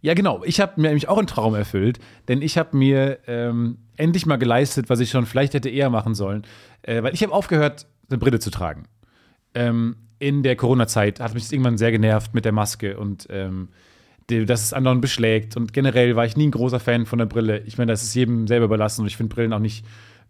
Ja, 0.00 0.14
genau. 0.14 0.42
Ich 0.44 0.60
habe 0.60 0.80
mir 0.80 0.86
nämlich 0.88 1.08
auch 1.08 1.18
einen 1.18 1.26
Traum 1.26 1.54
erfüllt, 1.54 1.98
denn 2.28 2.40
ich 2.40 2.56
habe 2.56 2.74
mir 2.74 3.18
ähm, 3.26 3.76
endlich 3.98 4.24
mal 4.24 4.36
geleistet, 4.36 4.88
was 4.88 5.00
ich 5.00 5.10
schon 5.10 5.26
vielleicht 5.26 5.52
hätte 5.52 5.68
eher 5.68 5.90
machen 5.90 6.14
sollen. 6.14 6.44
Äh, 6.82 7.02
weil 7.02 7.12
ich 7.12 7.22
habe 7.22 7.32
aufgehört, 7.34 7.86
eine 8.08 8.16
Brille 8.16 8.38
zu 8.38 8.50
tragen. 8.50 8.84
Ähm, 9.54 9.96
in 10.18 10.42
der 10.42 10.56
Corona-Zeit 10.56 11.20
hat 11.20 11.34
mich 11.34 11.44
das 11.44 11.52
irgendwann 11.52 11.78
sehr 11.78 11.92
genervt 11.92 12.34
mit 12.34 12.44
der 12.44 12.52
Maske 12.52 12.98
und 12.98 13.26
ähm, 13.30 13.68
dass 14.28 14.62
es 14.62 14.72
anderen 14.72 15.00
beschlägt. 15.00 15.56
Und 15.56 15.72
generell 15.72 16.14
war 16.14 16.26
ich 16.26 16.36
nie 16.36 16.48
ein 16.48 16.50
großer 16.50 16.80
Fan 16.80 17.06
von 17.06 17.18
der 17.18 17.26
Brille. 17.26 17.62
Ich 17.66 17.78
meine, 17.78 17.92
das 17.92 18.02
ist 18.02 18.14
jedem 18.14 18.46
selber 18.46 18.66
überlassen 18.66 19.02
und 19.02 19.06
ich 19.06 19.16
finde 19.16 19.34
Brillen 19.34 19.52
auch 19.52 19.58
nicht 19.58 19.84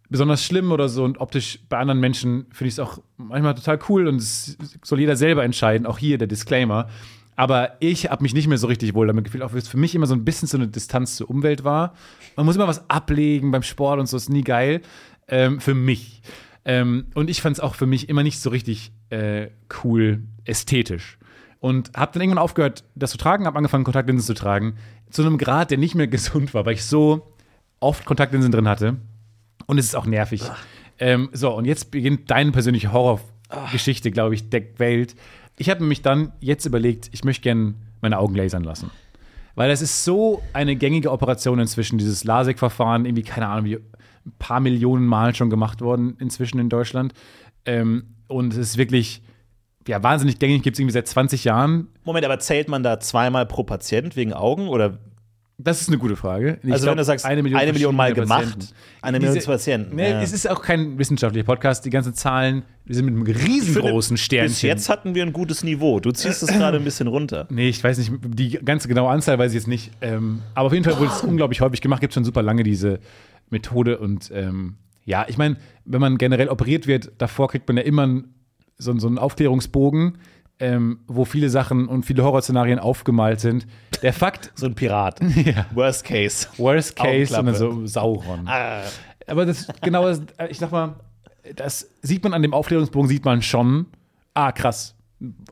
besonders 0.09 0.45
schlimm 0.45 0.71
oder 0.71 0.89
so. 0.89 1.05
Und 1.05 1.21
optisch 1.21 1.59
bei 1.69 1.79
anderen 1.79 2.01
Menschen 2.01 2.47
finde 2.53 2.69
ich 2.69 2.75
es 2.75 2.79
auch 2.79 2.99
manchmal 3.17 3.55
total 3.55 3.79
cool 3.89 4.07
und 4.07 4.17
es 4.17 4.57
soll 4.83 5.01
jeder 5.01 5.17
selber 5.17 5.43
entscheiden. 5.43 5.87
Auch 5.87 5.99
hier 5.99 6.17
der 6.17 6.29
Disclaimer. 6.29 6.89
Aber 7.35 7.77
ich 7.81 8.11
habe 8.11 8.23
mich 8.23 8.35
nicht 8.35 8.49
mehr 8.49 8.59
so 8.59 8.67
richtig 8.67 8.95
wohl 8.95 9.07
damit 9.07 9.25
gefühlt, 9.25 9.45
auch 9.45 9.53
wenn 9.53 9.59
es 9.59 9.69
für 9.69 9.77
mich 9.77 9.95
immer 9.95 10.07
so 10.07 10.15
ein 10.15 10.25
bisschen 10.25 10.49
so 10.49 10.57
eine 10.57 10.67
Distanz 10.67 11.17
zur 11.17 11.31
Umwelt 11.31 11.63
war. 11.63 11.95
Man 12.37 12.47
muss 12.47 12.57
immer 12.57 12.67
was 12.67 12.89
ablegen 12.91 13.53
beim 13.53 13.63
Sport 13.63 14.01
und 14.01 14.07
so, 14.07 14.17
ist 14.17 14.29
nie 14.29 14.43
geil. 14.43 14.81
Ähm, 15.29 15.61
für 15.61 15.75
mich. 15.75 16.23
Ähm, 16.69 17.07
und 17.15 17.31
ich 17.31 17.41
fand 17.41 17.57
es 17.57 17.61
auch 17.61 17.75
für 17.75 17.87
mich 17.87 18.11
immer 18.11 18.23
nicht 18.23 18.41
so 18.41 18.51
richtig 18.51 18.93
äh, 19.09 19.49
cool 19.83 20.23
ästhetisch. 20.45 21.19
Und 21.61 21.91
habe 21.97 22.13
dann 22.13 22.21
irgendwann 22.21 22.43
aufgehört, 22.43 22.85
das 22.95 23.11
zu 23.11 23.17
tragen, 23.17 23.47
habe 23.47 23.57
angefangen, 23.57 23.85
Kontaktlinsen 23.85 24.27
zu 24.27 24.35
tragen. 24.35 24.77
Zu 25.11 25.23
einem 25.23 25.39
Grad, 25.39 25.71
der 25.71 25.79
nicht 25.79 25.95
mehr 25.95 26.07
gesund 26.09 26.53
war, 26.53 26.67
weil 26.67 26.75
ich 26.75 26.85
so 26.85 27.33
oft 27.81 28.05
Kontaktlinsen 28.05 28.53
drin 28.53 28.69
hatte. 28.69 28.99
Und 29.67 29.79
es 29.79 29.87
ist 29.87 29.97
auch 29.97 30.05
nervig. 30.05 30.43
Ähm, 30.99 31.31
so, 31.33 31.55
und 31.55 31.65
jetzt 31.65 31.91
beginnt 31.91 32.31
deine 32.31 32.53
persönliche 32.53 32.93
Horrorgeschichte, 32.93 34.11
glaube 34.11 34.35
ich, 34.35 34.51
der 34.51 34.79
Welt. 34.79 35.17
Ich 35.57 35.71
habe 35.71 35.83
mich 35.83 36.03
dann 36.03 36.33
jetzt 36.41 36.67
überlegt, 36.67 37.09
ich 37.13 37.25
möchte 37.25 37.45
gerne 37.45 37.75
meine 38.03 38.19
Augen 38.19 38.35
lasern 38.35 38.63
lassen. 38.63 38.91
Weil 39.55 39.71
das 39.71 39.81
ist 39.81 40.05
so 40.05 40.43
eine 40.53 40.77
gängige 40.77 41.11
Operation 41.11 41.59
inzwischen, 41.61 41.97
dieses 41.97 42.25
LASIK-Verfahren, 42.25 43.07
irgendwie, 43.07 43.23
keine 43.23 43.49
Ahnung, 43.49 43.65
wie 43.65 43.79
ein 44.29 44.33
paar 44.39 44.61
Millionen 44.61 45.07
Mal 45.07 45.35
schon 45.35 45.51
gemacht 45.51 45.81
worden 45.81 46.17
inzwischen 46.21 46.59
in 46.59 46.69
Deutschland. 46.69 47.13
Ähm, 47.65 48.05
und 48.29 48.53
es 48.53 48.59
ist 48.59 48.79
wirklich, 48.79 49.23
ja, 49.87 50.03
wahnsinnig 50.03 50.39
gängig, 50.39 50.63
gibt 50.63 50.77
es 50.77 50.81
irgendwie 50.81 50.93
seit 50.95 51.09
20 51.09 51.45
Jahren. 51.45 51.89
Moment, 52.05 52.25
aber 52.25 52.39
zählt 52.39 52.69
man 52.69 52.83
da 52.83 53.01
zweimal 53.01 53.47
pro 53.47 53.65
Patient 53.65 54.17
wegen 54.17 54.33
Augen? 54.33 54.69
Oder 54.69 54.99
Das 55.61 55.81
ist 55.81 55.89
eine 55.89 55.99
gute 55.99 56.15
Frage. 56.15 56.59
Ich 56.63 56.71
also 56.73 56.85
glaub, 56.85 56.93
wenn 56.93 56.99
du 56.99 57.05
sagst, 57.05 57.25
eine 57.25 57.43
Million, 57.43 57.59
Mal 57.59 57.67
verschiedene 57.73 58.15
gemacht, 58.15 58.45
Patienten. 58.45 58.75
eine 59.03 59.19
Million 59.19 59.35
Diese- 59.35 59.47
Patienten. 59.47 59.97
Nee, 59.97 60.11
ja. 60.11 60.23
es 60.23 60.33
ist 60.33 60.49
auch 60.49 60.63
kein 60.63 60.99
wissenschaftlicher 60.99 61.45
Podcast. 61.47 61.85
Die 61.85 61.91
ganzen 61.91 62.15
Zahlen, 62.15 62.63
die 62.87 62.95
sind 62.95 63.07
mit 63.07 63.15
einem 63.15 63.23
riesengroßen 63.25 64.17
Sternchen. 64.19 64.51
Bis 64.53 64.63
jetzt 64.63 64.89
hatten 64.89 65.15
wir 65.17 65.25
ein 65.25 65.33
gutes 65.33 65.65
Niveau. 65.65 65.99
Du 66.01 66.13
ziehst 66.13 66.43
es 66.43 66.49
gerade 66.51 66.77
ein 66.79 66.85
bisschen 66.85 67.09
runter. 67.09 67.47
Nee, 67.51 67.71
ich 67.71 67.83
weiß 67.83 67.99
nicht, 67.99 68.13
die 68.25 68.51
ganze 68.65 68.87
genaue 68.89 69.11
Anzahl 69.11 69.39
weiß 69.39 69.51
ich 69.53 69.57
jetzt 69.57 69.67
nicht. 69.69 69.91
Ähm, 70.01 70.43
aber 70.55 70.67
auf 70.69 70.73
jeden 70.73 70.85
Fall 70.85 70.97
wurde 70.99 71.11
es 71.13 71.23
unglaublich 71.23 71.61
häufig 71.61 71.81
gemacht. 71.81 72.01
Gibt 72.03 72.15
schon 72.15 72.25
super 72.25 72.43
lange 72.43 72.63
diese 72.63 73.01
Methode. 73.51 73.99
Und 73.99 74.31
ähm, 74.35 74.77
ja, 75.05 75.25
ich 75.29 75.39
meine, 75.39 75.57
wenn 75.85 76.01
man 76.01 76.19
generell 76.19 76.49
operiert 76.49 76.87
wird, 76.87 77.13
davor 77.19 77.49
kriegt 77.49 77.67
man 77.69 77.77
ja 77.77 77.83
immer 77.83 78.03
einen- 78.05 78.35
so, 78.77 78.97
so 78.99 79.07
einen 79.09 79.19
Aufklärungsbogen, 79.19 80.19
ähm, 80.61 81.01
wo 81.07 81.25
viele 81.25 81.51
Sachen 81.51 81.87
und 81.89 82.05
viele 82.07 82.23
Horrorszenarien 82.25 82.79
aufgemalt 82.79 83.41
sind. 83.41 83.67
Der 84.03 84.13
Fakt, 84.13 84.53
So 84.57 84.67
ein 84.67 84.75
Pirat. 84.75 85.21
ja, 85.45 85.67
Worst 85.73 86.05
case. 86.05 86.49
Worst 86.59 86.97
Case 86.97 87.39
und 87.39 87.47
dann 87.47 87.55
so 87.55 87.87
Sauron. 87.87 88.47
Ah. 88.47 88.83
Aber 89.27 89.47
das 89.47 89.69
genau, 89.83 90.07
das, 90.07 90.23
ich 90.49 90.59
sag 90.59 90.73
mal, 90.73 90.97
das 91.57 91.89
sieht 92.03 92.23
man 92.25 92.35
an 92.35 92.43
dem 92.43 92.55
Aufklärungsbogen, 92.55 93.09
sieht 93.09 93.25
man 93.25 93.43
schon, 93.43 93.87
ah, 94.35 94.53
krass, 94.53 94.95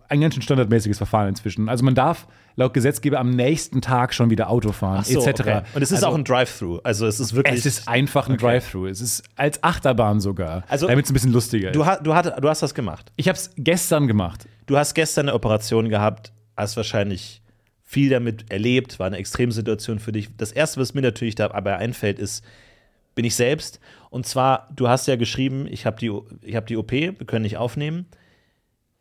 ein 0.08 0.20
ganz 0.20 0.34
schön 0.34 0.42
standardmäßiges 0.42 0.98
Verfahren 0.98 1.28
inzwischen. 1.28 1.68
Also 1.68 1.84
man 1.84 1.94
darf 1.94 2.26
laut 2.56 2.74
Gesetzgeber 2.74 3.18
am 3.18 3.30
nächsten 3.30 3.80
Tag 3.80 4.14
schon 4.14 4.30
wieder 4.30 4.48
Auto 4.48 4.72
fahren, 4.72 5.04
So, 5.04 5.20
etc. 5.20 5.40
okay. 5.40 5.62
Und 5.74 5.82
es 5.82 5.90
ist 5.90 5.98
also, 5.98 6.08
auch 6.08 6.14
ein 6.14 6.24
Drive-Thru. 6.24 6.80
Also 6.82 7.06
es 7.06 7.20
ist 7.20 7.34
wirklich. 7.34 7.58
es 7.58 7.66
ist 7.66 7.88
einfach 7.88 8.28
ein 8.28 8.36
Drive-Thru. 8.36 8.86
Es 8.86 9.00
ist 9.00 9.22
als 9.36 9.62
Achterbahn 9.62 10.20
sogar, 10.20 10.64
Also, 10.68 10.86
damit 10.86 11.04
es 11.04 11.10
ein 11.10 11.14
bisschen 11.14 11.32
lustiger 11.32 11.70
du, 11.72 11.82
ist. 11.82 11.86
ha, 11.86 11.96
du, 11.96 12.14
hat, 12.14 12.42
du 12.42 12.48
hast 12.48 12.62
das 12.62 12.74
gemacht. 12.74 13.12
Ich 13.16 13.28
habe 13.28 13.36
es 13.36 13.50
gestern 13.56 14.06
gemacht. 14.06 14.46
Du 14.66 14.76
hast 14.76 14.94
gestern 14.94 15.26
eine 15.26 15.34
Operation 15.34 15.88
gehabt, 15.88 16.32
hast 16.56 16.76
wahrscheinlich 16.76 17.42
viel 17.84 18.10
damit 18.10 18.50
erlebt, 18.50 18.98
war 18.98 19.06
eine 19.06 19.18
Extremsituation 19.18 19.98
für 20.00 20.12
dich. 20.12 20.36
Das 20.36 20.50
erste, 20.50 20.80
was 20.80 20.92
mir 20.94 21.02
natürlich 21.02 21.36
dabei 21.36 21.76
einfällt, 21.76 22.18
ist, 22.18 22.44
bin 23.14 23.24
ich 23.24 23.34
selbst. 23.36 23.80
Und 24.10 24.26
zwar, 24.26 24.68
du 24.74 24.88
hast 24.88 25.06
ja 25.06 25.16
geschrieben, 25.16 25.66
ich 25.70 25.86
habe 25.86 25.98
die, 25.98 26.12
ich 26.42 26.56
hab 26.56 26.66
die 26.66 26.76
OP, 26.76 26.90
wir 26.90 27.12
können 27.26 27.42
nicht 27.42 27.56
aufnehmen. 27.58 28.06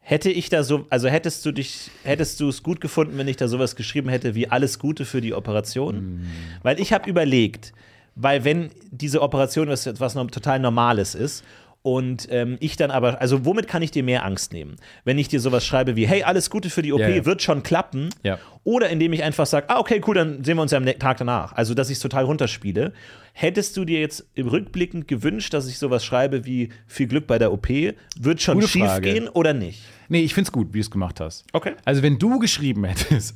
Hätte 0.08 0.30
ich 0.30 0.50
da 0.50 0.62
so, 0.64 0.86
also 0.92 1.08
hättest 1.08 1.44
du 1.48 1.52
dich, 1.52 1.90
hättest 2.04 2.40
du 2.40 2.48
es 2.50 2.62
gut 2.62 2.80
gefunden, 2.80 3.18
wenn 3.18 3.28
ich 3.28 3.38
da 3.38 3.48
sowas 3.48 3.76
geschrieben 3.76 4.08
hätte 4.10 4.36
wie 4.36 4.48
alles 4.48 4.78
Gute 4.78 5.04
für 5.04 5.20
die 5.20 5.34
Operation? 5.34 6.22
Weil 6.62 6.80
ich 6.80 6.94
habe 6.94 7.10
überlegt, 7.10 7.74
weil 8.16 8.44
wenn 8.44 8.70
diese 8.92 9.24
Operation 9.24 9.68
was 9.68 9.88
etwas 9.88 10.14
no- 10.14 10.26
total 10.26 10.60
Normales 10.60 11.16
ist 11.16 11.44
Und 11.86 12.28
ähm, 12.32 12.58
ich 12.62 12.78
dann 12.78 12.90
aber, 12.90 13.22
also 13.22 13.46
womit 13.46 13.68
kann 13.68 13.84
ich 13.84 13.92
dir 13.92 14.02
mehr 14.02 14.26
Angst 14.26 14.52
nehmen? 14.54 14.78
Wenn 15.04 15.20
ich 15.20 15.28
dir 15.28 15.40
sowas 15.40 15.64
schreibe 15.68 15.96
wie, 15.96 16.08
hey, 16.08 16.24
alles 16.24 16.50
Gute 16.50 16.72
für 16.72 16.82
die 16.82 16.92
OP, 16.92 17.00
Ja, 17.00 17.10
ja. 17.10 17.26
wird 17.26 17.44
schon 17.44 17.62
klappen. 17.62 18.10
Ja. 18.24 18.40
Oder 18.64 18.90
indem 18.90 19.14
ich 19.14 19.22
einfach 19.22 19.46
sage, 19.46 19.70
ah, 19.70 19.78
okay, 19.78 20.02
cool, 20.08 20.16
dann 20.16 20.44
sehen 20.44 20.58
wir 20.58 20.64
uns 20.64 20.72
ja 20.72 20.80
am 20.80 20.86
Tag 20.88 21.18
danach. 21.18 21.54
Also, 21.54 21.76
dass 21.76 21.92
ich 21.92 21.98
es 21.98 22.00
total 22.00 22.24
runterspiele. 22.24 22.92
Hättest 23.34 23.78
du 23.78 23.86
dir 23.86 24.00
jetzt 24.00 24.26
im 24.34 24.48
Rückblickend 24.48 25.08
gewünscht, 25.08 25.54
dass 25.54 25.68
ich 25.68 25.78
sowas 25.78 26.04
schreibe 26.04 26.44
wie 26.46 26.70
viel 26.88 27.06
Glück 27.06 27.28
bei 27.28 27.38
der 27.38 27.54
OP? 27.54 27.70
Wird 27.70 28.42
schon 28.42 28.56
Gute 28.56 28.68
schief 28.68 28.86
Frage. 28.86 29.14
gehen 29.14 29.30
oder 29.30 29.54
nicht? 29.54 29.84
Nee, 30.10 30.22
ich 30.24 30.34
find's 30.34 30.52
gut, 30.52 30.70
wie 30.70 30.80
du 30.80 30.82
es 30.82 30.90
gemacht 30.90 31.20
hast. 31.20 31.46
Okay. 31.54 31.74
Also, 31.86 32.02
wenn 32.02 32.18
du 32.18 32.40
geschrieben 32.40 32.84
hättest, 32.86 33.36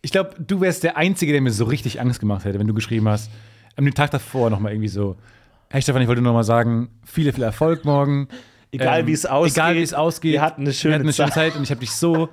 ich 0.00 0.12
glaube, 0.12 0.36
du 0.38 0.60
wärst 0.60 0.84
der 0.84 0.96
Einzige, 0.96 1.32
der 1.32 1.40
mir 1.40 1.50
so 1.50 1.64
richtig 1.64 2.00
Angst 2.00 2.20
gemacht 2.20 2.44
hätte, 2.44 2.60
wenn 2.60 2.68
du 2.68 2.74
geschrieben 2.74 3.08
hast, 3.08 3.32
am 3.74 3.92
Tag 3.94 4.12
davor 4.12 4.48
nochmal 4.48 4.70
irgendwie 4.70 4.86
so, 4.86 5.16
hey 5.70 5.82
Stefan, 5.82 6.02
ich 6.02 6.08
wollte 6.08 6.22
nur 6.22 6.32
mal 6.32 6.44
sagen, 6.44 6.88
viel, 7.04 7.32
viel 7.32 7.42
Erfolg 7.44 7.84
morgen. 7.84 8.28
Egal, 8.70 9.00
Ähm, 9.00 9.06
wie 9.06 9.12
es 9.12 9.24
ausgeht. 9.26 9.54
Egal 9.56 9.74
wie 9.76 9.82
es 9.82 9.94
ausgeht. 9.94 10.32
Wir 10.32 10.42
hatten 10.42 10.62
eine 10.62 10.72
schöne 10.72 10.92
wir 10.92 10.94
hatten 10.96 11.06
eine 11.06 11.12
schöne 11.12 11.28
Zeit. 11.30 11.52
Zeit 11.52 11.56
und 11.56 11.62
ich 11.62 11.70
habe 11.70 11.80
dich 11.80 11.92
so 11.92 12.28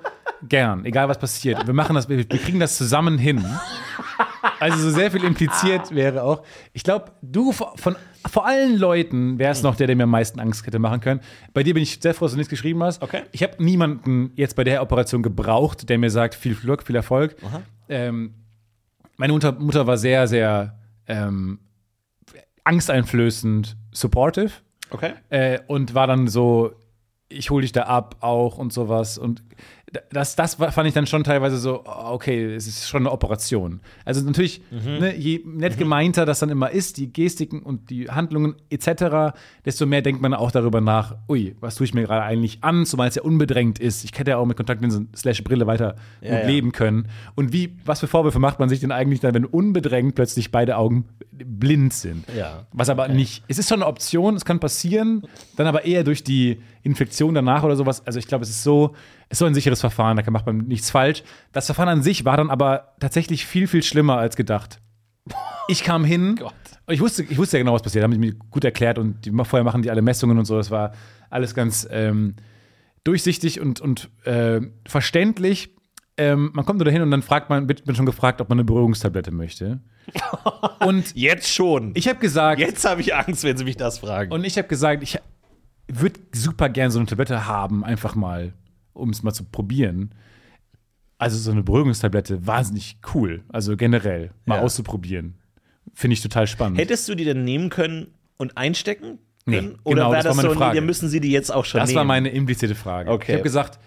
gern, 0.48 0.84
egal 0.84 1.08
was 1.08 1.18
passiert. 1.18 1.64
Wir 1.66 1.74
machen 1.74 1.94
das, 1.94 2.08
wir, 2.08 2.18
wir 2.18 2.24
kriegen 2.26 2.58
das 2.58 2.76
zusammen 2.76 3.16
hin. 3.18 3.44
Also 4.58 4.78
so 4.78 4.90
sehr 4.90 5.10
viel 5.10 5.22
impliziert 5.24 5.94
wäre 5.94 6.22
auch. 6.24 6.42
Ich 6.72 6.82
glaube, 6.82 7.12
du 7.22 7.52
von, 7.52 7.68
von 7.76 7.96
vor 8.28 8.46
allen 8.46 8.76
Leuten 8.76 9.38
wärst 9.38 9.62
noch 9.62 9.74
der, 9.76 9.86
der 9.88 9.96
mir 9.96 10.04
am 10.04 10.10
meisten 10.10 10.40
Angst 10.40 10.66
hätte 10.66 10.78
machen 10.78 11.00
können. 11.00 11.20
Bei 11.52 11.62
dir 11.62 11.74
bin 11.74 11.82
ich 11.82 11.98
sehr 12.00 12.14
froh, 12.14 12.24
dass 12.24 12.32
du 12.32 12.38
nichts 12.38 12.50
geschrieben 12.50 12.82
hast. 12.82 13.02
Okay. 13.02 13.22
Ich 13.32 13.42
habe 13.42 13.62
niemanden 13.62 14.32
jetzt 14.36 14.54
bei 14.56 14.64
der 14.64 14.82
Operation 14.82 15.22
gebraucht, 15.22 15.88
der 15.88 15.98
mir 15.98 16.10
sagt, 16.10 16.34
viel 16.34 16.54
Glück, 16.54 16.84
viel 16.84 16.96
Erfolg. 16.96 17.36
Ähm, 17.88 18.34
meine 19.16 19.32
Mutter, 19.32 19.52
Mutter 19.52 19.86
war 19.86 19.96
sehr, 19.96 20.26
sehr 20.28 20.78
ähm, 21.06 21.58
angsteinflößend 22.64 23.76
supportive 23.92 24.52
Okay. 24.90 25.14
äh, 25.30 25.58
und 25.66 25.94
war 25.94 26.06
dann 26.06 26.28
so, 26.28 26.72
ich 27.28 27.50
hole 27.50 27.62
dich 27.62 27.72
da 27.72 27.84
ab 27.84 28.16
auch 28.20 28.58
und 28.58 28.72
sowas. 28.72 29.16
Und 29.16 29.42
das, 30.10 30.36
das 30.36 30.54
fand 30.54 30.88
ich 30.88 30.94
dann 30.94 31.06
schon 31.06 31.24
teilweise 31.24 31.58
so, 31.58 31.84
okay, 31.84 32.54
es 32.54 32.66
ist 32.66 32.88
schon 32.88 33.02
eine 33.02 33.12
Operation. 33.12 33.80
Also 34.04 34.24
natürlich, 34.24 34.62
ne, 34.70 35.14
je 35.16 35.42
nett 35.44 35.76
gemeinter 35.76 36.24
das 36.24 36.38
dann 36.38 36.48
immer 36.48 36.70
ist, 36.70 36.96
die 36.96 37.12
Gestiken 37.12 37.62
und 37.62 37.90
die 37.90 38.08
Handlungen 38.08 38.54
etc., 38.70 39.36
desto 39.64 39.86
mehr 39.86 40.02
denkt 40.02 40.22
man 40.22 40.34
auch 40.34 40.50
darüber 40.50 40.80
nach, 40.80 41.16
ui, 41.28 41.54
was 41.60 41.76
tue 41.76 41.84
ich 41.84 41.94
mir 41.94 42.02
gerade 42.02 42.22
eigentlich 42.22 42.58
an, 42.62 42.86
zumal 42.86 43.08
es 43.08 43.16
ja 43.16 43.22
unbedrängt 43.22 43.78
ist. 43.78 44.04
Ich 44.04 44.18
hätte 44.18 44.30
ja 44.30 44.36
auch 44.38 44.46
mit 44.46 44.56
Kontaktlinsen 44.56 45.08
slash 45.14 45.44
Brille 45.44 45.66
weiter 45.66 45.96
gut 46.20 46.30
ja. 46.30 46.46
leben 46.46 46.72
können. 46.72 47.08
Und 47.34 47.52
wie, 47.52 47.76
was 47.84 48.00
für 48.00 48.06
Vorwürfe 48.08 48.38
macht 48.38 48.58
man 48.58 48.68
sich 48.68 48.80
denn 48.80 48.92
eigentlich 48.92 49.20
dann, 49.20 49.34
wenn 49.34 49.44
unbedrängt 49.44 50.14
plötzlich 50.14 50.50
beide 50.50 50.76
Augen 50.76 51.04
blind 51.30 51.92
sind? 51.92 52.24
Ja. 52.36 52.66
Was 52.72 52.88
aber 52.88 53.08
nicht, 53.08 53.44
es 53.48 53.58
ist 53.58 53.68
schon 53.68 53.82
eine 53.82 53.86
Option, 53.86 54.36
es 54.36 54.44
kann 54.44 54.60
passieren, 54.60 55.22
dann 55.56 55.66
aber 55.66 55.84
eher 55.84 56.04
durch 56.04 56.24
die 56.24 56.60
Infektion 56.82 57.34
danach 57.34 57.62
oder 57.62 57.76
sowas. 57.76 58.06
Also 58.06 58.18
ich 58.18 58.26
glaube, 58.26 58.44
es 58.44 58.50
ist 58.50 58.62
so, 58.62 58.94
es 59.32 59.36
ist 59.36 59.38
so 59.38 59.46
ein 59.46 59.54
sicheres 59.54 59.80
Verfahren, 59.80 60.18
da 60.18 60.30
macht 60.30 60.44
man 60.44 60.58
nichts 60.58 60.90
falsch. 60.90 61.22
Das 61.52 61.64
Verfahren 61.64 61.88
an 61.88 62.02
sich 62.02 62.26
war 62.26 62.36
dann 62.36 62.50
aber 62.50 62.92
tatsächlich 63.00 63.46
viel, 63.46 63.66
viel 63.66 63.82
schlimmer 63.82 64.18
als 64.18 64.36
gedacht. 64.36 64.78
Ich 65.68 65.82
kam 65.82 66.04
hin, 66.04 66.36
Gott. 66.38 66.52
und 66.86 66.92
ich 66.92 67.00
wusste, 67.00 67.22
ich 67.22 67.38
wusste 67.38 67.56
ja 67.56 67.62
genau, 67.62 67.72
was 67.72 67.82
passiert, 67.82 68.04
haben 68.04 68.10
die 68.10 68.18
mir 68.18 68.34
gut 68.50 68.62
erklärt 68.62 68.98
und 68.98 69.24
die, 69.24 69.30
vorher 69.30 69.64
machen 69.64 69.80
die 69.80 69.90
alle 69.90 70.02
Messungen 70.02 70.36
und 70.38 70.44
so, 70.44 70.58
das 70.58 70.70
war 70.70 70.92
alles 71.30 71.54
ganz 71.54 71.88
ähm, 71.90 72.34
durchsichtig 73.04 73.58
und, 73.58 73.80
und 73.80 74.10
äh, 74.26 74.60
verständlich. 74.86 75.74
Ähm, 76.18 76.50
man 76.52 76.66
kommt 76.66 76.78
nur 76.78 76.84
dahin 76.84 77.00
und 77.00 77.10
dann 77.10 77.22
fragt 77.22 77.48
man, 77.48 77.68
wird 77.70 77.86
man 77.86 77.96
schon 77.96 78.04
gefragt, 78.04 78.42
ob 78.42 78.50
man 78.50 78.56
eine 78.58 78.64
Beruhigungstablette 78.64 79.30
möchte. 79.30 79.80
Und 80.80 81.14
Jetzt 81.16 81.48
schon. 81.48 81.92
ich 81.94 82.06
habe 82.06 82.18
gesagt, 82.18 82.60
Jetzt 82.60 82.84
habe 82.84 83.00
ich 83.00 83.14
Angst, 83.14 83.44
wenn 83.44 83.56
sie 83.56 83.64
mich 83.64 83.76
das 83.78 84.00
fragen. 84.00 84.30
und 84.30 84.44
ich 84.44 84.58
habe 84.58 84.68
gesagt, 84.68 85.02
ich 85.02 85.18
würde 85.88 86.20
super 86.32 86.68
gern 86.68 86.90
so 86.90 86.98
eine 86.98 87.06
Tablette 87.06 87.46
haben, 87.46 87.82
einfach 87.82 88.14
mal, 88.14 88.52
um 88.92 89.10
es 89.10 89.22
mal 89.22 89.32
zu 89.32 89.44
probieren. 89.44 90.14
Also 91.18 91.38
so 91.38 91.50
eine 91.52 91.62
Beruhigungstablette, 91.62 92.46
wahnsinnig 92.46 92.98
cool. 93.14 93.42
Also 93.48 93.76
generell, 93.76 94.30
mal 94.44 94.56
Ja. 94.56 94.62
auszuprobieren. 94.62 95.34
Finde 95.94 96.14
ich 96.14 96.20
total 96.22 96.46
spannend. 96.46 96.78
Hättest 96.78 97.08
du 97.08 97.14
die 97.14 97.24
denn 97.24 97.44
nehmen 97.44 97.68
können 97.70 98.08
und 98.38 98.56
einstecken 98.56 99.18
Nee, 99.44 99.56
können? 99.56 99.78
Oder 99.84 99.96
genau, 99.96 100.10
wäre 100.12 100.22
das 100.22 100.24
war 100.24 100.30
das, 100.30 100.36
meine 100.36 100.48
so, 100.50 100.54
Frage. 100.54 100.80
nee, 100.80 100.86
müssen 100.86 101.08
sie 101.08 101.20
die 101.20 101.30
jetzt 101.30 101.52
auch 101.52 101.64
schon 101.64 101.80
das 101.80 101.88
nehmen? 101.90 101.96
war 101.98 102.04
meine 102.04 102.28
implizite 102.30 102.74
Frage. 102.74 103.10
Okay. 103.10 103.32
Ich 103.32 103.34
habe 103.34 103.42
gesagt, 103.42 103.78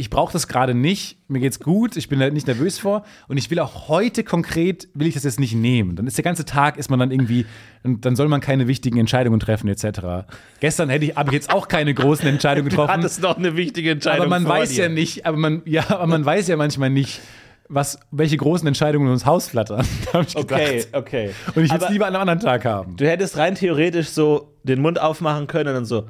ich 0.00 0.08
brauche 0.08 0.32
das 0.32 0.48
gerade 0.48 0.72
nicht, 0.74 1.18
mir 1.28 1.40
geht's 1.40 1.60
gut, 1.60 1.96
ich 1.98 2.08
bin 2.08 2.18
da 2.18 2.30
nicht 2.30 2.46
nervös 2.46 2.78
vor 2.78 3.04
und 3.28 3.36
ich 3.36 3.50
will 3.50 3.58
auch 3.58 3.88
heute 3.88 4.24
konkret, 4.24 4.88
will 4.94 5.06
ich 5.06 5.12
das 5.14 5.24
jetzt 5.24 5.38
nicht 5.38 5.54
nehmen. 5.54 5.94
Dann 5.94 6.06
ist 6.06 6.16
der 6.16 6.24
ganze 6.24 6.46
Tag, 6.46 6.78
ist 6.78 6.88
man 6.88 6.98
dann 6.98 7.10
irgendwie, 7.10 7.44
dann, 7.82 8.00
dann 8.00 8.16
soll 8.16 8.28
man 8.28 8.40
keine 8.40 8.66
wichtigen 8.66 8.98
Entscheidungen 8.98 9.40
treffen 9.40 9.68
etc. 9.68 10.26
Gestern 10.60 10.88
hätte 10.88 11.04
ich, 11.04 11.16
habe 11.16 11.28
ich 11.28 11.34
jetzt 11.34 11.52
auch 11.52 11.68
keine 11.68 11.92
großen 11.92 12.26
Entscheidungen 12.26 12.70
Du 12.70 12.76
getroffen. 12.76 12.92
hattest 12.94 13.20
noch 13.20 13.36
eine 13.36 13.56
wichtige 13.56 13.90
Entscheidung 13.90 14.26
aber 14.26 14.40
man 14.40 14.48
weiß 14.48 14.70
dir. 14.70 14.84
ja 14.84 14.88
nicht, 14.88 15.26
aber 15.26 15.36
man, 15.36 15.60
ja, 15.66 15.84
aber 15.90 16.06
man 16.06 16.24
weiß 16.24 16.48
ja 16.48 16.56
manchmal 16.56 16.88
nicht, 16.88 17.20
was, 17.68 18.00
welche 18.10 18.38
großen 18.38 18.66
Entscheidungen 18.66 19.12
uns 19.12 19.26
Haus 19.26 19.48
flattern. 19.48 19.86
Okay, 20.34 20.84
okay. 20.92 21.30
Und 21.54 21.64
ich 21.64 21.72
will 21.72 21.78
es 21.82 21.90
lieber 21.90 22.06
an 22.06 22.14
einem 22.16 22.22
anderen 22.22 22.40
Tag 22.40 22.64
haben. 22.64 22.96
Du 22.96 23.06
hättest 23.06 23.36
rein 23.36 23.54
theoretisch 23.54 24.08
so 24.08 24.54
den 24.64 24.80
Mund 24.80 24.98
aufmachen 25.00 25.46
können 25.46 25.68
und 25.68 25.74
dann 25.74 25.84
so. 25.84 26.08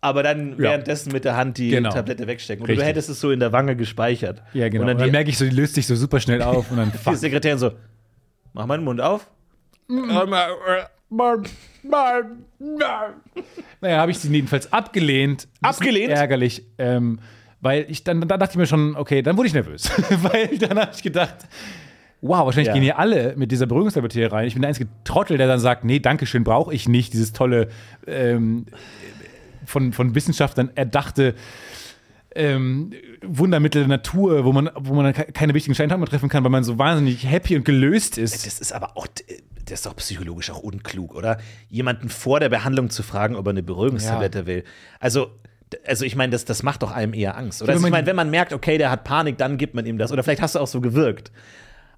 Aber 0.00 0.22
dann 0.22 0.58
währenddessen 0.58 1.10
mit 1.12 1.24
der 1.24 1.36
Hand 1.36 1.58
die 1.58 1.70
Genau. 1.70 1.90
Tablette 1.90 2.26
wegstecken. 2.28 2.62
Oder 2.64 2.76
du 2.76 2.82
hättest 2.82 3.08
es 3.08 3.20
so 3.20 3.32
in 3.32 3.40
der 3.40 3.52
Wange 3.52 3.74
gespeichert. 3.74 4.42
Ja, 4.52 4.68
genau. 4.68 4.84
Und 4.84 4.90
Und 4.90 4.94
dann 4.94 4.98
dann, 4.98 5.06
die, 5.08 5.12
merke 5.12 5.30
ich 5.30 5.38
so, 5.38 5.44
die 5.44 5.50
löst 5.50 5.74
sich 5.74 5.86
so 5.88 5.96
super 5.96 6.20
schnell 6.20 6.40
auf 6.42 6.70
und 6.70 6.76
dann 6.76 6.92
die 6.92 6.98
fuck. 6.98 7.16
Sekretärin 7.16 7.58
so: 7.58 7.72
Mach 8.52 8.66
mal 8.66 8.76
den 8.78 8.84
Mund 8.84 9.00
auf. 9.00 9.28
Naja, 13.80 13.98
habe 13.98 14.10
ich 14.10 14.18
sie 14.18 14.28
jedenfalls 14.32 14.72
abgelehnt. 14.72 15.48
Abgelehnt? 15.62 16.10
Ärgerlich. 16.12 16.64
Ähm, 16.78 17.20
weil 17.60 17.86
ich 17.88 18.04
dann, 18.04 18.20
da 18.28 18.36
dachte 18.36 18.52
ich 18.52 18.56
mir 18.58 18.66
schon, 18.66 18.94
okay, 18.96 19.22
dann 19.22 19.36
wurde 19.36 19.48
ich 19.48 19.54
nervös. 19.54 19.90
weil 20.22 20.58
dann 20.58 20.78
habe 20.78 20.90
ich 20.94 21.02
gedacht, 21.02 21.36
wow, 22.20 22.44
wahrscheinlich 22.44 22.68
Ja. 22.68 22.72
gehen 22.74 22.82
hier 22.82 22.98
alle 22.98 23.34
mit 23.36 23.50
dieser 23.50 23.66
Beruhigungstablette 23.66 24.18
hier 24.18 24.32
rein. 24.32 24.46
Ich 24.46 24.54
bin 24.54 24.62
der 24.62 24.68
einzige 24.68 24.88
Trottel, 25.04 25.38
der 25.38 25.46
dann 25.48 25.60
sagt, 25.60 25.84
nee, 25.84 25.98
Dankeschön, 25.98 26.44
brauche 26.44 26.72
ich 26.74 26.88
nicht. 26.88 27.12
Dieses 27.12 27.32
tolle, 27.32 27.68
ähm, 28.06 28.66
von, 29.68 29.92
von 29.92 30.14
Wissenschaftlern 30.14 30.70
erdachte 30.74 31.34
ähm, 32.34 32.92
Wundermittel 33.22 33.82
der 33.82 33.88
Natur, 33.88 34.44
wo 34.44 34.52
man, 34.52 34.70
wo 34.76 34.94
man 34.94 35.12
keine 35.12 35.54
wichtigen 35.54 35.72
Entscheidungen 35.72 36.06
treffen 36.06 36.28
kann, 36.28 36.44
weil 36.44 36.50
man 36.50 36.64
so 36.64 36.78
wahnsinnig 36.78 37.24
happy 37.24 37.56
und 37.56 37.64
gelöst 37.64 38.18
ist. 38.18 38.46
Das 38.46 38.60
ist 38.60 38.72
aber 38.72 38.96
auch, 38.96 39.06
das 39.64 39.80
ist 39.80 39.86
doch 39.86 39.96
psychologisch 39.96 40.50
auch 40.50 40.60
unklug, 40.60 41.14
oder? 41.14 41.38
Jemanden 41.68 42.08
vor 42.08 42.40
der 42.40 42.48
Behandlung 42.48 42.90
zu 42.90 43.02
fragen, 43.02 43.34
ob 43.34 43.46
er 43.46 43.50
eine 43.50 43.62
Beruhigungstablette 43.62 44.46
will. 44.46 44.64
Also, 45.00 45.30
also 45.86 46.04
ich 46.04 46.16
meine, 46.16 46.30
das, 46.32 46.44
das 46.44 46.62
macht 46.62 46.82
doch 46.82 46.92
einem 46.92 47.12
eher 47.12 47.36
Angst. 47.36 47.62
Oder 47.62 47.72
Ja, 47.72 47.76
also 47.76 47.86
ich 47.86 47.92
meine, 47.92 48.06
wenn 48.06 48.16
man 48.16 48.30
merkt, 48.30 48.52
okay, 48.52 48.78
der 48.78 48.90
hat 48.90 49.04
Panik, 49.04 49.36
dann 49.38 49.58
gibt 49.58 49.74
man 49.74 49.84
ihm 49.84 49.98
das. 49.98 50.12
Oder 50.12 50.22
vielleicht 50.22 50.42
hast 50.42 50.54
du 50.54 50.60
auch 50.60 50.66
so 50.66 50.80
gewirkt. 50.80 51.32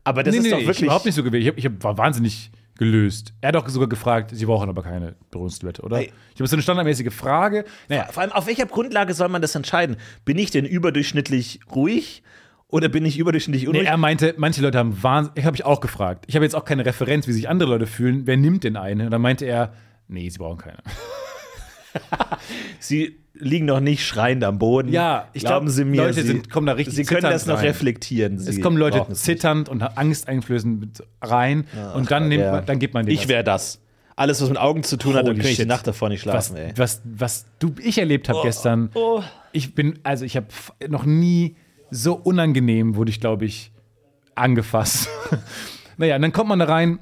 Aber 0.04 0.22
das 0.22 0.32
nee, 0.32 0.38
ist 0.38 0.44
nee, 0.44 0.50
doch 0.50 0.56
nee, 0.56 0.62
ich 0.62 0.68
wirklich. 0.68 0.82
überhaupt 0.84 1.04
nicht 1.04 1.14
so 1.14 1.22
gewählt. 1.22 1.42
Ich, 1.42 1.48
hab, 1.48 1.58
ich 1.58 1.66
hab, 1.66 1.84
war 1.84 1.98
wahnsinnig 1.98 2.50
gelöst. 2.80 3.34
Er 3.42 3.48
hat 3.48 3.56
auch 3.56 3.68
sogar 3.68 3.90
gefragt, 3.90 4.30
sie 4.34 4.46
brauchen 4.46 4.70
aber 4.70 4.82
keine 4.82 5.14
Beruhigungstablette, 5.30 5.82
oder? 5.82 5.98
Hey. 5.98 6.10
Ich 6.34 6.40
habe 6.40 6.48
so 6.48 6.56
eine 6.56 6.62
standardmäßige 6.62 7.12
Frage. 7.12 7.66
Naja, 7.90 8.08
Vor 8.10 8.22
allem, 8.22 8.32
auf 8.32 8.46
welcher 8.46 8.64
Grundlage 8.64 9.12
soll 9.12 9.28
man 9.28 9.42
das 9.42 9.54
entscheiden? 9.54 9.98
Bin 10.24 10.38
ich 10.38 10.50
denn 10.50 10.64
überdurchschnittlich 10.64 11.60
ruhig 11.74 12.22
oder 12.68 12.88
bin 12.88 13.04
ich 13.04 13.18
überdurchschnittlich 13.18 13.64
nee, 13.64 13.68
unruhig? 13.68 13.86
er 13.86 13.98
meinte, 13.98 14.34
manche 14.38 14.62
Leute 14.62 14.78
haben 14.78 15.02
wahnsinnig, 15.02 15.40
ich 15.40 15.44
habe 15.44 15.56
ich 15.56 15.66
auch 15.66 15.80
gefragt. 15.82 16.24
Ich 16.26 16.36
habe 16.36 16.46
jetzt 16.46 16.54
auch 16.54 16.64
keine 16.64 16.86
Referenz, 16.86 17.28
wie 17.28 17.32
sich 17.32 17.50
andere 17.50 17.68
Leute 17.68 17.86
fühlen. 17.86 18.26
Wer 18.26 18.38
nimmt 18.38 18.64
denn 18.64 18.78
eine? 18.78 19.04
Und 19.04 19.10
dann 19.10 19.20
meinte 19.20 19.44
er, 19.44 19.74
nee, 20.08 20.30
sie 20.30 20.38
brauchen 20.38 20.58
keine. 20.58 20.78
Sie 22.78 23.18
liegen 23.40 23.66
noch 23.66 23.80
nicht 23.80 24.06
schreiend 24.06 24.44
am 24.44 24.58
Boden. 24.58 24.90
Ja, 24.92 25.28
ich 25.32 25.42
Glauben 25.44 25.66
glaub, 25.66 25.74
Sie 25.74 25.84
mir, 25.84 26.02
Leute 26.02 26.14
Sie, 26.22 26.28
sind- 26.28 26.50
kommen 26.50 26.66
da 26.66 26.74
richtig 26.74 26.94
Sie 26.94 27.04
können 27.04 27.22
das 27.22 27.46
noch 27.46 27.56
rein. 27.58 27.66
reflektieren. 27.66 28.36
Es 28.36 28.44
Sie 28.46 28.60
kommen 28.60 28.76
Leute 28.76 29.04
es 29.10 29.22
zitternd 29.22 29.68
und 29.68 29.82
angsteinflößend 29.82 31.02
rein 31.22 31.64
und 31.94 32.10
dann, 32.10 32.28
nimmt 32.28 32.44
Ja. 32.44 32.52
man, 32.52 32.66
dann 32.66 32.78
gibt 32.78 32.94
man 32.94 33.06
dir 33.06 33.12
Ich 33.12 33.28
wäre 33.28 33.42
das. 33.44 33.80
Alles, 34.16 34.42
was 34.42 34.48
mit 34.50 34.58
Augen 34.58 34.82
zu 34.82 34.96
tun 34.98 35.14
hat, 35.14 35.20
dann 35.22 35.28
Holy 35.28 35.36
könnte 35.38 35.50
ich 35.52 35.56
die. 35.58 35.64
Nacht 35.64 35.86
davor 35.86 36.10
nicht 36.10 36.26
was, 36.26 36.48
schlafen, 36.48 36.56
ey. 36.62 36.72
was, 36.76 37.00
was 37.04 37.46
du, 37.58 37.74
ich 37.82 37.96
erlebt 37.98 38.28
habe 38.28 38.40
gestern. 38.42 38.90
oh. 38.94 39.22
Ich 39.52 39.74
bin, 39.74 39.98
also 40.02 40.24
ich 40.24 40.36
habe 40.36 40.46
noch 40.88 41.04
nie 41.04 41.56
so 41.90 42.14
unangenehm 42.14 42.94
wurde 42.94 43.10
ich, 43.10 43.18
glaube 43.20 43.46
ich, 43.46 43.72
angefasst. 44.34 45.08
naja, 45.96 46.16
und 46.16 46.22
dann 46.22 46.32
kommt 46.32 46.48
man 46.50 46.58
da 46.58 46.66
rein, 46.66 46.98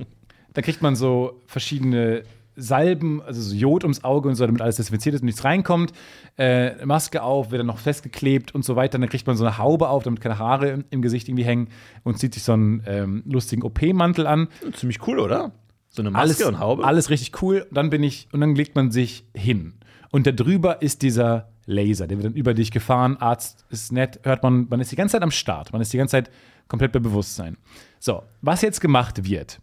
dann 0.55 0.65
kriegt 0.65 0.81
man 0.81 0.97
so 0.97 1.41
verschiedene 1.47 2.23
Salben, 2.61 3.23
also 3.23 3.41
so 3.41 3.55
Jod 3.55 3.85
ums 3.85 4.05
Auge 4.05 4.29
und 4.29 4.35
so, 4.35 4.45
damit 4.45 4.61
alles 4.61 4.77
desinfiziert 4.77 5.15
ist 5.15 5.23
und 5.23 5.27
nichts 5.27 5.45
reinkommt. 5.45 5.93
Äh, 6.37 6.85
Maske 6.85 7.23
auf, 7.23 7.51
wird 7.51 7.61
dann 7.61 7.67
noch 7.67 7.79
festgeklebt 7.79 8.55
und 8.55 8.65
so 8.65 8.77
weiter. 8.77 8.99
Dann 8.99 9.09
kriegt 9.09 9.27
man 9.27 9.37
so 9.37 9.45
eine 9.45 9.59
Haube 9.59 9.89
auf, 9.89 10.03
damit 10.03 10.21
keine 10.21 10.39
Haare 10.39 10.69
im, 10.71 10.85
im 10.91 11.03
Gesicht 11.03 11.29
irgendwie 11.29 11.45
hängen 11.45 11.69
und 12.05 12.19
zieht 12.19 12.35
sich 12.35 12.43
so 12.43 12.53
einen 12.53 12.83
ähm, 12.87 13.23
lustigen 13.27 13.63
OP-Mantel 13.63 14.27
an. 14.27 14.49
Ziemlich 14.75 15.07
cool, 15.07 15.21
oder? 15.21 15.53
So 15.89 16.03
eine 16.03 16.11
Maske 16.11 16.23
Alles, 16.23 16.43
und 16.43 16.59
Haube. 16.59 16.85
alles 16.85 17.11
richtig 17.11 17.43
cool. 17.43 17.67
Und 17.69 17.77
dann 17.77 17.91
bin 17.91 18.03
ich, 18.03 18.29
und 18.33 18.41
dann 18.41 18.55
legt 18.55 18.75
man 18.77 18.91
sich 18.91 19.25
hin. 19.35 19.75
Und 20.11 20.27
da 20.27 20.33
drüber 20.33 20.83
ist 20.83 21.03
dieser 21.03 21.49
Laser, 21.67 22.07
der 22.07 22.17
wird 22.19 22.27
dann 22.27 22.35
über 22.35 22.55
dich 22.55 22.71
gefahren. 22.71 23.17
Arzt 23.19 23.65
ist 23.71 23.93
nett, 23.93 24.21
hört 24.23 24.43
man, 24.43 24.67
man 24.71 24.81
ist 24.81 24.91
die 24.91 24.97
ganze 24.97 25.13
Zeit 25.13 25.23
am 25.23 25.31
Start. 25.31 25.73
Man 25.73 25.83
ist 25.83 25.93
die 25.93 25.99
ganze 25.99 26.13
Zeit 26.13 26.31
komplett 26.67 26.93
bei 26.93 26.99
Bewusstsein. 26.99 27.57
So, 28.01 28.23
was 28.43 28.63
jetzt 28.63 28.81
gemacht 28.81 29.25
wird, 29.29 29.61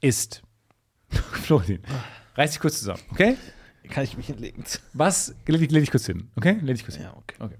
ist. 0.00 0.42
Florin, 1.10 1.80
reiß 2.36 2.52
dich 2.52 2.60
kurz 2.60 2.78
zusammen, 2.78 3.00
okay? 3.10 3.36
Kann 3.90 4.04
ich 4.04 4.16
mich 4.16 4.26
hinlegen? 4.26 4.64
Was, 4.94 5.34
leg, 5.46 5.60
dich- 5.60 5.70
leg 5.70 5.82
dich 5.82 5.90
kurz 5.90 6.06
hin, 6.06 6.30
okay? 6.36 6.58
Leg 6.62 6.76
dich 6.76 6.84
kurz 6.84 6.96
hin. 6.96 7.04
Ja, 7.04 7.16
okay. 7.16 7.36
Okay. 7.38 7.56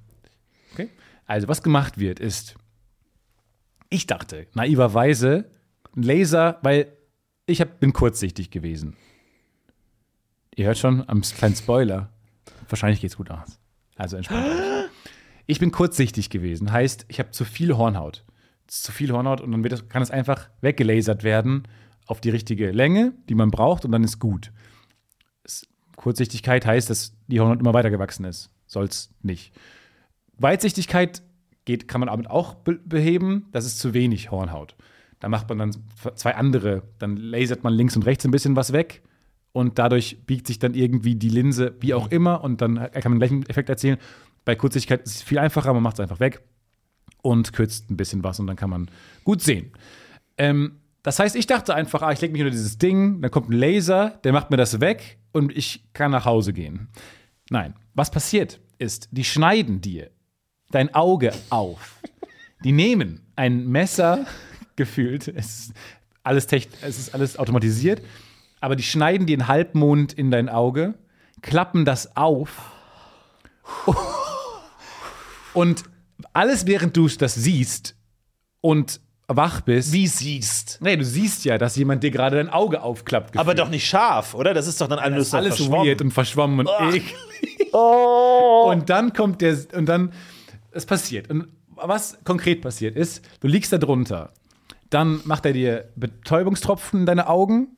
okay. 0.72 0.88
Also, 1.26 1.48
was 1.48 1.62
gemacht 1.62 1.98
wird, 1.98 2.18
ist, 2.20 2.54
ich 3.90 4.06
dachte, 4.06 4.46
naiverweise, 4.54 5.50
ein 5.96 6.02
Laser, 6.02 6.58
weil 6.62 6.92
ich 7.46 7.60
hab, 7.60 7.78
bin 7.80 7.92
kurzsichtig 7.92 8.50
gewesen. 8.50 8.96
Ihr 10.56 10.66
hört 10.66 10.78
schon 10.78 11.06
am 11.08 11.20
kleinen 11.22 11.56
Spoiler. 11.56 12.10
Wahrscheinlich 12.68 13.00
geht's 13.00 13.16
gut 13.16 13.30
aus. 13.30 13.58
Also 13.96 14.16
entspannt 14.16 14.46
euch. 14.46 14.84
Ich 15.46 15.58
bin 15.60 15.70
kurzsichtig 15.72 16.30
gewesen. 16.30 16.72
Heißt, 16.72 17.04
ich 17.08 17.18
habe 17.18 17.30
zu 17.32 17.44
viel 17.44 17.76
Hornhaut. 17.76 18.24
Zu 18.66 18.92
viel 18.92 19.12
Hornhaut 19.12 19.42
und 19.42 19.52
dann 19.52 19.62
das, 19.62 19.90
kann 19.90 20.00
es 20.00 20.10
einfach 20.10 20.48
weggelasert 20.62 21.22
werden 21.22 21.68
auf 22.06 22.22
die 22.22 22.30
richtige 22.30 22.70
Länge, 22.70 23.12
die 23.28 23.34
man 23.34 23.50
braucht 23.50 23.84
und 23.84 23.92
dann 23.92 24.02
ist 24.04 24.18
gut. 24.18 24.52
Es, 25.94 26.02
Kurzsichtigkeit 26.02 26.66
heißt, 26.66 26.90
dass 26.90 27.14
die 27.26 27.40
Hornhaut 27.40 27.60
immer 27.60 27.74
weiter 27.74 27.90
gewachsen 27.90 28.24
ist. 28.24 28.50
Soll's 28.66 29.10
nicht. 29.22 29.52
Weitsichtigkeit 30.38 31.22
geht, 31.64 31.88
kann 31.88 32.00
man 32.00 32.08
damit 32.08 32.28
auch 32.28 32.54
be 32.54 32.74
beheben. 32.84 33.46
Das 33.52 33.64
ist 33.64 33.78
zu 33.78 33.94
wenig 33.94 34.30
Hornhaut. 34.30 34.74
Da 35.20 35.28
macht 35.28 35.48
man 35.48 35.58
dann 35.58 35.76
zwei 36.16 36.34
andere. 36.34 36.82
Dann 36.98 37.16
lasert 37.16 37.64
man 37.64 37.72
links 37.72 37.96
und 37.96 38.04
rechts 38.04 38.24
ein 38.24 38.30
bisschen 38.30 38.56
was 38.56 38.72
weg 38.72 39.02
und 39.52 39.78
dadurch 39.78 40.26
biegt 40.26 40.46
sich 40.48 40.58
dann 40.58 40.74
irgendwie 40.74 41.14
die 41.14 41.28
Linse, 41.28 41.76
wie 41.80 41.94
auch 41.94 42.10
immer, 42.10 42.42
und 42.42 42.60
dann 42.60 42.74
kann 42.74 43.12
man 43.12 43.12
den 43.12 43.18
gleichen 43.20 43.46
Effekt 43.48 43.68
erzielen. 43.68 43.98
Bei 44.44 44.56
Kurzsichtigkeit 44.56 45.02
ist 45.06 45.14
es 45.14 45.22
viel 45.22 45.38
einfacher, 45.38 45.72
man 45.72 45.82
macht 45.82 45.94
es 45.94 46.00
einfach 46.00 46.20
weg 46.20 46.42
und 47.22 47.52
kürzt 47.52 47.88
ein 47.88 47.96
bisschen 47.96 48.22
was 48.24 48.40
und 48.40 48.48
dann 48.48 48.56
kann 48.56 48.68
man 48.68 48.90
gut 49.22 49.40
sehen. 49.40 49.70
Ähm, 50.36 50.80
das 51.04 51.20
heißt, 51.20 51.36
ich 51.36 51.46
dachte 51.46 51.74
einfach, 51.74 52.02
ah, 52.02 52.12
ich 52.12 52.20
lege 52.20 52.32
mich 52.32 52.42
unter 52.42 52.50
dieses 52.50 52.78
Ding, 52.78 53.22
dann 53.22 53.30
kommt 53.30 53.48
ein 53.48 53.52
Laser, 53.52 54.18
der 54.24 54.32
macht 54.32 54.50
mir 54.50 54.56
das 54.56 54.80
weg 54.80 55.18
und 55.34 55.54
ich 55.56 55.84
kann 55.92 56.12
nach 56.12 56.24
Hause 56.24 56.52
gehen. 56.52 56.88
Nein, 57.50 57.74
was 57.92 58.10
passiert 58.10 58.60
ist, 58.78 59.08
die 59.10 59.24
schneiden 59.24 59.80
dir 59.80 60.10
dein 60.70 60.94
Auge 60.94 61.32
auf. 61.50 62.00
Die 62.62 62.72
nehmen 62.72 63.20
ein 63.36 63.66
Messer, 63.66 64.26
gefühlt, 64.76 65.28
es 65.28 65.46
ist 65.68 65.72
alles, 66.22 66.46
es 66.46 66.98
ist 66.98 67.14
alles 67.14 67.38
automatisiert, 67.38 68.00
aber 68.60 68.76
die 68.76 68.82
schneiden 68.82 69.26
dir 69.26 69.34
einen 69.34 69.48
Halbmond 69.48 70.12
in 70.14 70.30
dein 70.30 70.48
Auge, 70.48 70.94
klappen 71.42 71.84
das 71.84 72.16
auf 72.16 72.72
und 75.52 75.84
alles, 76.32 76.66
während 76.66 76.96
du 76.96 77.08
das 77.08 77.34
siehst 77.34 77.96
und 78.60 79.00
wach 79.28 79.60
bist. 79.62 79.92
Wie 79.92 80.06
siehst. 80.06 80.78
Nee, 80.80 80.96
du 80.96 81.04
siehst 81.04 81.44
ja, 81.44 81.58
dass 81.58 81.76
jemand 81.76 82.02
dir 82.02 82.10
gerade 82.10 82.36
dein 82.36 82.50
Auge 82.50 82.82
aufklappt. 82.82 83.36
Aber 83.36 83.52
gefühlt. 83.52 83.58
doch 83.58 83.70
nicht 83.70 83.86
scharf, 83.86 84.34
oder? 84.34 84.54
Das 84.54 84.66
ist 84.66 84.80
doch 84.80 84.88
dann 84.88 84.98
alles, 84.98 85.30
so 85.30 85.36
alles 85.36 85.56
verschwommen. 85.56 85.86
weird 85.86 86.02
und 86.02 86.10
verschwommen 86.12 86.60
und 86.60 86.68
eklig. 86.80 87.14
Oh. 87.76 88.68
Und 88.70 88.88
dann 88.88 89.12
kommt 89.12 89.40
der, 89.40 89.58
und 89.72 89.86
dann, 89.86 90.12
es 90.70 90.86
passiert. 90.86 91.28
Und 91.28 91.48
was 91.74 92.16
konkret 92.22 92.62
passiert 92.62 92.94
ist, 92.94 93.24
du 93.40 93.48
liegst 93.48 93.72
da 93.72 93.78
drunter, 93.78 94.30
dann 94.90 95.20
macht 95.24 95.44
er 95.44 95.52
dir 95.52 95.88
Betäubungstropfen 95.96 97.00
in 97.00 97.06
deine 97.06 97.26
Augen, 97.26 97.76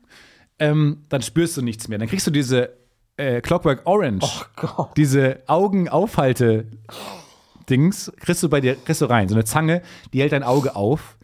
ähm, 0.58 0.98
dann 1.08 1.22
spürst 1.22 1.56
du 1.56 1.62
nichts 1.62 1.88
mehr. 1.88 1.98
Dann 1.98 2.08
kriegst 2.08 2.26
du 2.26 2.30
diese 2.30 2.74
äh, 3.16 3.40
Clockwork 3.40 3.86
Orange, 3.86 4.44
Gott. 4.56 4.90
diese 4.98 5.38
Augenaufhalte-Dings, 5.46 8.12
kriegst 8.20 8.42
du 8.42 8.50
bei 8.50 8.60
dir, 8.60 8.76
kriegst 8.76 9.00
du 9.00 9.06
rein. 9.06 9.28
So 9.28 9.34
eine 9.34 9.44
Zange, 9.44 9.80
die 10.12 10.20
hält 10.20 10.32
dein 10.32 10.42
Auge 10.42 10.76
auf. 10.76 11.15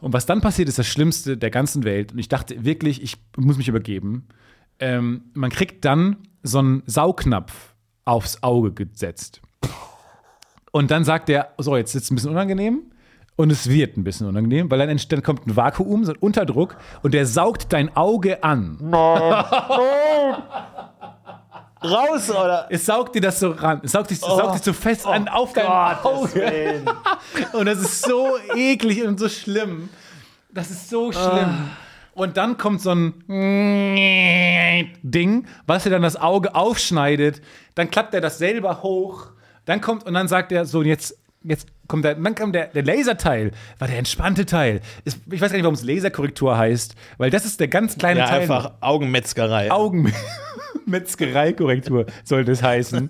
Und 0.00 0.12
was 0.12 0.26
dann 0.26 0.40
passiert, 0.40 0.68
ist 0.68 0.78
das 0.78 0.86
Schlimmste 0.86 1.36
der 1.36 1.50
ganzen 1.50 1.84
Welt. 1.84 2.12
Und 2.12 2.18
ich 2.18 2.28
dachte 2.28 2.64
wirklich, 2.64 3.02
ich 3.02 3.16
muss 3.36 3.56
mich 3.56 3.68
übergeben. 3.68 4.28
Ähm, 4.78 5.24
man 5.34 5.50
kriegt 5.50 5.84
dann 5.84 6.16
so 6.42 6.58
einen 6.58 6.82
Saugnapf 6.86 7.74
aufs 8.04 8.42
Auge 8.42 8.72
gesetzt. 8.72 9.42
Und 10.72 10.90
dann 10.90 11.04
sagt 11.04 11.28
er, 11.28 11.52
so, 11.58 11.76
jetzt 11.76 11.94
ist 11.94 12.04
es 12.04 12.10
ein 12.10 12.14
bisschen 12.14 12.30
unangenehm. 12.30 12.82
Und 13.36 13.50
es 13.50 13.68
wird 13.70 13.96
ein 13.96 14.04
bisschen 14.04 14.26
unangenehm, 14.26 14.70
weil 14.70 14.86
dann, 14.86 15.00
dann 15.08 15.22
kommt 15.22 15.46
ein 15.46 15.56
Vakuum, 15.56 16.04
so 16.04 16.12
ein 16.12 16.18
Unterdruck, 16.18 16.76
und 17.02 17.14
der 17.14 17.24
saugt 17.24 17.72
dein 17.72 17.96
Auge 17.96 18.44
an. 18.44 18.76
Raus, 21.82 22.28
oder? 22.30 22.66
Es 22.70 22.84
saugt 22.86 23.14
dir 23.14 23.20
das 23.22 23.40
so 23.40 23.50
ran. 23.52 23.80
Es 23.82 23.92
saugt 23.92 24.10
dich, 24.10 24.18
es 24.18 24.26
saugt 24.26 24.54
dich 24.56 24.62
so 24.62 24.72
fest 24.72 25.06
an 25.06 25.28
auf 25.28 25.52
dein 25.52 25.66
Auge. 25.66 26.82
Und 27.52 27.66
das 27.66 27.78
ist 27.78 28.02
so 28.02 28.36
eklig 28.54 29.02
und 29.04 29.18
so 29.18 29.28
schlimm. 29.28 29.88
Das 30.52 30.70
ist 30.70 30.90
so 30.90 31.10
schlimm. 31.12 31.70
Und 32.14 32.36
dann 32.36 32.58
kommt 32.58 32.82
so 32.82 32.90
ein 32.92 33.14
Ding, 35.02 35.46
was 35.66 35.84
dir 35.84 35.90
dann 35.90 36.02
das 36.02 36.16
Auge 36.16 36.54
aufschneidet. 36.54 37.40
Dann 37.74 37.90
klappt 37.90 38.12
er 38.14 38.20
das 38.20 38.38
selber 38.38 38.82
hoch. 38.82 39.28
Dann 39.64 39.80
kommt 39.80 40.04
und 40.06 40.14
dann 40.14 40.28
sagt 40.28 40.52
er 40.52 40.64
so, 40.66 40.82
jetzt, 40.82 41.16
jetzt 41.44 41.68
kommt 41.86 42.04
der, 42.04 42.16
dann 42.16 42.34
kommt 42.34 42.54
der, 42.54 42.66
der 42.66 42.82
Laserteil, 42.82 43.52
war 43.78 43.88
der 43.88 43.98
entspannte 43.98 44.44
Teil. 44.44 44.80
Ist, 45.04 45.18
ich 45.30 45.40
weiß 45.40 45.50
gar 45.50 45.56
nicht, 45.56 45.64
warum 45.64 45.74
es 45.74 45.82
Laserkorrektur 45.82 46.58
heißt, 46.58 46.94
weil 47.18 47.30
das 47.30 47.44
ist 47.44 47.60
der 47.60 47.68
ganz 47.68 47.96
kleine 47.96 48.20
Ja, 48.20 48.26
Teil. 48.26 48.40
einfach 48.42 48.72
Augenmetzgerei. 48.80 49.70
Augenmetzgereikorrektur 50.86 52.06
sollte 52.24 52.52
es 52.52 52.62
heißen. 52.62 53.08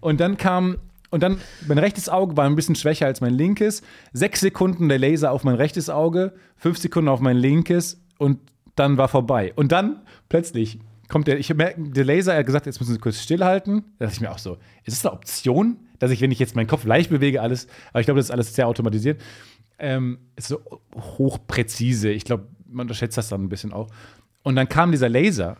Und 0.00 0.20
dann 0.20 0.36
kam, 0.36 0.78
und 1.10 1.22
dann, 1.22 1.38
mein 1.66 1.78
rechtes 1.78 2.08
Auge 2.08 2.36
war 2.36 2.46
ein 2.46 2.56
bisschen 2.56 2.74
schwächer 2.74 3.06
als 3.06 3.20
mein 3.20 3.34
linkes. 3.34 3.82
Sechs 4.12 4.40
Sekunden 4.40 4.88
der 4.88 4.98
Laser 4.98 5.32
auf 5.32 5.44
mein 5.44 5.54
rechtes 5.54 5.90
Auge, 5.90 6.32
fünf 6.56 6.78
Sekunden 6.78 7.08
auf 7.08 7.20
mein 7.20 7.36
linkes 7.36 8.00
und 8.18 8.38
dann 8.76 8.96
war 8.96 9.08
vorbei. 9.08 9.52
Und 9.54 9.72
dann 9.72 10.02
plötzlich 10.28 10.78
kommt 11.08 11.28
der, 11.28 11.38
ich 11.38 11.52
merke, 11.54 11.80
der 11.80 12.04
Laser, 12.04 12.32
er 12.32 12.40
hat 12.40 12.46
gesagt, 12.46 12.66
jetzt 12.66 12.80
müssen 12.80 12.94
Sie 12.94 12.98
kurz 12.98 13.20
stillhalten. 13.20 13.84
Da 13.98 14.06
dachte 14.06 14.16
ich 14.16 14.20
mir 14.20 14.32
auch 14.32 14.38
so, 14.38 14.58
ist 14.84 14.96
das 14.96 15.06
eine 15.06 15.14
Option, 15.14 15.76
dass 15.98 16.10
ich, 16.10 16.20
wenn 16.20 16.32
ich 16.32 16.38
jetzt 16.38 16.56
meinen 16.56 16.66
Kopf 16.66 16.84
leicht 16.84 17.10
bewege, 17.10 17.40
alles, 17.40 17.68
aber 17.90 18.00
ich 18.00 18.06
glaube, 18.06 18.18
das 18.18 18.26
ist 18.26 18.32
alles 18.32 18.54
sehr 18.54 18.66
automatisiert, 18.66 19.20
ähm, 19.78 20.18
ist 20.36 20.48
so 20.48 20.60
hochpräzise. 20.96 22.10
Ich 22.10 22.24
glaube, 22.24 22.46
man 22.66 22.84
unterschätzt 22.84 23.16
das 23.16 23.28
dann 23.28 23.44
ein 23.44 23.48
bisschen 23.48 23.72
auch. 23.72 23.88
Und 24.42 24.56
dann 24.56 24.68
kam 24.68 24.90
dieser 24.90 25.08
Laser 25.08 25.56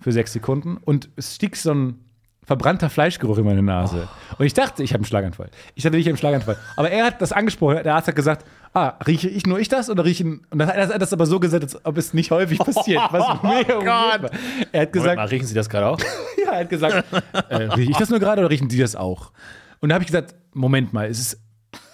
für 0.00 0.12
sechs 0.12 0.32
Sekunden 0.32 0.76
und 0.76 1.08
es 1.16 1.34
stieg 1.34 1.56
so 1.56 1.72
ein 1.72 2.06
verbrannter 2.46 2.88
Fleischgeruch 2.88 3.38
in 3.38 3.44
meine 3.44 3.62
Nase. 3.62 4.08
Und 4.38 4.46
ich 4.46 4.54
dachte, 4.54 4.84
ich 4.84 4.92
habe 4.92 5.00
einen 5.00 5.04
Schlaganfall. 5.04 5.50
Ich 5.74 5.82
dachte, 5.82 5.96
ich 5.96 6.04
habe 6.04 6.10
einen 6.10 6.16
Schlaganfall. 6.16 6.56
Aber 6.76 6.90
er 6.90 7.06
hat 7.06 7.20
das 7.20 7.32
angesprochen. 7.32 7.82
Der 7.82 7.96
Arzt 7.96 8.06
hat 8.06 8.14
gesagt, 8.14 8.46
ah, 8.72 8.94
rieche 9.04 9.28
ich 9.28 9.46
nur 9.46 9.58
ich 9.58 9.68
das 9.68 9.90
oder 9.90 10.04
riechen? 10.04 10.46
Und 10.50 10.60
dann 10.60 10.68
hat 10.68 10.76
er 10.76 10.98
das 10.98 11.12
aber 11.12 11.26
so 11.26 11.40
gesagt, 11.40 11.64
als 11.64 11.84
ob 11.84 11.98
es 11.98 12.14
nicht 12.14 12.30
häufig 12.30 12.58
passiert. 12.58 13.02
Was 13.10 13.42
mega 13.42 13.74
weird 13.84 14.22
war. 14.22 14.30
Er 14.70 14.82
hat 14.82 14.92
gesagt, 14.92 15.16
mal, 15.16 15.26
riechen 15.26 15.46
Sie 15.46 15.54
das 15.54 15.68
gerade 15.68 15.88
auch? 15.88 15.98
ja, 16.44 16.52
er 16.52 16.60
hat 16.60 16.70
gesagt, 16.70 17.04
äh, 17.48 17.56
rieche 17.56 17.90
ich 17.90 17.96
das 17.96 18.10
nur 18.10 18.20
gerade 18.20 18.42
oder 18.42 18.50
riechen 18.50 18.70
Sie 18.70 18.78
das 18.78 18.94
auch? 18.94 19.32
Und 19.80 19.88
da 19.88 19.96
habe 19.96 20.04
ich 20.04 20.08
gesagt, 20.08 20.36
Moment 20.54 20.92
mal, 20.92 21.08
ist 21.08 21.18
es, 21.18 21.40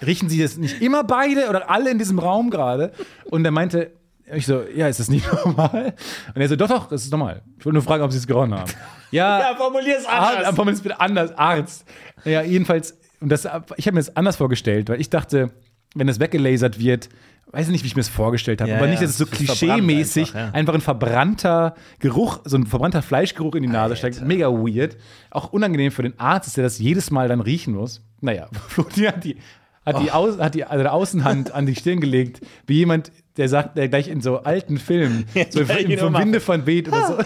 riechen 0.06 0.28
Sie 0.28 0.40
das 0.40 0.58
nicht 0.58 0.82
immer 0.82 1.02
beide 1.02 1.48
oder 1.48 1.70
alle 1.70 1.90
in 1.90 1.98
diesem 1.98 2.18
Raum 2.18 2.50
gerade? 2.50 2.92
Und 3.24 3.42
er 3.46 3.52
meinte, 3.52 3.92
ich 4.34 4.46
so, 4.46 4.62
ja, 4.74 4.88
ist 4.88 5.00
das 5.00 5.08
nicht 5.08 5.26
normal? 5.44 5.94
Und 6.34 6.40
er 6.40 6.48
so, 6.48 6.56
doch, 6.56 6.68
doch, 6.68 6.88
das 6.88 7.04
ist 7.04 7.10
normal. 7.10 7.42
Ich 7.58 7.64
wollte 7.64 7.74
nur 7.74 7.82
fragen, 7.82 8.02
ob 8.02 8.12
Sie 8.12 8.18
es 8.18 8.26
gerochen 8.26 8.54
haben. 8.54 8.70
Ja, 9.10 9.38
Ja, 9.50 9.54
formulier 9.56 9.96
es 9.98 10.06
Arzt, 10.06 10.36
anders. 10.38 10.54
formulier 10.54 10.74
es 10.76 10.82
bitte 10.82 11.00
anders, 11.00 11.36
Arzt. 11.36 11.84
Ja, 12.24 12.42
jedenfalls, 12.42 12.98
und 13.20 13.28
das, 13.28 13.44
ich 13.76 13.86
habe 13.86 13.94
mir 13.94 14.00
das 14.00 14.16
anders 14.16 14.36
vorgestellt, 14.36 14.88
weil 14.88 15.00
ich 15.00 15.10
dachte, 15.10 15.50
wenn 15.94 16.06
das 16.06 16.18
weggelasert 16.20 16.78
wird, 16.78 17.08
weiß 17.50 17.68
nicht, 17.68 17.82
wie 17.82 17.88
ich 17.88 17.96
mir 17.96 18.00
das 18.00 18.08
vorgestellt 18.08 18.62
habe, 18.62 18.70
Ja, 18.70 18.78
aber 18.78 18.86
nicht, 18.86 19.02
dass 19.02 19.10
es 19.10 19.18
so 19.18 19.26
klischee-mäßig 19.26 20.28
einfach, 20.34 20.34
ja. 20.34 20.50
einfach 20.52 20.74
ein 20.74 20.80
verbrannter 20.80 21.74
Geruch, 21.98 22.40
so 22.44 22.56
ein 22.56 22.66
verbrannter 22.66 23.02
Fleischgeruch 23.02 23.54
in 23.56 23.62
die 23.62 23.68
Nase 23.68 23.96
steigt. 23.96 24.22
Mega 24.22 24.46
weird. 24.50 24.96
Auch 25.30 25.52
unangenehm 25.52 25.92
für 25.92 26.02
den 26.02 26.18
Arzt, 26.18 26.56
der 26.56 26.64
das 26.64 26.78
jedes 26.78 27.10
Mal 27.10 27.28
dann 27.28 27.40
riechen 27.40 27.74
muss. 27.74 28.00
Naja, 28.20 28.48
Florian 28.68 29.14
hat 29.16 29.24
die, 29.24 29.36
hat 29.84 30.00
die, 30.00 30.10
Au 30.12 30.38
hat 30.38 30.54
die 30.54 30.64
also 30.64 30.82
die 30.82 30.88
Außenhand 30.88 31.52
an 31.52 31.66
die 31.66 31.74
Stirn 31.74 32.00
gelegt, 32.00 32.40
wie 32.66 32.76
jemand, 32.78 33.12
der 33.36 33.48
sagt, 33.48 33.76
der 33.76 33.88
gleich 33.88 34.08
in 34.08 34.20
so 34.20 34.38
alten 34.42 34.78
Filmen, 34.78 35.26
so 35.50 35.60
Ja, 35.62 35.74
im, 35.76 35.88
genau 35.88 36.02
vom. 36.04 36.14
Winde 36.18 36.40
von 36.40 36.66
weht 36.66 36.88
oder 36.88 37.06
so. 37.06 37.18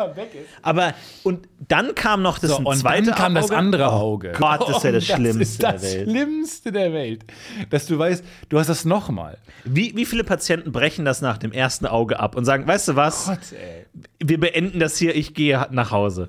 Ja, 0.00 0.14
weg 0.14 0.30
ist. 0.32 0.46
Aber, 0.62 0.94
und 1.24 1.48
dann 1.66 1.92
kam 1.96 2.22
noch 2.22 2.38
das 2.38 2.52
So, 2.52 2.58
und 2.58 2.76
zweite 2.76 3.06
dann 3.06 3.14
kam 3.16 3.34
das 3.34 3.46
Auge. 3.46 3.56
andere 3.56 3.90
Auge. 3.90 4.32
Oh 4.32 4.38
Gott, 4.38 4.60
das 4.68 4.76
ist 4.76 4.84
ja 4.84 4.92
das 4.92 5.08
Und 5.10 5.16
Schlimmste 5.16 5.38
Das 5.40 5.48
ist 5.50 5.62
das 5.64 5.80
der 5.82 5.90
Welt. 5.98 6.08
Schlimmste 6.08 6.72
der 6.72 6.92
Welt. 6.92 7.24
Dass 7.70 7.86
du 7.86 7.98
weißt, 7.98 8.24
du 8.48 8.58
hast 8.60 8.68
das 8.68 8.84
nochmal. 8.84 9.38
Wie, 9.64 9.96
wie 9.96 10.04
viele 10.06 10.22
Patienten 10.22 10.70
brechen 10.70 11.04
das 11.04 11.20
nach 11.20 11.36
dem 11.36 11.50
ersten 11.50 11.84
Auge 11.84 12.20
ab 12.20 12.36
und 12.36 12.44
sagen, 12.44 12.64
weißt 12.64 12.86
du 12.86 12.94
was, 12.94 13.28
ey. 13.28 13.86
wir 14.20 14.38
beenden 14.38 14.78
das 14.78 14.96
hier, 14.98 15.16
ich 15.16 15.34
gehe 15.34 15.66
nach 15.72 15.90
Hause. 15.90 16.28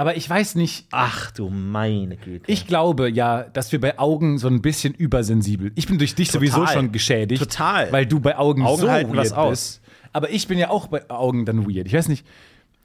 Aber 0.00 0.16
ich 0.16 0.30
weiß 0.30 0.54
nicht, 0.54 0.86
Ach 0.92 1.30
du 1.30 1.50
meine 1.50 2.16
Güte. 2.16 2.50
ich 2.50 2.66
glaube 2.66 3.10
ja, 3.10 3.42
dass 3.42 3.70
wir 3.70 3.78
bei 3.82 3.98
Augen 3.98 4.38
so 4.38 4.48
ein 4.48 4.62
bisschen 4.62 4.94
übersensibel. 4.94 5.72
Ich 5.74 5.88
bin 5.88 5.98
durch 5.98 6.14
dich 6.14 6.30
sowieso 6.30 6.66
schon 6.66 6.90
geschädigt. 6.90 7.42
Total. 7.42 7.92
Weil 7.92 8.06
du 8.06 8.18
bei 8.18 8.38
Augen, 8.38 8.62
Augen 8.62 8.80
so 8.80 8.90
halten 8.90 9.10
weird 9.10 9.18
was 9.18 9.32
aus. 9.34 9.50
bist. 9.50 9.82
Aber 10.14 10.30
ich 10.30 10.48
bin 10.48 10.58
ja 10.58 10.70
auch 10.70 10.86
bei 10.86 11.10
Augen 11.10 11.44
dann 11.44 11.66
weird. 11.68 11.86
Ich 11.86 11.92
weiß 11.92 12.08
nicht, 12.08 12.26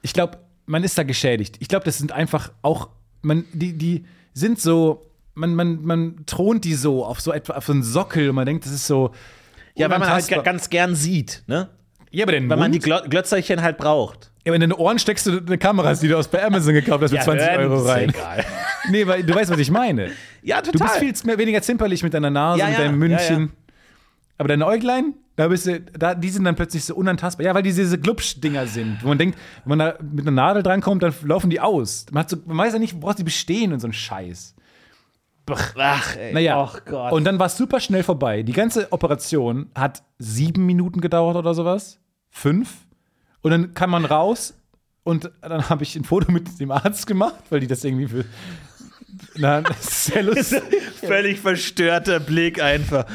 ich 0.02 0.12
glaube, 0.12 0.36
man 0.66 0.84
ist 0.84 0.98
da 0.98 1.04
geschädigt. 1.04 1.56
Ich 1.60 1.68
glaube, 1.68 1.86
das 1.86 1.96
sind 1.96 2.12
einfach 2.12 2.52
auch, 2.60 2.90
man, 3.22 3.46
die, 3.54 3.72
die 3.72 4.04
sind 4.34 4.60
so, 4.60 5.06
man, 5.32 5.54
man, 5.54 5.86
man 5.86 6.26
thront 6.26 6.66
die 6.66 6.74
so 6.74 7.02
auf 7.02 7.22
so 7.22 7.32
etwa 7.32 7.54
auf 7.54 7.64
so 7.64 7.72
einen 7.72 7.82
Sockel 7.82 8.28
und 8.28 8.34
man 8.34 8.44
denkt, 8.44 8.66
das 8.66 8.72
ist 8.74 8.86
so. 8.86 9.12
ja, 9.74 9.88
weil 9.88 10.00
man 10.00 10.10
halt 10.10 10.44
ganz 10.44 10.68
gern 10.68 10.94
sieht, 10.94 11.44
ne? 11.46 11.70
Ja, 12.16 12.24
aber 12.24 12.32
den 12.32 12.48
Weil 12.48 12.56
man 12.56 12.72
die 12.72 12.78
Glö 12.78 13.00
Glötzerchen 13.08 13.62
halt 13.62 13.76
braucht. 13.78 14.30
Ja, 14.44 14.50
aber 14.50 14.54
in 14.56 14.60
deine 14.62 14.76
Ohren 14.76 14.98
steckst 14.98 15.26
du 15.26 15.38
eine 15.38 15.58
Kamera, 15.58 15.92
die 15.94 16.08
du 16.08 16.16
aus 16.16 16.28
bei 16.28 16.44
Amazon 16.44 16.72
gekauft 16.74 17.02
hast, 17.02 17.10
für 17.10 17.18
20 17.20 17.46
hören, 17.48 17.60
Euro 17.70 17.82
ist 17.82 17.88
rein. 17.88 18.08
Egal. 18.10 18.44
Nee, 18.88 19.04
weil 19.06 19.24
du 19.24 19.34
weißt, 19.34 19.50
was 19.50 19.58
ich 19.58 19.70
meine. 19.70 20.12
Ja, 20.42 20.62
Du 20.62 20.70
total. 20.70 21.00
bist 21.00 21.20
viel 21.20 21.26
mehr, 21.26 21.38
weniger 21.38 21.60
zimperlich 21.60 22.04
mit 22.04 22.14
deiner 22.14 22.30
Nase, 22.30 22.60
Ja, 22.60 22.66
mit 22.66 22.78
ja, 22.78 22.84
deinem 22.84 22.98
Mündchen. 23.00 23.40
ja, 23.40 23.46
ja. 23.46 23.50
Aber 24.38 24.48
deine 24.48 24.64
Äuglein, 24.66 25.14
da 25.34 25.48
bist 25.48 25.66
du, 25.66 25.80
da, 25.80 26.14
die 26.14 26.28
sind 26.28 26.44
dann 26.44 26.54
plötzlich 26.54 26.84
so 26.84 26.94
unantastbar. 26.94 27.44
Ja, 27.46 27.52
weil 27.54 27.62
die 27.64 27.72
diese 27.72 27.98
Glubsch-Dinger 27.98 28.66
sind. 28.68 28.98
Wo 29.02 29.08
man 29.08 29.18
denkt, 29.18 29.36
wenn 29.64 29.76
man 29.76 29.78
da 29.80 29.98
mit 30.00 30.20
einer 30.24 30.30
Nadel 30.30 30.62
drankommt, 30.62 31.02
dann 31.02 31.12
laufen 31.24 31.50
die 31.50 31.58
aus. 31.58 32.06
Man, 32.12 32.28
so, 32.28 32.36
man 32.46 32.56
weiß 32.58 32.74
ja 32.74 32.78
nicht, 32.78 32.94
wo 32.94 33.00
braucht 33.00 33.18
die 33.18 33.24
bestehen 33.24 33.72
und 33.72 33.80
so 33.80 33.88
ein 33.88 33.92
Scheiß. 33.92 34.54
Ach, 35.78 36.16
ey. 36.16 36.32
Naja, 36.32 36.60
Ach 36.60 36.84
Gott. 36.84 37.12
und 37.12 37.24
dann 37.24 37.38
war 37.38 37.46
es 37.46 37.56
super 37.56 37.80
schnell 37.80 38.02
vorbei. 38.02 38.42
Die 38.42 38.52
ganze 38.52 38.92
Operation 38.92 39.70
hat 39.74 40.02
sieben 40.18 40.66
Minuten 40.66 41.00
gedauert 41.00 41.36
oder 41.36 41.54
sowas. 41.54 41.98
Fünf. 42.36 42.68
Und 43.40 43.50
dann 43.50 43.72
kann 43.72 43.88
man 43.88 44.04
raus 44.04 44.54
und 45.04 45.30
dann 45.40 45.68
habe 45.70 45.84
ich 45.84 45.96
ein 45.96 46.04
Foto 46.04 46.30
mit 46.30 46.60
dem 46.60 46.70
Arzt 46.70 47.06
gemacht, 47.06 47.44
weil 47.48 47.60
die 47.60 47.66
das 47.66 47.82
irgendwie 47.82 48.08
für. 48.08 48.24
Na, 49.36 49.62
sehr 49.80 50.22
lustig. 50.24 50.62
Völlig 51.00 51.40
verstörter 51.40 52.20
Blick 52.20 52.60
einfach. 52.62 53.06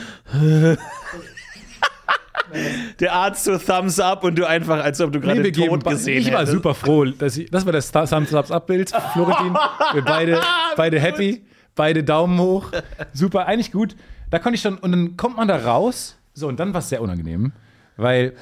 Der 2.99 3.13
Arzt 3.13 3.43
so 3.43 3.57
Thumbs 3.59 3.99
up 3.99 4.23
und 4.23 4.35
du 4.39 4.45
einfach, 4.47 4.83
als 4.83 4.99
ob 5.01 5.11
du 5.11 5.19
gerade 5.19 5.51
geben 5.51 5.79
tot 5.79 5.93
gesehen 5.93 6.17
Ich 6.21 6.31
war 6.31 6.39
hättest. 6.39 6.53
super 6.53 6.73
froh. 6.73 7.05
Dass 7.05 7.37
ich, 7.37 7.51
das 7.51 7.65
war 7.65 7.73
das 7.73 7.91
Thumbs 7.91 8.33
Up-Bild, 8.33 8.91
Florentin. 9.13 9.53
Wir 9.93 10.01
beide, 10.03 10.41
beide 10.75 10.99
happy, 10.99 11.45
beide 11.75 12.03
Daumen 12.03 12.39
hoch. 12.39 12.71
Super, 13.13 13.45
eigentlich 13.45 13.71
gut. 13.71 13.95
Da 14.31 14.39
konnte 14.39 14.55
ich 14.55 14.61
schon, 14.61 14.79
und 14.79 14.91
dann 14.91 15.15
kommt 15.15 15.37
man 15.37 15.47
da 15.47 15.57
raus. 15.57 16.17
So, 16.33 16.47
und 16.47 16.59
dann 16.59 16.73
war 16.73 16.79
es 16.79 16.89
sehr 16.89 17.01
unangenehm, 17.01 17.51
weil 17.97 18.33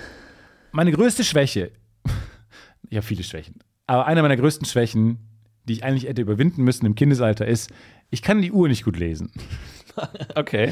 meine 0.71 0.91
größte 0.91 1.23
Schwäche, 1.23 1.71
ich 2.89 2.97
habe 2.97 3.05
viele 3.05 3.23
Schwächen, 3.23 3.59
aber 3.87 4.05
eine 4.05 4.21
meiner 4.21 4.37
größten 4.37 4.65
Schwächen, 4.65 5.19
die 5.65 5.73
ich 5.73 5.83
eigentlich 5.83 6.07
hätte 6.09 6.21
überwinden 6.21 6.63
müssen 6.63 6.85
im 6.85 6.95
Kindesalter, 6.95 7.47
ist, 7.47 7.71
ich 8.09 8.21
kann 8.21 8.41
die 8.41 8.51
Uhr 8.51 8.67
nicht 8.67 8.83
gut 8.83 8.97
lesen. 8.97 9.31
Okay. 10.35 10.71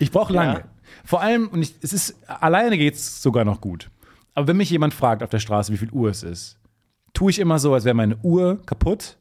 Ich 0.00 0.10
brauche 0.10 0.32
lange. 0.32 0.54
Ja. 0.54 0.64
Vor 1.04 1.20
allem, 1.20 1.46
und 1.46 1.62
ich, 1.62 1.76
es 1.82 1.92
ist, 1.92 2.28
alleine 2.28 2.76
geht 2.76 2.94
es 2.94 3.22
sogar 3.22 3.44
noch 3.44 3.60
gut. 3.60 3.90
Aber 4.34 4.48
wenn 4.48 4.56
mich 4.56 4.70
jemand 4.70 4.92
fragt 4.92 5.22
auf 5.22 5.30
der 5.30 5.38
Straße, 5.38 5.72
wie 5.72 5.76
viel 5.76 5.90
Uhr 5.90 6.10
es 6.10 6.24
ist, 6.24 6.58
tue 7.12 7.30
ich 7.30 7.38
immer 7.38 7.60
so, 7.60 7.72
als 7.74 7.84
wäre 7.84 7.94
meine 7.94 8.16
Uhr 8.18 8.60
kaputt. 8.66 9.18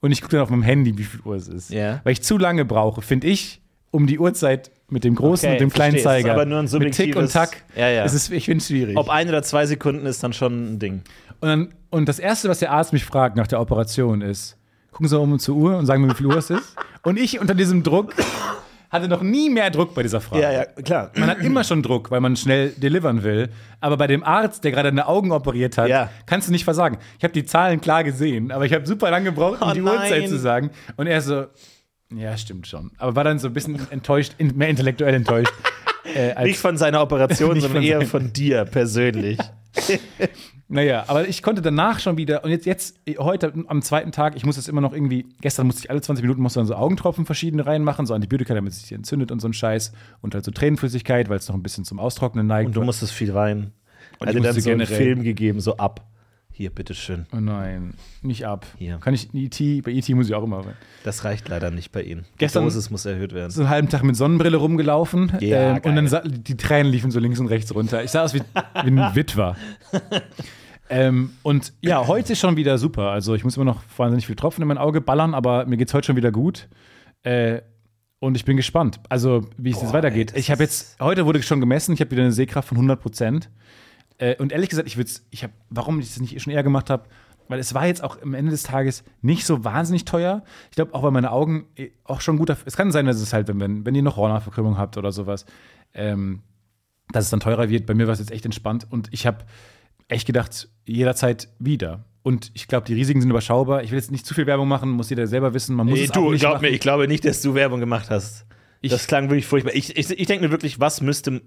Und 0.00 0.10
ich 0.10 0.22
gucke 0.22 0.32
dann 0.32 0.42
auf 0.42 0.50
meinem 0.50 0.62
Handy, 0.62 0.98
wie 0.98 1.04
viel 1.04 1.20
Uhr 1.20 1.36
es 1.36 1.46
ist. 1.46 1.70
Ja. 1.70 2.00
Weil 2.02 2.12
ich 2.12 2.22
zu 2.22 2.36
lange 2.36 2.64
brauche, 2.64 3.00
finde 3.00 3.28
ich, 3.28 3.62
um 3.90 4.06
die 4.06 4.18
Uhrzeit 4.18 4.72
mit 4.90 5.04
dem 5.04 5.14
großen 5.14 5.46
Okay, 5.48 5.54
und 5.56 5.60
dem 5.60 5.70
kleinen 5.70 5.92
verstehe. 5.98 6.12
Es 6.18 6.22
Zeiger. 6.22 6.32
aber 6.34 6.44
nur 6.46 6.58
ein 6.58 6.68
mit 6.78 6.94
Tick 6.94 7.14
und 7.16 7.30
Tack. 7.32 7.62
Ja, 7.76 7.88
ja. 7.88 8.04
Es 8.04 8.14
ist, 8.14 8.30
ich 8.32 8.46
finde 8.46 8.58
es 8.62 8.68
schwierig. 8.68 8.96
Ob 8.96 9.08
ein 9.10 9.28
oder 9.28 9.42
zwei 9.42 9.66
Sekunden 9.66 10.06
ist 10.06 10.22
dann 10.22 10.32
schon 10.32 10.74
ein 10.74 10.78
Ding. 10.78 11.02
Und, 11.40 11.48
dann, 11.48 11.68
und 11.90 12.08
das 12.08 12.18
Erste, 12.18 12.48
was 12.48 12.58
der 12.58 12.72
Arzt 12.72 12.92
mich 12.92 13.04
fragt 13.04 13.36
nach 13.36 13.46
der 13.46 13.60
Operation 13.60 14.22
ist, 14.22 14.56
gucken 14.90 15.08
Sie 15.08 15.18
um 15.18 15.38
zur 15.38 15.56
Uhr 15.56 15.76
und 15.76 15.86
sagen 15.86 16.02
mir, 16.02 16.10
wie 16.10 16.14
viel 16.16 16.26
Uhr 16.26 16.36
es 16.38 16.50
ist. 16.50 16.74
Und 17.04 17.16
ich 17.16 17.38
unter 17.40 17.54
diesem 17.54 17.84
Druck 17.84 18.12
hatte 18.90 19.06
noch 19.06 19.22
nie 19.22 19.48
mehr 19.50 19.70
Druck 19.70 19.94
bei 19.94 20.02
dieser 20.02 20.20
Frage. 20.20 20.66
klar. 20.82 21.10
Man 21.14 21.28
hat 21.30 21.38
immer 21.40 21.62
schon 21.62 21.82
Druck, 21.82 22.10
weil 22.10 22.20
man 22.20 22.36
schnell 22.36 22.70
delivern 22.70 23.22
will. 23.22 23.50
Aber 23.80 23.96
bei 23.96 24.06
dem 24.08 24.24
Arzt, 24.24 24.64
der 24.64 24.72
gerade 24.72 24.88
deine 24.88 25.06
Augen 25.06 25.30
operiert 25.30 25.78
hat, 25.78 25.88
Ja. 25.88 26.10
kannst 26.26 26.48
du 26.48 26.52
nicht 26.52 26.64
versagen. 26.64 26.98
Ich 27.18 27.24
habe 27.24 27.32
die 27.32 27.44
Zahlen 27.44 27.80
klar 27.80 28.02
gesehen, 28.02 28.50
aber 28.50 28.64
ich 28.66 28.72
habe 28.72 28.84
super 28.86 29.10
lange 29.10 29.26
gebraucht, 29.26 29.62
um 29.62 29.68
Oh 29.70 29.72
die 29.74 29.80
nein. 29.80 29.94
Uhrzeit 29.94 30.28
zu 30.28 30.38
sagen. 30.38 30.70
Und 30.96 31.06
er 31.06 31.20
so, 31.20 31.44
ja, 32.14 32.36
stimmt 32.36 32.66
schon. 32.66 32.90
Aber 32.98 33.16
war 33.16 33.24
dann 33.24 33.38
so 33.38 33.48
ein 33.48 33.52
bisschen 33.52 33.78
enttäuscht, 33.90 34.34
mehr 34.38 34.68
intellektuell 34.68 35.14
enttäuscht. 35.14 35.52
Äh, 36.14 36.32
als, 36.32 36.46
Nicht 36.46 36.58
von 36.58 36.78
seiner 36.78 37.02
Operation, 37.02 37.60
sondern 37.60 37.82
eher 37.82 38.00
von 38.06 38.32
dir 38.32 38.64
persönlich. 38.64 39.38
naja, 40.68 41.04
aber 41.06 41.28
ich 41.28 41.42
konnte 41.42 41.60
danach 41.60 42.00
schon 42.00 42.16
wieder, 42.16 42.44
und 42.44 42.50
jetzt, 42.50 42.66
jetzt, 42.66 42.98
heute 43.18 43.52
am 43.66 43.82
zweiten 43.82 44.10
Tag, 44.10 44.34
ich 44.36 44.46
muss 44.46 44.56
das 44.56 44.68
immer 44.68 44.80
noch 44.80 44.92
irgendwie, 44.92 45.26
gestern 45.40 45.66
musste 45.66 45.82
ich 45.84 45.90
alle 45.90 46.00
20 46.00 46.22
Minuten 46.22 46.40
musste 46.40 46.60
dann 46.60 46.66
so 46.66 46.74
Augentropfen 46.76 47.26
verschiedene 47.26 47.66
reinmachen, 47.66 48.06
so 48.06 48.14
Antibiotika, 48.14 48.54
damit 48.54 48.72
es 48.72 48.80
sich 48.80 48.92
entzündet 48.92 49.30
und 49.30 49.40
so 49.40 49.48
ein 49.48 49.52
Scheiß. 49.52 49.92
Und 50.20 50.34
halt 50.34 50.44
so 50.44 50.50
Tränenflüssigkeit, 50.50 51.28
weil 51.28 51.38
es 51.38 51.48
noch 51.48 51.54
ein 51.54 51.62
bisschen 51.62 51.84
zum 51.84 52.00
Austrocknen 52.00 52.46
neigt. 52.46 52.68
Und 52.68 52.76
du 52.76 52.82
musstest 52.82 53.12
viel 53.12 53.34
weinen. 53.34 53.72
Und 54.18 54.28
also 54.28 54.40
dann 54.40 54.58
so 54.58 54.70
einen 54.70 54.86
Film 54.86 55.22
gegeben, 55.22 55.60
so 55.60 55.76
ab. 55.76 56.06
Hier, 56.58 56.70
bitteschön. 56.70 57.26
Oh 57.32 57.36
nein, 57.38 57.94
nicht 58.20 58.44
ab. 58.44 58.66
Hier. 58.78 58.98
Kann 59.00 59.14
ich 59.14 59.32
E.T., 59.32 59.80
bei 59.82 59.92
E.T. 59.92 60.12
muss 60.14 60.26
ich 60.28 60.34
auch 60.34 60.42
immer 60.42 60.58
rein. 60.66 60.74
Das 61.04 61.22
reicht 61.22 61.48
leider 61.48 61.70
nicht 61.70 61.92
bei 61.92 62.02
Ihnen. 62.02 62.24
Gestern- 62.36 62.64
Die 62.64 62.66
Dosis 62.66 62.90
muss 62.90 63.04
erhöht 63.06 63.32
werden. 63.32 63.52
So 63.52 63.60
einen 63.60 63.70
halben 63.70 63.88
Tag 63.88 64.02
mit 64.02 64.16
Sonnenbrille 64.16 64.56
rumgelaufen 64.56 65.30
Ja, 65.38 65.76
ähm, 65.76 65.80
und 65.84 65.94
dann 65.94 66.42
die 66.42 66.56
Tränen 66.56 66.90
liefen 66.90 67.12
so 67.12 67.20
links 67.20 67.38
und 67.38 67.46
rechts 67.46 67.72
runter. 67.72 68.02
Ich 68.02 68.10
sah 68.10 68.24
aus 68.24 68.34
wie, 68.34 68.40
wie 68.82 68.90
ein 68.90 69.14
Witwer. 69.14 69.54
ähm, 70.90 71.30
und 71.44 71.72
ja, 71.80 72.04
heute 72.08 72.32
ist 72.32 72.40
schon 72.40 72.56
wieder 72.56 72.76
super. 72.76 73.10
Also 73.12 73.36
ich 73.36 73.44
muss 73.44 73.54
immer 73.56 73.64
noch 73.66 73.80
wahnsinnig 73.96 74.26
viel 74.26 74.34
Tropfen 74.34 74.60
in 74.62 74.66
mein 74.66 74.78
Auge 74.78 75.00
ballern, 75.00 75.34
aber 75.34 75.64
mir 75.66 75.76
geht 75.76 75.86
es 75.86 75.94
heute 75.94 76.06
schon 76.06 76.16
wieder 76.16 76.32
gut. 76.32 76.68
Äh, 77.22 77.60
und 78.18 78.36
ich 78.36 78.44
bin 78.44 78.56
gespannt, 78.56 78.98
also 79.08 79.48
wie 79.58 79.70
es 79.70 79.80
jetzt 79.80 79.92
weitergeht. 79.92 80.32
ey, 80.34 80.40
ich 80.40 80.50
habe 80.50 80.64
jetzt, 80.64 80.98
heute 81.00 81.24
wurde 81.24 81.40
schon 81.40 81.60
gemessen, 81.60 81.92
ich 81.92 82.00
habe 82.00 82.10
wieder 82.10 82.22
eine 82.22 82.32
Sehkraft 82.32 82.66
von 82.66 82.78
100 82.78 83.00
Prozent. 83.00 83.48
Äh, 84.18 84.36
und 84.36 84.52
ehrlich 84.52 84.68
gesagt, 84.68 84.88
ich 84.88 84.96
würde 84.96 85.10
ich 85.30 85.42
habe, 85.42 85.52
warum 85.70 85.98
ich 86.00 86.08
das 86.08 86.20
nicht 86.20 86.40
schon 86.42 86.52
eher 86.52 86.62
gemacht 86.62 86.90
habe, 86.90 87.04
weil 87.48 87.58
es 87.60 87.72
war 87.72 87.86
jetzt 87.86 88.02
auch 88.04 88.20
am 88.20 88.34
Ende 88.34 88.50
des 88.50 88.62
Tages 88.62 89.04
nicht 89.22 89.46
so 89.46 89.64
wahnsinnig 89.64 90.04
teuer. 90.04 90.44
Ich 90.70 90.76
glaube, 90.76 90.92
auch 90.94 91.02
weil 91.02 91.12
meine 91.12 91.30
Augen 91.32 91.66
eh 91.76 91.90
auch 92.04 92.20
schon 92.20 92.36
gut. 92.36 92.50
Es 92.66 92.76
kann 92.76 92.92
sein, 92.92 93.06
dass 93.06 93.20
es 93.20 93.32
halt, 93.32 93.48
wenn, 93.48 93.58
wenn, 93.60 93.86
wenn 93.86 93.94
ihr 93.94 94.02
noch 94.02 94.16
Hornhautverkrümmung 94.16 94.76
habt 94.76 94.98
oder 94.98 95.12
sowas, 95.12 95.46
ähm, 95.94 96.42
dass 97.10 97.24
es 97.24 97.30
dann 97.30 97.40
teurer 97.40 97.70
wird. 97.70 97.86
Bei 97.86 97.94
mir 97.94 98.06
war 98.06 98.12
es 98.12 98.18
jetzt 98.18 98.30
echt 98.32 98.44
entspannt 98.44 98.86
und 98.90 99.08
ich 99.12 99.26
habe 99.26 99.44
echt 100.08 100.26
gedacht, 100.26 100.68
jederzeit 100.84 101.48
wieder. 101.58 102.04
Und 102.22 102.50
ich 102.52 102.68
glaube, 102.68 102.84
die 102.86 102.92
Risiken 102.94 103.22
sind 103.22 103.30
überschaubar. 103.30 103.82
Ich 103.82 103.90
will 103.92 103.98
jetzt 103.98 104.10
nicht 104.10 104.26
zu 104.26 104.34
viel 104.34 104.46
Werbung 104.46 104.68
machen, 104.68 104.90
muss 104.90 105.08
jeder 105.08 105.26
selber 105.26 105.54
wissen. 105.54 105.74
Man 105.74 105.86
muss 105.86 105.98
Nee, 105.98 106.04
es 106.04 106.10
auch 106.10 106.14
du, 106.16 106.30
nicht 106.32 106.40
glaub 106.40 106.54
machen. 106.54 106.62
mir, 106.62 106.68
ich 106.68 106.80
glaube 106.80 107.08
nicht, 107.08 107.24
dass 107.24 107.40
du 107.40 107.54
Werbung 107.54 107.80
gemacht 107.80 108.10
hast. 108.10 108.44
Ich- 108.82 108.90
das 108.90 109.06
klang 109.06 109.30
wirklich 109.30 109.46
furchtbar. 109.46 109.74
Ich, 109.74 109.96
ich, 109.96 110.10
ich 110.10 110.26
denke 110.26 110.44
mir 110.44 110.50
wirklich, 110.50 110.78
was 110.80 111.00
müsste, 111.00 111.40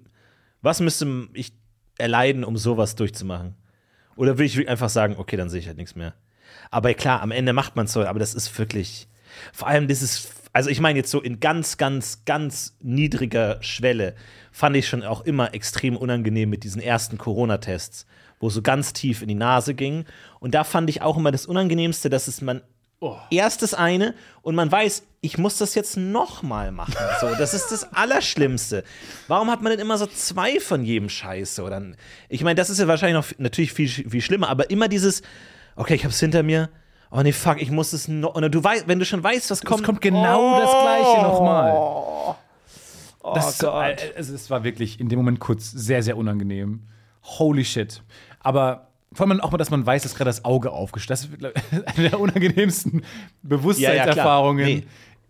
was 0.63 0.79
müsste 0.79 1.27
ich 1.33 1.53
erleiden, 2.01 2.43
um 2.43 2.57
sowas 2.57 2.95
durchzumachen? 2.95 3.55
Oder 4.15 4.37
will 4.37 4.45
ich 4.45 4.67
einfach 4.67 4.89
sagen, 4.89 5.15
okay, 5.17 5.37
dann 5.37 5.49
sehe 5.49 5.59
ich 5.59 5.67
halt 5.67 5.77
nichts 5.77 5.95
mehr. 5.95 6.13
Aber 6.69 6.93
klar, 6.93 7.21
am 7.21 7.31
Ende 7.31 7.53
macht 7.53 7.75
man 7.75 7.85
es 7.85 7.93
so, 7.93 8.03
aber 8.05 8.19
das 8.19 8.33
ist 8.33 8.57
wirklich, 8.57 9.07
vor 9.53 9.67
allem 9.67 9.87
dieses, 9.87 10.29
also 10.53 10.69
ich 10.69 10.81
meine 10.81 10.99
jetzt 10.99 11.11
so 11.11 11.21
in 11.21 11.39
ganz, 11.39 11.77
ganz, 11.77 12.23
ganz 12.25 12.75
niedriger 12.81 13.61
Schwelle, 13.61 14.15
fand 14.51 14.75
ich 14.75 14.87
schon 14.87 15.03
auch 15.03 15.21
immer 15.21 15.53
extrem 15.53 15.95
unangenehm 15.95 16.49
mit 16.49 16.63
diesen 16.63 16.81
ersten 16.81 17.17
Corona-Tests, 17.17 18.05
wo 18.39 18.49
so 18.49 18.61
ganz 18.61 18.93
tief 18.93 19.21
in 19.21 19.27
die 19.29 19.35
Nase 19.35 19.73
ging. 19.73 20.05
Und 20.39 20.53
da 20.53 20.63
fand 20.63 20.89
ich 20.89 21.01
auch 21.01 21.17
immer 21.17 21.31
das 21.31 21.45
Unangenehmste, 21.45 22.09
dass 22.09 22.27
es 22.27 22.41
man 22.41 22.61
erst 23.29 23.61
das 23.61 23.73
eine 23.73 24.13
und 24.41 24.55
man 24.55 24.71
weiß, 24.71 25.03
ich 25.21 25.37
muss 25.37 25.57
das 25.57 25.75
jetzt 25.75 25.97
nochmal 25.97 26.71
machen. 26.71 26.93
So, 27.19 27.33
das 27.35 27.53
ist 27.53 27.71
das 27.71 27.93
Allerschlimmste. 27.93 28.83
Warum 29.27 29.49
hat 29.51 29.61
man 29.61 29.71
denn 29.71 29.79
immer 29.79 29.97
so 29.97 30.07
zwei 30.07 30.59
von 30.59 30.83
jedem 30.83 31.09
Scheiß? 31.09 31.55
So, 31.55 31.69
dann, 31.69 31.95
ich 32.29 32.43
meine, 32.43 32.55
das 32.55 32.69
ist 32.69 32.79
ja 32.79 32.87
wahrscheinlich 32.87 33.15
noch 33.31 33.39
natürlich 33.39 33.73
viel, 33.73 33.87
viel 33.89 34.21
schlimmer, 34.21 34.49
aber 34.49 34.69
immer 34.69 34.87
dieses, 34.87 35.21
okay, 35.75 35.95
ich 35.95 36.05
hab's 36.05 36.19
hinter 36.19 36.43
mir. 36.43 36.69
Oh 37.11 37.21
nee, 37.21 37.33
fuck, 37.33 37.61
ich 37.61 37.71
muss 37.71 37.91
es 37.93 38.07
noch. 38.07 38.35
Und 38.35 38.49
du 38.53 38.63
weißt, 38.63 38.87
wenn 38.87 38.97
du 38.99 39.05
schon 39.05 39.21
weißt, 39.23 39.51
was 39.51 39.61
kommt. 39.63 39.81
Es 39.81 39.85
kommt 39.85 40.01
genau 40.01 40.59
das 40.59 40.71
Gleiche 40.71 41.21
nochmal. 41.23 41.73
Oh 41.75 43.33
Das, 43.35 43.59
Gott. 43.59 43.97
es, 44.15 44.29
es 44.29 44.49
war 44.49 44.63
wirklich 44.63 44.99
in 44.99 45.09
dem 45.09 45.19
Moment 45.19 45.39
kurz 45.39 45.69
sehr, 45.71 46.01
sehr 46.03 46.17
unangenehm. 46.17 46.87
Holy 47.23 47.65
shit. 47.65 48.01
Aber 48.39 48.90
vor 49.13 49.27
allem 49.27 49.41
auch 49.41 49.51
mal, 49.51 49.57
dass 49.57 49.69
man 49.71 49.85
weiß, 49.85 50.03
dass 50.03 50.15
gerade 50.15 50.29
das 50.29 50.45
Auge 50.45 50.71
aufgeschnitten 50.71 51.27
ist. 51.27 51.31
Das 51.41 51.53
ist 51.79 51.87
eine 51.97 52.09
der 52.09 52.19
unangenehmsten 52.19 53.01
Bewusstseinserfahrungen. 53.43 54.63
Ja, 54.63 54.69
ja. 54.69 54.75
Nee. 54.81 54.83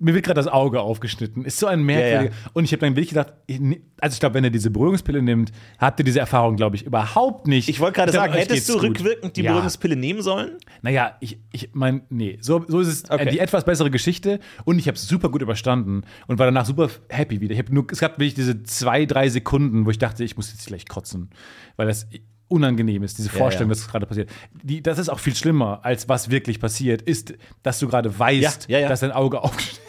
Mir 0.04 0.16
wird 0.16 0.26
gerade 0.26 0.40
das 0.40 0.48
Auge 0.48 0.82
aufgeschnitten. 0.82 1.46
Ist 1.46 1.60
so 1.60 1.68
ein 1.68 1.84
merkwürdiger. 1.84 2.32
Ja, 2.32 2.50
Und 2.54 2.64
ich 2.64 2.72
habe 2.72 2.80
dann 2.80 2.96
wirklich 2.96 3.10
gedacht, 3.10 3.34
ne- 3.48 3.82
also 4.00 4.16
ich 4.16 4.20
glaube, 4.20 4.34
wenn 4.34 4.44
er 4.44 4.50
diese 4.50 4.72
Beruhigungspille 4.72 5.22
nimmt, 5.22 5.52
habt 5.78 6.00
ihr 6.00 6.04
diese 6.04 6.20
Erfahrung, 6.20 6.56
glaube 6.56 6.76
ich, 6.76 6.88
überhaupt 6.88 7.46
nicht. 7.46 7.70
ich 7.70 7.80
wollte 7.80 7.98
gerade 7.98 8.12
sagen, 8.12 8.34
hättest 8.34 8.68
du 8.68 8.74
geht's 8.80 8.84
gut. 8.88 8.98
rückwirkend 9.00 9.38
die. 9.38 9.44
Beruhigungspille 9.44 9.96
nehmen 9.96 10.24
sollen? 10.24 10.58
Naja, 10.82 11.18
ich, 11.20 11.40
ich 11.52 11.70
meine, 11.74 12.02
nee, 12.10 12.40
so, 12.42 12.66
so 12.68 12.80
ist 12.80 12.88
es 12.88 13.04
äh, 13.04 13.14
Okay. 13.14 13.30
die 13.30 13.38
etwas 13.38 13.64
bessere 13.64 13.92
Geschichte 13.92 14.40
und 14.66 14.80
ich 14.80 14.88
habe 14.88 14.96
es 14.96 15.08
super 15.08 15.30
gut 15.30 15.44
überstanden 15.44 16.02
und 16.26 16.40
war 16.40 16.48
danach 16.48 16.66
super 16.66 16.90
happy 17.10 17.40
wieder. 17.40 17.54
Ich 17.54 17.60
habe 17.60 17.72
nur, 17.72 17.86
es 17.92 18.00
gab 18.00 18.14
wirklich 18.14 18.34
diese 18.34 18.64
zwei, 18.64 19.06
drei 19.06 19.30
Sekunden, 19.30 19.86
wo 19.86 19.92
ich 19.92 20.00
dachte, 20.00 20.24
ich 20.24 20.36
muss 20.36 20.52
jetzt 20.52 20.66
gleich 20.66 20.88
kotzen, 20.88 21.30
weil 21.76 21.86
das 21.86 22.08
unangenehm 22.52 23.04
ist, 23.04 23.18
diese 23.18 23.30
Vorstellung, 23.30 23.70
ja. 23.70 23.76
dass 23.76 23.80
es 23.84 23.88
gerade 23.88 24.06
passiert. 24.06 24.30
Die, 24.62 24.82
das 24.84 25.00
ist 25.00 25.10
auch 25.10 25.20
viel 25.20 25.36
schlimmer, 25.36 25.80
als 25.84 26.08
was 26.10 26.30
wirklich 26.30 26.60
passiert, 26.60 27.02
ist, 27.02 27.34
dass 27.64 27.80
du 27.80 27.88
gerade 27.88 28.18
weißt, 28.18 28.68
Ja, 28.70 28.78
ja, 28.78 28.84
ja. 28.84 28.90
dass 28.90 29.00
dein 29.00 29.12
Auge 29.12 29.38
wird. 29.44 29.82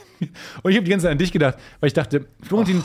Und 0.63 0.71
ich 0.71 0.77
habe 0.77 0.85
die 0.85 0.91
ganze 0.91 1.05
Zeit 1.07 1.13
an 1.13 1.19
dich 1.19 1.33
gedacht, 1.33 1.57
weil 1.81 1.89
ich 1.89 1.95
dachte, 1.95 2.27
Florentin, 2.43 2.85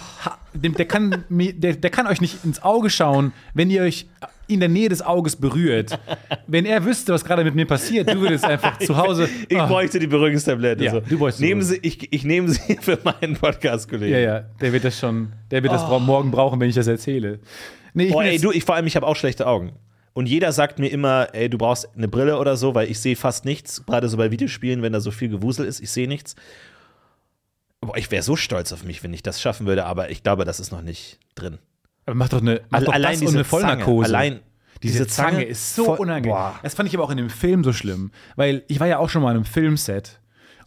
dem, 0.56 0.74
der, 0.74 0.86
kann, 0.86 1.24
der, 1.30 1.74
der 1.76 1.90
kann 1.92 2.08
euch 2.08 2.20
nicht 2.20 2.44
ins 2.44 2.64
Auge 2.64 2.90
schauen, 2.90 3.32
wenn 3.54 3.70
ihr 3.70 3.84
euch 3.84 4.08
in 4.48 4.60
der 4.62 4.70
Nähe 4.70 4.90
des 4.90 5.02
Auges 5.04 5.36
berührt. 5.36 6.00
Wenn 6.48 6.66
er 6.66 6.84
wüsste, 6.86 7.14
was 7.14 7.24
gerade 7.26 7.44
mit 7.44 7.54
mir 7.54 7.66
passiert, 7.68 8.10
du 8.12 8.22
würdest 8.22 8.44
einfach 8.46 8.80
zu 8.80 8.98
Hause. 8.98 9.30
Ich 9.50 9.60
Ah, 9.60 9.68
bräuchte 9.68 10.00
die 10.00 10.08
Beruhigungstablette. 10.08 10.84
Ja, 10.84 10.92
so. 10.94 11.00
du 11.02 11.20
bräuchst 11.20 11.40
nehmen 11.42 11.62
Sie, 11.62 11.78
ich, 11.84 12.12
ich 12.12 12.24
nehme 12.24 12.50
sie 12.50 12.78
für 12.82 12.98
meinen 13.04 13.36
Podcast-Kollegen. 13.36 14.14
ja, 14.14 14.20
ja, 14.20 14.40
der 14.62 14.74
wird 14.74 14.86
das 14.86 14.98
schon, 14.98 15.34
der 15.52 15.62
wird 15.62 15.74
das 15.74 15.86
bra- 15.86 16.00
morgen 16.00 16.32
brauchen, 16.32 16.60
wenn 16.60 16.70
ich 16.70 16.76
das 16.76 16.88
erzähle. 16.88 17.40
Nee, 17.98 18.06
ich 18.06 18.12
bin 18.14 18.22
ey, 18.22 18.40
du, 18.40 18.52
ich, 18.52 18.64
vor 18.64 18.76
allem, 18.76 18.86
ich 18.88 18.96
habe 18.96 19.08
auch 19.08 19.16
schlechte 19.16 19.48
Augen. 19.48 19.74
Und 20.14 20.28
jeder 20.28 20.52
sagt 20.52 20.80
mir 20.80 20.88
immer, 20.88 21.30
ey, 21.34 21.50
du 21.50 21.58
brauchst 21.58 21.90
eine 21.96 22.08
Brille 22.08 22.38
oder 22.40 22.56
so, 22.58 22.74
weil 22.76 22.90
ich 22.90 23.00
sehe 23.00 23.16
fast 23.16 23.44
nichts, 23.44 23.86
gerade 23.86 24.08
so 24.08 24.18
bei 24.18 24.32
Videospielen, 24.32 24.82
wenn 24.82 24.94
da 24.94 25.00
so 25.00 25.12
viel 25.12 25.30
Gewusel 25.30 25.66
ist, 25.66 25.80
ich 25.80 25.92
sehe 25.92 26.08
nichts. 26.08 26.36
Boah, 27.82 27.98
ich 27.98 28.10
wäre 28.12 28.24
so 28.24 28.36
stolz 28.36 28.72
auf 28.72 28.84
mich, 28.84 29.04
wenn 29.04 29.14
ich 29.14 29.22
das 29.24 29.42
schaffen 29.42 29.68
würde, 29.68 29.86
aber 29.86 30.10
ich 30.10 30.24
glaube, 30.24 30.46
das 30.46 30.60
ist 30.60 30.72
noch 30.72 30.82
nicht 30.82 31.20
drin. 31.36 31.58
Aber 32.06 32.16
mach 32.16 32.30
doch 32.30 32.42
eine, 32.42 32.62
mach 32.70 32.84
doch 32.84 32.94
allein 32.94 33.20
diese 33.20 33.34
eine 33.36 33.44
Vollnarkose. 33.44 34.06
Zange, 34.12 34.18
allein 34.18 34.40
diese, 34.84 34.94
diese 35.00 35.08
Zange, 35.08 35.32
Zange 35.32 35.44
ist 35.46 35.76
so 35.76 35.86
voll- 35.86 35.98
unangenehm. 36.00 36.36
Boah. 36.36 36.60
Das 36.64 36.74
fand 36.76 36.90
ich 36.90 36.96
aber 36.96 37.04
auch 37.04 37.12
in 37.12 37.18
dem 37.18 37.30
Film 37.30 37.64
so 37.64 37.74
schlimm, 37.74 38.12
weil 38.36 38.64
ich 38.68 38.80
war 38.80 38.88
ja 38.88 38.98
auch 39.00 39.10
schon 39.10 39.22
mal 39.22 39.32
in 39.32 39.38
einem 39.38 39.46
Filmset 39.46 40.20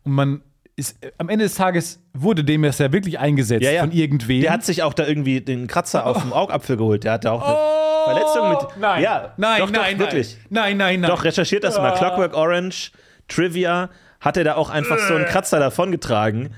und 0.02 0.12
man 0.12 0.42
ist 0.76 1.02
äh, 1.04 1.10
am 1.18 1.28
Ende 1.28 1.44
des 1.44 1.54
Tages 1.54 2.00
wurde 2.14 2.44
dem 2.44 2.62
das 2.62 2.78
ja 2.78 2.92
wirklich 2.92 3.18
eingesetzt 3.18 3.62
Ja, 3.64 3.70
ja. 3.70 3.80
von 3.82 3.92
irgendwem. 3.92 4.40
Der 4.42 4.52
hat 4.52 4.64
sich 4.64 4.82
auch 4.82 4.94
da 4.94 5.06
irgendwie 5.06 5.40
den 5.40 5.66
Kratzer 5.66 6.06
auf 6.06 6.20
dem 6.22 6.32
Augapfel 6.32 6.76
geholt. 6.76 7.04
Der 7.04 7.12
hat 7.12 7.24
da 7.24 7.32
auch 7.32 7.42
eine 7.42 8.18
Verletzung 8.18 8.48
mit. 8.50 8.58
Oh, 8.62 8.68
Nein, 8.80 9.02
Ja, 9.02 9.32
nein, 9.36 9.60
doch, 9.60 9.70
nein, 9.70 9.98
doch, 9.98 10.06
wirklich. 10.06 10.36
Nein, 10.48 10.76
nein, 10.76 11.00
nein. 11.00 11.10
Doch, 11.10 11.24
recherchiert 11.24 11.64
das 11.64 11.76
mal. 11.76 11.92
Ah. 11.92 11.96
Clockwork 11.98 12.34
Orange, 12.34 12.92
Trivia, 13.28 13.90
hat 14.20 14.36
er 14.36 14.44
da 14.44 14.54
auch 14.54 14.70
einfach 14.70 14.98
so 14.98 15.14
einen 15.14 15.26
Kratzer 15.26 15.58
davongetragen. 15.58 16.54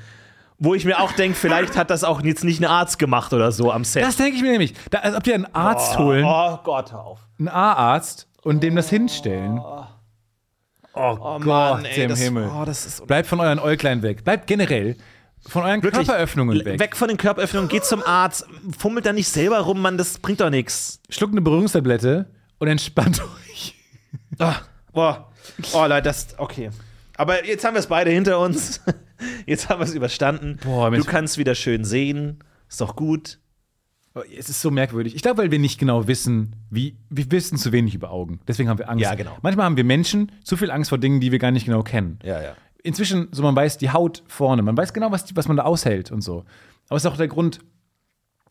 Wo 0.64 0.74
ich 0.74 0.84
mir 0.84 1.00
auch 1.00 1.10
denke, 1.12 1.36
vielleicht 1.36 1.76
hat 1.76 1.90
das 1.90 2.04
auch 2.04 2.22
jetzt 2.22 2.44
nicht 2.44 2.60
ein 2.60 2.66
Arzt 2.66 3.00
gemacht 3.00 3.32
oder 3.32 3.50
so 3.50 3.72
am 3.72 3.82
Set. 3.82 4.04
Das 4.04 4.16
denke 4.16 4.36
ich 4.36 4.42
mir 4.42 4.52
nämlich. 4.52 4.74
Da, 4.90 4.98
als 5.00 5.16
ob 5.16 5.24
die 5.24 5.34
einen 5.34 5.52
Arzt 5.52 5.98
holen, 5.98 6.24
oh 6.24 6.58
Gott, 6.62 6.92
hör 6.92 7.04
auf. 7.04 7.18
einen 7.40 7.48
A-Arzt 7.48 8.28
und 8.42 8.62
dem 8.62 8.76
das 8.76 8.88
hinstellen. 8.88 9.58
Oh, 9.58 9.82
Gott 10.92 11.44
Mann, 11.44 11.84
ey, 11.84 12.02
im 12.04 12.08
das, 12.10 12.20
Himmel. 12.20 12.50
Oh, 12.52 13.04
Bleibt 13.06 13.26
von 13.26 13.40
euren 13.40 13.58
Äuglein 13.58 14.02
weg. 14.02 14.24
Bleibt 14.24 14.46
generell 14.46 14.96
von 15.46 15.64
euren 15.64 15.82
Wirklich, 15.82 16.06
Körperöffnungen 16.06 16.64
weg. 16.64 16.78
weg. 16.78 16.96
von 16.96 17.08
den 17.08 17.16
Körperöffnungen, 17.16 17.68
geht 17.68 17.84
zum 17.84 18.02
Arzt, 18.02 18.46
fummelt 18.78 19.06
da 19.06 19.12
nicht 19.12 19.28
selber 19.28 19.58
rum, 19.60 19.80
Mann, 19.80 19.98
das 19.98 20.18
bringt 20.18 20.40
doch 20.40 20.50
nichts. 20.50 21.00
Schluckt 21.08 21.32
eine 21.32 21.40
Berührungstablette 21.40 22.26
und 22.58 22.68
entspannt 22.68 23.20
euch. 23.50 23.74
Ah, 24.38 24.56
boah. 24.92 25.28
Oh, 25.72 25.84
Leute, 25.86 26.02
das. 26.02 26.28
Okay. 26.38 26.70
Aber 27.16 27.44
jetzt 27.44 27.64
haben 27.64 27.74
wir 27.74 27.80
es 27.80 27.86
beide 27.86 28.10
hinter 28.10 28.38
uns. 28.38 28.80
Jetzt 29.46 29.68
haben 29.68 29.78
wir 29.78 29.84
es 29.84 29.94
überstanden. 29.94 30.58
Boah, 30.64 30.90
du 30.90 31.04
kannst 31.04 31.38
wieder 31.38 31.54
schön 31.54 31.84
sehen. 31.84 32.42
Ist 32.68 32.80
doch 32.80 32.96
gut. 32.96 33.38
Es 34.38 34.50
ist 34.50 34.60
so 34.60 34.70
merkwürdig. 34.70 35.14
Ich 35.14 35.22
glaube, 35.22 35.38
weil 35.42 35.50
wir 35.50 35.58
nicht 35.58 35.78
genau 35.78 36.06
wissen, 36.06 36.54
wie 36.70 36.96
wir 37.08 37.30
wissen 37.30 37.56
zu 37.56 37.72
wenig 37.72 37.94
über 37.94 38.10
Augen. 38.10 38.40
Deswegen 38.46 38.68
haben 38.68 38.78
wir 38.78 38.88
Angst. 38.90 39.02
Ja, 39.02 39.14
genau. 39.14 39.36
Manchmal 39.42 39.64
haben 39.66 39.76
wir 39.76 39.84
Menschen 39.84 40.30
zu 40.44 40.56
viel 40.56 40.70
Angst 40.70 40.90
vor 40.90 40.98
Dingen, 40.98 41.20
die 41.20 41.32
wir 41.32 41.38
gar 41.38 41.50
nicht 41.50 41.64
genau 41.64 41.82
kennen. 41.82 42.18
Ja, 42.22 42.42
ja. 42.42 42.54
Inzwischen, 42.82 43.28
so 43.32 43.42
man 43.42 43.56
weiß 43.56 43.78
die 43.78 43.90
Haut 43.90 44.22
vorne, 44.26 44.60
man 44.62 44.76
weiß 44.76 44.92
genau, 44.92 45.10
was, 45.12 45.34
was 45.34 45.48
man 45.48 45.56
da 45.56 45.62
aushält 45.62 46.10
und 46.12 46.20
so. 46.20 46.44
Aber 46.88 46.96
es 46.96 47.04
ist 47.04 47.10
auch 47.10 47.16
der 47.16 47.28
Grund, 47.28 47.60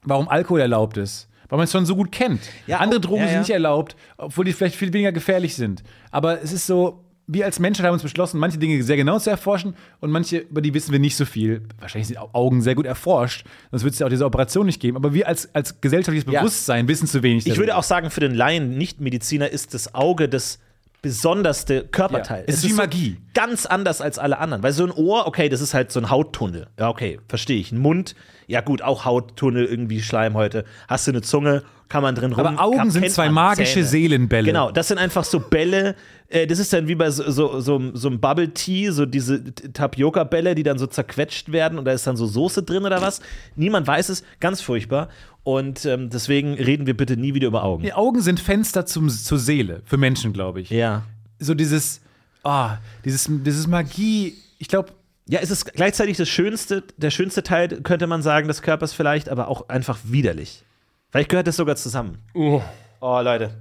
warum 0.03 0.27
Alkohol 0.29 0.61
erlaubt 0.61 0.97
ist. 0.97 1.27
Weil 1.49 1.57
man 1.57 1.65
es 1.65 1.71
schon 1.73 1.85
so 1.85 1.95
gut 1.97 2.11
kennt. 2.13 2.39
Ja, 2.65 2.77
Andere 2.79 2.99
auch- 2.99 3.03
Drogen 3.03 3.21
ja, 3.21 3.27
sind 3.27 3.33
ja. 3.35 3.39
nicht 3.41 3.49
erlaubt, 3.49 3.95
obwohl 4.17 4.45
die 4.45 4.53
vielleicht 4.53 4.75
viel 4.75 4.93
weniger 4.93 5.11
gefährlich 5.11 5.55
sind. 5.55 5.83
Aber 6.09 6.41
es 6.41 6.53
ist 6.53 6.65
so, 6.65 7.03
wir 7.33 7.45
als 7.45 7.59
Menschheit 7.59 7.85
haben 7.85 7.93
uns 7.93 8.03
beschlossen, 8.03 8.39
manche 8.39 8.57
Dinge 8.57 8.81
sehr 8.83 8.97
genau 8.97 9.19
zu 9.19 9.29
erforschen 9.29 9.75
und 9.99 10.11
manche, 10.11 10.37
über 10.39 10.61
die 10.61 10.73
wissen 10.73 10.91
wir 10.91 10.99
nicht 10.99 11.15
so 11.15 11.25
viel. 11.25 11.61
Wahrscheinlich 11.79 12.07
sind 12.07 12.17
Au- 12.17 12.29
Augen 12.33 12.61
sehr 12.61 12.75
gut 12.75 12.85
erforscht, 12.85 13.45
sonst 13.71 13.83
würde 13.83 13.93
es 13.93 13.99
ja 13.99 14.05
auch 14.07 14.09
diese 14.11 14.25
Operation 14.25 14.65
nicht 14.65 14.79
geben. 14.81 14.97
Aber 14.97 15.13
wir 15.13 15.27
als, 15.27 15.53
als 15.55 15.79
gesellschaftliches 15.81 16.31
Ja. 16.31 16.41
Bewusstsein 16.41 16.87
wissen 16.87 17.07
zu 17.07 17.23
wenig. 17.23 17.45
Ich 17.47 17.53
würde 17.53 17.67
darüber. 17.67 17.77
auch 17.79 17.83
sagen, 17.83 18.09
für 18.09 18.19
den 18.21 18.33
Laien, 18.35 18.77
Nicht-Mediziner, 18.77 19.49
ist 19.49 19.73
das 19.73 19.93
Auge 19.95 20.27
das 20.29 20.59
besonderste 21.01 21.85
Körperteil. 21.87 22.41
Ja, 22.41 22.45
es 22.47 22.57
ist 22.57 22.63
wie 22.65 22.69
so 22.69 22.75
Magie. 22.77 23.17
ganz 23.33 23.65
anders 23.65 24.01
als 24.01 24.19
alle 24.19 24.37
anderen. 24.37 24.61
Weil 24.61 24.71
so 24.71 24.83
ein 24.83 24.91
Ohr, 24.91 25.25
okay, 25.25 25.49
das 25.49 25.59
ist 25.61 25.73
halt 25.73 25.91
so 25.91 25.99
ein 25.99 26.09
Hauttunnel. 26.11 26.67
Ja, 26.79 26.89
okay, 26.89 27.19
verstehe 27.27 27.59
ich. 27.59 27.71
Ein 27.71 27.79
Mund, 27.79 28.15
ja 28.47 28.61
gut, 28.61 28.81
auch 28.83 29.03
Hauttunnel, 29.05 29.65
irgendwie 29.65 30.01
Schleimhäute. 30.01 30.63
Hast 30.87 31.07
du 31.07 31.11
eine 31.11 31.21
Zunge, 31.21 31.63
kann 31.91 32.03
man 32.03 32.15
drin 32.15 32.31
rum. 32.31 32.45
Aber 32.45 32.61
Augen 32.63 32.77
kann- 32.77 32.89
sind 32.91 33.09
zwei 33.11 33.29
magische 33.29 33.73
Zähne. 33.73 33.85
Seelenbälle. 33.85 34.45
Genau, 34.47 34.71
das 34.71 34.87
sind 34.87 34.97
einfach 34.97 35.25
so 35.25 35.41
Bälle. 35.41 35.95
Äh, 36.29 36.47
das 36.47 36.57
ist 36.59 36.71
dann 36.71 36.87
wie 36.87 36.95
bei 36.95 37.11
so, 37.11 37.29
so, 37.29 37.59
so, 37.59 37.91
so 37.93 38.07
einem 38.07 38.19
Bubble 38.21 38.53
Tea, 38.53 38.91
so 38.91 39.05
diese 39.05 39.53
Tapioca-Bälle, 39.53 40.55
die 40.55 40.63
dann 40.63 40.77
so 40.77 40.87
zerquetscht 40.87 41.51
werden 41.51 41.77
und 41.77 41.83
da 41.85 41.91
ist 41.91 42.07
dann 42.07 42.15
so 42.15 42.25
Soße 42.25 42.63
drin 42.63 42.85
oder 42.85 43.01
was. 43.01 43.19
Niemand 43.57 43.87
weiß 43.87 44.07
es, 44.09 44.23
ganz 44.39 44.61
furchtbar. 44.61 45.09
Und 45.43 45.85
ähm, 45.85 46.09
deswegen 46.09 46.53
reden 46.53 46.85
wir 46.87 46.95
bitte 46.95 47.17
nie 47.17 47.33
wieder 47.33 47.47
über 47.47 47.63
Augen. 47.63 47.83
Die 47.83 47.93
Augen 47.93 48.21
sind 48.21 48.39
Fenster 48.39 48.85
zum, 48.85 49.09
zur 49.09 49.37
Seele, 49.39 49.81
für 49.85 49.97
Menschen, 49.97 50.31
glaube 50.31 50.61
ich. 50.61 50.69
Ja. 50.69 51.03
So 51.39 51.53
dieses, 51.55 51.99
ah, 52.43 52.77
dieses, 53.03 53.27
dieses 53.27 53.67
Magie, 53.67 54.35
ich 54.59 54.67
glaube, 54.69 54.89
Ja, 55.27 55.39
es 55.41 55.49
ist 55.51 55.73
gleichzeitig 55.73 56.17
das 56.17 56.29
schönste, 56.29 56.83
der 56.97 57.09
schönste 57.09 57.41
Teil, 57.43 57.67
könnte 57.81 58.05
man 58.07 58.21
sagen, 58.21 58.47
des 58.47 58.61
Körpers 58.61 58.93
vielleicht, 58.93 59.27
aber 59.29 59.47
auch 59.47 59.67
einfach 59.69 59.97
widerlich. 60.03 60.63
Vielleicht 61.11 61.29
gehört 61.29 61.47
das 61.47 61.55
sogar 61.57 61.75
zusammen. 61.75 62.17
Oh, 62.33 62.61
Leute. 63.01 63.51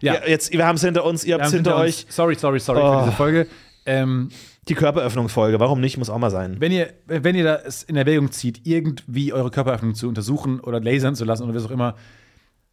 Ja. 0.00 0.14
Ja. 0.14 0.26
jetzt, 0.26 0.52
wir 0.52 0.66
haben 0.66 0.76
es 0.76 0.82
hinter 0.82 1.04
uns, 1.04 1.24
ihr 1.24 1.34
habt 1.34 1.46
es 1.46 1.52
hinter 1.52 1.76
euch. 1.76 2.06
Sorry, 2.08 2.34
sorry, 2.34 2.60
sorry 2.60 2.80
Oh. 2.82 2.98
für 2.98 3.04
diese 3.06 3.16
Folge. 3.16 3.46
Ähm, 3.86 4.28
Die 4.68 4.74
Körperöffnungsfolge, 4.74 5.58
warum 5.60 5.80
nicht, 5.80 5.96
muss 5.96 6.10
auch 6.10 6.18
mal 6.18 6.30
sein. 6.30 6.56
wenn 6.60 6.72
ihr, 6.72 6.92
wenn 7.06 7.34
ihr 7.34 7.44
das 7.44 7.82
in 7.84 7.96
Erwägung 7.96 8.30
zieht, 8.32 8.66
irgendwie 8.66 9.32
eure 9.32 9.50
Körperöffnung 9.50 9.94
zu 9.94 10.08
untersuchen 10.08 10.60
oder 10.60 10.80
lasern 10.80 11.14
zu 11.14 11.24
lassen 11.24 11.44
oder 11.44 11.54
was 11.54 11.64
auch 11.64 11.70
immer, 11.70 11.94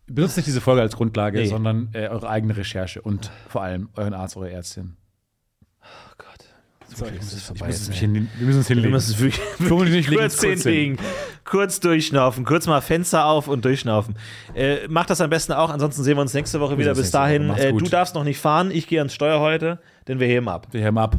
benutzt 0.07 0.35
nicht 0.35 0.47
diese 0.47 0.59
Folge 0.61 0.81
als 0.81 0.95
Grundlage, 0.97 1.39
Nee. 1.39 1.45
sondern 1.45 1.89
äh, 1.93 2.07
eure 2.09 2.27
eigene 2.29 2.57
Recherche 2.57 3.01
und 3.01 3.31
vor 3.47 3.61
allem 3.63 3.87
euren 3.95 4.13
Arzt, 4.13 4.35
eure 4.35 4.51
Ärztin. 4.51 4.97
Ist 7.01 7.47
vorbei 7.47 7.67
jetzt, 7.67 7.93
hin, 7.93 8.29
wir 8.37 8.45
müssen 8.45 8.59
uns 8.59 8.69
Wir 8.69 8.75
hinlegen. 8.75 8.93
müssen 8.93 9.11
es 9.11 9.19
wirklich, 9.19 9.41
wir 9.59 9.85
links 9.85 10.07
kurz 10.09 10.37
kurz 10.37 10.63
hinlegen, 10.63 10.97
kurz 11.43 11.79
durchschnaufen, 11.79 12.45
kurz 12.45 12.67
mal 12.67 12.81
Fenster 12.81 13.25
auf 13.25 13.47
und 13.47 13.65
durchschnaufen. 13.65 14.15
Äh, 14.53 14.87
macht 14.87 15.09
das 15.09 15.21
am 15.21 15.29
besten 15.29 15.53
auch, 15.53 15.69
ansonsten 15.69 16.03
sehen 16.03 16.17
wir 16.17 16.21
uns 16.21 16.33
nächste 16.33 16.59
Woche 16.59 16.77
wieder. 16.77 16.91
uns 16.91 16.99
Bis 16.99 17.11
dahin, 17.11 17.49
äh, 17.49 17.73
du 17.73 17.85
darfst 17.85 18.15
noch 18.15 18.23
nicht 18.23 18.39
fahren, 18.39 18.71
ich 18.71 18.87
gehe 18.87 18.99
ans 18.99 19.13
Steuer 19.13 19.39
heute, 19.39 19.79
denn 20.07 20.19
wir 20.19 20.27
heben 20.27 20.47
ab. 20.47 20.67
Wir 20.71 20.81
heben 20.81 20.97
ab. 20.97 21.17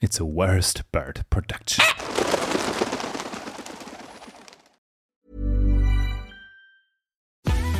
It's 0.00 0.20
a 0.20 0.24
worst 0.24 0.90
bird 0.92 1.22
production. 1.30 1.84